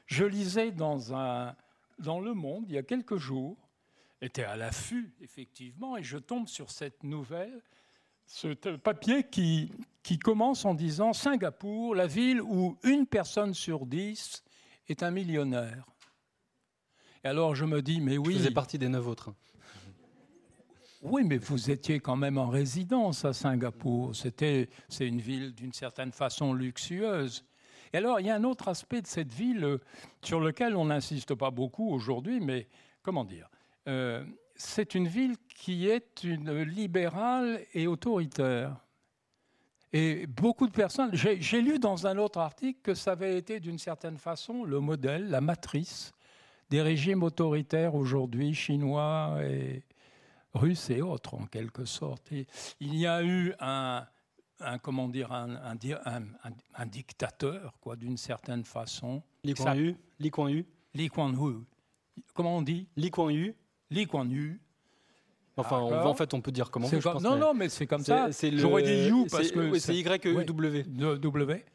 je 0.05 0.25
lisais 0.25 0.71
dans, 0.71 1.13
un, 1.15 1.55
dans 1.99 2.19
Le 2.19 2.33
Monde 2.33 2.65
il 2.67 2.75
y 2.75 2.77
a 2.77 2.83
quelques 2.83 3.17
jours, 3.17 3.57
était 4.21 4.43
à 4.43 4.55
l'affût, 4.55 5.13
effectivement, 5.21 5.97
et 5.97 6.03
je 6.03 6.17
tombe 6.17 6.47
sur 6.47 6.71
cette 6.71 7.03
nouvelle, 7.03 7.61
ce 8.25 8.53
papier 8.77 9.23
qui, 9.23 9.71
qui 10.01 10.17
commence 10.17 10.63
en 10.63 10.73
disant 10.73 11.11
Singapour, 11.11 11.93
la 11.93 12.07
ville 12.07 12.41
où 12.41 12.77
une 12.83 13.05
personne 13.05 13.53
sur 13.53 13.85
dix 13.85 14.43
est 14.87 15.03
un 15.03 15.11
millionnaire. 15.11 15.85
Et 17.23 17.27
alors 17.27 17.55
je 17.55 17.65
me 17.65 17.81
dis, 17.81 17.99
mais 17.99 18.17
oui. 18.17 18.33
Vous 18.33 18.39
faisais 18.39 18.51
partie 18.51 18.77
des 18.77 18.89
neuf 18.89 19.05
autres. 19.05 19.33
Oui, 21.01 21.25
mais 21.25 21.37
vous 21.37 21.69
étiez 21.69 21.99
quand 21.99 22.15
même 22.15 22.37
en 22.37 22.47
résidence 22.47 23.25
à 23.25 23.33
Singapour. 23.33 24.15
C'était, 24.15 24.69
c'est 24.87 25.05
une 25.05 25.19
ville 25.19 25.53
d'une 25.53 25.73
certaine 25.73 26.13
façon 26.13 26.53
luxueuse. 26.53 27.43
Et 27.93 27.97
alors, 27.97 28.19
il 28.19 28.25
y 28.25 28.29
a 28.31 28.35
un 28.35 28.43
autre 28.43 28.67
aspect 28.67 29.01
de 29.01 29.07
cette 29.07 29.31
ville 29.31 29.63
euh, 29.63 29.77
sur 30.23 30.39
lequel 30.39 30.75
on 30.75 30.85
n'insiste 30.85 31.35
pas 31.35 31.51
beaucoup 31.51 31.91
aujourd'hui, 31.91 32.39
mais 32.39 32.67
comment 33.03 33.23
dire 33.23 33.49
euh, 33.87 34.25
C'est 34.55 34.95
une 34.95 35.07
ville 35.07 35.35
qui 35.47 35.87
est 35.87 36.23
une 36.23 36.61
libérale 36.63 37.61
et 37.73 37.85
autoritaire. 37.85 38.75
Et 39.95 40.25
beaucoup 40.25 40.65
de 40.65 40.71
personnes, 40.71 41.11
j'ai 41.13 41.61
lu 41.61 41.77
dans 41.77 42.07
un 42.07 42.17
autre 42.17 42.39
article 42.39 42.79
que 42.81 42.95
ça 42.95 43.11
avait 43.11 43.37
été 43.37 43.59
d'une 43.59 43.77
certaine 43.77 44.17
façon 44.17 44.63
le 44.63 44.79
modèle, 44.79 45.29
la 45.29 45.39
matrice 45.39 46.13
des 46.71 46.81
régimes 46.81 47.21
autoritaires 47.21 47.93
aujourd'hui, 47.93 48.55
chinois 48.55 49.37
et 49.43 49.83
russes 50.55 50.89
et 50.89 51.03
autres 51.03 51.35
en 51.35 51.45
quelque 51.45 51.85
sorte. 51.85 52.31
Il 52.79 52.95
y 52.95 53.05
a 53.05 53.23
eu 53.23 53.53
un, 53.59 54.07
un, 54.59 54.77
comment 54.77 55.07
dire, 55.09 55.31
un, 55.31 55.57
un, 56.75 56.85
dictateur, 56.85 57.73
quoi, 57.81 57.95
d'une 57.95 58.17
certaine 58.17 58.63
façon. 58.63 59.21
Li 59.43 59.53
Kuan 59.53 59.75
Yu? 59.75 59.95
Li 60.19 60.31
Kuan 60.31 60.49
Yu? 60.49 60.65
Li 60.93 61.09
Kuan. 61.09 61.33
Comment 62.33 62.57
on 62.57 62.61
dit? 62.61 62.87
Li 62.95 63.11
Kuan 63.11 63.29
Yu. 63.29 63.55
Li 63.89 64.07
Kuan 64.07 64.29
Yu. 64.29 64.59
Enfin, 65.55 65.77
en 65.79 66.13
fait, 66.15 66.33
on 66.33 66.41
peut 66.41 66.51
dire 66.51 66.71
comment. 66.71 66.87
Je 66.87 67.19
non, 67.21 67.37
non, 67.37 67.53
mais 67.53 67.69
c'est 67.69 67.85
comme 67.85 68.03
ça. 68.03 68.29
J'aurais 68.53 68.83
dit 68.83 69.07
You 69.07 69.27
parce 69.29 69.51
que 69.51 69.77
c'est 69.79 69.95
Y 69.95 70.25
E 70.25 70.43
W. 70.43 70.83
W 70.83 71.65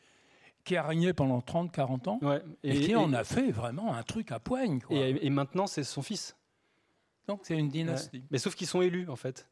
qui 0.64 0.76
a 0.76 0.82
régné 0.82 1.14
pendant 1.14 1.38
30-40 1.38 2.08
ans 2.10 2.20
et, 2.62 2.80
qui 2.80 2.94
en 2.94 3.12
a 3.14 3.24
fait 3.24 3.50
vraiment 3.50 3.94
un 3.94 4.02
truc 4.02 4.32
à 4.32 4.38
poigne. 4.38 4.80
Et, 4.90 5.30
maintenant, 5.30 5.66
c'est 5.66 5.84
son 5.84 6.02
fils. 6.02 6.36
Donc 7.26 7.40
c'est 7.42 7.56
une 7.56 7.68
dynastie. 7.68 8.22
Mais 8.30 8.38
sauf 8.38 8.54
qu'ils 8.54 8.66
sont 8.66 8.82
élus, 8.82 9.08
en 9.08 9.16
fait. 9.16 9.48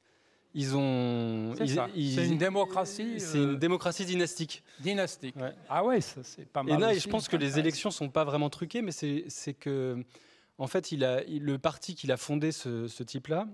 Ils 0.58 0.74
ont. 0.74 1.54
C'est 1.54 2.26
une 2.26 2.38
démocratie. 2.38 3.20
C'est 3.20 3.36
une 3.36 3.50
euh, 3.50 3.56
démocratie 3.56 4.06
dynastique. 4.06 4.64
Dynastique. 4.80 5.34
Ah 5.68 5.84
ouais, 5.84 6.00
c'est 6.00 6.48
pas 6.48 6.62
mal. 6.62 6.74
Et 6.74 6.80
là, 6.80 6.94
je 6.94 7.06
pense 7.08 7.28
que 7.28 7.36
les 7.36 7.58
élections 7.58 7.90
sont 7.90 8.08
pas 8.08 8.24
vraiment 8.24 8.48
truquées, 8.48 8.80
mais 8.80 8.90
c'est 8.90 9.54
que, 9.54 10.02
en 10.56 10.66
fait, 10.66 10.92
il 10.92 11.04
a 11.04 11.22
le 11.24 11.58
parti 11.58 11.94
qu'il 11.94 12.10
a 12.10 12.16
fondé, 12.16 12.52
ce, 12.52 13.02
type-là. 13.02 13.46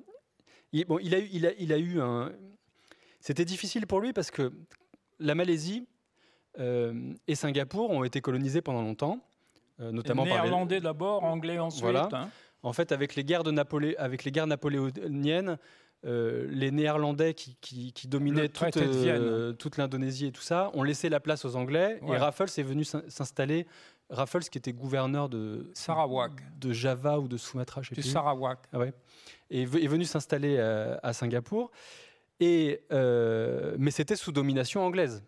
Il, 0.72 0.84
bon, 0.84 1.00
il 1.02 1.12
a 1.16 1.18
eu, 1.18 1.28
il 1.32 1.44
a, 1.44 1.50
il 1.58 1.72
a 1.72 1.78
eu 1.78 2.00
un. 2.00 2.30
C'était 3.18 3.44
difficile 3.44 3.88
pour 3.88 4.00
lui 4.00 4.12
parce 4.12 4.30
que 4.30 4.52
la 5.18 5.34
Malaisie 5.34 5.88
euh, 6.60 7.12
et 7.26 7.34
Singapour 7.34 7.90
ont 7.90 8.04
été 8.04 8.20
colonisés 8.20 8.62
pendant 8.62 8.82
longtemps, 8.82 9.18
euh, 9.80 9.90
notamment 9.90 10.24
par 10.24 10.36
les 10.36 10.42
Néerlandais 10.42 10.80
d'abord, 10.80 11.24
Anglais 11.24 11.58
ensuite. 11.58 11.82
Voilà. 11.82 12.08
Hein. 12.12 12.28
En 12.62 12.72
fait, 12.72 12.92
avec 12.92 13.16
les 13.16 13.24
guerres 13.24 13.42
de 13.42 13.50
Napolé... 13.50 13.96
avec 13.96 14.22
les 14.22 14.30
guerres 14.30 14.46
napoléoniennes, 14.46 15.58
euh, 16.04 16.48
les 16.50 16.72
Néerlandais 16.72 17.32
qui, 17.34 17.54
dominaient 18.08 18.50
euh, 18.76 19.52
toute, 19.52 19.76
l'Indonésie 19.76 20.26
et 20.26 20.32
tout 20.32 20.42
ça 20.42 20.70
ont 20.74 20.82
laissé 20.82 21.08
la 21.08 21.20
place 21.20 21.44
aux 21.44 21.54
Anglais. 21.54 22.00
Et 22.08 22.16
Raffles 22.16 22.50
est 22.58 22.64
venu 22.64 22.84
s'installer. 22.84 23.66
Raffles 24.10 24.40
qui 24.40 24.58
était 24.58 24.72
gouverneur 24.72 25.28
de 25.28 25.70
Sarawak, 25.74 26.32
de 26.58 26.72
Java 26.72 27.18
ou 27.18 27.28
de 27.28 27.36
Sumatra, 27.36 27.82
je 27.82 27.90
sais 27.90 27.94
du 27.94 28.02
Sarawak, 28.02 28.58
ah 28.72 28.78
ouais, 28.78 28.92
et 29.48 29.62
est 29.62 29.66
venu 29.66 30.04
s'installer 30.04 30.56
euh, 30.58 30.96
à, 31.02 31.12
Singapour. 31.12 31.70
Et 32.40 32.82
mais 32.90 33.90
c'était 33.90 34.16
sous 34.16 34.32
domination 34.32 34.84
anglaise. 34.84 35.22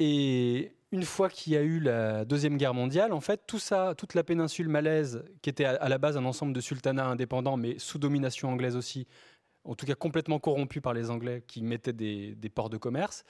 Et 0.00 0.72
une 0.90 1.04
fois 1.04 1.28
qu'il 1.28 1.52
y 1.52 1.56
a 1.56 1.62
eu 1.62 1.80
la 1.80 2.24
deuxième 2.24 2.56
guerre 2.56 2.74
mondiale, 2.74 3.12
en 3.12 3.20
fait, 3.20 3.42
tout 3.46 3.58
ça, 3.58 3.94
toute 3.96 4.14
la 4.14 4.24
péninsule 4.24 4.68
malaise, 4.68 5.22
qui 5.42 5.50
était 5.50 5.64
à 5.64 5.88
la 5.88 5.98
base 5.98 6.16
un 6.16 6.24
ensemble 6.24 6.52
de 6.52 6.60
sultanats 6.60 7.06
indépendants, 7.06 7.56
mais 7.56 7.78
sous 7.78 7.98
domination 7.98 8.50
anglaise 8.50 8.76
aussi, 8.76 9.06
en 9.68 9.74
tout 9.74 9.86
cas 9.86 9.94
complètement 9.94 10.38
corrompu 10.38 10.80
par 10.80 10.94
les 10.94 11.10
Anglais 11.10 11.42
qui 11.46 11.62
mettaient 11.62 11.92
des, 11.92 12.50
ports 12.52 12.70
de 12.70 12.78
commerce. 12.78 13.24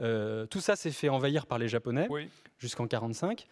Euh, 0.00 0.46
tout 0.46 0.60
ça 0.60 0.76
s'est 0.76 0.92
fait 0.92 1.08
envahir 1.08 1.46
par 1.46 1.58
les 1.58 1.68
Japonais 1.68 2.08
jusqu'en 2.58 2.84
1945. 2.84 3.46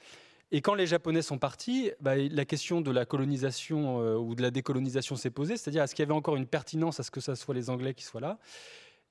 Et 0.51 0.63
quand 0.63 0.75
les 0.75 0.87
Japonais 0.87 1.21
sont 1.21 1.37
partis, 1.37 1.91
bah, 2.01 2.17
la 2.17 2.45
question 2.47 2.81
de 2.81 2.91
la 2.91 3.05
colonisation 3.05 4.01
euh, 4.01 4.17
ou 4.17 4.35
de 4.35 4.41
la 4.41 4.51
décolonisation 4.51 5.15
s'est 5.17 5.31
posée, 5.31 5.59
c'est-à-dire 5.59 5.83
est-ce 5.83 5.95
qu'il 5.95 6.03
y 6.05 6.07
avait 6.07 6.15
encore 6.15 6.37
une 6.37 6.47
pertinence 6.47 7.01
à 7.01 7.03
ce 7.03 7.11
que 7.11 7.21
ce 7.21 7.35
soit 7.35 7.55
les 7.55 7.69
Anglais 7.69 7.93
qui 7.93 8.05
soient 8.05 8.21
là? 8.21 8.39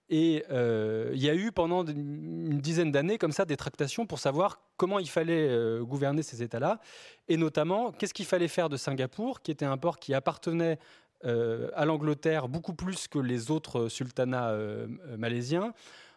Et 0.09 0.45
euh, 0.49 1.11
il 1.13 1.21
y 1.21 1.29
a 1.29 1.35
eu 1.35 1.51
pendant 1.51 1.85
une 1.85 2.59
dizaine 2.59 2.93
d'années 2.93 3.17
comme 3.17 3.33
ça 3.33 3.43
des 3.43 3.57
tractations 3.57 4.05
pour 4.05 4.19
savoir 4.19 4.61
comment 4.77 4.99
il 4.99 5.09
fallait 5.09 5.79
gouverner 5.81 6.23
ces 6.23 6.41
États-là, 6.41 6.79
et 7.27 7.35
notamment 7.35 7.91
qu'est-ce 7.91 8.13
qu'il 8.13 8.25
fallait 8.25 8.47
faire 8.47 8.69
de 8.69 8.77
Singapour, 8.77 9.41
qui 9.41 9.51
était 9.51 9.65
un 9.65 9.77
port 9.77 9.99
qui 9.99 10.13
appartenait 10.13 10.79
euh, 11.25 11.69
à 11.73 11.85
l'Angleterre 11.85 12.47
beaucoup 12.47 12.73
plus 12.73 13.07
que 13.07 13.17
les 13.17 13.49
autres 13.49 13.89
sultanats 13.89 14.49
euh, 14.49 14.87
euh, 15.07 15.17
malaisiens. 15.17 15.73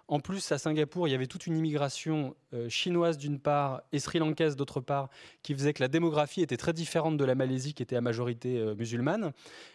En 0.09 0.21
plus, 0.21 0.51
à 0.53 0.59
Singapour, 0.59 1.07
il 1.07 1.13
y 1.13 1.15
avait 1.15 1.29
toute 1.29 1.47
une 1.47 1.57
immigration 1.57 2.35
chinoise 2.69 3.17
d'une 3.17 3.39
part 3.39 3.83
et 3.93 4.01
sri-lankaise 4.01 4.57
d'autre 4.57 4.81
part, 4.81 5.09
qui 5.45 5.55
faisait 5.55 5.73
que 5.73 5.81
la 5.81 5.87
démographie 5.87 6.43
était 6.43 6.57
très 6.57 6.73
différente 6.73 7.17
de 7.17 7.25
la 7.25 7.37
Malaisie, 7.37 7.75
qui 7.75 7.85
était 7.85 7.95
à 7.95 8.01
majorité 8.01 8.61
musulmane. 8.77 9.31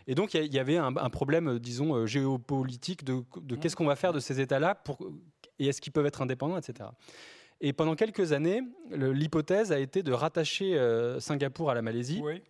Et 0.07 0.13
donc, 0.13 0.33
il 0.33 0.53
y 0.53 0.59
avait 0.59 0.75
un, 0.75 0.91
problème, 1.09 1.57
disons, 1.57 2.05
géopolitique 2.05 3.05
de, 3.05 3.23
de 3.43 3.55
qu'est-ce 3.55 3.77
qu'on 3.77 3.85
va 3.85 3.95
faire 3.95 4.11
de 4.11 4.19
ces 4.19 4.41
États-là 4.41 4.83
et 5.57 5.67
est-ce 5.67 5.79
qu'ils 5.79 5.93
peuvent 5.93 6.05
être 6.05 6.21
indépendants, 6.21 6.57
etc. 6.57 6.89
Et 7.61 7.71
pendant 7.71 7.95
quelques 7.95 8.33
années, 8.33 8.59
l'hypothèse 8.91 9.71
a 9.71 9.79
été 9.79 10.03
de 10.03 10.11
rattacher 10.11 10.77
Singapour 11.19 11.71
à 11.71 11.75
la 11.75 11.81
Malaisie. 11.81 12.19
Oui 12.21 12.41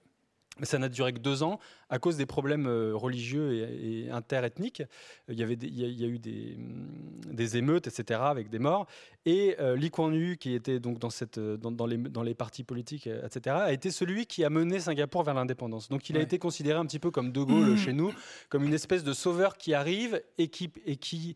ça 0.63 0.79
n'a 0.79 0.89
duré 0.89 1.13
que 1.13 1.19
deux 1.19 1.43
ans 1.43 1.59
à 1.89 1.99
cause 1.99 2.17
des 2.17 2.25
problèmes 2.25 2.67
euh, 2.67 2.95
religieux 2.95 3.53
et, 3.53 4.09
interethniques. 4.09 4.83
Il 5.29 5.37
y, 5.37 5.43
avait 5.43 5.57
il, 5.61 5.77
y 5.77 6.03
a, 6.03 6.07
eu 6.07 6.17
des, 6.17 6.55
mm, 6.57 7.33
des, 7.33 7.57
émeutes, 7.57 7.87
etc., 7.87 8.21
avec 8.23 8.49
des 8.49 8.59
morts. 8.59 8.87
Et 9.25 9.55
euh, 9.59 9.75
Lee 9.75 9.91
Kuan 9.91 10.13
Yew, 10.13 10.37
qui 10.37 10.53
était 10.53 10.79
donc 10.79 10.99
dans, 10.99 11.09
cette, 11.09 11.39
dans, 11.39 11.85
les, 11.85 11.97
dans 11.97 12.23
les 12.23 12.33
partis 12.33 12.63
politiques, 12.63 13.07
euh, 13.07 13.25
etc., 13.25 13.55
a 13.59 13.73
été 13.73 13.91
celui 13.91 14.25
qui 14.25 14.43
a 14.43 14.49
mené 14.49 14.79
Singapour 14.79 15.23
vers 15.23 15.33
l'indépendance. 15.33 15.89
Donc 15.89 16.09
il 16.09 16.17
a 16.17 16.21
été 16.21 16.39
considéré 16.39 16.79
un 16.79 16.85
petit 16.85 16.99
peu 16.99 17.11
comme 17.11 17.31
De 17.31 17.41
Gaulle 17.41 17.77
chez 17.77 17.93
nous, 17.93 18.13
comme 18.49 18.63
une 18.63 18.73
espèce 18.73 19.03
de 19.03 19.13
sauveur 19.13 19.57
qui 19.57 19.73
arrive 19.73 20.21
et 20.37 20.47
qui, 20.47 20.71
et 20.85 20.95
qui 20.95 21.35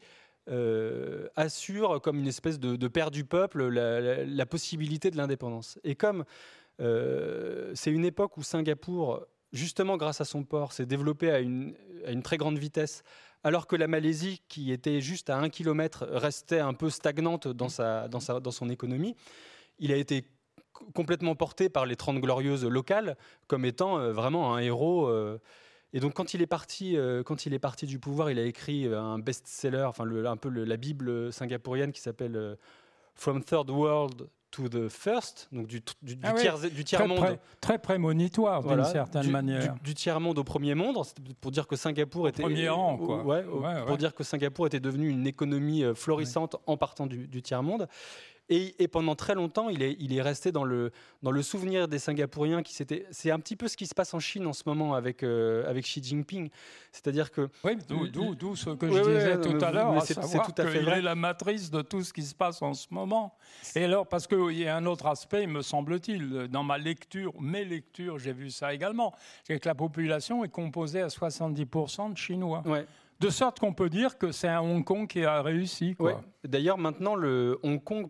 assure 1.35 2.01
comme 2.01 2.17
une 2.17 2.27
espèce 2.27 2.59
de, 2.59 2.87
père 2.87 3.11
du 3.11 3.23
peuple 3.23 3.67
la, 3.67 4.45
possibilité 4.47 5.11
de 5.11 5.17
l'indépendance. 5.17 5.77
Et 5.83 5.93
comme 5.93 6.25
c'est 6.79 7.91
une 7.91 8.05
époque 8.05 8.37
où 8.37 8.43
Singapour, 8.43 9.25
justement 9.51 9.97
grâce 9.97 10.21
à 10.21 10.25
son 10.25 10.43
port, 10.43 10.73
s'est 10.73 10.85
développé 10.85 11.31
à 11.31 11.39
une, 11.39 11.75
très 12.23 12.37
grande 12.37 12.57
vitesse, 12.57 13.03
alors 13.43 13.67
que 13.67 13.75
la 13.75 13.87
Malaisie, 13.87 14.41
qui 14.47 14.71
était 14.71 15.01
juste 15.01 15.29
à 15.29 15.37
un 15.37 15.49
kilomètre, 15.49 16.05
restait 16.11 16.59
un 16.59 16.73
peu 16.73 16.89
stagnante 16.89 17.47
dans, 17.47 17.69
sa, 17.69 18.07
dans, 18.07 18.19
sa, 18.19 18.39
dans 18.39 18.51
son 18.51 18.69
économie, 18.69 19.15
il 19.79 19.91
a 19.91 19.95
été 19.95 20.25
complètement 20.93 21.35
porté 21.35 21.69
par 21.69 21.85
les 21.85 21.95
Trente 21.95 22.19
Glorieuses 22.19 22.65
locales 22.65 23.17
comme 23.47 23.65
étant 23.65 23.99
euh, 23.99 24.11
vraiment 24.11 24.55
un 24.55 24.59
héros. 24.59 25.07
Euh. 25.07 25.39
et 25.93 25.99
donc 25.99 26.13
quand 26.13 26.33
il 26.33 26.41
est 26.41 26.47
parti, 26.47 26.97
euh, 26.97 27.23
quand 27.23 27.45
il 27.45 27.53
est 27.53 27.59
parti 27.59 27.85
du 27.85 27.99
pouvoir, 27.99 28.31
il 28.31 28.39
a 28.39 28.45
écrit 28.45 28.87
un 28.87 29.19
best-seller, 29.19 29.83
enfin 29.83 30.05
un 30.05 30.37
peu 30.37 30.49
la 30.49 30.77
Bible 30.77 31.31
singapourienne 31.33 31.91
qui 31.91 32.01
s'appelle 32.01 32.57
From 33.15 33.43
Third 33.43 33.69
World 33.69 34.29
to 34.51 34.67
the 34.67 34.89
First, 34.89 35.47
donc 35.51 35.67
du, 35.67 35.81
du, 36.01 36.17
ah 36.23 36.33
tiers, 36.33 36.59
du 36.59 36.83
tiers 36.83 37.07
monde. 37.07 37.37
très 37.61 37.77
prémonitoire 37.77 38.63
d'une 38.63 38.83
certaine 38.83 39.29
manière. 39.29 39.75
Du, 39.83 39.93
tiers 39.93 40.19
monde 40.19 40.39
au 40.39 40.43
premier 40.43 40.75
monde, 40.75 40.97
pour 41.41 41.51
dire 41.51 41.67
que 41.67 41.75
Singapour 41.75 42.27
était. 42.27 42.43
Premier 42.43 42.69
rang, 42.69 42.97
quoi. 42.97 43.23
Ouais, 43.23 43.43
pour 43.85 43.97
dire 43.97 44.13
que 44.13 44.23
Singapour 44.23 44.67
était 44.67 44.79
devenu 44.79 45.09
une 45.09 45.27
économie 45.27 45.83
florissante 45.95 46.55
en 46.65 46.77
partant 46.77 47.05
du, 47.07 47.41
tiers 47.41 47.63
monde. 47.63 47.87
Et, 48.49 48.87
pendant 48.87 49.15
très 49.15 49.35
longtemps, 49.35 49.69
il 49.69 49.83
est, 49.83 49.95
il 49.99 50.15
est 50.15 50.21
resté 50.21 50.51
dans 50.51 50.63
le, 50.63 50.91
dans 51.21 51.29
le 51.29 51.41
souvenir 51.43 51.87
des 51.87 51.99
Singapouriens. 51.99 52.63
Qui 52.63 52.73
c'est 52.73 53.31
un 53.31 53.39
petit 53.39 53.55
peu 53.55 53.67
ce 53.67 53.77
qui 53.77 53.85
se 53.85 53.93
passe 53.93 54.13
en 54.13 54.19
Chine 54.19 54.47
en 54.47 54.53
ce 54.53 54.63
moment 54.65 54.95
avec, 54.95 55.21
euh, 55.21 55.69
avec 55.69 55.85
Xi 55.85 56.01
Jinping. 56.03 56.49
C'est-à-dire 56.91 57.31
que. 57.31 57.49
Oui, 57.63 57.77
d'où 57.87 58.55
ce 58.55 58.71
que 58.71 58.87
je 58.87 59.01
disais 59.01 59.41
tout 59.41 59.63
à 59.63 59.71
l'heure, 59.71 60.01
c'est 60.03 60.15
tout 60.15 60.53
à 60.57 60.65
fait 60.65 60.79
vrai. 60.79 60.99
est 60.99 61.01
la 61.01 61.15
matrice 61.15 61.69
de 61.69 61.81
tout 61.81 62.03
ce 62.03 62.11
qui 62.11 62.23
se 62.23 62.33
passe 62.33 62.61
en 62.61 62.73
ce 62.73 62.87
moment. 62.91 63.37
Et 63.75 63.83
alors, 63.83 64.07
parce 64.07 64.25
qu'il 64.25 64.57
y 64.57 64.67
a 64.67 64.75
un 64.75 64.85
autre 64.85 65.05
aspect, 65.05 65.45
me 65.45 65.61
semble-t-il, 65.61 66.47
dans 66.47 66.63
ma 66.63 66.77
lecture, 66.77 67.39
mes 67.39 67.65
lectures, 67.65 68.17
j'ai 68.17 68.33
vu 68.33 68.49
ça 68.49 68.73
également, 68.73 69.13
c'est 69.43 69.59
que 69.59 69.67
la 69.67 69.75
population 69.75 70.43
est 70.43 70.49
composée 70.49 71.01
à 71.01 71.07
70% 71.07 72.13
de 72.13 72.17
Chinois. 72.17 72.63
Ouais. 72.65 72.85
De 73.19 73.29
sorte 73.29 73.59
qu'on 73.59 73.73
peut 73.73 73.89
dire 73.89 74.17
que 74.17 74.31
c'est 74.31 74.47
un 74.47 74.61
Hong 74.61 74.83
Kong 74.83 75.07
qui 75.07 75.23
a 75.23 75.41
réussi. 75.41 75.95
D'ailleurs, 76.43 76.77
maintenant, 76.77 77.15
le 77.15 77.59
Hong 77.63 77.83
Kong 77.83 78.09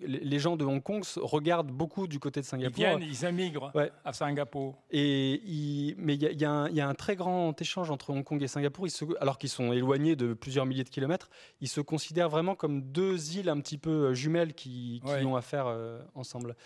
les 0.00 0.38
gens 0.38 0.56
de 0.56 0.64
Hong 0.64 0.82
Kong 0.82 1.04
regardent 1.16 1.70
beaucoup 1.70 2.06
du 2.06 2.18
côté 2.18 2.40
de 2.40 2.46
Singapour. 2.46 2.78
Ils 2.78 2.84
viennent, 2.84 3.02
ils 3.02 3.24
émigrent 3.24 3.72
à 4.04 4.12
Singapour. 4.12 4.82
Et 4.90 5.94
mais 5.98 6.14
il 6.14 6.40
y, 6.40 6.44
a 6.44 6.88
un 6.88 6.94
très 6.94 7.16
grand 7.16 7.60
échange 7.60 7.90
entre 7.90 8.10
Hong 8.10 8.24
Kong 8.24 8.42
et 8.42 8.48
Singapour, 8.48 8.86
alors 9.20 9.38
qu'ils 9.38 9.50
sont 9.50 9.72
éloignés 9.72 10.16
de 10.16 10.34
plusieurs 10.34 10.66
milliers 10.66 10.84
de 10.84 10.88
kilomètres. 10.88 11.30
Ils 11.60 11.68
se 11.68 11.80
considèrent 11.80 12.28
vraiment 12.28 12.54
comme 12.54 12.82
deux 12.82 13.36
îles 13.36 13.48
un 13.48 13.60
petit 13.60 13.78
peu 13.78 13.90
euh, 13.90 14.14
jumelles 14.14 14.54
qui, 14.54 15.02
ont 15.04 15.36
affaire 15.36 15.66
euh, 15.66 16.00
ensemble. 16.14 16.56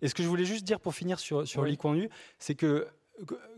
Et 0.00 0.08
ce 0.08 0.14
que 0.14 0.22
je 0.22 0.28
voulais 0.28 0.44
juste 0.44 0.64
dire 0.64 0.80
pour 0.80 0.94
finir 0.94 1.18
sur, 1.18 1.46
sur 1.46 1.64
Lee 1.64 1.76
Kuan 1.76 1.96
Yew, 1.96 2.08
c'est 2.38 2.54
que 2.54 2.86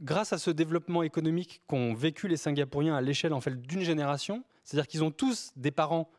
grâce 0.02 0.32
à 0.32 0.38
ce 0.38 0.50
développement 0.50 1.02
économique 1.02 1.62
qu'ont 1.66 1.94
vécu 1.94 2.28
les 2.28 2.36
Singapouriens 2.36 2.94
à 2.94 3.00
l'échelle 3.00 3.32
en 3.32 3.40
fait 3.40 3.61
d'une 3.61 3.80
génération, 3.80 4.44
c'est-à-dire 4.64 4.86
qu'ils 4.86 5.04
ont 5.04 5.11
tous 5.11 5.52
des 5.56 5.70
parents, 5.70 6.11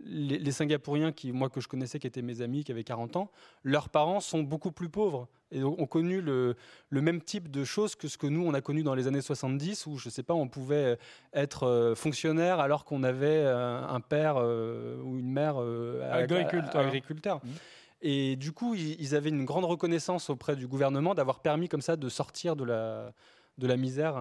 les, 0.00 0.50
Singapouriens 0.50 1.12
qui 1.12 1.32
moi 1.32 1.48
que 1.48 1.60
je 1.60 1.68
connaissais, 1.68 1.98
qui 1.98 2.06
étaient 2.06 2.22
mes 2.22 2.40
amis, 2.40 2.64
qui 2.64 2.72
avaient 2.72 2.84
40 2.84 3.16
ans, 3.16 3.30
leurs 3.62 3.88
parents 3.88 4.20
sont 4.20 4.42
beaucoup 4.42 4.72
plus 4.72 4.88
pauvres 4.88 5.28
et 5.50 5.62
ont 5.62 5.86
connu 5.86 6.20
le, 6.20 6.56
même 6.90 7.20
type 7.20 7.50
de 7.50 7.64
choses 7.64 7.94
que 7.94 8.08
ce 8.08 8.18
que 8.18 8.26
nous 8.26 8.44
on 8.44 8.54
a 8.54 8.60
connu 8.60 8.82
dans 8.82 8.94
les 8.94 9.06
années 9.06 9.20
70 9.20 9.86
où 9.86 9.98
je 9.98 10.08
sais 10.08 10.22
pas 10.22 10.34
on 10.34 10.48
pouvait 10.48 10.98
être 11.34 11.64
euh, 11.64 11.94
fonctionnaire 11.94 12.58
alors 12.58 12.84
qu'on 12.84 13.02
avait 13.02 13.26
euh, 13.44 13.86
un 13.86 14.00
père 14.00 14.36
euh, 14.38 15.00
ou 15.02 15.18
une 15.18 15.30
mère 15.30 15.56
agriculteur. 16.10 17.44
Mmh. 17.44 17.48
Et 18.02 18.36
du 18.36 18.52
coup, 18.52 18.74
ils 18.74 19.14
avaient 19.14 19.30
une 19.30 19.44
grande 19.44 19.64
reconnaissance 19.64 20.28
auprès 20.28 20.56
du 20.56 20.66
gouvernement 20.66 21.14
d'avoir 21.14 21.40
permis 21.40 21.68
comme 21.68 21.80
ça 21.80 21.96
de 21.96 22.08
sortir 22.08 22.56
de 22.56 22.64
la, 22.64 23.12
de 23.58 23.66
la 23.66 23.76
misère. 23.76 24.16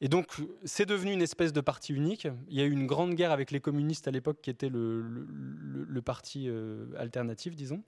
Et 0.00 0.08
donc, 0.08 0.28
c'est 0.64 0.86
devenu 0.86 1.12
une 1.12 1.22
espèce 1.22 1.52
de 1.52 1.60
parti 1.60 1.92
unique. 1.92 2.26
Il 2.48 2.56
y 2.56 2.62
a 2.62 2.64
eu 2.64 2.70
une 2.70 2.86
grande 2.86 3.14
guerre 3.14 3.32
avec 3.32 3.50
les 3.50 3.60
communistes 3.60 4.08
à 4.08 4.10
l'époque, 4.10 4.38
qui 4.40 4.50
était 4.50 4.70
le, 4.70 5.02
le, 5.02 6.02
parti 6.02 6.46
euh, 6.48 6.86
alternatif, 6.96 7.54
disons. 7.54 7.82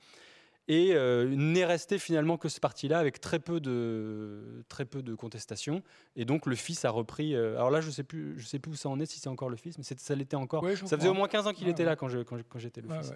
Et 0.69 0.91
euh, 0.93 1.27
n'est 1.35 1.65
resté 1.65 1.99
finalement 1.99 2.37
que 2.37 2.49
ce 2.49 2.61
parti-là, 2.61 2.99
avec 2.99 3.21
très 3.21 3.39
peu 3.39 3.61
de 3.61 4.63
très 4.69 4.85
peu 4.85 5.03
de 5.03 5.15
contestation. 5.15 5.83
Et 6.15 6.25
donc 6.25 6.47
le 6.47 6.55
fils 6.55 6.85
a 6.85 6.91
repris. 6.91 7.35
Euh, 7.35 7.57
alors 7.57 7.71
là, 7.71 7.81
je 7.81 7.91
sais 7.91 8.05
plus, 8.05 8.39
je 8.39 8.47
sais 8.47 8.59
plus 8.59 8.73
où 8.73 8.77
ça 8.77 8.89
en 8.89 9.01
est, 9.01 9.07
si 9.07 9.19
c'est 9.19 9.29
encore 9.29 9.51
le 9.51 9.57
fils, 9.57 9.77
mais 9.79 9.85
ça 9.85 10.15
l'était 10.15 10.37
encore. 10.37 10.65
ça 10.87 10.97
faisait 10.97 11.09
au 11.09 11.15
moins 11.15 11.29
15 11.29 11.47
ans 11.49 11.53
qu'il 11.53 11.69
était 11.69 11.85
là 11.85 11.97
quand 11.97 12.09
j'étais 12.09 12.25
quand, 12.25 12.59
j'étais 12.59 12.81
le 12.81 12.89
fils. 12.89 13.13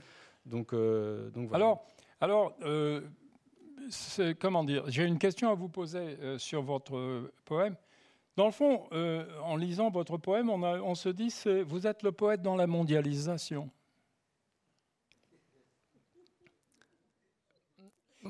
Donc, 0.47 0.73
euh, 0.73 1.29
donc 1.31 1.49
voilà. 1.49 1.65
Alors, 1.65 1.87
alors 2.21 2.57
euh, 2.63 3.01
comment 4.41 4.65
dire 4.65 4.85
J'ai 4.89 5.05
une 5.05 5.19
question 5.19 5.51
à 5.51 5.55
vous 5.55 5.69
poser 5.69 6.17
euh, 6.21 6.39
sur 6.39 6.63
votre 6.63 7.31
poème. 7.45 7.77
Dans 8.37 8.47
le 8.47 8.53
fond, 8.53 8.87
en 9.45 9.57
lisant 9.57 9.89
votre 9.89 10.19
poème, 10.19 10.51
on, 10.51 10.63
a, 10.63 10.79
on 10.79 10.95
se 10.95 11.09
dit 11.09 11.35
vous 11.67 11.87
êtes 11.87 12.03
le 12.03 12.13
poète 12.13 12.43
dans 12.43 12.55
la 12.55 12.67
mondialisation. 12.67 13.71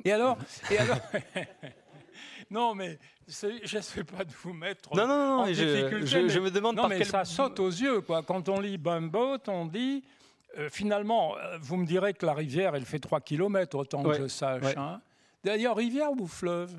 Et 0.05 0.13
alors, 0.13 0.39
et 0.71 0.79
alors 0.79 1.01
Non, 2.51 2.77
mais 2.77 3.01
je 3.27 3.77
ne 3.77 3.83
sais 3.83 4.05
pas 4.05 4.25
de 4.25 4.31
vous 4.31 4.53
mettre 4.53 4.95
non, 4.95 5.09
non, 5.09 5.17
non, 5.17 5.43
en 5.43 5.47
difficulté. 5.47 6.07
Je, 6.07 6.29
je, 6.29 6.39
me 6.39 6.53
demande 6.53 6.77
non, 6.77 6.83
par 6.83 6.91
mais 6.91 7.03
ça 7.03 7.25
saute 7.25 7.59
aux 7.59 7.71
yeux. 7.71 8.01
Quoi. 8.03 8.23
Quand 8.23 8.49
on 8.49 8.61
lit 8.61 8.79
Bumboat, 8.79 9.41
on 9.49 9.67
dit 9.67 10.05
euh, 10.59 10.69
finalement, 10.71 11.37
euh, 11.37 11.59
vous 11.61 11.77
me 11.77 11.87
direz 11.87 12.15
que 12.15 12.25
la 12.25 12.35
rivière, 12.35 12.75
elle 12.75 12.85
fait 12.85 12.99
3 12.99 13.21
km, 13.21 13.79
autant 13.79 14.03
que 14.03 14.15
je 14.15 14.29
sache. 14.29 14.77
Hein. 14.77 15.01
D'ailleurs, 15.45 15.77
rivière 15.77 16.11
ou 16.13 16.27
fleuve? 16.27 16.75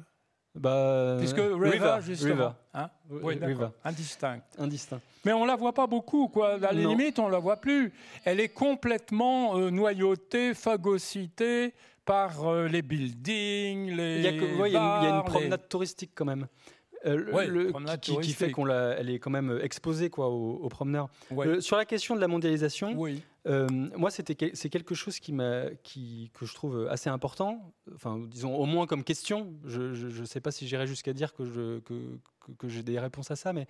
Bah, 0.55 1.17
Puisque 1.19 1.37
river, 1.37 1.97
justement. 2.01 2.55
Hein 2.73 2.89
oui, 3.09 3.39
Indistinct. 3.83 4.41
Indistinct. 4.57 4.99
Mais 5.23 5.33
on 5.33 5.43
ne 5.43 5.47
la 5.47 5.55
voit 5.55 5.73
pas 5.73 5.85
beaucoup, 5.85 6.27
quoi. 6.29 6.53
À 6.53 6.57
la 6.57 6.71
limite, 6.71 7.19
on 7.19 7.27
ne 7.27 7.31
la 7.31 7.39
voit 7.39 7.57
plus. 7.57 7.93
Elle 8.25 8.39
est 8.39 8.49
complètement 8.49 9.57
euh, 9.57 9.69
noyautée, 9.69 10.55
phagocytée 10.55 11.75
par 12.05 12.51
les 12.67 12.81
buildings, 12.81 13.91
les. 13.95 14.17
Il 14.17 14.23
y, 14.23 14.27
a, 14.27 14.67
il 14.67 14.73
y, 14.73 14.77
a 14.77 15.09
une 15.09 15.23
promenade 15.23 15.67
touristique 15.69 16.11
quand 16.15 16.25
même. 16.25 16.47
Euh, 17.05 17.97
qui, 18.01 18.33
fait 18.33 18.51
qu'on 18.51 18.67
elle 18.67 19.09
est 19.09 19.19
quand 19.19 19.29
même 19.29 19.59
exposée 19.61 20.09
quoi 20.09 20.29
aux, 20.29 20.67
promeneurs. 20.69 21.09
Euh, 21.31 21.61
sur 21.61 21.77
la 21.77 21.85
question 21.85 22.15
de 22.15 22.21
la 22.21 22.27
mondialisation, 22.27 22.95
euh, 23.47 23.67
moi 23.95 24.11
c'était 24.11 24.51
c'est 24.53 24.69
quelque 24.69 24.95
chose 24.95 25.19
que 25.19 25.31
je 25.31 26.53
trouve 26.53 26.87
assez 26.89 27.09
important. 27.09 27.73
Enfin 27.93 28.19
disons 28.19 28.55
au 28.55 28.65
moins 28.65 28.87
comme 28.87 29.03
question. 29.03 29.53
Je 29.65 30.19
ne 30.19 30.25
sais 30.25 30.41
pas 30.41 30.51
si 30.51 30.67
j'irai 30.67 30.87
jusqu'à 30.87 31.13
dire 31.13 31.33
que 31.33 31.81
j'ai 32.67 32.83
des 32.83 32.99
réponses 32.99 33.31
à 33.31 33.35
ça, 33.35 33.53
mais 33.53 33.67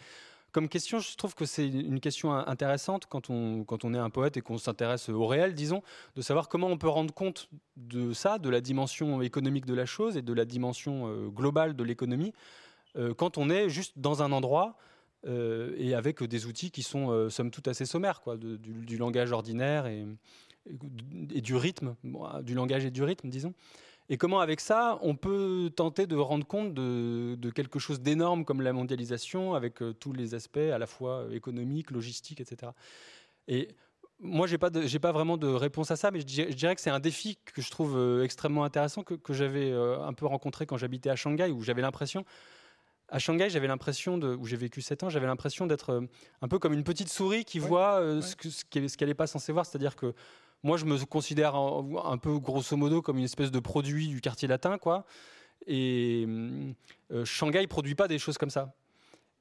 comme 0.54 0.70
question, 0.70 1.00
je 1.00 1.16
trouve 1.18 1.36
que 1.36 1.46
c'est 1.46 1.68
une 1.68 2.00
question 2.00 2.34
intéressante 2.34 3.06
quand 3.06 3.30
on, 3.30 3.64
quand 3.66 3.84
on 3.84 3.94
est 3.94 4.00
un 4.00 4.10
poète 4.10 4.38
et 4.38 4.42
qu'on 4.42 4.58
s'intéresse 4.58 5.10
au 5.10 5.28
réel, 5.28 5.54
disons, 5.54 5.84
de 6.16 6.22
savoir 6.22 6.48
comment 6.48 6.68
on 6.68 6.78
peut 6.78 6.88
rendre 6.88 7.14
compte 7.14 7.50
de 7.76 8.14
ça, 8.14 8.40
de 8.40 8.50
la 8.50 8.62
dimension 8.62 9.22
économique 9.22 9.66
de 9.66 9.76
la 9.76 9.86
chose 9.86 10.18
et 10.18 10.22
de 10.22 10.34
la 10.34 10.46
dimension 10.46 11.28
globale 11.28 11.76
de 11.76 11.84
l'économie, 11.84 12.34
euh, 12.98 13.14
quand 13.14 13.38
on 13.38 13.50
est 13.50 13.70
juste 13.70 13.94
dans 13.98 14.24
un 14.24 14.32
endroit 14.32 14.76
euh, 15.26 15.74
et 15.78 15.96
avec 15.96 16.24
des 16.24 16.46
outils 16.46 16.72
qui 16.72 16.84
sont, 16.84 17.10
euh, 17.10 17.30
somme 17.30 17.50
toute, 17.52 17.68
assez 17.68 17.86
sommaires, 17.86 18.22
quoi, 18.22 18.38
du, 18.38 18.98
langage 18.98 19.32
ordinaire 19.32 19.88
et, 19.88 20.06
du 21.42 21.56
rythme, 21.56 21.96
du 22.44 22.54
langage 22.54 22.86
et 22.86 22.92
du 22.92 23.04
rythme, 23.04 23.30
disons. 23.30 23.54
Et 24.10 24.18
comment, 24.18 24.40
avec 24.40 24.62
ça, 24.62 25.00
on 25.02 25.16
peut 25.16 25.70
tenter 25.76 26.08
de 26.08 26.16
rendre 26.16 26.46
compte 26.46 26.74
de, 26.74 27.50
quelque 27.52 27.80
chose 27.80 28.00
d'énorme 28.00 28.46
comme 28.46 28.62
la 28.62 28.74
mondialisation, 28.74 29.54
avec 29.54 29.82
tous 30.00 30.14
les 30.14 30.34
aspects 30.34 30.58
à 30.58 30.78
la 30.78 30.88
fois 30.88 31.26
économiques, 31.32 31.92
logistiques, 31.92 32.40
etc. 32.40 32.72
Et 33.48 33.70
moi, 34.20 34.48
je 34.48 34.54
n'ai 34.54 34.58
pas, 34.58 34.70
pas, 34.72 35.12
vraiment 35.12 35.38
de 35.38 35.48
réponse 35.48 35.92
à 35.92 35.96
ça, 35.96 36.12
mais 36.12 36.22
je 36.22 36.26
dirais, 36.26 36.76
que 36.76 36.82
c'est 36.82 36.90
un 36.90 37.00
défi 37.00 37.38
que 37.54 37.62
je 37.62 37.70
trouve 37.70 38.22
extrêmement 38.24 38.64
intéressant, 38.64 39.04
que 39.04 39.34
j'avais 39.34 39.74
un 39.74 40.14
peu 40.14 40.26
rencontré 40.26 40.66
quand 40.66 40.78
j'habitais 40.78 41.10
à 41.10 41.16
Shanghai, 41.16 41.52
où 41.52 41.62
j'avais 41.62 41.82
l'impression 41.82 42.24
à 43.10 43.20
Shanghai, 43.20 43.50
j'avais 43.50 43.68
l'impression 43.68 44.18
de, 44.18 44.36
où 44.36 44.46
j'ai 44.46 44.58
vécu 44.58 44.82
7 44.82 45.04
ans, 45.04 45.10
j'avais 45.10 45.28
l'impression 45.28 45.66
d'être 45.66 45.92
euh, 45.92 46.02
un 46.42 46.48
peu 46.48 46.60
comme 46.60 46.74
une 46.74 46.84
petite 46.84 47.10
souris 47.10 47.46
qui 47.46 47.60
voit 47.60 48.00
euh, 48.00 48.22
ce 48.22 48.64
qu'elle 48.66 49.08
n'est 49.08 49.14
pas 49.14 49.28
censée 49.28 49.52
voir. 49.52 49.66
C'est-à-dire 49.66 49.96
que 49.96 50.14
moi, 50.64 50.78
je 50.78 50.86
me 50.86 50.98
considère 51.06 51.56
un, 51.56 52.18
peu 52.18 52.38
grosso 52.40 52.76
modo 52.76 53.02
comme 53.02 53.18
une 53.18 53.24
espèce 53.24 53.52
de 53.52 53.60
produit 53.60 54.08
du 54.08 54.22
quartier 54.22 54.48
latin, 54.48 54.78
quoi. 54.78 55.06
Et 55.66 56.26
euh, 57.12 57.26
Shanghai 57.26 57.66
produit 57.68 57.96
pas 57.96 58.08
des 58.08 58.20
choses 58.20 58.38
comme 58.38 58.50
ça. 58.50 58.76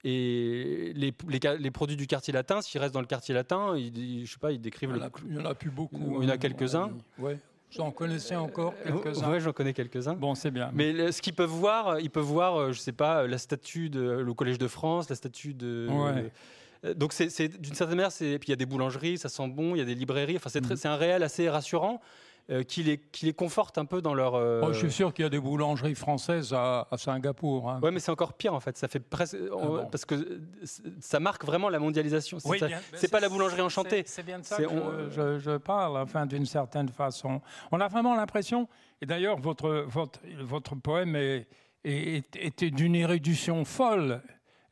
Et 0.04 0.92
les, 0.94 1.12
les, 1.58 1.70
produits 1.70 1.96
du 1.96 2.06
quartier 2.06 2.32
latin, 2.32 2.60
s'ils 2.62 2.80
restent 2.80 2.94
dans 2.94 3.00
le 3.00 3.06
quartier 3.06 3.34
latin, 3.34 3.76
ils, 3.76 4.24
je 4.24 4.32
sais 4.32 4.38
pas, 4.38 4.52
ils 4.52 4.60
décrivent. 4.60 4.90
Il 4.90 5.32
n'y 5.32 5.40
en, 5.40 5.46
a 5.46 5.54
plus 5.54 5.70
beaucoup. 5.70 6.22
Il 6.22 6.24
y 6.24 6.30
en 6.30 6.34
a 6.34 6.38
quelques-uns. 6.38 6.92
Ouais. 7.18 7.40
J'en 7.70 7.90
connaissais 7.90 8.36
encore 8.36 8.74
quelques-uns. 8.82 9.32
Oui, 9.32 9.40
j'en 9.40 9.52
connais 9.52 9.72
quelques-uns. 9.72 10.14
Bon, 10.14 10.34
c'est 10.34 10.50
bien. 10.50 10.70
Mais 10.72 11.12
ce 11.12 11.20
qu'ils 11.20 11.34
peuvent 11.34 11.50
voir, 11.50 12.00
ils 12.00 12.10
peuvent 12.10 12.24
voir, 12.24 12.56
euh, 12.56 12.72
je 12.72 12.80
sais 12.80 12.92
pas, 12.92 13.26
la 13.26 13.38
statue 13.38 13.90
de, 13.90 14.00
le 14.00 14.34
Collège 14.34 14.58
de 14.58 14.68
France, 14.68 15.08
la 15.08 15.16
statue 15.16 15.54
de. 15.54 15.88
donc 16.94 17.12
c'est 17.12 17.48
d'une 17.48 17.74
certaine 17.74 17.96
manière, 17.96 18.12
puis 18.12 18.38
il 18.46 18.50
y 18.50 18.52
a 18.52 18.56
des 18.56 18.66
boulangeries, 18.66 19.18
ça 19.18 19.28
sent 19.28 19.48
bon, 19.48 19.74
il 19.74 19.78
y 19.78 19.82
a 19.82 19.84
des 19.84 19.94
librairies. 19.94 20.36
Enfin, 20.36 20.50
c'est 20.50 20.60
mm. 20.62 20.88
un 20.88 20.96
réel 20.96 21.22
assez 21.22 21.48
rassurant. 21.48 22.00
Euh, 22.48 22.62
qui, 22.62 22.84
les, 22.84 22.98
qui 22.98 23.26
les 23.26 23.32
conforte 23.32 23.76
un 23.76 23.86
peu 23.86 24.00
dans 24.00 24.14
leur. 24.14 24.36
Euh, 24.36 24.60
oh, 24.62 24.72
je 24.72 24.78
suis 24.78 24.92
sûr 24.92 25.12
qu'il 25.12 25.24
y 25.24 25.26
a 25.26 25.28
des 25.28 25.40
boulangeries 25.40 25.96
françaises 25.96 26.52
à, 26.52 26.86
Singapour. 26.96 27.68
Hein. 27.68 27.80
Oui, 27.82 27.90
mais 27.90 27.98
c'est 27.98 28.12
encore 28.12 28.34
pire 28.34 28.54
en 28.54 28.60
fait. 28.60 28.76
Ça 28.76 28.86
fait 28.86 29.00
presque 29.00 29.36
ah 29.50 29.88
parce 29.90 30.04
que 30.04 30.40
ça 31.00 31.18
marque 31.18 31.44
vraiment 31.44 31.68
la 31.68 31.80
mondialisation. 31.80 32.38
Oui, 32.44 32.60
c'est 32.94 33.10
pas 33.10 33.18
la 33.18 33.28
boulangerie 33.28 33.62
enchantée. 33.62 34.04
C'est 34.06 34.24
bien 34.24 34.38
de 34.38 34.44
ça 34.44 34.58
que 34.58 35.08
je, 35.10 35.40
je, 35.40 35.56
parle, 35.56 35.96
enfin 35.96 36.24
d'une 36.24 36.46
certaine 36.46 36.88
façon. 36.88 37.40
On 37.72 37.80
a 37.80 37.88
vraiment 37.88 38.14
l'impression. 38.14 38.68
Et 39.02 39.06
d'ailleurs, 39.06 39.40
votre, 39.40 39.84
votre, 39.88 40.20
votre 40.38 40.76
poème 40.76 41.16
est, 41.16 41.48
était 41.82 42.70
d'une 42.70 42.94
érudition 42.94 43.64
folle. 43.64 44.22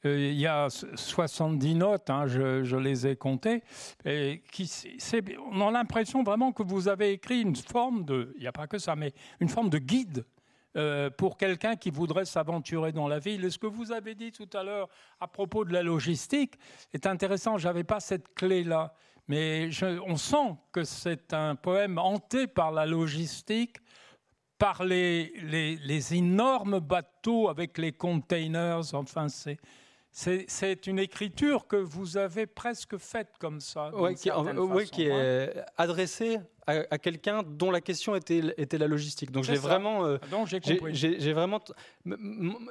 Euh, 0.07 0.18
il 0.18 0.38
y 0.38 0.46
a 0.46 0.68
70 0.68 1.74
notes, 1.74 2.11
hein, 2.11 2.26
je, 2.26 2.76
les 2.76 3.07
ai 3.07 3.16
comptées, 3.16 3.62
on 4.05 5.68
a 5.68 5.70
l'impression 5.70 6.22
vraiment 6.22 6.52
que 6.52 6.62
vous 6.62 6.88
avez 6.88 7.12
écrit 7.12 7.40
une 7.40 7.57
forme 7.57 8.05
de, 8.05 8.32
il 8.36 8.42
n'y 8.42 8.46
a 8.46 8.52
pas 8.52 8.66
que 8.66 8.78
ça, 8.78 8.96
mais 8.96 9.12
une 9.40 9.48
forme 9.48 9.70
de 9.70 9.78
guide 9.78 10.24
euh, 10.76 11.09
pour 11.09 11.38
quelqu'un 11.38 11.76
qui 11.76 11.90
voudrait 11.90 12.24
s'aventurer 12.24 12.92
dans 12.92 13.09
la 13.09 13.18
ville. 13.18 13.50
Ce 13.50 13.59
que 13.59 13.66
vous 13.66 13.92
avez 13.92 14.14
dit 14.14 14.32
tout 14.32 14.48
à 14.52 14.62
l'heure 14.62 14.88
à 15.20 15.28
propos 15.28 15.64
de 15.64 15.72
la 15.72 15.82
logistique 15.82 16.59
est 16.92 17.07
intéressant. 17.07 17.57
Je 17.57 17.66
n'avais 17.66 17.84
pas 17.84 18.00
cette 18.00 18.34
clé-là, 18.34 18.92
mais 19.28 19.70
on 20.07 20.16
sent 20.16 20.57
que 20.72 20.84
c'est 20.84 21.32
un 21.32 21.55
poème 21.55 21.98
hanté 21.98 22.46
par 22.46 22.72
la 22.72 22.84
logistique, 22.84 23.76
par 24.59 24.84
les, 24.84 25.32
les, 25.44 25.76
les 25.76 26.14
énormes 26.14 26.80
bateaux 26.80 27.48
avec 27.48 27.78
les 27.78 27.92
containers. 27.92 28.94
Enfin, 28.94 29.28
c'est 29.28 29.59
c'est 30.16 30.86
une 30.86 31.00
écriture 31.00 31.66
que 31.66 31.74
vous 31.74 32.16
avez 32.16 32.46
presque 32.46 32.96
faite 32.98 33.32
comme 33.40 33.60
ça. 33.60 33.90
Oui, 33.94 34.14
qui, 34.14 34.30
qui, 34.92 35.02
est 35.02 35.58
hein. 35.58 35.64
adressée 35.76 36.38
à, 36.66 36.98
quelqu'un 36.98 37.42
dont 37.42 37.72
la 37.72 37.80
question 37.80 38.14
était, 38.14 38.54
était 38.56 38.78
la 38.78 38.86
logistique. 38.86 39.32
Donc 39.32 39.42
j'ai 39.42 39.56
vraiment, 39.56 40.06
euh, 40.06 40.18
j'ai 40.92 41.32
vraiment, 41.32 41.60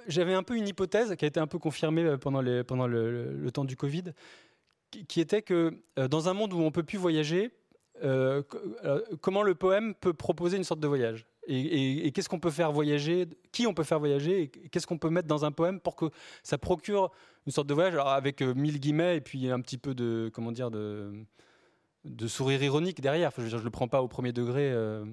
j'avais 0.07 0.33
un 0.33 0.43
peu 0.43 0.55
une 0.55 0.67
hypothèse 0.67 1.15
qui 1.17 1.25
a 1.25 1.27
été 1.27 1.39
un 1.39 1.47
peu 1.47 1.59
confirmée 1.59 2.03
euh, 2.03 2.17
pendant, 2.17 2.41
les, 2.41 2.63
pendant 2.63 2.87
le, 2.87 3.49
temps 3.51 3.65
du 3.65 3.75
Covid, 3.75 4.13
qui, 5.07 5.19
était 5.19 5.41
que 5.41 5.77
euh, 5.99 6.07
dans 6.07 6.29
un 6.29 6.33
monde 6.33 6.53
où 6.53 6.59
on 6.61 6.71
peut 6.71 6.83
plus 6.83 6.97
voyager, 6.97 7.51
comment 9.21 9.43
le 9.43 9.55
poème 9.55 9.95
peut 9.95 10.13
proposer 10.13 10.57
une 10.57 10.63
sorte 10.63 10.79
de 10.79 10.87
voyage? 10.87 11.25
Et, 11.47 12.11
qu'est-ce 12.11 12.29
qu'on 12.29 12.39
peut 12.39 12.51
faire 12.51 12.71
voyager? 12.71 13.27
Qui 13.51 13.67
on 13.67 13.73
peut 13.73 13.83
faire 13.83 13.99
voyager? 13.99 14.43
Et 14.43 14.47
qu'est-ce 14.47 14.87
qu'on 14.87 14.97
peut 14.97 15.09
mettre 15.09 15.27
dans 15.27 15.45
un 15.45 15.51
poème 15.51 15.79
pour 15.79 15.95
que 15.95 16.05
ça 16.41 16.57
procure 16.57 17.11
une 17.45 17.51
sorte 17.51 17.67
de 17.67 17.73
voyage, 17.73 17.93
alors 17.93 18.09
avec 18.09 18.41
euh, 18.41 18.53
mille 18.53 18.79
guillemets 18.79 19.17
et 19.17 19.21
puis 19.21 19.49
un 19.49 19.59
petit 19.59 19.77
peu 19.77 19.93
de 19.93 20.31
comment 20.33 20.51
dire 20.51 20.71
de, 20.71 21.11
de 22.05 22.27
sourire 22.27 22.63
ironique 22.63 23.01
derrière. 23.01 23.31
je, 23.37 23.55
ne 23.55 23.61
le 23.61 23.69
prends 23.69 23.87
pas 23.87 24.01
au 24.01 24.07
premier 24.07 24.31
degré 24.31 24.71
euh, 24.71 25.05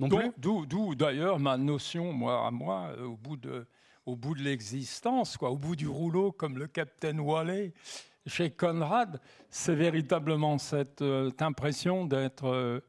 non 0.00 0.08
plus. 0.08 0.32
D'où 0.38 0.94
d'ailleurs 0.94 1.38
ma 1.38 1.56
notion, 1.56 2.12
moi 2.12 2.46
à 2.46 2.50
moi, 2.50 2.92
euh, 2.98 3.06
au 3.06 3.16
bout 3.16 3.36
de 3.36 3.66
au 4.06 4.16
bout 4.16 4.34
de 4.34 4.42
l'existence, 4.42 5.36
quoi, 5.36 5.50
au 5.50 5.58
bout 5.58 5.76
du 5.76 5.86
rouleau, 5.86 6.32
comme 6.32 6.58
le 6.58 6.66
capitaine 6.66 7.20
Wallet 7.20 7.72
chez 8.26 8.50
Conrad, 8.50 9.20
c'est 9.50 9.74
véritablement 9.74 10.58
cette 10.58 11.02
impression 11.40 12.06
d'être 12.06 12.82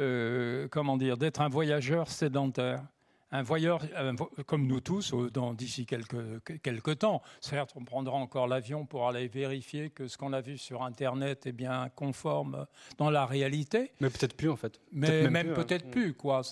euh, 0.00 0.68
comment 0.68 0.96
dire, 0.96 1.16
d'être 1.16 1.40
un 1.40 1.48
voyageur 1.48 2.08
sédentaire. 2.08 2.82
Un 3.32 3.42
voyageur, 3.42 3.80
comme 4.46 4.66
nous 4.66 4.80
tous, 4.80 5.14
d'ici 5.56 5.86
quelques, 5.86 6.42
quelques 6.64 6.98
temps. 6.98 7.22
Certes, 7.40 7.72
on 7.76 7.84
prendra 7.84 8.16
encore 8.16 8.48
l'avion 8.48 8.86
pour 8.86 9.06
aller 9.06 9.28
vérifier 9.28 9.90
que 9.90 10.08
ce 10.08 10.18
qu'on 10.18 10.32
a 10.32 10.40
vu 10.40 10.58
sur 10.58 10.82
Internet 10.82 11.46
est 11.46 11.52
bien 11.52 11.90
conforme 11.94 12.66
dans 12.98 13.08
la 13.08 13.26
réalité. 13.26 13.92
Mais 14.00 14.10
peut-être 14.10 14.36
plus, 14.36 14.50
en 14.50 14.56
fait. 14.56 14.80
Mais 14.90 15.30
même, 15.30 15.54
peut-être 15.54 15.86
hein. 15.86 15.92
plus, 15.92 16.14
quoi. 16.14 16.42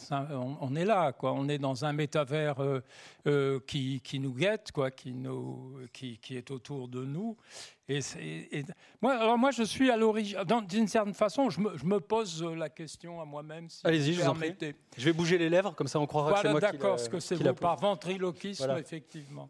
on, 0.60 0.76
est 0.76 0.84
là, 0.84 1.12
quoi. 1.12 1.32
On 1.32 1.48
est 1.48 1.58
dans 1.58 1.84
un 1.84 1.92
métavers 1.92 2.60
euh, 2.60 2.80
euh, 3.26 3.58
qui, 3.66 4.00
qui, 4.00 4.20
nous 4.20 4.34
guette, 4.34 4.70
quoi, 4.70 4.92
qui, 4.92 5.12
nous, 5.12 5.80
qui, 5.92 6.18
qui 6.18 6.36
est 6.36 6.52
autour 6.52 6.86
de 6.86 7.04
nous. 7.04 7.36
Et, 7.88 8.64
moi, 9.00 9.14
alors 9.14 9.38
moi, 9.38 9.50
je 9.50 9.62
suis 9.62 9.90
à 9.90 9.96
l'origine. 9.96 10.38
D'une 10.68 10.88
certaine 10.88 11.14
façon, 11.14 11.48
je 11.48 11.60
me, 11.60 11.76
je 11.76 11.84
me, 11.86 12.00
pose 12.00 12.42
la 12.44 12.68
question 12.68 13.20
à 13.20 13.24
moi-même. 13.24 13.70
Si 13.70 13.80
Allez-y, 13.84 14.12
je 14.12 14.20
vous 14.20 14.28
en 14.28 14.34
prie. 14.34 14.54
Je 14.96 15.04
vais 15.04 15.12
bouger 15.12 15.38
les 15.38 15.48
lèvres, 15.48 15.74
comme 15.74 15.88
ça 15.88 15.98
on 15.98 16.06
croira 16.06 16.34
que 16.34 16.40
c'est 16.42 16.50
moi 16.50 16.60
qui 16.60 16.66
d'accord, 16.72 17.00
ce 17.00 17.08
que 17.08 17.18
c'est 17.18 17.34
vous 17.34 17.54
par 17.54 17.76
ventriloquisme, 17.76 18.76
effectivement. 18.78 19.48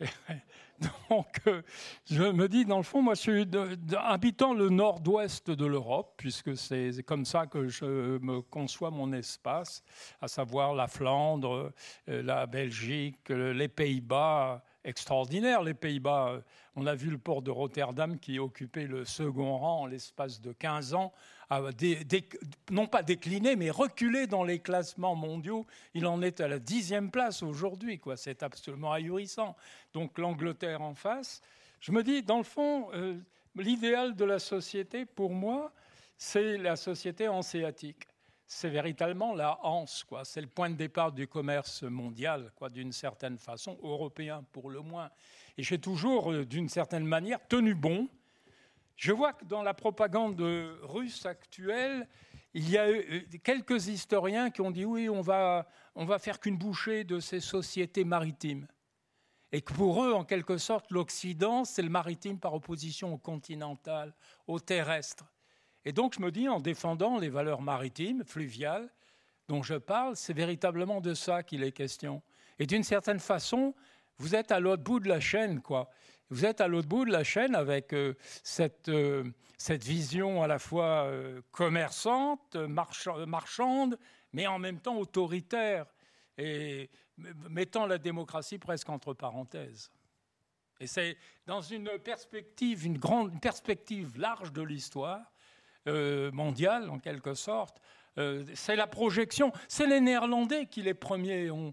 Donc, 1.08 1.40
euh, 1.46 1.62
je 2.10 2.24
me 2.24 2.48
dis, 2.48 2.64
dans 2.64 2.78
le 2.78 2.82
fond, 2.82 3.02
moi, 3.02 3.14
je 3.14 3.20
suis 3.20 3.46
habitant 3.96 4.52
le 4.52 4.68
nord-ouest 4.68 5.50
de 5.50 5.64
l'Europe, 5.64 6.14
puisque 6.16 6.56
c'est 6.56 7.02
comme 7.04 7.24
ça 7.24 7.46
que 7.46 7.68
je 7.68 8.18
me 8.18 8.40
conçois 8.40 8.90
mon 8.90 9.12
espace, 9.12 9.82
à 10.20 10.28
savoir 10.28 10.74
la 10.74 10.88
Flandre, 10.88 11.72
euh, 12.08 12.22
la 12.22 12.46
Belgique, 12.46 13.28
les 13.28 13.68
Pays-Bas, 13.68 14.62
extraordinaire, 14.84 15.62
les 15.62 15.74
Pays-Bas. 15.74 16.42
On 16.76 16.86
a 16.86 16.94
vu 16.94 17.10
le 17.10 17.18
port 17.18 17.42
de 17.42 17.50
Rotterdam 17.50 18.18
qui 18.18 18.38
occupait 18.38 18.86
le 18.86 19.04
second 19.04 19.58
rang 19.58 19.82
en 19.82 19.86
l'espace 19.86 20.40
de 20.40 20.52
15 20.52 20.94
ans, 20.94 21.12
non 22.70 22.86
pas 22.86 23.02
décliné, 23.02 23.56
mais 23.56 23.70
reculé 23.70 24.26
dans 24.26 24.44
les 24.44 24.58
classements 24.58 25.14
mondiaux. 25.14 25.66
Il 25.94 26.06
en 26.06 26.22
est 26.22 26.40
à 26.40 26.48
la 26.48 26.58
dixième 26.58 27.10
place 27.10 27.42
aujourd'hui. 27.42 28.00
C'est 28.16 28.42
absolument 28.42 28.92
ahurissant. 28.92 29.56
Donc 29.92 30.18
l'Angleterre 30.18 30.82
en 30.82 30.94
face. 30.94 31.42
Je 31.80 31.92
me 31.92 32.02
dis, 32.02 32.22
dans 32.22 32.38
le 32.38 32.44
fond, 32.44 32.88
euh, 32.94 33.18
l'idéal 33.56 34.14
de 34.14 34.24
la 34.24 34.38
société, 34.38 35.04
pour 35.04 35.30
moi, 35.30 35.72
c'est 36.16 36.56
la 36.56 36.76
société 36.76 37.28
hanséatique 37.28 38.06
c'est 38.52 38.68
véritablement 38.68 39.34
la 39.34 39.58
hanse, 39.64 40.04
quoi. 40.04 40.24
C'est 40.24 40.40
le 40.40 40.46
point 40.46 40.68
de 40.68 40.74
départ 40.74 41.10
du 41.10 41.26
commerce 41.26 41.82
mondial, 41.82 42.52
quoi, 42.54 42.68
d'une 42.68 42.92
certaine 42.92 43.38
façon, 43.38 43.78
européen 43.82 44.44
pour 44.52 44.70
le 44.70 44.80
moins. 44.80 45.10
Et 45.56 45.62
j'ai 45.62 45.78
toujours, 45.78 46.32
euh, 46.32 46.44
d'une 46.44 46.68
certaine 46.68 47.06
manière, 47.06 47.38
tenu 47.48 47.74
bon. 47.74 48.08
Je 48.96 49.12
vois 49.12 49.32
que 49.32 49.44
dans 49.46 49.62
la 49.62 49.72
propagande 49.72 50.40
russe 50.82 51.24
actuelle, 51.24 52.06
il 52.52 52.68
y 52.68 52.76
a 52.76 52.84
euh, 52.84 53.22
quelques 53.42 53.88
historiens 53.88 54.50
qui 54.50 54.60
ont 54.60 54.70
dit 54.70 54.84
oui, 54.84 55.08
on 55.08 55.22
va, 55.22 55.66
va 55.96 56.18
faire 56.18 56.38
qu'une 56.38 56.58
bouchée 56.58 57.04
de 57.04 57.20
ces 57.20 57.40
sociétés 57.40 58.04
maritimes. 58.04 58.68
Et 59.50 59.62
que 59.62 59.72
pour 59.72 60.04
eux, 60.04 60.12
en 60.12 60.24
quelque 60.24 60.58
sorte, 60.58 60.90
l'Occident, 60.90 61.64
c'est 61.64 61.82
le 61.82 61.90
maritime 61.90 62.38
par 62.38 62.52
opposition 62.54 63.14
au 63.14 63.18
continental, 63.18 64.14
au 64.46 64.60
terrestre. 64.60 65.31
Et 65.84 65.92
donc, 65.92 66.14
je 66.14 66.20
me 66.20 66.30
dis, 66.30 66.48
en 66.48 66.60
défendant 66.60 67.18
les 67.18 67.28
valeurs 67.28 67.62
maritimes, 67.62 68.24
fluviales, 68.24 68.88
dont 69.48 69.62
je 69.62 69.74
parle, 69.74 70.16
c'est 70.16 70.32
véritablement 70.32 71.00
de 71.00 71.14
ça 71.14 71.42
qu'il 71.42 71.64
est 71.64 71.72
question. 71.72 72.22
Et 72.58 72.66
d'une 72.66 72.84
certaine 72.84 73.18
façon, 73.18 73.74
vous 74.18 74.34
êtes 74.34 74.52
à 74.52 74.60
l'autre 74.60 74.82
bout 74.82 75.00
de 75.00 75.08
la 75.08 75.20
chaîne, 75.20 75.60
quoi. 75.60 75.90
Vous 76.30 76.46
êtes 76.46 76.60
à 76.60 76.68
l'autre 76.68 76.88
bout 76.88 77.04
de 77.04 77.10
la 77.10 77.24
chaîne 77.24 77.54
avec 77.54 77.92
euh, 77.92 78.14
cette, 78.42 78.88
euh, 78.88 79.24
cette 79.58 79.84
vision 79.84 80.42
à 80.42 80.46
la 80.46 80.58
fois 80.58 81.04
euh, 81.04 81.42
commerçante, 81.50 82.56
marchande, 82.56 83.98
mais 84.32 84.46
en 84.46 84.58
même 84.58 84.80
temps 84.80 84.96
autoritaire, 84.96 85.86
et 86.38 86.88
mettant 87.50 87.86
la 87.86 87.98
démocratie 87.98 88.58
presque 88.58 88.88
entre 88.88 89.12
parenthèses. 89.12 89.90
Et 90.80 90.86
c'est 90.86 91.18
dans 91.46 91.60
une 91.60 91.90
perspective, 91.98 92.86
une 92.86 92.96
grande 92.96 93.38
perspective 93.40 94.18
large 94.18 94.52
de 94.52 94.62
l'histoire, 94.62 95.32
mondiale, 95.86 96.90
en 96.90 96.98
quelque 96.98 97.34
sorte. 97.34 97.80
Euh, 98.18 98.44
c'est 98.54 98.76
la 98.76 98.86
projection. 98.86 99.52
C'est 99.68 99.86
les 99.86 100.00
Néerlandais 100.00 100.66
qui, 100.66 100.82
les 100.82 100.94
premiers, 100.94 101.50
ont, 101.50 101.72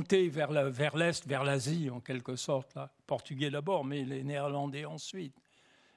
été 0.00 0.28
vers 0.28 0.50
l'Est, 0.52 1.26
vers 1.26 1.44
l'Asie, 1.44 1.90
en 1.90 2.00
quelque 2.00 2.36
sorte. 2.36 2.74
Là. 2.74 2.90
Portugais 3.06 3.50
d'abord, 3.50 3.84
mais 3.84 4.04
les 4.04 4.22
Néerlandais 4.22 4.84
ensuite. 4.84 5.34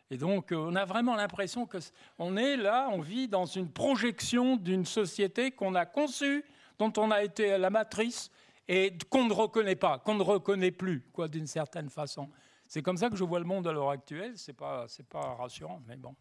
Et 0.09 0.17
donc, 0.17 0.51
euh, 0.51 0.57
on 0.57 0.75
a 0.75 0.85
vraiment 0.85 1.15
l'impression 1.15 1.65
qu'on 1.65 2.37
est 2.37 2.57
là, 2.57 2.89
on 2.91 2.99
vit 2.99 3.27
dans 3.27 3.45
une 3.45 3.69
projection 3.71 4.57
d'une 4.57 4.85
société 4.85 5.51
qu'on 5.51 5.75
a 5.75 5.85
conçue, 5.85 6.43
dont 6.79 6.91
on 6.97 7.11
a 7.11 7.23
été 7.23 7.57
la 7.57 7.69
matrice, 7.69 8.29
et 8.67 8.97
qu'on 9.09 9.25
ne 9.25 9.33
reconnaît 9.33 9.75
pas, 9.75 9.99
qu'on 9.99 10.15
ne 10.15 10.23
reconnaît 10.23 10.71
plus, 10.71 11.01
quoi, 11.13 11.27
d'une 11.27 11.47
certaine 11.47 11.89
façon. 11.89 12.29
C'est 12.67 12.81
comme 12.81 12.97
ça 12.97 13.09
que 13.09 13.17
je 13.17 13.23
vois 13.23 13.39
le 13.39 13.45
monde 13.45 13.67
à 13.67 13.73
l'heure 13.73 13.89
actuelle. 13.89 14.33
C'est 14.37 14.53
pas, 14.53 14.85
c'est 14.87 15.07
pas 15.07 15.35
rassurant, 15.35 15.81
mais 15.87 15.97
bon. 15.97 16.15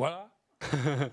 Voilà. 0.00 0.30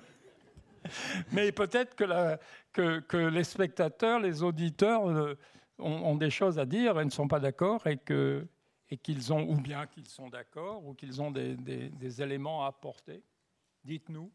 Mais 1.33 1.51
peut-être 1.51 1.93
que, 1.93 3.17
les 3.27 3.43
spectateurs, 3.43 4.21
les 4.21 4.43
auditeurs 4.43 5.09
euh, 5.09 5.37
ont, 5.77 6.15
des 6.15 6.29
choses 6.29 6.57
à 6.57 6.65
dire 6.65 6.97
et 6.97 7.03
ne 7.03 7.09
sont 7.09 7.27
pas 7.27 7.41
d'accord 7.41 7.85
et 7.85 7.97
qu'ils 7.97 9.33
ont, 9.33 9.41
ou 9.41 9.55
bien 9.55 9.87
qu'ils 9.87 10.07
sont 10.07 10.29
d'accord, 10.29 10.85
ou 10.85 10.93
qu'ils 10.93 11.21
ont 11.21 11.31
des, 11.31 12.21
éléments 12.21 12.63
à 12.63 12.67
apporter. 12.67 13.21
Dites-nous. 13.83 14.31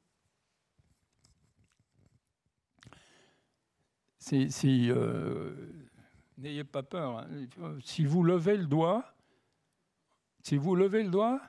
Euh, 4.35 5.57
N'ayez 6.37 6.65
pas 6.65 6.83
peur. 6.83 7.21
Hein. 7.21 7.79
Si 7.83 8.05
vous 8.05 8.23
levez 8.23 8.59
le 8.59 8.67
doigt, 8.67 9.15
si 10.43 10.59
vous 10.59 10.77
levez 10.77 11.05
le 11.05 11.11
doigt, 11.11 11.41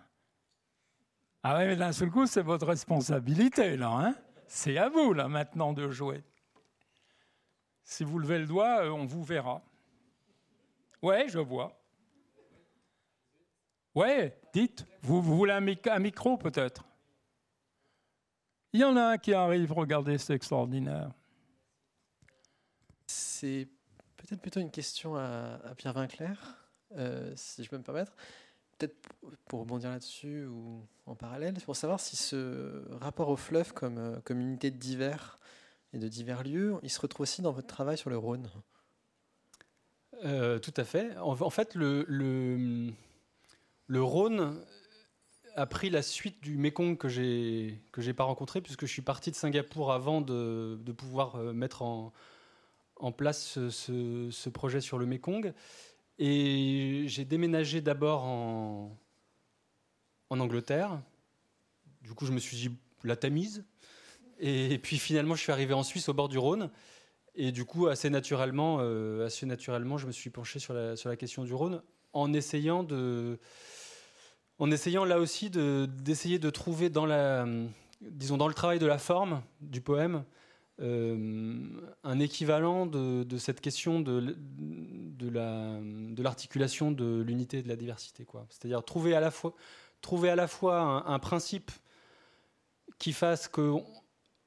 ah 1.45 1.57
ouais, 1.57 1.67
mais 1.67 1.75
d'un 1.75 1.91
seul 1.91 2.09
coup, 2.09 2.25
c'est 2.25 2.41
votre 2.41 2.65
responsabilité, 2.65 3.75
là. 3.75 3.89
Hein 3.89 4.15
c'est 4.47 4.77
à 4.77 4.87
vous, 4.87 5.13
là, 5.13 5.27
maintenant, 5.27 5.73
de 5.73 5.91
jouer. 5.91 6.23
Si 7.83 8.05
vous 8.05 8.17
levez 8.17 8.39
le 8.39 8.45
doigt, 8.45 8.85
euh, 8.85 8.91
on 8.91 9.05
vous 9.05 9.23
verra. 9.23 9.61
Ouais, 11.01 11.27
je 11.27 11.39
vois. 11.39 11.77
Ouais, 13.93 14.39
dites. 14.53 14.85
Vous, 15.01 15.21
voulez 15.21 15.51
un, 15.51 15.99
micro, 15.99 16.37
peut-être? 16.37 16.85
Il 18.71 18.79
y 18.79 18.83
en 18.85 18.95
a 18.95 19.03
un 19.03 19.17
qui 19.17 19.33
arrive, 19.33 19.73
regardez, 19.73 20.17
c'est 20.17 20.33
extraordinaire. 20.33 21.11
C'est 23.05 23.67
peut-être 24.15 24.41
plutôt 24.41 24.61
une 24.61 24.71
question 24.71 25.17
à, 25.17 25.59
Pierre 25.75 25.93
Vinclair, 25.93 26.57
euh, 26.95 27.33
si 27.35 27.65
je 27.65 27.69
peux 27.69 27.77
me 27.77 27.83
permettre 27.83 28.13
peut-être 28.77 28.95
pour 29.47 29.61
rebondir 29.61 29.89
là-dessus 29.89 30.45
ou 30.45 30.85
en 31.05 31.15
parallèle, 31.15 31.55
pour 31.65 31.75
savoir 31.75 31.99
si 31.99 32.15
ce 32.15 32.83
rapport 32.99 33.29
au 33.29 33.35
fleuve 33.35 33.73
comme, 33.73 33.97
euh, 33.97 34.19
unité 34.29 34.71
de 34.71 34.77
divers 34.77 35.39
et 35.93 35.97
de 35.97 36.07
divers 36.07 36.43
lieux, 36.43 36.75
il 36.83 36.89
se 36.89 36.99
retrouve 36.99 37.23
aussi 37.23 37.41
dans 37.41 37.51
votre 37.51 37.67
travail 37.67 37.97
sur 37.97 38.09
le 38.09 38.17
Rhône? 38.17 38.49
Euh, 40.23 40.59
tout 40.59 40.73
à 40.77 40.83
fait. 40.83 41.15
En, 41.17 41.49
fait, 41.49 41.75
le, 41.75 42.93
Rhône 43.93 44.63
a 45.55 45.65
pris 45.65 45.89
la 45.89 46.01
suite 46.01 46.41
du 46.41 46.57
Mekong 46.57 46.97
que 46.97 47.09
j'ai 47.09 47.79
que 47.91 48.01
j'ai 48.01 48.13
pas 48.13 48.23
rencontré 48.23 48.61
puisque 48.61 48.85
je 48.85 48.91
suis 48.91 49.01
parti 49.01 49.31
de 49.31 49.35
Singapour 49.35 49.91
avant 49.91 50.21
de, 50.21 50.79
pouvoir 50.97 51.35
euh, 51.35 51.53
mettre 51.53 51.81
en, 51.81 52.11
place 53.11 53.59
ce, 53.69 54.29
ce, 54.31 54.49
projet 54.49 54.81
sur 54.81 54.97
le 54.97 55.05
Mekong. 55.05 55.53
Et 56.19 57.03
j'ai 57.07 57.25
déménagé 57.25 57.81
d'abord 57.81 58.23
en, 58.23 58.97
en 60.29 60.39
Angleterre. 60.39 61.01
Du 62.01 62.13
coup, 62.13 62.25
je 62.25 62.31
me 62.31 62.39
suis 62.39 62.57
dit 62.57 62.71
la 63.03 63.15
Tamise. 63.15 63.65
Et 64.39 64.77
puis 64.79 64.97
finalement, 64.97 65.35
je 65.35 65.41
suis 65.41 65.51
arrivé 65.51 65.73
en 65.73 65.83
Suisse 65.83 66.09
au 66.09 66.13
bord 66.13 66.29
du 66.29 66.37
Rhône. 66.37 66.69
Et 67.35 67.51
du 67.51 67.65
coup, 67.65 67.87
assez 67.87 68.09
naturellement, 68.09 68.77
euh, 68.81 69.25
assez 69.25 69.45
naturellement 69.45 69.97
je 69.97 70.05
me 70.05 70.11
suis 70.11 70.29
penché 70.29 70.59
sur 70.59 70.73
la, 70.73 70.95
sur 70.95 71.09
la 71.09 71.15
question 71.15 71.43
du 71.43 71.53
Rhône 71.53 71.81
en 72.13 72.31
essayant 72.31 72.83
de, 72.83 73.39
en 74.59 74.69
essayant 74.69 75.03
là 75.03 75.19
aussi 75.19 75.49
d'essayer 75.49 76.37
de, 76.37 76.49
trouver 76.51 76.89
dans 76.89 77.07
la, 77.07 77.47
disons 78.01 78.37
dans 78.37 78.47
le 78.47 78.53
travail 78.53 78.79
de 78.79 78.85
la 78.85 78.99
forme 78.99 79.41
du 79.61 79.81
poème 79.81 80.23
un 80.79 82.19
équivalent 82.19 82.85
de, 82.85 83.37
cette 83.37 83.61
question 83.61 83.99
de, 84.01 84.35
de 85.17 86.23
l'articulation 86.23 86.91
de 86.91 87.21
l'unité 87.21 87.59
et 87.59 87.63
de 87.63 87.69
la 87.69 87.75
diversité. 87.75 88.25
C'est-à-dire 88.49 88.83
trouver 88.83 89.15
à 89.15 89.19
la 89.19 89.31
fois, 89.31 89.53
trouver 90.01 90.29
à 90.29 90.35
la 90.35 90.47
fois 90.47 91.03
un, 91.07 91.19
principe 91.19 91.71
qui 92.99 93.13
fasse 93.13 93.47
que 93.47 93.73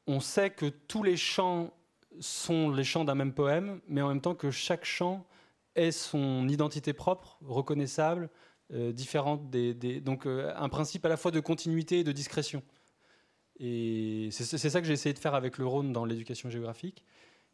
on 0.06 0.20
sait 0.20 0.50
que 0.50 0.66
tous 0.66 1.02
les 1.02 1.16
chants 1.16 1.72
sont 2.20 2.70
les 2.70 2.84
chants 2.84 3.04
d'un 3.04 3.16
même 3.16 3.34
poème, 3.34 3.80
mais 3.88 4.02
en 4.02 4.08
même 4.08 4.20
temps 4.20 4.34
que 4.34 4.50
chaque 4.50 4.84
chant 4.84 5.26
ait 5.74 5.90
son 5.90 6.48
identité 6.48 6.92
propre, 6.92 7.38
reconnaissable, 7.42 8.30
euh, 8.72 8.92
différente 8.92 9.50
des, 9.50 9.74
donc 10.00 10.26
euh, 10.26 10.52
un 10.56 10.68
principe 10.68 11.04
à 11.04 11.08
la 11.08 11.16
fois 11.16 11.30
de 11.30 11.40
continuité 11.40 12.00
et 12.00 12.04
de 12.04 12.12
discrétion. 12.12 12.62
Et 13.58 14.28
c'est 14.32 14.58
ça 14.58 14.80
que 14.80 14.86
j'ai 14.86 14.92
essayé 14.92 15.12
de 15.12 15.18
faire 15.18 15.34
avec 15.34 15.58
le 15.58 15.66
Rhône 15.66 15.92
dans 15.92 16.04
l'éducation 16.04 16.50
géographique, 16.50 17.04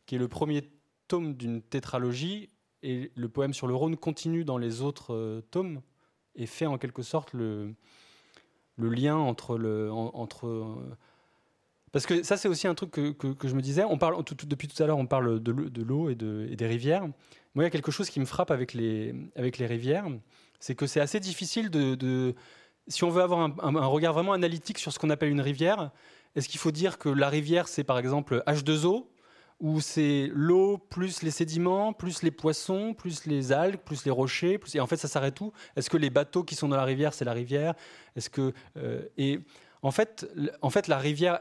qui 0.07 0.17
est 0.17 0.19
le 0.19 0.29
premier 0.29 0.63
tome 1.09 1.35
d'une 1.35 1.63
tétralogie, 1.63 2.49
et 2.83 3.13
le 3.15 3.29
poème 3.29 3.55
sur 3.55 3.69
le 3.69 3.75
Rhône 3.75 3.97
continue 3.97 4.45
dans 4.45 4.59
les 4.59 4.83
autres 4.83 5.15
euh, 5.15 5.41
tomes, 5.53 5.81
et 6.35 6.47
fait 6.47 6.67
en 6.67 6.79
quelque 6.79 7.03
sorte 7.03 7.33
le, 7.33 7.75
lien 8.79 9.17
entre... 9.17 9.57
Le, 9.57 9.93
entre 9.93 10.49
euh, 10.49 10.97
parce 11.93 12.07
que 12.07 12.23
ça, 12.23 12.37
c'est 12.37 12.49
aussi 12.49 12.67
un 12.67 12.75
truc 12.75 12.91
que, 12.91 13.11
que, 13.11 13.49
je 13.49 13.55
me 13.55 13.61
disais. 13.61 13.85
On 13.85 13.99
parle, 13.99 14.17
depuis 14.47 14.67
tout 14.67 14.83
à 14.83 14.87
l'heure, 14.87 14.97
on 14.97 15.07
parle 15.07 15.41
de 15.43 15.83
l'eau 15.83 16.09
et 16.09 16.15
des 16.15 16.67
rivières. 16.67 17.03
Moi, 17.03 17.13
il 17.57 17.63
y 17.65 17.67
a 17.67 17.71
quelque 17.71 17.93
chose 17.93 18.09
qui 18.09 18.19
me 18.19 18.25
frappe 18.25 18.51
avec 18.51 18.73
les, 18.73 19.15
avec 19.37 19.59
les 19.59 19.67
rivières, 19.67 20.07
c'est 20.59 20.75
que 20.75 20.87
c'est 20.87 21.01
assez 21.01 21.21
difficile 21.21 21.69
de 21.69 22.35
si 22.89 23.05
on 23.05 23.11
veut 23.11 23.23
avoir 23.23 23.41
un, 23.41 23.87
regard 23.87 24.13
vraiment 24.13 24.33
analytique 24.33 24.79
sur 24.79 24.93
ce 24.93 24.99
qu'on 24.99 25.11
appelle 25.11 25.31
une 25.31 25.41
rivière, 25.41 25.91
est-ce 26.35 26.49
qu'il 26.49 26.61
faut 26.61 26.71
dire 26.71 26.99
que 26.99 27.09
la 27.09 27.29
rivière, 27.29 27.69
c'est 27.69 27.85
par 27.85 27.99
exemple 27.99 28.43
H2O, 28.47 29.07
ou 29.61 29.81
c'est 29.81 30.29
l'eau 30.35 30.79
plus 30.79 31.23
les 31.23 31.31
sédiments, 31.31 31.93
plus 31.93 32.23
les 32.23 32.33
poissons, 32.33 32.95
plus 32.95 33.27
les 33.27 33.53
algues, 33.53 33.79
plus 33.79 34.05
les 34.05 34.11
rochers, 34.11 34.59
et 34.75 34.81
en 34.81 34.87
fait 34.89 34.97
ça 34.97 35.07
s'arrête 35.07 35.41
où? 35.41 35.53
Est-ce 35.77 35.89
que 35.89 35.97
les 35.97 36.11
bateaux 36.11 36.43
qui 36.43 36.57
sont 36.57 36.69
dans 36.69 36.77
la 36.77 36.85
rivière, 36.85 37.15
c'est 37.15 37.25
la 37.25 37.33
rivière? 37.33 37.75
Est-ce 38.17 38.29
que 38.29 38.53
euh, 38.77 39.03
et 39.17 39.39
en 39.83 39.93
fait, 39.93 40.27
en 40.63 40.71
fait 40.71 40.89
la 40.89 40.99
rivière 40.99 41.41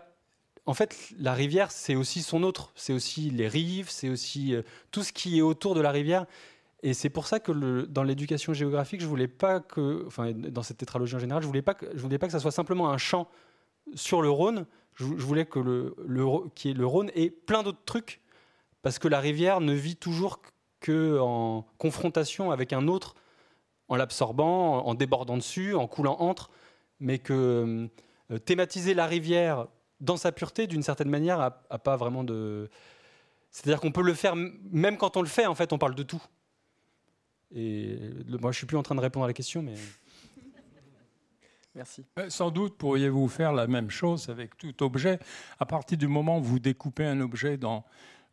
en 0.67 0.75
fait, 0.75 0.95
la 1.17 1.33
rivière, 1.33 1.71
c'est 1.71 1.95
aussi 1.95 2.21
son 2.21 2.43
autre. 2.43 2.71
C'est 2.75 2.93
aussi 2.93 3.31
les 3.31 3.47
rives, 3.47 3.89
c'est 3.89 4.09
aussi 4.09 4.53
euh, 4.53 4.61
tout 4.91 5.03
ce 5.03 5.11
qui 5.11 5.39
est 5.39 5.41
autour 5.41 5.73
de 5.73 5.81
la 5.81 5.91
rivière. 5.91 6.25
Et 6.83 6.93
c'est 6.93 7.09
pour 7.09 7.27
ça 7.27 7.39
que 7.39 7.51
dans 7.85 8.03
l'éducation 8.03 8.53
géographique, 8.53 9.01
je 9.01 9.05
voulais 9.05 9.27
pas 9.27 9.59
que, 9.59 10.03
enfin, 10.07 10.31
dans 10.31 10.63
cette 10.63 10.77
tétralogie 10.77 11.15
en 11.15 11.19
général, 11.19 11.43
je 11.43 11.47
voulais 11.47 11.61
pas 11.61 11.75
que, 11.75 11.85
je 11.93 12.01
voulais 12.01 12.17
pas 12.17 12.25
que 12.25 12.31
ça 12.31 12.39
soit 12.39 12.51
simplement 12.51 12.89
un 12.89 12.97
champ 12.97 13.27
sur 13.93 14.21
le 14.21 14.29
Rhône. 14.29 14.65
Je, 14.95 15.05
voulais 15.05 15.45
que 15.45 15.59
le, 15.59 15.95
qui 16.55 16.71
est 16.71 16.73
le 16.73 16.85
Rhône 16.85 17.11
ait 17.15 17.29
plein 17.29 17.63
d'autres 17.63 17.83
trucs, 17.85 18.21
parce 18.81 18.99
que 18.99 19.07
la 19.07 19.19
rivière 19.19 19.61
ne 19.61 19.73
vit 19.73 19.95
toujours 19.95 20.41
que 20.79 21.19
en 21.19 21.65
confrontation 21.77 22.51
avec 22.51 22.73
un 22.73 22.87
autre, 22.87 23.15
en 23.87 23.95
l'absorbant, 23.95 24.85
en 24.85 24.93
débordant 24.95 25.37
dessus, 25.37 25.75
en 25.75 25.87
coulant 25.87 26.17
entre, 26.19 26.49
mais 26.99 27.19
que 27.19 27.87
euh, 28.31 28.37
thématiser 28.39 28.93
la 28.93 29.05
rivière 29.05 29.67
dans 29.99 30.17
sa 30.17 30.31
pureté, 30.31 30.67
d'une 30.67 30.83
certaine 30.83 31.09
manière, 31.09 31.39
a, 31.39 31.63
a 31.69 31.77
pas 31.77 31.95
vraiment 31.95 32.23
de. 32.23 32.69
C'est-à-dire 33.51 33.79
qu'on 33.79 33.91
peut 33.91 34.03
le 34.03 34.13
faire, 34.13 34.35
même 34.35 34.97
quand 34.97 35.15
on 35.15 35.21
le 35.21 35.27
fait, 35.27 35.45
en 35.45 35.55
fait, 35.55 35.73
on 35.73 35.77
parle 35.77 35.95
de 35.95 36.03
tout. 36.03 36.21
Et 37.53 37.97
moi, 38.27 38.51
je 38.51 38.57
suis 38.57 38.65
plus 38.65 38.77
en 38.77 38.83
train 38.83 38.95
de 38.95 39.01
répondre 39.01 39.25
à 39.25 39.27
la 39.27 39.33
question, 39.33 39.61
mais. 39.61 39.75
Merci. 41.75 42.03
Euh, 42.19 42.29
sans 42.29 42.51
doute 42.51 42.77
pourriez-vous 42.77 43.27
faire 43.27 43.53
la 43.53 43.67
même 43.67 43.89
chose 43.89 44.29
avec 44.29 44.57
tout 44.57 44.83
objet. 44.83 45.19
À 45.59 45.65
partir 45.65 45.97
du 45.97 46.07
moment 46.07 46.39
où 46.39 46.43
vous 46.43 46.59
découpez 46.59 47.05
un 47.05 47.21
objet 47.21 47.57
dans 47.57 47.85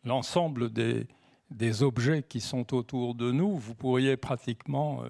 l'ensemble 0.05 0.73
des, 0.73 1.07
des 1.51 1.82
objets 1.82 2.23
qui 2.23 2.40
sont 2.40 2.74
autour 2.74 3.15
de 3.15 3.31
nous, 3.31 3.57
vous 3.57 3.74
pourriez 3.74 4.16
pratiquement 4.16 5.05
euh, 5.05 5.09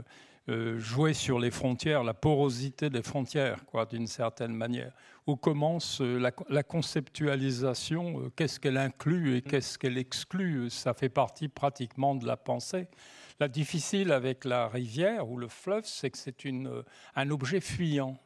euh, 0.50 0.78
jouer 0.78 1.14
sur 1.14 1.38
les 1.38 1.50
frontières, 1.50 2.04
la 2.04 2.14
porosité 2.14 2.90
des 2.90 3.02
frontières, 3.02 3.64
quoi, 3.66 3.86
d'une 3.86 4.06
certaine 4.06 4.52
manière. 4.52 4.92
Où 5.26 5.36
commence 5.36 6.00
la, 6.00 6.32
la 6.48 6.62
conceptualisation 6.62 8.30
Qu'est-ce 8.34 8.58
qu'elle 8.58 8.78
inclut 8.78 9.36
et 9.36 9.42
qu'est-ce 9.42 9.78
qu'elle 9.78 9.98
exclut? 9.98 10.70
Ça 10.70 10.94
fait 10.94 11.10
partie 11.10 11.48
pratiquement 11.48 12.14
de 12.14 12.26
la 12.26 12.38
pensée. 12.38 12.88
La 13.40 13.46
difficile 13.46 14.10
avec 14.10 14.44
la 14.44 14.66
rivière 14.66 15.28
ou 15.28 15.36
le 15.36 15.46
fleuve, 15.46 15.84
c'est 15.84 16.10
que 16.10 16.18
c'est 16.18 16.44
un 17.14 17.30
objet 17.30 17.60
fuyant. 17.60 18.18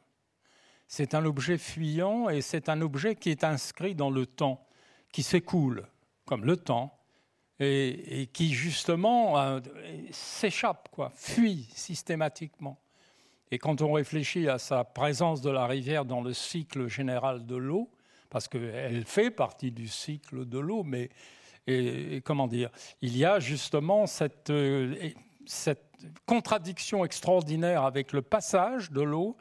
C'est 0.87 1.13
un 1.13 1.25
objet 1.25 1.57
fuyant 1.57 2.29
et 2.29 2.41
c'est 2.41 2.67
un 2.67 2.81
objet 2.81 3.15
qui 3.15 3.29
est 3.29 3.43
inscrit 3.43 3.93
dans 3.93 4.09
le 4.09 4.25
temps, 4.25 4.65
qui 5.11 5.21
s'écoule, 5.21 5.87
comme 6.25 6.45
le 6.45 6.57
temps, 6.57 6.99
et, 7.59 8.27
qui 8.33 8.53
justement 8.53 9.39
euh, 9.39 9.59
s'échappe, 10.11 10.89
quoi, 10.91 11.11
fuit 11.15 11.69
systématiquement. 11.73 12.79
Et 13.51 13.59
quand 13.59 13.83
on 13.83 13.91
réfléchit 13.91 14.49
à 14.49 14.57
sa 14.57 14.83
présence 14.83 15.41
de 15.41 15.51
la 15.51 15.67
rivière 15.67 16.05
dans 16.05 16.21
le 16.21 16.33
cycle 16.33 16.87
général 16.87 17.45
de 17.45 17.55
l'eau, 17.55 17.91
parce 18.31 18.47
qu'elle 18.47 19.05
fait 19.05 19.29
partie 19.29 19.71
du 19.71 19.87
cycle 19.87 20.47
de 20.47 20.57
l'eau, 20.57 20.83
mais 20.83 21.09
et, 21.67 22.21
comment 22.25 22.47
dire, 22.47 22.69
il 23.01 23.17
y 23.17 23.25
a 23.25 23.39
justement 23.39 24.05
cette, 24.07 24.49
euh, 24.49 24.95
cette 25.45 25.93
contradiction 26.25 27.05
extraordinaire 27.05 27.83
avec 27.83 28.11
le 28.11 28.21
passage 28.21 28.91
de 28.91 29.01
l'eau 29.01 29.37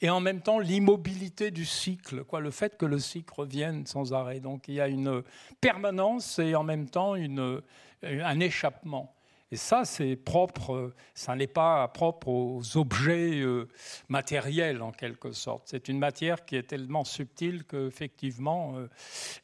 et 0.00 0.10
en 0.10 0.20
même 0.20 0.40
temps 0.40 0.58
l'immobilité 0.58 1.50
du 1.50 1.64
cycle, 1.64 2.24
quoi, 2.24 2.40
le 2.40 2.50
fait 2.50 2.76
que 2.76 2.86
le 2.86 2.98
cycle 2.98 3.32
revienne 3.34 3.86
sans 3.86 4.12
arrêt. 4.12 4.40
Donc 4.40 4.68
il 4.68 4.74
y 4.74 4.80
a 4.80 4.88
une 4.88 5.22
permanence 5.60 6.38
et 6.38 6.54
en 6.54 6.62
même 6.62 6.88
temps 6.88 7.14
une, 7.14 7.62
un 8.02 8.40
échappement. 8.40 9.14
Et 9.50 9.56
ça, 9.56 9.84
c'est 9.84 10.16
propre, 10.16 10.92
ça 11.14 11.36
n'est 11.36 11.46
pas 11.46 11.86
propre 11.88 12.28
aux 12.28 12.76
objets 12.76 13.40
euh, 13.40 13.68
matériels 14.08 14.82
en 14.82 14.90
quelque 14.90 15.30
sorte. 15.30 15.62
C'est 15.66 15.88
une 15.88 15.98
matière 15.98 16.44
qui 16.44 16.56
est 16.56 16.64
tellement 16.64 17.04
subtile 17.04 17.64
qu'effectivement, 17.64 18.76
euh, 18.76 18.88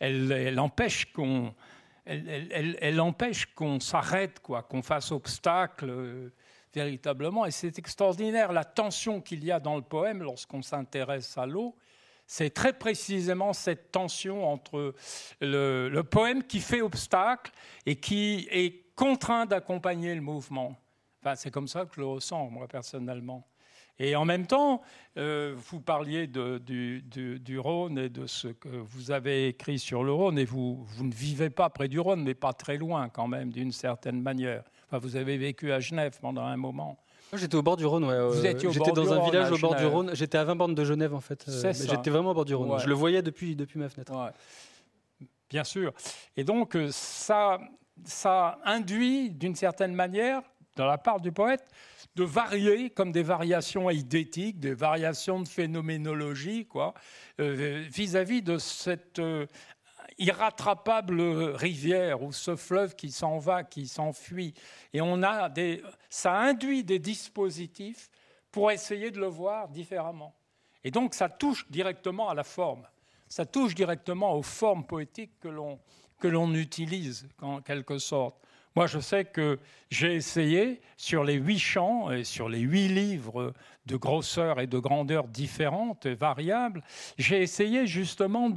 elle, 0.00 0.32
elle 0.32 0.58
empêche 0.58 1.12
qu'on 1.12 1.54
elle, 2.10 3.00
empêche 3.00 3.46
qu'on 3.54 3.80
s'arrête, 3.80 4.40
quoi, 4.40 4.62
qu'on 4.62 4.82
fasse 4.82 5.12
obstacle 5.12 5.88
euh, 5.88 6.32
véritablement. 6.74 7.46
Et 7.46 7.50
c'est 7.50 7.78
extraordinaire 7.78 8.52
la 8.52 8.64
tension 8.64 9.20
qu'il 9.20 9.44
y 9.44 9.52
a 9.52 9.60
dans 9.60 9.76
le 9.76 9.82
poème 9.82 10.22
lorsqu'on 10.22 10.62
s'intéresse 10.62 11.38
à 11.38 11.46
l'eau. 11.46 11.76
C'est 12.26 12.50
très 12.50 12.72
précisément 12.72 13.52
cette 13.52 13.90
tension 13.90 14.46
entre 14.46 14.94
le, 15.40 16.00
poème 16.02 16.44
qui 16.44 16.60
fait 16.60 16.80
obstacle 16.80 17.50
et 17.86 17.96
qui 17.96 18.46
est 18.50 18.94
contraint 18.94 19.46
d'accompagner 19.46 20.14
le 20.14 20.20
mouvement. 20.20 20.76
Enfin, 21.20 21.34
c'est 21.34 21.50
comme 21.50 21.66
ça 21.66 21.84
que 21.86 21.94
je 21.96 22.00
le 22.00 22.06
ressens, 22.06 22.48
moi, 22.50 22.68
personnellement. 22.68 23.49
Et 24.02 24.16
en 24.16 24.24
même 24.24 24.46
temps, 24.46 24.80
euh, 25.18 25.54
vous 25.54 25.78
parliez 25.78 26.26
de, 26.26 26.56
du, 26.56 27.02
du, 27.02 27.58
Rhône 27.58 27.98
et 27.98 28.08
de 28.08 28.26
ce 28.26 28.48
que 28.48 28.68
vous 28.68 29.10
avez 29.10 29.48
écrit 29.48 29.78
sur 29.78 30.02
le 30.02 30.10
Rhône, 30.10 30.38
et 30.38 30.46
vous, 30.46 30.82
vous 30.82 31.04
ne 31.04 31.12
vivez 31.12 31.50
pas 31.50 31.68
près 31.68 31.86
du 31.86 32.00
Rhône, 32.00 32.24
mais 32.24 32.32
pas 32.32 32.54
très 32.54 32.78
loin 32.78 33.10
quand 33.10 33.28
même, 33.28 33.52
d'une 33.52 33.72
certaine 33.72 34.22
manière. 34.22 34.64
Enfin, 34.86 34.98
vous 34.98 35.16
avez 35.16 35.36
vécu 35.36 35.70
à 35.70 35.80
Genève 35.80 36.18
pendant 36.18 36.42
un 36.42 36.56
moment. 36.56 36.98
J'étais 37.34 37.56
au 37.56 37.62
bord 37.62 37.76
du 37.76 37.84
Rhône, 37.84 38.04
ouais. 38.04 38.26
Vous 38.26 38.46
étiez 38.46 38.72
J'étais 38.72 38.90
dans 38.90 39.12
un 39.12 39.22
village 39.22 39.52
au 39.52 39.58
bord 39.58 39.76
du 39.76 39.84
Rhône. 39.84 40.10
J'étais 40.14 40.38
à 40.38 40.44
20 40.44 40.56
bornes 40.56 40.74
de 40.74 40.84
Genève, 40.84 41.14
en 41.14 41.20
fait. 41.20 41.44
Euh, 41.48 41.72
j'étais 41.72 42.10
vraiment 42.10 42.30
au 42.30 42.34
bord 42.34 42.46
du 42.46 42.54
Rhône. 42.54 42.80
Je 42.80 42.88
le 42.88 42.94
voyais 42.94 43.20
depuis, 43.20 43.54
depuis 43.54 43.78
ma 43.78 43.90
fenêtre. 43.90 44.12
Bien 45.50 45.64
sûr. 45.64 45.92
Et 46.36 46.44
donc, 46.44 46.74
euh, 46.74 46.88
ça, 46.90 47.60
ça 48.04 48.58
induit, 48.64 49.30
d'une 49.30 49.54
certaine 49.54 49.94
manière, 49.94 50.42
dans 50.76 50.86
la 50.86 50.96
part 50.96 51.20
du 51.20 51.32
poète, 51.32 51.66
de 52.16 52.24
varier 52.24 52.90
comme 52.90 53.12
des 53.12 53.22
variations 53.22 53.88
eidétiques, 53.88 54.58
des 54.58 54.74
variations 54.74 55.40
de 55.40 55.48
phénoménologie, 55.48 56.66
quoi, 56.66 56.94
euh, 57.40 57.84
vis-à-vis 57.88 58.42
de 58.42 58.58
cette 58.58 59.20
irrattrapable 60.20 61.20
rivière 61.54 62.22
ou 62.22 62.32
ce 62.32 62.54
fleuve 62.54 62.94
qui 62.94 63.10
s'en 63.10 63.38
va, 63.38 63.64
qui 63.64 63.88
s'enfuit. 63.88 64.54
Et 64.92 65.00
on 65.00 65.22
a 65.22 65.48
des, 65.48 65.82
ça 66.10 66.36
induit 66.36 66.84
des 66.84 66.98
dispositifs 66.98 68.10
pour 68.52 68.70
essayer 68.70 69.10
de 69.10 69.18
le 69.18 69.26
voir 69.26 69.68
différemment. 69.68 70.34
Et 70.84 70.90
donc 70.90 71.14
ça 71.14 71.28
touche 71.28 71.68
directement 71.70 72.28
à 72.28 72.34
la 72.34 72.44
forme, 72.44 72.86
ça 73.28 73.46
touche 73.46 73.74
directement 73.74 74.34
aux 74.34 74.42
formes 74.42 74.86
poétiques 74.86 75.38
que 75.40 75.48
l'on, 75.48 75.78
que 76.18 76.28
l'on 76.28 76.54
utilise 76.54 77.26
en 77.40 77.60
quelque 77.62 77.98
sorte. 77.98 78.36
Moi, 78.76 78.86
je 78.86 79.00
sais 79.00 79.24
que 79.24 79.58
j'ai 79.90 80.14
essayé, 80.14 80.80
sur 80.96 81.24
les 81.24 81.34
huit 81.34 81.58
chants 81.58 82.10
et 82.10 82.22
sur 82.22 82.48
les 82.48 82.60
huit 82.60 82.88
livres 82.88 83.52
de 83.86 83.96
grosseur 83.96 84.60
et 84.60 84.68
de 84.68 84.78
grandeur 84.78 85.26
différentes 85.26 86.06
et 86.06 86.14
variables, 86.14 86.82
j'ai 87.18 87.42
essayé 87.42 87.86
justement 87.86 88.48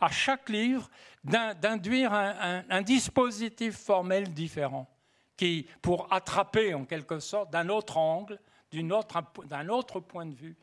à 0.00 0.10
chaque 0.10 0.50
livre 0.50 0.90
d'induire 1.24 2.12
un, 2.12 2.82
dispositif 2.82 3.76
formel 3.76 4.34
différent, 4.34 4.90
qui, 5.36 5.66
pour 5.80 6.12
attraper 6.12 6.74
en 6.74 6.84
quelque 6.84 7.18
sorte 7.20 7.50
d'un 7.50 7.70
autre 7.70 7.96
angle, 7.96 8.38
d'un 8.72 9.68
autre, 9.68 10.00
point 10.00 10.26
de 10.26 10.34
vue, 10.34 10.56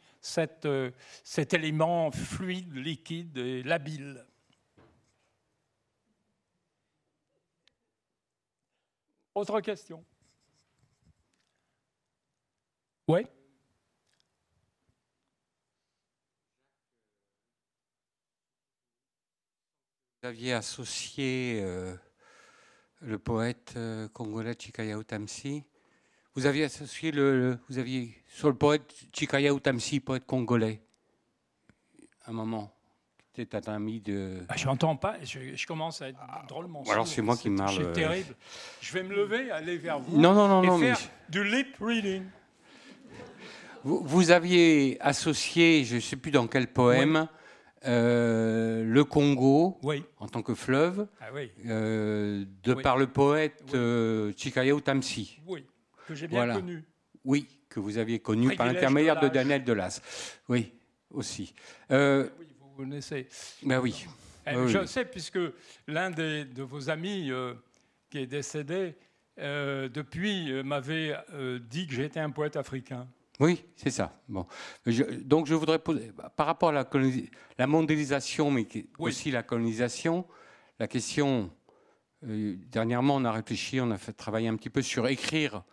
euh, 0.65 0.91
cet 1.23 1.53
élément 1.53 2.11
fluide, 2.11 2.75
liquide 2.75 3.37
et 3.37 3.63
labile. 3.63 4.25
Autre 9.35 9.61
question 9.61 10.03
Oui 13.07 13.25
Vous 20.21 20.27
aviez 20.27 20.53
associé 20.53 21.61
euh, 21.63 21.95
le 22.99 23.17
poète 23.17 23.73
euh, 23.77 24.09
congolais 24.09 24.55
Chikaya 24.59 24.97
Utamsi. 24.97 25.63
Vous 26.35 26.45
aviez 26.45 26.65
associé 26.65 27.11
le, 27.11 27.57
vous 27.69 27.77
aviez 27.77 28.21
sur 28.27 28.49
le 28.49 28.55
poète 28.55 28.93
Chikaya 29.13 29.53
Utamsi, 29.53 30.01
poète 30.01 30.25
congolais, 30.25 30.81
un 32.25 32.33
moment. 32.33 32.78
C'était 33.39 33.69
un 33.69 33.75
ami 33.75 34.01
de. 34.01 34.39
Ah, 34.49 34.57
je 34.57 34.65
n'entends 34.65 34.97
pas. 34.97 35.15
Je, 35.23 35.65
commence 35.65 36.01
à 36.01 36.09
être 36.09 36.19
drôlement. 36.49 36.83
alors 36.91 37.07
c'est 37.07 37.21
moi 37.21 37.37
qui 37.37 37.49
parle. 37.49 37.73
C'est 37.73 37.83
euh, 37.83 37.93
terrible. 37.93 38.35
Je 38.81 38.91
vais 38.91 39.01
me 39.01 39.15
lever, 39.15 39.49
aller 39.49 39.77
vers 39.77 39.97
vous. 39.97 40.19
Non, 40.19 40.33
non, 40.33 40.49
non, 40.49 40.61
et 40.61 40.67
non. 40.67 40.77
Faire 40.77 40.99
du 41.29 41.45
lip 41.45 41.77
reading. 41.79 42.23
Vous, 43.85 44.01
vous, 44.03 44.31
aviez 44.31 44.97
associé, 44.99 45.85
je 45.85 45.95
ne 45.95 45.99
sais 46.01 46.17
plus 46.17 46.31
dans 46.31 46.47
quel 46.47 46.67
poème, 46.67 47.29
euh, 47.85 48.83
le 48.83 49.05
Congo 49.05 49.79
en 50.17 50.27
tant 50.27 50.41
que 50.41 50.53
fleuve, 50.53 51.07
ah 51.21 51.27
euh, 51.65 52.43
de 52.63 52.73
par 52.73 52.97
le 52.97 53.07
poète 53.07 53.71
euh, 53.73 54.33
Chikaya 54.35 54.75
Utamsi. 54.75 55.39
Oui, 55.47 55.65
que 56.09 56.13
j'ai 56.13 56.27
bien 56.27 56.55
connu. 56.55 56.83
Oui, 57.23 57.47
que 57.69 57.79
vous 57.79 57.97
aviez 57.99 58.19
connu 58.19 58.53
par 58.57 58.65
l'intermédiaire 58.65 59.17
de, 59.17 59.29
Daniel 59.29 59.63
Delas. 59.63 60.01
Oui, 60.49 60.73
aussi. 61.09 61.53
oui, 61.89 62.48
vous 62.79 62.85
connaissez. 62.85 63.27
Ben 63.63 63.79
oui. 63.79 64.05
Eh, 64.47 64.67
je 64.67 64.85
sais, 64.85 65.05
puisque 65.05 65.39
l'un 65.87 66.11
de 66.11 66.63
vos 66.63 66.89
amis 66.89 67.31
qui 68.09 68.19
est 68.19 68.27
décédé, 68.27 68.95
depuis, 69.37 70.63
m'avait 70.63 71.15
dit 71.69 71.87
que 71.87 71.93
j'étais 71.93 72.19
un 72.19 72.29
poète 72.29 72.55
africain. 72.55 73.07
Oui, 73.39 73.63
c'est 73.75 73.91
ça. 73.91 74.11
Bon. 74.27 74.45
donc 75.23 75.47
je 75.47 75.53
voudrais 75.53 75.79
poser, 75.79 76.11
par 76.35 76.45
rapport 76.45 76.69
à 76.69 76.71
la, 76.73 76.89
la 77.57 77.67
mondialisation, 77.67 78.51
mais 78.51 78.67
aussi 78.97 79.31
la 79.31 79.43
colonisation, 79.43 80.25
la 80.77 80.87
question, 80.87 81.49
euh, 82.25 82.57
dernièrement 82.69 83.15
on 83.15 83.23
a 83.23 83.31
réfléchi, 83.31 83.79
on 83.79 83.91
a 83.91 83.97
fait 83.97 84.11
travailler 84.11 84.49
un 84.49 84.57
petit 84.57 84.69
peu 84.69 84.81
sur 84.81 85.07
écrire 85.07 85.63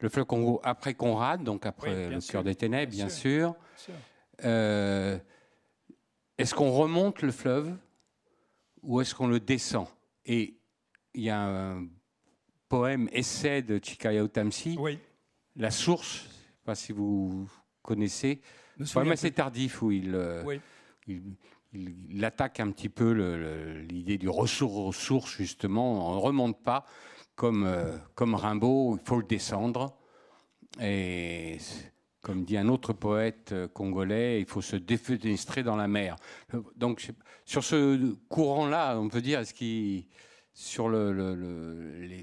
le 0.00 0.10
fleuve 0.10 0.26
Congo 0.26 0.60
après 0.64 0.92
Conrad, 0.92 1.42
donc 1.42 1.64
après 1.64 2.10
le 2.10 2.20
cœur 2.20 2.44
des 2.44 2.54
ténèbres, 2.54 2.92
bien, 2.92 3.08
sûr. 3.08 3.54
Euh, 4.44 5.18
est-ce 6.38 6.54
qu'on 6.54 6.70
remonte 6.70 7.22
le 7.22 7.32
fleuve 7.32 7.76
ou 8.82 9.00
est-ce 9.00 9.14
qu'on 9.14 9.26
le 9.26 9.40
descend? 9.40 9.86
Et 10.26 10.56
il 11.14 11.22
y 11.22 11.30
a 11.30 11.40
un 11.40 11.86
poème, 12.68 13.08
essai 13.12 13.62
de 13.62 13.78
Chikaya 13.82 14.24
Utamsi, 14.24 14.76
La 15.56 15.70
source, 15.70 16.26
pas 16.64 16.74
si 16.74 16.92
vous 16.92 17.48
connaissez. 17.82 18.40
C'est 18.84 18.96
même 18.96 19.12
assez 19.12 19.30
tardif 19.30 19.82
où 19.82 19.92
il, 19.92 20.14
euh, 20.14 20.58
il, 21.06 22.24
attaque 22.24 22.58
un 22.58 22.70
petit 22.72 22.88
peu 22.88 23.12
l'idée 23.88 24.18
du 24.18 24.28
aux 24.28 24.92
sources, 24.92 25.36
justement. 25.36 26.10
On 26.10 26.16
ne 26.16 26.20
remonte 26.20 26.62
pas 26.62 26.84
comme, 27.36 27.64
euh, 27.64 27.96
comme 28.14 28.34
Rimbaud, 28.34 28.98
il 29.00 29.06
faut 29.06 29.18
le 29.18 29.24
descendre. 29.26 29.96
Et 30.80 31.58
comme 32.24 32.44
dit 32.44 32.56
un 32.56 32.68
autre 32.68 32.92
poète 32.92 33.52
euh, 33.52 33.68
congolais, 33.68 34.40
il 34.40 34.46
faut 34.46 34.62
se 34.62 34.76
défenestrer 34.76 35.62
dans 35.62 35.76
la 35.76 35.86
mer. 35.86 36.16
Donc, 36.74 37.12
sur 37.44 37.62
ce 37.62 38.14
courant-là, 38.28 38.98
on 38.98 39.08
peut 39.08 39.20
dire, 39.20 39.40
est-ce 39.40 39.52
qu'il, 39.54 40.06
sur 40.54 40.88
le, 40.88 41.12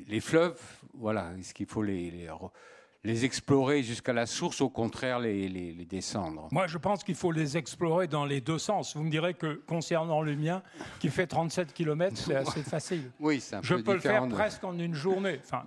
les, 0.07 0.19
fleuves, 0.19 0.60
voilà, 0.95 1.32
est-ce 1.40 1.53
qu'il 1.53 1.68
faut 1.68 1.84
les, 1.84 2.10
les 2.10 2.28
les 3.03 3.26
explorer 3.26 3.82
jusqu'à 3.82 4.14
la 4.14 4.28
source, 4.28 4.61
au 4.61 4.69
contraire 4.69 5.19
les, 5.19 5.49
les, 5.49 5.86
descendre? 5.86 6.48
Moi, 6.52 6.68
je 6.68 6.78
pense 6.78 7.03
qu'il 7.03 7.15
faut 7.15 7.32
les 7.32 7.57
explorer 7.57 8.07
dans 8.07 8.26
les 8.26 8.41
deux 8.41 8.60
sens. 8.60 8.95
Vous 8.95 9.03
me 9.03 9.10
direz 9.10 9.34
que 9.34 9.56
concernant 9.68 10.22
le 10.22 10.36
mien, 10.36 10.61
qui 10.99 11.10
fait 11.10 11.28
37 11.28 11.73
km, 11.73 12.15
c'est 12.15 12.36
assez 12.48 12.61
facile. 12.61 13.11
Oui, 13.19 13.41
c'est 13.41 13.56
un 13.56 13.61
Je 13.64 13.76
peux 13.76 13.94
le 13.94 13.99
faire 13.99 14.28
presque 14.28 14.64
en 14.64 14.78
une 14.78 14.94
journée. 14.94 15.40
Enfin, 15.44 15.64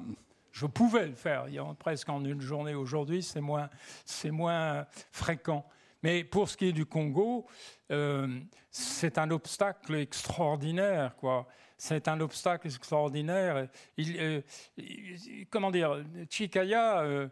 je 0.54 0.66
pouvais 0.66 1.06
le 1.06 1.14
faire 1.14 1.46
presque 1.78 2.08
en 2.08 2.24
une 2.24 2.40
journée. 2.40 2.74
Aujourd'hui, 2.74 3.22
c'est 3.22 3.40
moins, 3.40 4.86
fréquent. 5.12 5.66
Mais 6.02 6.22
pour 6.22 6.48
ce 6.48 6.56
qui 6.56 6.66
est 6.66 6.72
du 6.72 6.86
Congo, 6.86 7.46
euh, 7.90 8.40
c'est 8.70 9.18
un 9.18 9.30
obstacle 9.30 9.96
extraordinaire, 9.96 11.16
quoi 11.16 11.48
c'est 11.76 12.08
un 12.08 12.20
obstacle 12.20 12.68
extraordinaire. 12.68 13.68
Il, 13.96 14.16
euh, 14.18 14.40
comment 15.50 15.70
dire, 15.70 16.02
Chikaya, 16.30 17.00
euh, 17.02 17.28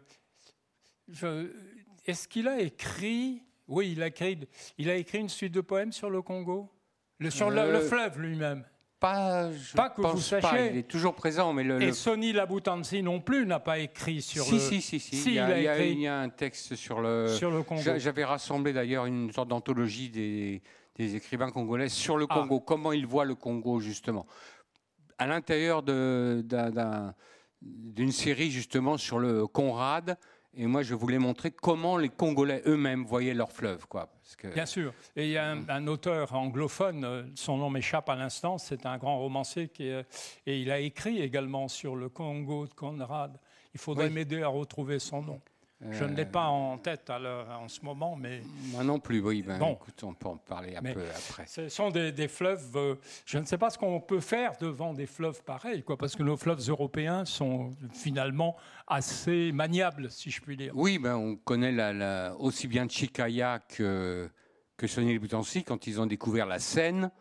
est-ce 2.05 2.27
qu'il 2.27 2.47
a 2.47 2.59
écrit 2.59 3.41
Oui, 3.67 3.93
il 3.93 4.03
a 4.03 4.07
écrit, 4.07 4.47
il 4.77 4.89
a 4.89 4.95
écrit 4.95 5.19
une 5.19 5.29
suite 5.29 5.53
de 5.53 5.61
poèmes 5.61 5.91
sur 5.91 6.09
le 6.09 6.21
Congo, 6.21 6.71
le, 7.19 7.31
sur 7.31 7.49
le, 7.49 7.79
fleuve 7.81 8.19
lui-même. 8.19 8.63
Pas, 9.03 9.49
pas 9.75 9.89
que 9.89 10.01
vous 10.01 10.21
sachiez. 10.21 10.69
Il 10.71 10.77
est 10.77 10.87
toujours 10.87 11.13
présent, 11.13 11.51
mais 11.51 11.63
le, 11.63 11.81
et 11.81 11.91
Sonny 11.91 12.31
Laboutansi 12.31 13.03
non 13.03 13.19
plus 13.19 13.45
n'a 13.45 13.59
pas 13.59 13.79
écrit 13.79 14.21
sur 14.21 14.45
si, 14.45 14.53
le. 14.53 14.59
Si, 14.59 14.81
si, 14.81 14.99
si. 15.01 15.27
il, 15.27 15.33
y 15.33 15.39
a, 15.39 15.85
il, 15.85 15.99
y 15.99 16.07
a, 16.07 16.19
un 16.19 16.29
texte 16.29 16.75
sur 16.75 17.01
le. 17.01 17.27
Sur 17.27 17.51
le 17.51 17.63
Congo. 17.63 17.81
J'avais 17.97 18.23
rassemblé 18.23 18.71
d'ailleurs 18.71 19.05
une 19.05 19.29
sorte 19.33 19.49
d'anthologie 19.49 20.09
des 20.09 20.61
des 20.95 21.15
écrivains 21.15 21.51
congolais 21.51 21.89
sur 21.89 22.17
le 22.17 22.25
ah. 22.29 22.33
Congo, 22.33 22.59
comment 22.59 22.91
ils 22.91 23.05
voient 23.05 23.25
le 23.25 23.35
Congo 23.35 23.79
justement. 23.79 24.25
À 25.17 25.27
l'intérieur 25.27 25.83
d'une 25.83 26.43
série 28.11 28.51
justement 28.51 28.97
sur 28.97 29.19
le 29.19 29.47
Conrad, 29.47 30.17
et 30.55 30.67
moi, 30.67 30.83
je 30.83 30.93
voulais 30.93 31.17
montrer 31.17 31.51
comment 31.51 31.97
les 31.97 32.09
Congolais 32.09 32.61
eux-mêmes 32.65 33.05
voyaient 33.05 33.33
leur 33.33 33.51
fleuve. 33.51 33.87
Quoi, 33.87 34.09
Bien 34.53 34.65
sûr. 34.65 34.93
Et 35.15 35.25
il 35.25 35.31
y 35.31 35.37
a 35.37 35.51
un, 35.51 35.87
auteur 35.87 36.33
anglophone, 36.33 37.03
euh, 37.03 37.23
son 37.35 37.57
nom 37.57 37.69
m'échappe 37.69 38.09
à 38.09 38.15
l'instant, 38.15 38.57
c'est 38.57 38.85
un 38.85 38.97
grand 38.97 39.17
romancier, 39.19 39.69
qui 39.69 39.85
et 39.85 40.05
il 40.45 40.71
a 40.71 40.79
écrit 40.79 41.21
également 41.21 41.67
sur 41.67 41.95
le 41.95 42.09
Congo 42.09 42.67
de 42.67 42.73
Conrad. 42.73 43.37
Il 43.73 43.79
faudrait 43.79 44.09
m'aider 44.09 44.43
à 44.43 44.47
retrouver 44.47 44.99
son 44.99 45.21
nom. 45.23 45.41
Je 45.91 46.03
ne 46.03 46.15
l'ai 46.15 46.25
pas 46.25 46.47
en 46.47 46.77
tête 46.77 47.09
en 47.09 47.67
ce 47.67 47.83
moment, 47.83 48.15
mais... 48.15 48.41
Moi 48.71 48.83
non 48.83 48.99
plus, 48.99 49.19
oui. 49.21 49.41
Ben, 49.41 49.55
écoute, 49.55 50.03
on 50.03 50.13
peut 50.13 50.29
en 50.29 50.37
parler 50.37 50.75
un 50.75 50.81
peu 50.81 51.03
après. 51.09 51.45
Ce 51.47 51.69
sont 51.69 51.89
des, 51.89 52.27
fleuves... 52.27 52.97
je 53.25 53.37
ne 53.37 53.45
sais 53.45 53.57
pas 53.57 53.69
ce 53.69 53.77
qu'on 53.77 53.99
peut 53.99 54.19
faire 54.19 54.53
devant 54.59 54.93
des 54.93 55.05
fleuves 55.05 55.43
pareils, 55.43 55.83
quoi, 55.83 55.97
parce 55.97 56.15
que 56.15 56.23
nos 56.23 56.37
fleuves 56.37 56.67
européens 56.69 57.25
sont 57.25 57.71
finalement 57.91 58.55
assez 58.87 59.51
maniables, 59.51 60.09
si 60.09 60.31
je 60.31 60.41
puis 60.41 60.57
dire. 60.57 60.71
Oui, 60.75 60.99
ben, 60.99 61.15
on 61.15 61.35
connaît 61.35 61.71
la, 61.71 62.35
aussi 62.39 62.67
bien 62.67 62.87
Chicaya 62.87 63.59
que, 63.59 64.29
que 64.77 64.87
Sonny 64.87 65.17
Butancy 65.19 65.63
quand 65.63 65.87
ils 65.87 65.99
ont 65.99 66.05
découvert 66.05 66.45
la 66.45 66.59
Seine. 66.59 67.11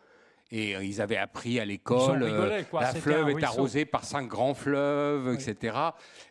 Et 0.54 0.76
euh, 0.76 0.84
ils 0.84 1.00
avaient 1.00 1.16
appris 1.16 1.58
à 1.58 1.64
l'école, 1.64 2.22
euh, 2.22 2.62
la 2.74 2.94
fleuve 2.94 3.30
est 3.30 3.42
arrosée 3.42 3.86
par 3.86 4.04
cinq 4.04 4.28
grands 4.28 4.52
fleuves, 4.52 5.32
etc. 5.32 5.76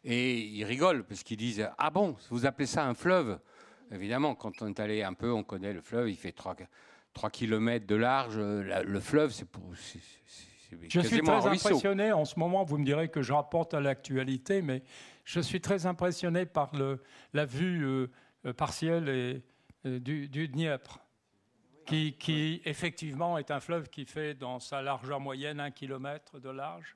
Et 0.04 0.38
ils 0.38 0.64
rigolent 0.64 1.04
parce 1.04 1.24
qu'ils 1.24 1.38
disent 1.38 1.68
Ah 1.80 1.90
bon, 1.90 2.16
vous 2.30 2.46
appelez 2.46 2.68
ça 2.68 2.86
un 2.86 2.94
fleuve? 2.94 3.40
Évidemment, 3.92 4.36
quand 4.36 4.62
on 4.62 4.68
est 4.68 4.80
allé 4.80 5.02
un 5.02 5.14
peu, 5.14 5.34
on 5.34 5.44
connaît 5.44 5.74
le 5.74 5.82
fleuve, 5.82 6.08
il 6.08 6.16
fait 6.16 6.32
3, 6.32 6.56
3 7.14 7.30
km 7.32 7.88
de 7.88 7.96
large. 7.96 8.38
le 8.38 9.00
fleuve, 9.00 9.32
c'est 9.32 9.50
pour. 9.50 9.64
je 9.74 11.00
suis 11.02 11.22
très 11.22 11.48
impressionné 11.48 12.12
en 12.12 12.24
ce 12.24 12.40
moment, 12.40 12.64
vous 12.64 12.78
me 12.78 12.86
direz 12.86 13.10
que 13.10 13.24
je 13.24 13.34
rapporte 13.34 13.74
à 13.74 13.82
l'actualité, 13.82 14.62
mais 14.62 14.84
je 15.26 15.40
suis 15.40 15.62
très 15.62 15.88
impressionné 15.88 16.46
par 16.46 16.76
le, 16.76 17.02
la 17.34 17.46
vue 17.46 17.84
euh, 18.46 18.54
partielle 18.54 19.10
et, 19.10 20.00
du, 20.00 20.30
du 20.30 20.48
Dniepr 20.48 21.00
qui, 21.86 22.62
effectivement 22.66 23.38
est 23.38 23.52
un 23.52 23.60
fleuve 23.60 23.90
qui 23.90 24.06
fait 24.06 24.34
dans 24.34 24.60
sa 24.60 24.82
largeur 24.82 25.20
moyenne 25.20 25.60
un 25.60 25.72
kilomètre 25.72 26.40
de 26.40 26.50
large 26.50 26.96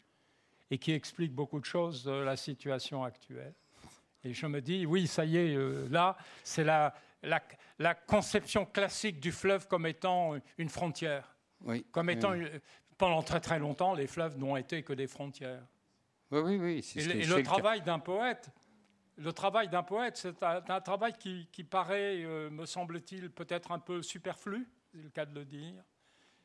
et 0.72 0.78
qui 0.78 0.94
explique 0.94 1.34
beaucoup 1.34 1.60
de 1.60 1.66
choses 1.66 2.04
de 2.04 2.12
la 2.12 2.36
situation 2.36 3.04
actuelle. 3.04 3.54
Et 4.24 4.34
je 4.34 4.48
me 4.48 4.62
dis, 4.62 4.86
oui, 4.86 5.06
ça 5.06 5.24
y 5.24 5.38
est, 5.38 5.56
euh, 5.56 5.88
là, 5.90 6.18
c'est 6.44 6.64
la, 6.64 6.96
la, 7.22 7.94
conception 7.94 8.66
classique 8.66 9.20
du 9.20 9.32
fleuve 9.32 9.68
comme 9.68 9.86
étant 9.86 10.34
une 10.58 10.70
frontière. 10.70 11.36
Oui, 11.62 11.86
comme 11.92 12.10
étant, 12.10 12.34
pendant 12.98 13.22
très 13.22 13.40
très 13.40 13.60
longtemps, 13.60 13.94
les 13.94 14.08
fleuves 14.08 14.38
n'ont 14.38 14.58
été 14.58 14.84
que 14.84 14.94
des 14.94 15.08
frontières. 15.08 15.64
Oui, 16.32 16.40
oui, 16.40 16.58
oui. 16.58 16.92
Et, 16.96 17.26
le, 17.26 17.44
travail 17.44 17.82
d'un 17.82 18.00
poète, 18.00 18.50
le 19.18 19.34
travail 19.34 19.70
d'un 19.70 19.84
poète, 19.84 20.18
c'est 20.18 20.44
un, 20.44 20.82
travail 20.82 21.14
qui, 21.14 21.64
paraît, 21.64 22.24
euh, 22.24 22.50
me 22.50 22.66
semble-t-il, 22.66 23.30
peut-être 23.30 23.72
un 23.72 23.80
peu 23.80 24.02
superflu, 24.02 24.68
c'est 24.92 25.02
le 25.02 25.10
cas 25.10 25.26
de 25.26 25.34
le 25.34 25.46
dire. 25.46 25.84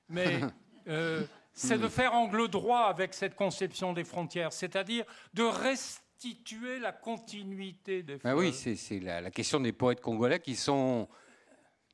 Mais 0.09 0.41
euh, 0.89 1.25
c'est 1.53 1.79
de 1.79 1.89
faire 1.89 2.15
angle 2.15 2.49
droit 2.49 2.83
avec 2.83 3.15
cette 3.15 3.35
conception 3.35 3.93
des 3.93 4.05
frontières, 4.05 4.53
c'est-à-dire 4.53 5.05
de 5.35 5.43
restituer 5.43 6.79
la 6.79 6.93
continuité 6.93 8.03
des 8.03 8.19
frontières. 8.19 8.35
Ah 8.35 8.39
oui, 8.39 8.53
c'est 8.53 9.01
la, 9.01 9.31
question 9.31 9.61
des 9.61 9.73
poètes 9.73 10.01
congolais 10.01 10.41
qui 10.41 10.57
sont 10.57 11.09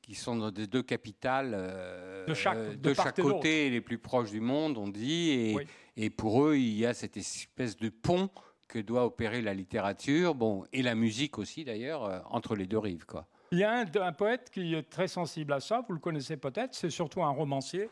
qui 0.02 0.14
sont 0.14 0.36
dans 0.36 0.52
des 0.52 0.68
deux 0.68 0.84
capitales 0.84 1.50
euh, 1.52 2.26
de 2.26 2.34
chaque, 2.34 2.80
de, 2.80 2.94
chaque 2.94 3.20
côté 3.20 3.70
les 3.70 3.80
plus 3.80 3.98
proches 3.98 4.30
du 4.30 4.38
monde, 4.38 4.78
on 4.78 4.86
dit, 4.86 5.30
et, 5.30 5.56
et, 5.96 6.10
pour 6.10 6.44
eux, 6.44 6.56
il 6.56 6.78
y 6.78 6.86
a 6.86 6.94
cette 6.94 7.16
espèce 7.16 7.76
de 7.76 7.88
pont 7.88 8.30
que 8.68 8.78
doit 8.78 9.04
opérer 9.04 9.42
la 9.42 9.54
littérature, 9.54 10.34
bon, 10.34 10.64
et 10.72 10.82
la 10.82 10.94
musique 10.94 11.38
aussi 11.38 11.64
d'ailleurs, 11.64 12.04
euh, 12.04 12.18
entre 12.30 12.54
les 12.54 12.66
deux 12.66 12.78
rives, 12.78 13.06
quoi. 13.06 13.26
Il 13.52 13.58
y 13.58 13.64
a 13.64 13.72
un, 13.78 14.12
poète 14.12 14.50
qui 14.50 14.74
est 14.74 14.90
très 14.90 15.06
sensible 15.06 15.52
à 15.52 15.60
ça, 15.60 15.84
vous 15.86 15.94
le 15.94 16.00
connaissez 16.00 16.36
peut-être, 16.36 16.74
c'est 16.74 16.90
surtout 16.90 17.22
un 17.22 17.30
romancier. 17.30 17.88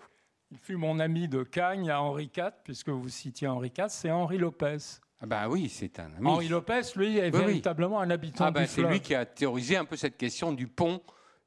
Il 0.51 0.59
fut 0.59 0.77
mon 0.77 0.99
ami 0.99 1.29
de 1.29 1.45
Cagne 1.45 1.91
à 1.91 2.03
Henri 2.03 2.31
IV, 2.37 2.51
puisque 2.65 2.89
vous 2.89 3.09
citiez 3.09 3.47
Henri 3.47 3.73
IV, 3.77 3.87
c'est 3.89 4.11
Henri 4.11 4.39
Lopez. 4.39 4.79
Ah 5.21 5.27
ben 5.27 5.49
oui, 5.49 5.69
c'est 5.69 5.99
un 6.01 6.13
ami. 6.17 6.27
Henri 6.27 6.49
Lopez, 6.49 6.83
lui, 6.97 7.19
est 7.19 7.31
véritablement 7.31 8.01
un 8.01 8.11
habitant 8.11 8.47
ah 8.47 8.51
ben, 8.51 8.67
C'est 8.67 8.83
lui 8.83 9.01
qui 9.01 9.15
a 9.15 9.25
théorisé 9.25 9.77
un 9.77 9.85
peu 9.85 9.97
cette 9.97 10.17
question 10.17 10.53
du 10.53 10.67
pont, 10.67 11.01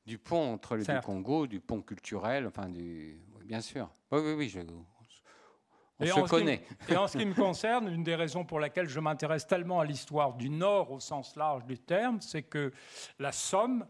du 0.06 0.18
pont 0.18 0.54
entre 0.54 0.78
les 0.78 0.86
deux 0.86 1.02
Congos, 1.02 1.48
du 1.48 1.60
pont 1.60 1.82
culturel, 1.82 2.48
enfin 2.48 2.70
du, 2.70 3.20
bien 3.46 3.62
sûr. 3.62 3.90
Oui, 4.12 4.22
oui, 4.24 4.34
oui, 4.34 4.50
je, 4.50 4.60
on 6.00 6.04
et 6.04 6.10
se 6.10 6.20
connaît. 6.22 6.64
et 6.90 6.96
en 6.96 7.08
ce 7.08 7.18
qui 7.18 7.26
me 7.26 7.34
concerne, 7.34 7.88
une 7.88 8.04
des 8.04 8.16
raisons 8.16 8.46
pour 8.46 8.60
laquelle 8.60 8.88
je 8.88 9.00
m'intéresse 9.00 9.48
tellement 9.48 9.80
à 9.80 9.86
l'histoire 9.86 10.34
du 10.34 10.50
Nord 10.50 10.92
au 10.92 11.00
sens 11.00 11.36
large 11.36 11.66
du 11.66 11.78
terme, 11.78 12.22
c'est 12.22 12.44
que 12.44 12.72
la 13.20 13.32
Somme, 13.32 13.86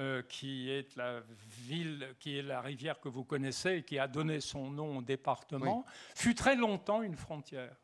euh, 0.00 0.22
qui 0.28 0.70
est 0.70 0.94
la 0.96 1.22
ville, 1.66 2.14
qui 2.20 2.38
est 2.38 2.42
la 2.42 2.60
rivière 2.60 3.00
que 3.00 3.08
vous 3.08 3.24
connaissez 3.24 3.76
et 3.76 3.82
qui 3.82 3.98
a 3.98 4.06
donné 4.06 4.40
son 4.40 4.70
nom 4.70 4.98
au 4.98 5.02
département, 5.02 5.84
fut 6.14 6.34
très 6.34 6.56
longtemps 6.56 7.02
une 7.02 7.16
frontière 7.16 7.76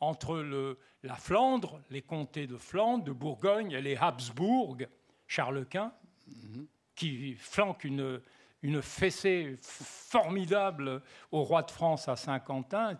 entre 0.00 0.38
le, 0.38 0.78
la 1.02 1.14
Flandre, 1.14 1.80
les 1.90 2.02
comtés 2.02 2.46
de 2.46 2.56
Flandre, 2.56 3.04
de 3.04 3.12
Bourgogne 3.12 3.72
et 3.72 3.80
les 3.80 3.96
Habsbourg, 3.96 4.76
Charles 5.26 5.64
Quint, 5.66 5.94
mhm. 6.26 6.66
qui 6.94 7.34
flanquent 7.34 7.84
une, 7.84 8.20
une 8.64 8.80
fessée 8.80 9.58
formidable 9.60 11.02
au 11.30 11.44
roi 11.44 11.62
de 11.62 11.70
France 11.70 12.08
à 12.08 12.16
Saint-Quentin, 12.16 12.98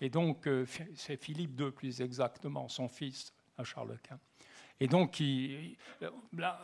et 0.00 0.10
donc 0.10 0.48
euh, 0.48 0.66
c'est 0.96 1.16
Philippe 1.16 1.58
II 1.58 1.70
plus 1.70 2.00
exactement, 2.00 2.68
son 2.68 2.88
fils 2.88 3.32
à 3.56 3.62
Charles 3.62 3.96
Quint. 4.02 4.18
Et 4.78 4.88
donc, 4.88 5.22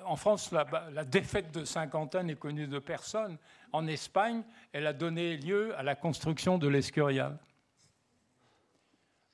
en 0.05 0.17
France, 0.17 0.53
la, 0.53 1.05
défaite 1.05 1.51
de 1.55 1.65
Saint-Quentin 1.65 2.25
n'est 2.25 2.35
connue 2.35 2.67
de 2.67 2.79
personne. 2.79 3.39
En 3.73 3.87
Espagne, 3.87 4.43
elle 4.73 4.87
a 4.87 4.93
donné 4.93 5.39
lieu 5.39 5.75
à 5.79 5.83
la 5.83 5.95
construction 5.95 6.59
de 6.59 6.69
l'Escurial. 6.69 7.39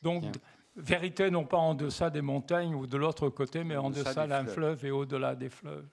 Donc, 0.01 0.23
vérité 0.77 1.29
non 1.29 1.45
pas 1.45 1.57
en 1.57 1.75
deçà 1.75 2.09
des 2.09 2.21
montagnes 2.21 2.73
ou 2.73 2.87
de 2.87 2.97
l'autre 2.97 3.31
côté, 3.31 3.65
mais 3.65 3.77
en 3.77 3.91
deçà 3.91 4.29
d'un 4.29 4.47
fleuve 4.47 4.85
et 4.85 4.93
au-delà 4.93 5.35
des 5.35 5.49
fleuves. 5.49 5.89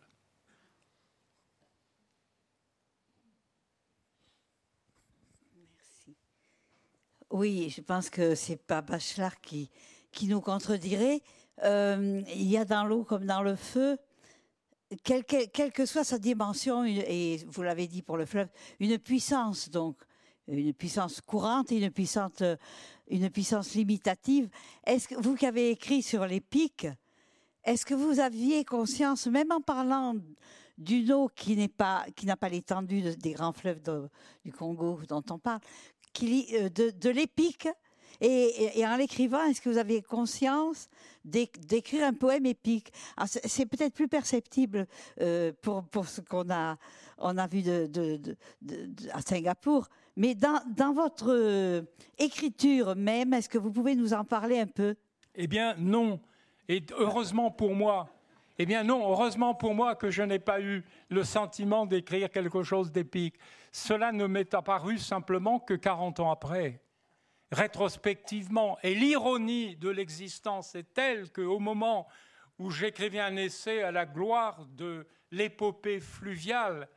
Oui, 7.37 7.69
je 7.69 7.81
pense 7.81 8.09
que 8.09 8.33
c'est 8.33 8.55
pas 8.55 8.81
Bachelard 8.81 9.41
qui, 9.41 9.69
qui 10.13 10.27
nous 10.27 10.39
contredirait. 10.39 11.21
Euh, 11.63 12.21
il 12.33 12.49
y 12.49 12.55
a 12.55 12.63
dans 12.63 12.85
l'eau 12.85 13.03
comme 13.03 13.25
dans 13.25 13.41
le 13.41 13.57
feu, 13.57 13.97
quelle, 15.03 15.25
que 15.25 15.85
soit 15.85 16.05
sa 16.05 16.17
dimension, 16.17 16.85
et 16.85 17.45
vous 17.49 17.61
l'avez 17.61 17.87
dit 17.87 18.01
pour 18.01 18.15
le 18.15 18.25
fleuve, 18.25 18.47
une 18.79 18.97
puissance, 18.99 19.69
donc 19.69 19.97
une 20.47 20.73
puissance 20.73 21.19
courante 21.19 21.73
et 21.73 21.79
une 21.79 21.91
puissance, 21.91 22.41
une 23.09 23.29
puissance 23.29 23.73
limitative. 23.73 24.47
Est-ce 24.85 25.09
que 25.09 25.15
vous 25.15 25.35
qui 25.35 25.45
avez 25.45 25.71
écrit 25.71 26.03
sur 26.03 26.25
les 26.25 26.39
pics, 26.39 26.87
est-ce 27.65 27.85
que 27.85 27.95
vous 27.95 28.21
aviez 28.21 28.63
conscience, 28.63 29.27
même 29.27 29.51
en 29.51 29.59
parlant 29.59 30.15
d'une 30.77 31.11
eau 31.13 31.29
qui 31.33 31.55
n'est 31.55 31.67
pas, 31.67 32.05
qui 32.15 32.25
n'a 32.25 32.35
pas 32.35 32.49
l'étendue 32.49 33.01
des 33.15 33.31
grands 33.33 33.53
fleuves 33.53 33.81
du 34.43 34.51
Congo 34.51 34.99
dont 35.07 35.23
on 35.29 35.39
parle, 35.39 35.61
euh, 36.23 36.69
de, 36.69 37.09
l'épique. 37.09 37.67
Et, 38.21 38.85
en 38.85 38.95
l'écrivant, 38.95 39.43
est-ce 39.43 39.59
que 39.59 39.69
vous 39.69 39.77
avez 39.77 40.01
conscience 40.01 40.87
d'écrire 41.25 42.05
un 42.05 42.13
poème 42.13 42.45
épique? 42.45 42.91
C'est 43.25 43.65
peut-être 43.65 43.93
plus 43.93 44.07
perceptible 44.07 44.87
euh, 45.19 45.51
pour, 45.61 46.07
ce 46.07 46.21
qu'on 46.21 46.49
a, 46.49 46.77
on 47.17 47.37
a 47.37 47.47
vu 47.47 47.63
à 49.11 49.21
Singapour. 49.21 49.89
Mais 50.15 50.33
dans, 50.33 50.61
dans 50.77 50.93
votre 50.93 51.27
euh, 51.29 51.81
écriture 52.17 52.95
même, 52.95 53.33
est-ce 53.33 53.49
que 53.49 53.57
vous 53.57 53.71
pouvez 53.71 53.95
nous 53.95 54.13
en 54.13 54.23
parler 54.23 54.59
un 54.59 54.67
peu? 54.67 54.95
Eh 55.35 55.47
bien, 55.47 55.75
non. 55.77 56.21
Et 56.69 56.81
heureusement 56.97 57.51
pour 57.51 57.75
moi, 57.75 58.09
eh 58.57 58.65
bien 58.65 58.83
non, 58.83 59.09
heureusement 59.09 59.53
pour 59.53 59.75
moi 59.75 59.95
que 59.95 60.09
je 60.09 60.23
n'ai 60.23 60.39
pas 60.39 60.61
eu 60.61 60.83
le 61.09 61.23
sentiment 61.23 61.85
d'écrire 61.85 62.29
quelque 62.31 62.63
chose 62.63 62.91
d'épique. 62.91 63.35
Cela 63.75 64.13
ne 64.13 64.25
m'est 64.25 64.53
apparu 64.53 64.97
simplement 64.97 65.59
que 65.59 65.73
40 65.73 66.21
ans 66.21 66.31
après, 66.31 66.81
rétrospectivement. 67.51 68.79
Et 68.83 68.95
l'ironie 68.95 69.75
de 69.75 69.89
l'existence 69.89 70.75
est 70.75 70.93
telle 70.93 71.29
qu'au 71.29 71.59
moment 71.59 72.07
où 72.57 72.71
j'écrivais 72.71 73.19
un 73.19 73.35
essai 73.35 73.83
à 73.83 73.91
la 73.91 74.05
gloire 74.05 74.65
de 74.67 75.05
l'épopée 75.29 75.99
fluviale, 75.99 76.87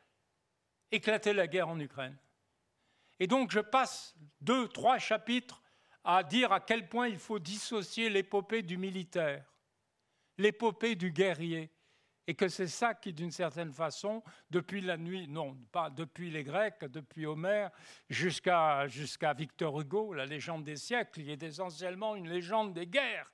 éclatait 0.93 1.35
la 1.35 1.49
guerre 1.49 1.69
en 1.69 1.81
Ukraine. 1.81 2.17
Et 3.19 3.27
donc 3.27 3.51
je 3.51 3.59
passe 3.59 4.15
deux, 4.41 4.69
trois 4.69 4.99
chapitres 4.99 5.61
à 6.05 6.23
dire 6.23 6.53
à 6.53 6.61
quel 6.61 6.89
point 6.89 7.09
il 7.09 7.19
faut 7.19 7.41
dissocier 7.41 8.09
l'épopée 8.09 8.63
du 8.63 8.77
militaire 8.77 9.45
l'épopée 10.39 10.95
du 10.95 11.11
guerrier. 11.11 11.73
Et 12.29 12.35
que 12.35 12.47
c'est 12.47 12.69
ça 12.69 12.93
qui, 12.93 13.15
d'une 13.15 13.31
certaine 13.31 13.73
façon, 13.73 14.23
depuis 14.51 14.83
la 14.83 14.99
nuit, 14.99 15.27
non, 15.29 15.57
pas 15.73 15.89
depuis 15.89 16.31
les 16.31 16.45
Grecs, 16.45 16.85
depuis 16.85 17.25
Homère, 17.25 17.71
jusqu'à 18.11 18.87
Victor 19.35 19.81
Hugo, 19.81 20.13
la 20.13 20.27
légende 20.27 20.63
des 20.63 20.77
siècles, 20.77 21.23
qui 21.23 21.31
est 21.33 21.43
essentiellement 21.43 22.15
une 22.15 22.29
légende 22.29 22.75
des 22.75 22.87
guerres, 22.87 23.33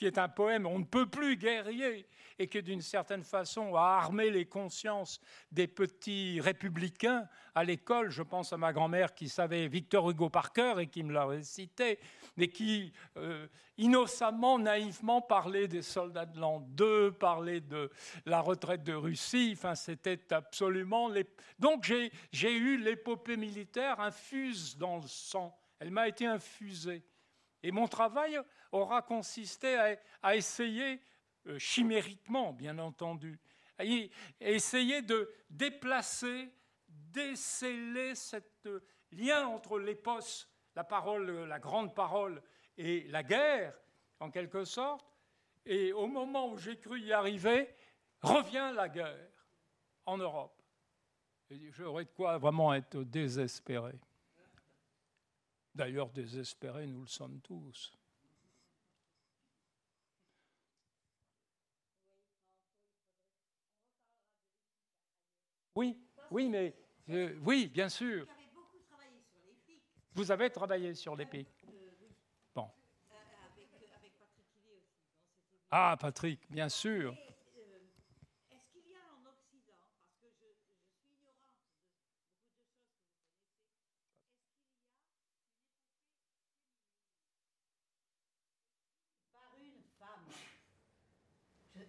qui 0.00 0.06
est 0.06 0.16
un 0.16 0.30
poème 0.30 0.64
on 0.64 0.78
ne 0.78 0.84
peut 0.84 1.04
plus 1.04 1.36
guerrier 1.36 2.06
et 2.38 2.48
qui 2.48 2.62
d'une 2.62 2.80
certaine 2.80 3.22
façon 3.22 3.74
a 3.76 3.98
armé 4.00 4.30
les 4.30 4.46
consciences 4.46 5.20
des 5.52 5.68
petits 5.68 6.40
républicains 6.40 7.28
à 7.54 7.64
l'école. 7.64 8.08
Je 8.08 8.22
pense 8.22 8.50
à 8.54 8.56
ma 8.56 8.72
grand-mère 8.72 9.14
qui 9.14 9.28
savait 9.28 9.68
Victor 9.68 10.08
Hugo 10.08 10.30
par 10.30 10.54
cœur 10.54 10.80
et 10.80 10.86
qui 10.86 11.02
me 11.02 11.12
l'a 11.12 11.26
récité, 11.26 11.98
mais 12.38 12.48
qui 12.48 12.94
euh, 13.18 13.46
innocemment, 13.76 14.58
naïvement 14.58 15.20
parlait 15.20 15.68
des 15.68 15.82
soldats 15.82 16.24
de 16.24 16.40
l'an 16.40 16.60
2, 16.60 17.12
parlait 17.12 17.60
de 17.60 17.90
la 18.24 18.40
retraite 18.40 18.82
de 18.84 18.94
Russie. 18.94 19.52
Enfin, 19.54 19.74
c'était 19.74 20.32
absolument. 20.32 21.10
Les... 21.10 21.26
Donc 21.58 21.84
j'ai 21.84 22.56
eu 22.56 22.78
l'épopée 22.78 23.36
militaire 23.36 24.00
infuse 24.00 24.78
dans 24.78 24.96
le 24.96 25.08
sang. 25.08 25.54
Elle 25.78 25.90
m'a 25.90 26.08
été 26.08 26.24
infusée. 26.24 27.02
Et 27.62 27.70
mon 27.70 27.88
travail 27.88 28.40
aura 28.72 29.02
consisté 29.02 29.98
à, 30.22 30.36
essayer, 30.36 31.00
euh, 31.46 31.58
chimériquement 31.58 32.52
bien 32.52 32.78
entendu, 32.78 33.38
à 33.78 33.84
essayer 34.40 35.02
de 35.02 35.30
déplacer, 35.48 36.52
déceler 36.88 38.14
ce 38.14 38.82
lien 39.12 39.46
entre 39.46 39.78
l'épos, 39.78 40.46
la 40.74 40.84
parole, 40.84 41.44
la 41.44 41.58
grande 41.58 41.94
parole, 41.94 42.42
et 42.76 43.06
la 43.08 43.22
guerre, 43.22 43.74
en 44.20 44.30
quelque 44.30 44.64
sorte. 44.64 45.06
Et 45.66 45.92
au 45.92 46.06
moment 46.06 46.50
où 46.50 46.58
j'ai 46.58 46.78
cru 46.78 47.00
y 47.00 47.12
arriver, 47.12 47.68
revient 48.22 48.72
la 48.74 48.88
guerre 48.88 49.30
en 50.06 50.16
Europe. 50.16 50.62
J'aurais 51.70 52.04
de 52.04 52.10
quoi 52.10 52.38
vraiment 52.38 52.72
être 52.72 53.02
désespéré. 53.02 53.98
D'ailleurs, 55.74 56.10
désespérés, 56.10 56.86
nous 56.86 57.02
le 57.02 57.06
sommes 57.06 57.40
tous. 57.40 57.92
Oui, 65.74 65.96
oui, 66.30 66.48
mais 66.48 66.74
euh, 67.08 67.38
oui, 67.42 67.68
bien 67.68 67.88
sûr. 67.88 68.26
Vous 70.14 70.30
avez 70.30 70.50
travaillé 70.50 70.94
sur 70.94 71.16
les 71.16 71.26
pics. 71.26 71.64
Bon. 72.54 72.70
Ah, 75.70 75.96
Patrick, 75.98 76.40
bien 76.50 76.68
sûr. 76.68 77.16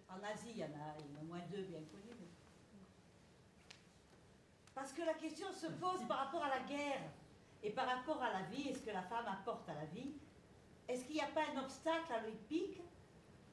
En 0.08 0.22
Asie, 0.24 0.50
il 0.50 0.58
y 0.58 0.64
en 0.64 0.66
a, 0.66 0.96
au 1.20 1.24
moins 1.24 1.40
deux 1.50 1.62
bien 1.62 1.80
connus. 1.90 2.12
Parce 4.92 5.00
que 5.00 5.06
la 5.06 5.26
question 5.26 5.46
se 5.52 5.68
pose 5.68 6.06
par 6.06 6.18
rapport 6.18 6.44
à 6.44 6.50
la 6.50 6.60
guerre 6.68 7.00
et 7.62 7.70
par 7.70 7.86
rapport 7.86 8.22
à 8.22 8.30
la 8.30 8.42
vie 8.54 8.68
et 8.68 8.74
ce 8.74 8.80
que 8.80 8.90
la 8.90 9.00
femme 9.00 9.24
apporte 9.26 9.66
à 9.70 9.74
la 9.74 9.86
vie. 9.86 10.12
Est-ce 10.86 11.04
qu'il 11.06 11.14
n'y 11.14 11.22
a 11.22 11.28
pas 11.28 11.40
un 11.54 11.64
obstacle 11.64 12.12
à 12.12 12.20
l'olympique 12.20 12.82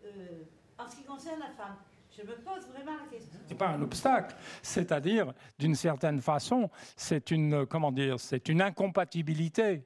euh, 0.03 0.43
en 0.77 0.89
ce 0.89 0.97
qui 0.97 1.03
concerne 1.03 1.39
la 1.39 1.51
femme? 1.51 1.77
Je 2.11 2.23
me 2.23 2.35
pose 2.39 2.67
vraiment 2.67 2.97
la 2.97 3.07
question. 3.09 3.39
C'est 3.47 3.57
pas 3.57 3.69
un 3.69 3.81
obstacle, 3.81 4.35
c'est-à-dire 4.61 5.33
d'une 5.57 5.75
certaine 5.75 6.19
façon, 6.19 6.69
c'est 6.97 7.31
une 7.31 7.65
comment 7.65 7.93
dire, 7.93 8.19
c'est 8.19 8.49
une 8.49 8.61
incompatibilité 8.61 9.85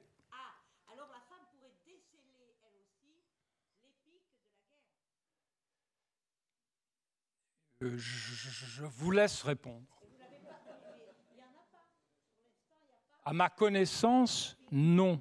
je 7.80 8.84
vous 8.84 9.10
laisse 9.10 9.42
répondre. 9.42 9.93
À 13.26 13.32
ma 13.32 13.48
connaissance, 13.48 14.58
non. 14.70 15.20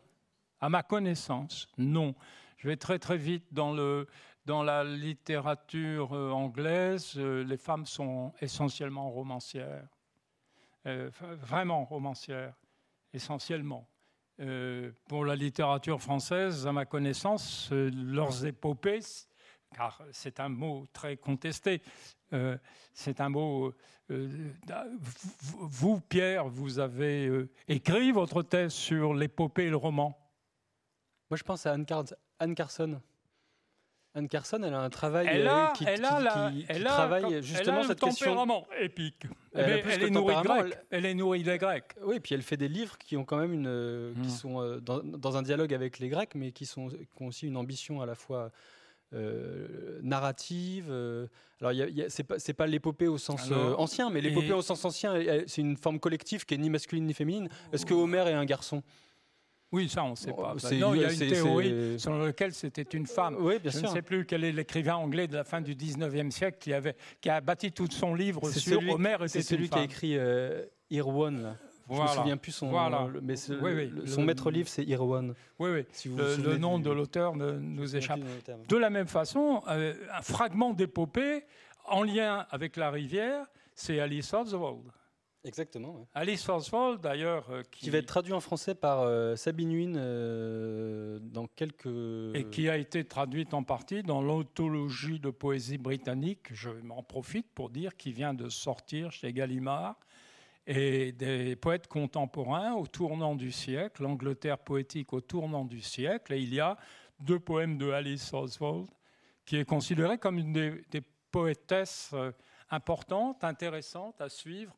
À 0.60 0.68
ma 0.68 0.84
connaissance, 0.84 1.70
non. 1.78 2.14
Je 2.58 2.68
vais 2.68 2.76
très 2.76 3.00
très 3.00 3.18
vite 3.18 3.46
dans, 3.52 3.74
le, 3.74 4.08
dans 4.46 4.62
la 4.62 4.84
littérature 4.84 6.14
euh, 6.14 6.32
anglaise. 6.32 7.14
Euh, 7.16 7.44
les 7.46 7.56
femmes 7.56 7.86
sont 7.86 8.34
essentiellement 8.42 9.10
romancières. 9.10 9.88
Euh, 10.86 11.10
vraiment 11.22 11.86
romancières, 11.86 12.56
essentiellement. 13.14 13.88
pour 15.08 15.24
la 15.24 15.36
littérature 15.38 16.02
française, 16.02 16.68
à 16.68 16.74
ma 16.74 16.86
connaissance, 16.86 17.70
leurs 17.72 18.46
épopées, 18.46 19.00
car 19.74 20.02
c'est 20.12 20.40
un 20.40 20.50
mot 20.50 20.86
très 20.94 21.18
contesté, 21.18 21.82
euh, 22.34 22.58
c'est 22.94 23.22
un 23.22 23.30
mot. 23.30 23.74
Euh, 24.12 24.30
vous, 25.52 26.00
Pierre, 26.02 26.48
vous 26.48 26.80
avez 26.80 27.28
euh, 27.28 27.50
écrit 27.68 28.12
votre 28.12 28.42
thèse 28.42 28.74
sur 28.74 29.14
l'épopée 29.14 29.66
et 29.66 29.70
le 29.70 29.78
roman? 29.78 30.18
Moi, 31.30 31.38
je 31.38 31.44
pense 31.44 31.66
à 31.66 31.74
Anne, 31.74 31.86
Carson. 32.56 33.02
Anne 34.16 34.28
Carson, 34.28 34.62
elle 34.62 34.74
a 34.74 34.82
un 34.82 34.90
travail 34.92 35.26
qui, 35.76 35.86
elle 35.88 36.84
travaille 36.84 37.42
justement 37.42 37.80
elle 37.80 37.86
a 37.86 37.88
cette 37.88 38.00
tempérament 38.00 38.68
épique. 38.80 39.26
Elle, 39.54 40.04
est 40.04 40.10
nourrie. 40.12 40.36
Elle 40.92 41.06
est 41.06 41.16
nourrie 41.16 41.42
des 41.42 41.58
Grecs. 41.58 41.96
Oui, 42.04 42.20
puis 42.20 42.36
elle 42.36 42.44
fait 42.44 42.58
des 42.58 42.68
livres 42.68 42.98
qui 43.00 43.18
ont 43.18 43.26
quand 43.26 43.38
même 43.38 43.54
une, 43.54 44.14
qui 44.22 44.28
hmm. 44.28 44.30
sont 44.30 44.82
dans, 44.82 45.38
un 45.38 45.42
dialogue 45.42 45.74
avec 45.74 45.98
les 45.98 46.10
Grecs, 46.10 46.36
mais 46.36 46.52
qui, 46.52 46.68
sont, 46.68 46.90
qui 46.90 47.24
ont 47.24 47.28
aussi 47.28 47.48
une 47.48 47.58
ambition 47.58 48.02
à 48.02 48.06
la 48.06 48.14
fois 48.14 48.52
euh, 49.14 50.00
narrative. 50.02 50.88
Euh, 50.90 51.28
alors, 51.62 51.74
c'est 52.10 52.24
pas, 52.24 52.36
pas 52.58 52.68
l'épopée 52.68 53.08
au 53.08 53.18
sens 53.18 53.50
euh, 53.52 53.74
ancien, 53.78 54.10
mais 54.10 54.22
l'épopée 54.22 54.54
au 54.54 54.62
sens 54.62 54.84
ancien, 54.86 55.16
c'est 55.48 55.62
une 55.62 55.78
forme 55.78 56.00
collective 56.00 56.46
qui 56.46 56.54
est 56.54 56.58
ni 56.58 56.70
masculine 56.70 57.06
ni 57.06 57.14
féminine. 57.14 57.50
Est-ce 57.72 57.86
que 57.86 57.94
Homer 57.94 58.24
est 58.28 58.34
un 58.34 58.46
garçon? 58.46 58.84
Oui, 59.72 59.90
ça, 59.90 60.04
on 60.04 60.12
ne 60.12 60.16
sait 60.16 60.32
pas. 60.32 60.56
non, 60.74 60.94
il 60.94 61.02
y 61.02 61.06
a 61.06 61.12
une 61.12 61.18
théorie 61.18 62.00
selon 62.00 62.20
laquelle 62.26 62.54
c'était 62.54 62.84
une 62.84 63.08
femme. 63.08 63.38
Oui, 63.40 63.58
bien 63.60 63.72
Je 63.72 63.80
ne 63.80 63.88
sais 63.88 64.04
plus 64.04 64.26
quel 64.26 64.44
est 64.44 64.52
l'écrivain 64.52 64.96
anglais 64.96 65.28
de 65.28 65.36
la 65.36 65.44
fin 65.44 65.62
du 65.62 65.74
19e 65.74 66.30
siècle 66.30 66.58
qui, 66.60 66.74
avait, 66.74 66.96
qui 67.22 67.30
a 67.30 67.42
bâti 67.42 67.72
tout 67.72 67.88
son 67.90 68.14
livre 68.14 68.50
sur 68.52 68.80
Homer. 68.90 69.18
C'est 69.28 69.42
celui 69.42 69.70
qui 69.70 69.80
a 69.80 69.84
écrit 69.84 70.18
euh, 70.18 70.64
Irwan. 71.90 72.08
Je 72.08 72.14
ne 72.14 72.18
me 72.18 72.22
souviens 72.22 72.38
plus 72.38 72.52
son, 72.52 73.22
mais 73.22 73.36
son 73.36 74.24
maître 74.24 74.52
livre, 74.52 74.70
c'est 74.70 74.84
Irwan. 74.84 75.34
Oui, 75.60 75.70
oui. 75.72 75.86
le, 76.06 76.58
nom 76.58 76.80
de 76.80 76.92
l'auteur 76.92 77.36
nous 77.36 77.96
échappe. 77.96 78.20
De 78.68 78.78
la 78.78 78.90
même 78.90 79.08
façon, 79.08 79.62
euh, 79.68 79.94
un 80.12 80.22
fragment 80.22 80.74
d'épopée 80.74 81.44
en 81.86 82.04
lien 82.04 82.46
avec 82.50 82.78
la 82.78 82.90
rivière, 82.92 83.46
c'est 83.76 84.00
Alice 84.00 84.34
Oswald. 84.34 84.84
Exactement. 85.46 86.08
Alice 86.14 86.48
Oswald, 86.48 87.02
d'ailleurs. 87.02 87.50
Euh, 87.50 87.64
qui... 87.70 87.90
va 87.90 87.98
être 87.98 88.06
traduit 88.06 88.32
en 88.32 88.40
français 88.40 88.76
par 88.76 89.02
euh, 89.02 89.36
Sabine 89.36 89.72
Wynne 89.72 91.20
dans 91.34 91.48
quelques. 91.48 91.86
Et 92.34 92.46
qui 92.50 92.70
a 92.70 92.78
été 92.78 93.04
traduite 93.04 93.54
en 93.54 93.64
partie 93.64 94.04
dans 94.04 94.22
l'anthologie 94.22 95.20
de 95.20 95.32
poésie 95.32 95.78
britannique. 95.78 96.48
Je 96.54 96.70
m'en 96.70 97.04
profite 97.04 97.48
pour 97.54 97.70
dire 97.70 97.98
qu'il 97.98 98.14
vient 98.14 98.34
de 98.34 98.48
sortir 98.48 99.12
chez 99.12 99.34
Gallimard 99.34 99.98
et 100.66 101.12
des 101.12 101.56
poètes 101.56 101.88
contemporains 101.88 102.74
au 102.74 102.88
tournant 102.88 103.36
du 103.36 103.52
siècle, 103.52 104.04
l'Angleterre 104.04 104.58
poétique 104.58 105.14
au 105.14 105.22
tournant 105.22 105.66
du 105.66 105.82
siècle. 105.82 106.34
Et 106.34 106.40
il 106.40 106.54
y 106.54 106.60
a 106.60 106.78
deux 107.20 107.40
poèmes 107.40 107.78
de 107.78 107.92
Alice 107.92 108.34
Oswald, 108.34 108.88
qui 109.46 109.58
est 109.58 109.66
considérée 109.66 110.18
comme 110.18 110.38
une 110.38 110.54
des, 110.54 111.02
poétesses 111.32 112.12
euh, 112.14 112.32
importantes, 112.70 113.44
intéressantes 113.44 114.22
à 114.22 114.30
suivre 114.30 114.72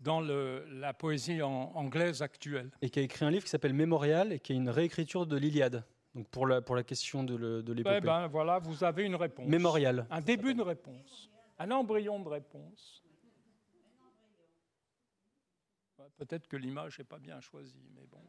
dans 0.00 0.22
le, 0.22 0.64
la 0.70 0.94
poésie 0.94 1.42
anglaise 1.42 2.22
actuelle. 2.22 2.70
Et 2.80 2.88
qui 2.88 2.98
a 2.98 3.02
écrit 3.02 3.26
un 3.26 3.30
livre 3.30 3.44
qui 3.44 3.50
s'appelle 3.50 3.74
Mémorial 3.74 4.32
et 4.32 4.38
qui 4.38 4.54
est 4.54 4.56
une 4.56 4.70
réécriture 4.70 5.26
de 5.26 5.36
l'Iliade. 5.36 5.84
Donc 6.14 6.26
pour 6.28 6.46
la, 6.46 6.62
pour 6.62 6.76
la 6.76 6.82
question 6.82 7.24
de, 7.24 7.60
de 7.60 7.72
l'épopée. 7.74 7.98
Eh 7.98 8.00
ben, 8.00 8.26
voilà, 8.26 8.58
vous 8.58 8.82
avez 8.84 9.04
une 9.04 9.16
réponse. 9.16 9.46
Mémorial. 9.46 10.06
Un 10.10 10.22
début 10.22 10.54
de 10.54 10.62
réponse. 10.62 11.30
Un 11.58 11.70
embryon 11.70 12.20
de 12.20 12.28
réponse. 12.28 13.02
Peut-être 16.18 16.48
que 16.48 16.56
l'image 16.56 16.98
n'est 16.98 17.04
pas 17.04 17.18
bien 17.18 17.40
choisie, 17.40 17.88
mais 17.94 18.04
bon. 18.06 18.20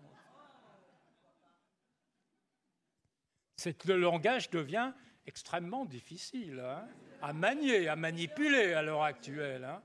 C'est 3.55 3.73
que 3.73 3.89
le 3.89 3.97
langage 3.97 4.49
devient 4.49 4.93
extrêmement 5.25 5.85
difficile 5.85 6.61
hein, 6.63 6.87
à 7.21 7.33
manier, 7.33 7.89
à 7.89 7.95
manipuler 7.95 8.73
à 8.73 8.81
l'heure 8.81 9.03
actuelle. 9.03 9.65
Hein. 9.65 9.81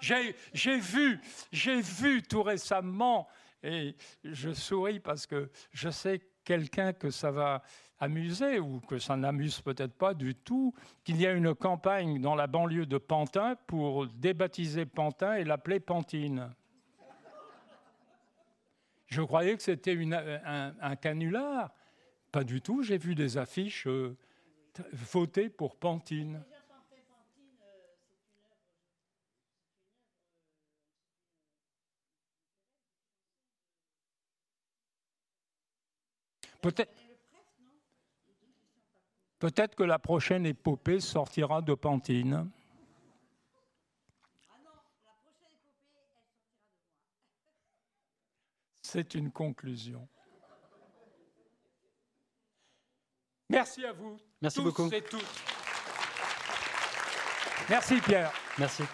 J'ai 0.00 0.78
vu, 0.78 1.20
j'ai 1.52 1.80
vu 1.80 2.22
tout 2.22 2.42
récemment, 2.42 3.28
et 3.62 3.96
je 4.24 4.52
souris 4.52 5.00
parce 5.00 5.26
que 5.26 5.48
je 5.72 5.88
sais 5.88 6.20
quelqu'un 6.44 6.92
que 6.92 7.10
ça 7.10 7.30
va 7.30 7.62
amuser 7.98 8.58
ou 8.58 8.80
que 8.80 8.98
ça 8.98 9.16
n'amuse 9.16 9.60
peut-être 9.60 9.94
pas 9.94 10.12
du 10.12 10.34
tout, 10.34 10.74
qu'il 11.04 11.20
y 11.20 11.26
a 11.26 11.32
une 11.32 11.54
campagne 11.54 12.20
dans 12.20 12.34
la 12.34 12.46
banlieue 12.46 12.84
de 12.84 12.98
Pantin 12.98 13.56
pour 13.66 14.06
débaptiser 14.08 14.84
Pantin 14.84 15.36
et 15.36 15.44
l'appeler 15.44 15.80
Pantine. 15.80 16.52
Je 19.14 19.22
croyais 19.22 19.56
que 19.56 19.62
c'était 19.62 19.96
un, 20.02 20.96
canular. 20.96 21.72
Pas 22.32 22.42
du 22.42 22.60
tout. 22.60 22.82
J'ai 22.82 22.98
vu 22.98 23.14
des 23.14 23.38
affiches 23.38 23.86
euh, 23.86 24.16
pour 25.56 25.76
Pantine. 25.76 26.42
Peut-être. 36.60 36.92
Peut-être 39.38 39.76
que 39.76 39.84
la 39.84 40.00
prochaine 40.00 40.44
épopée 40.44 40.98
sortira 40.98 41.62
de 41.62 41.74
Pantine. 41.74 42.50
C'est 48.94 49.16
une 49.16 49.32
conclusion. 49.32 50.06
Merci 53.50 53.84
à 53.84 53.92
vous. 53.92 54.20
Merci 54.40 54.58
tous 54.58 54.62
beaucoup. 54.62 54.88
et 54.92 55.02
toutes. 55.02 55.26
Merci 57.68 58.00
Pierre. 58.02 58.32
Merci. 58.56 58.84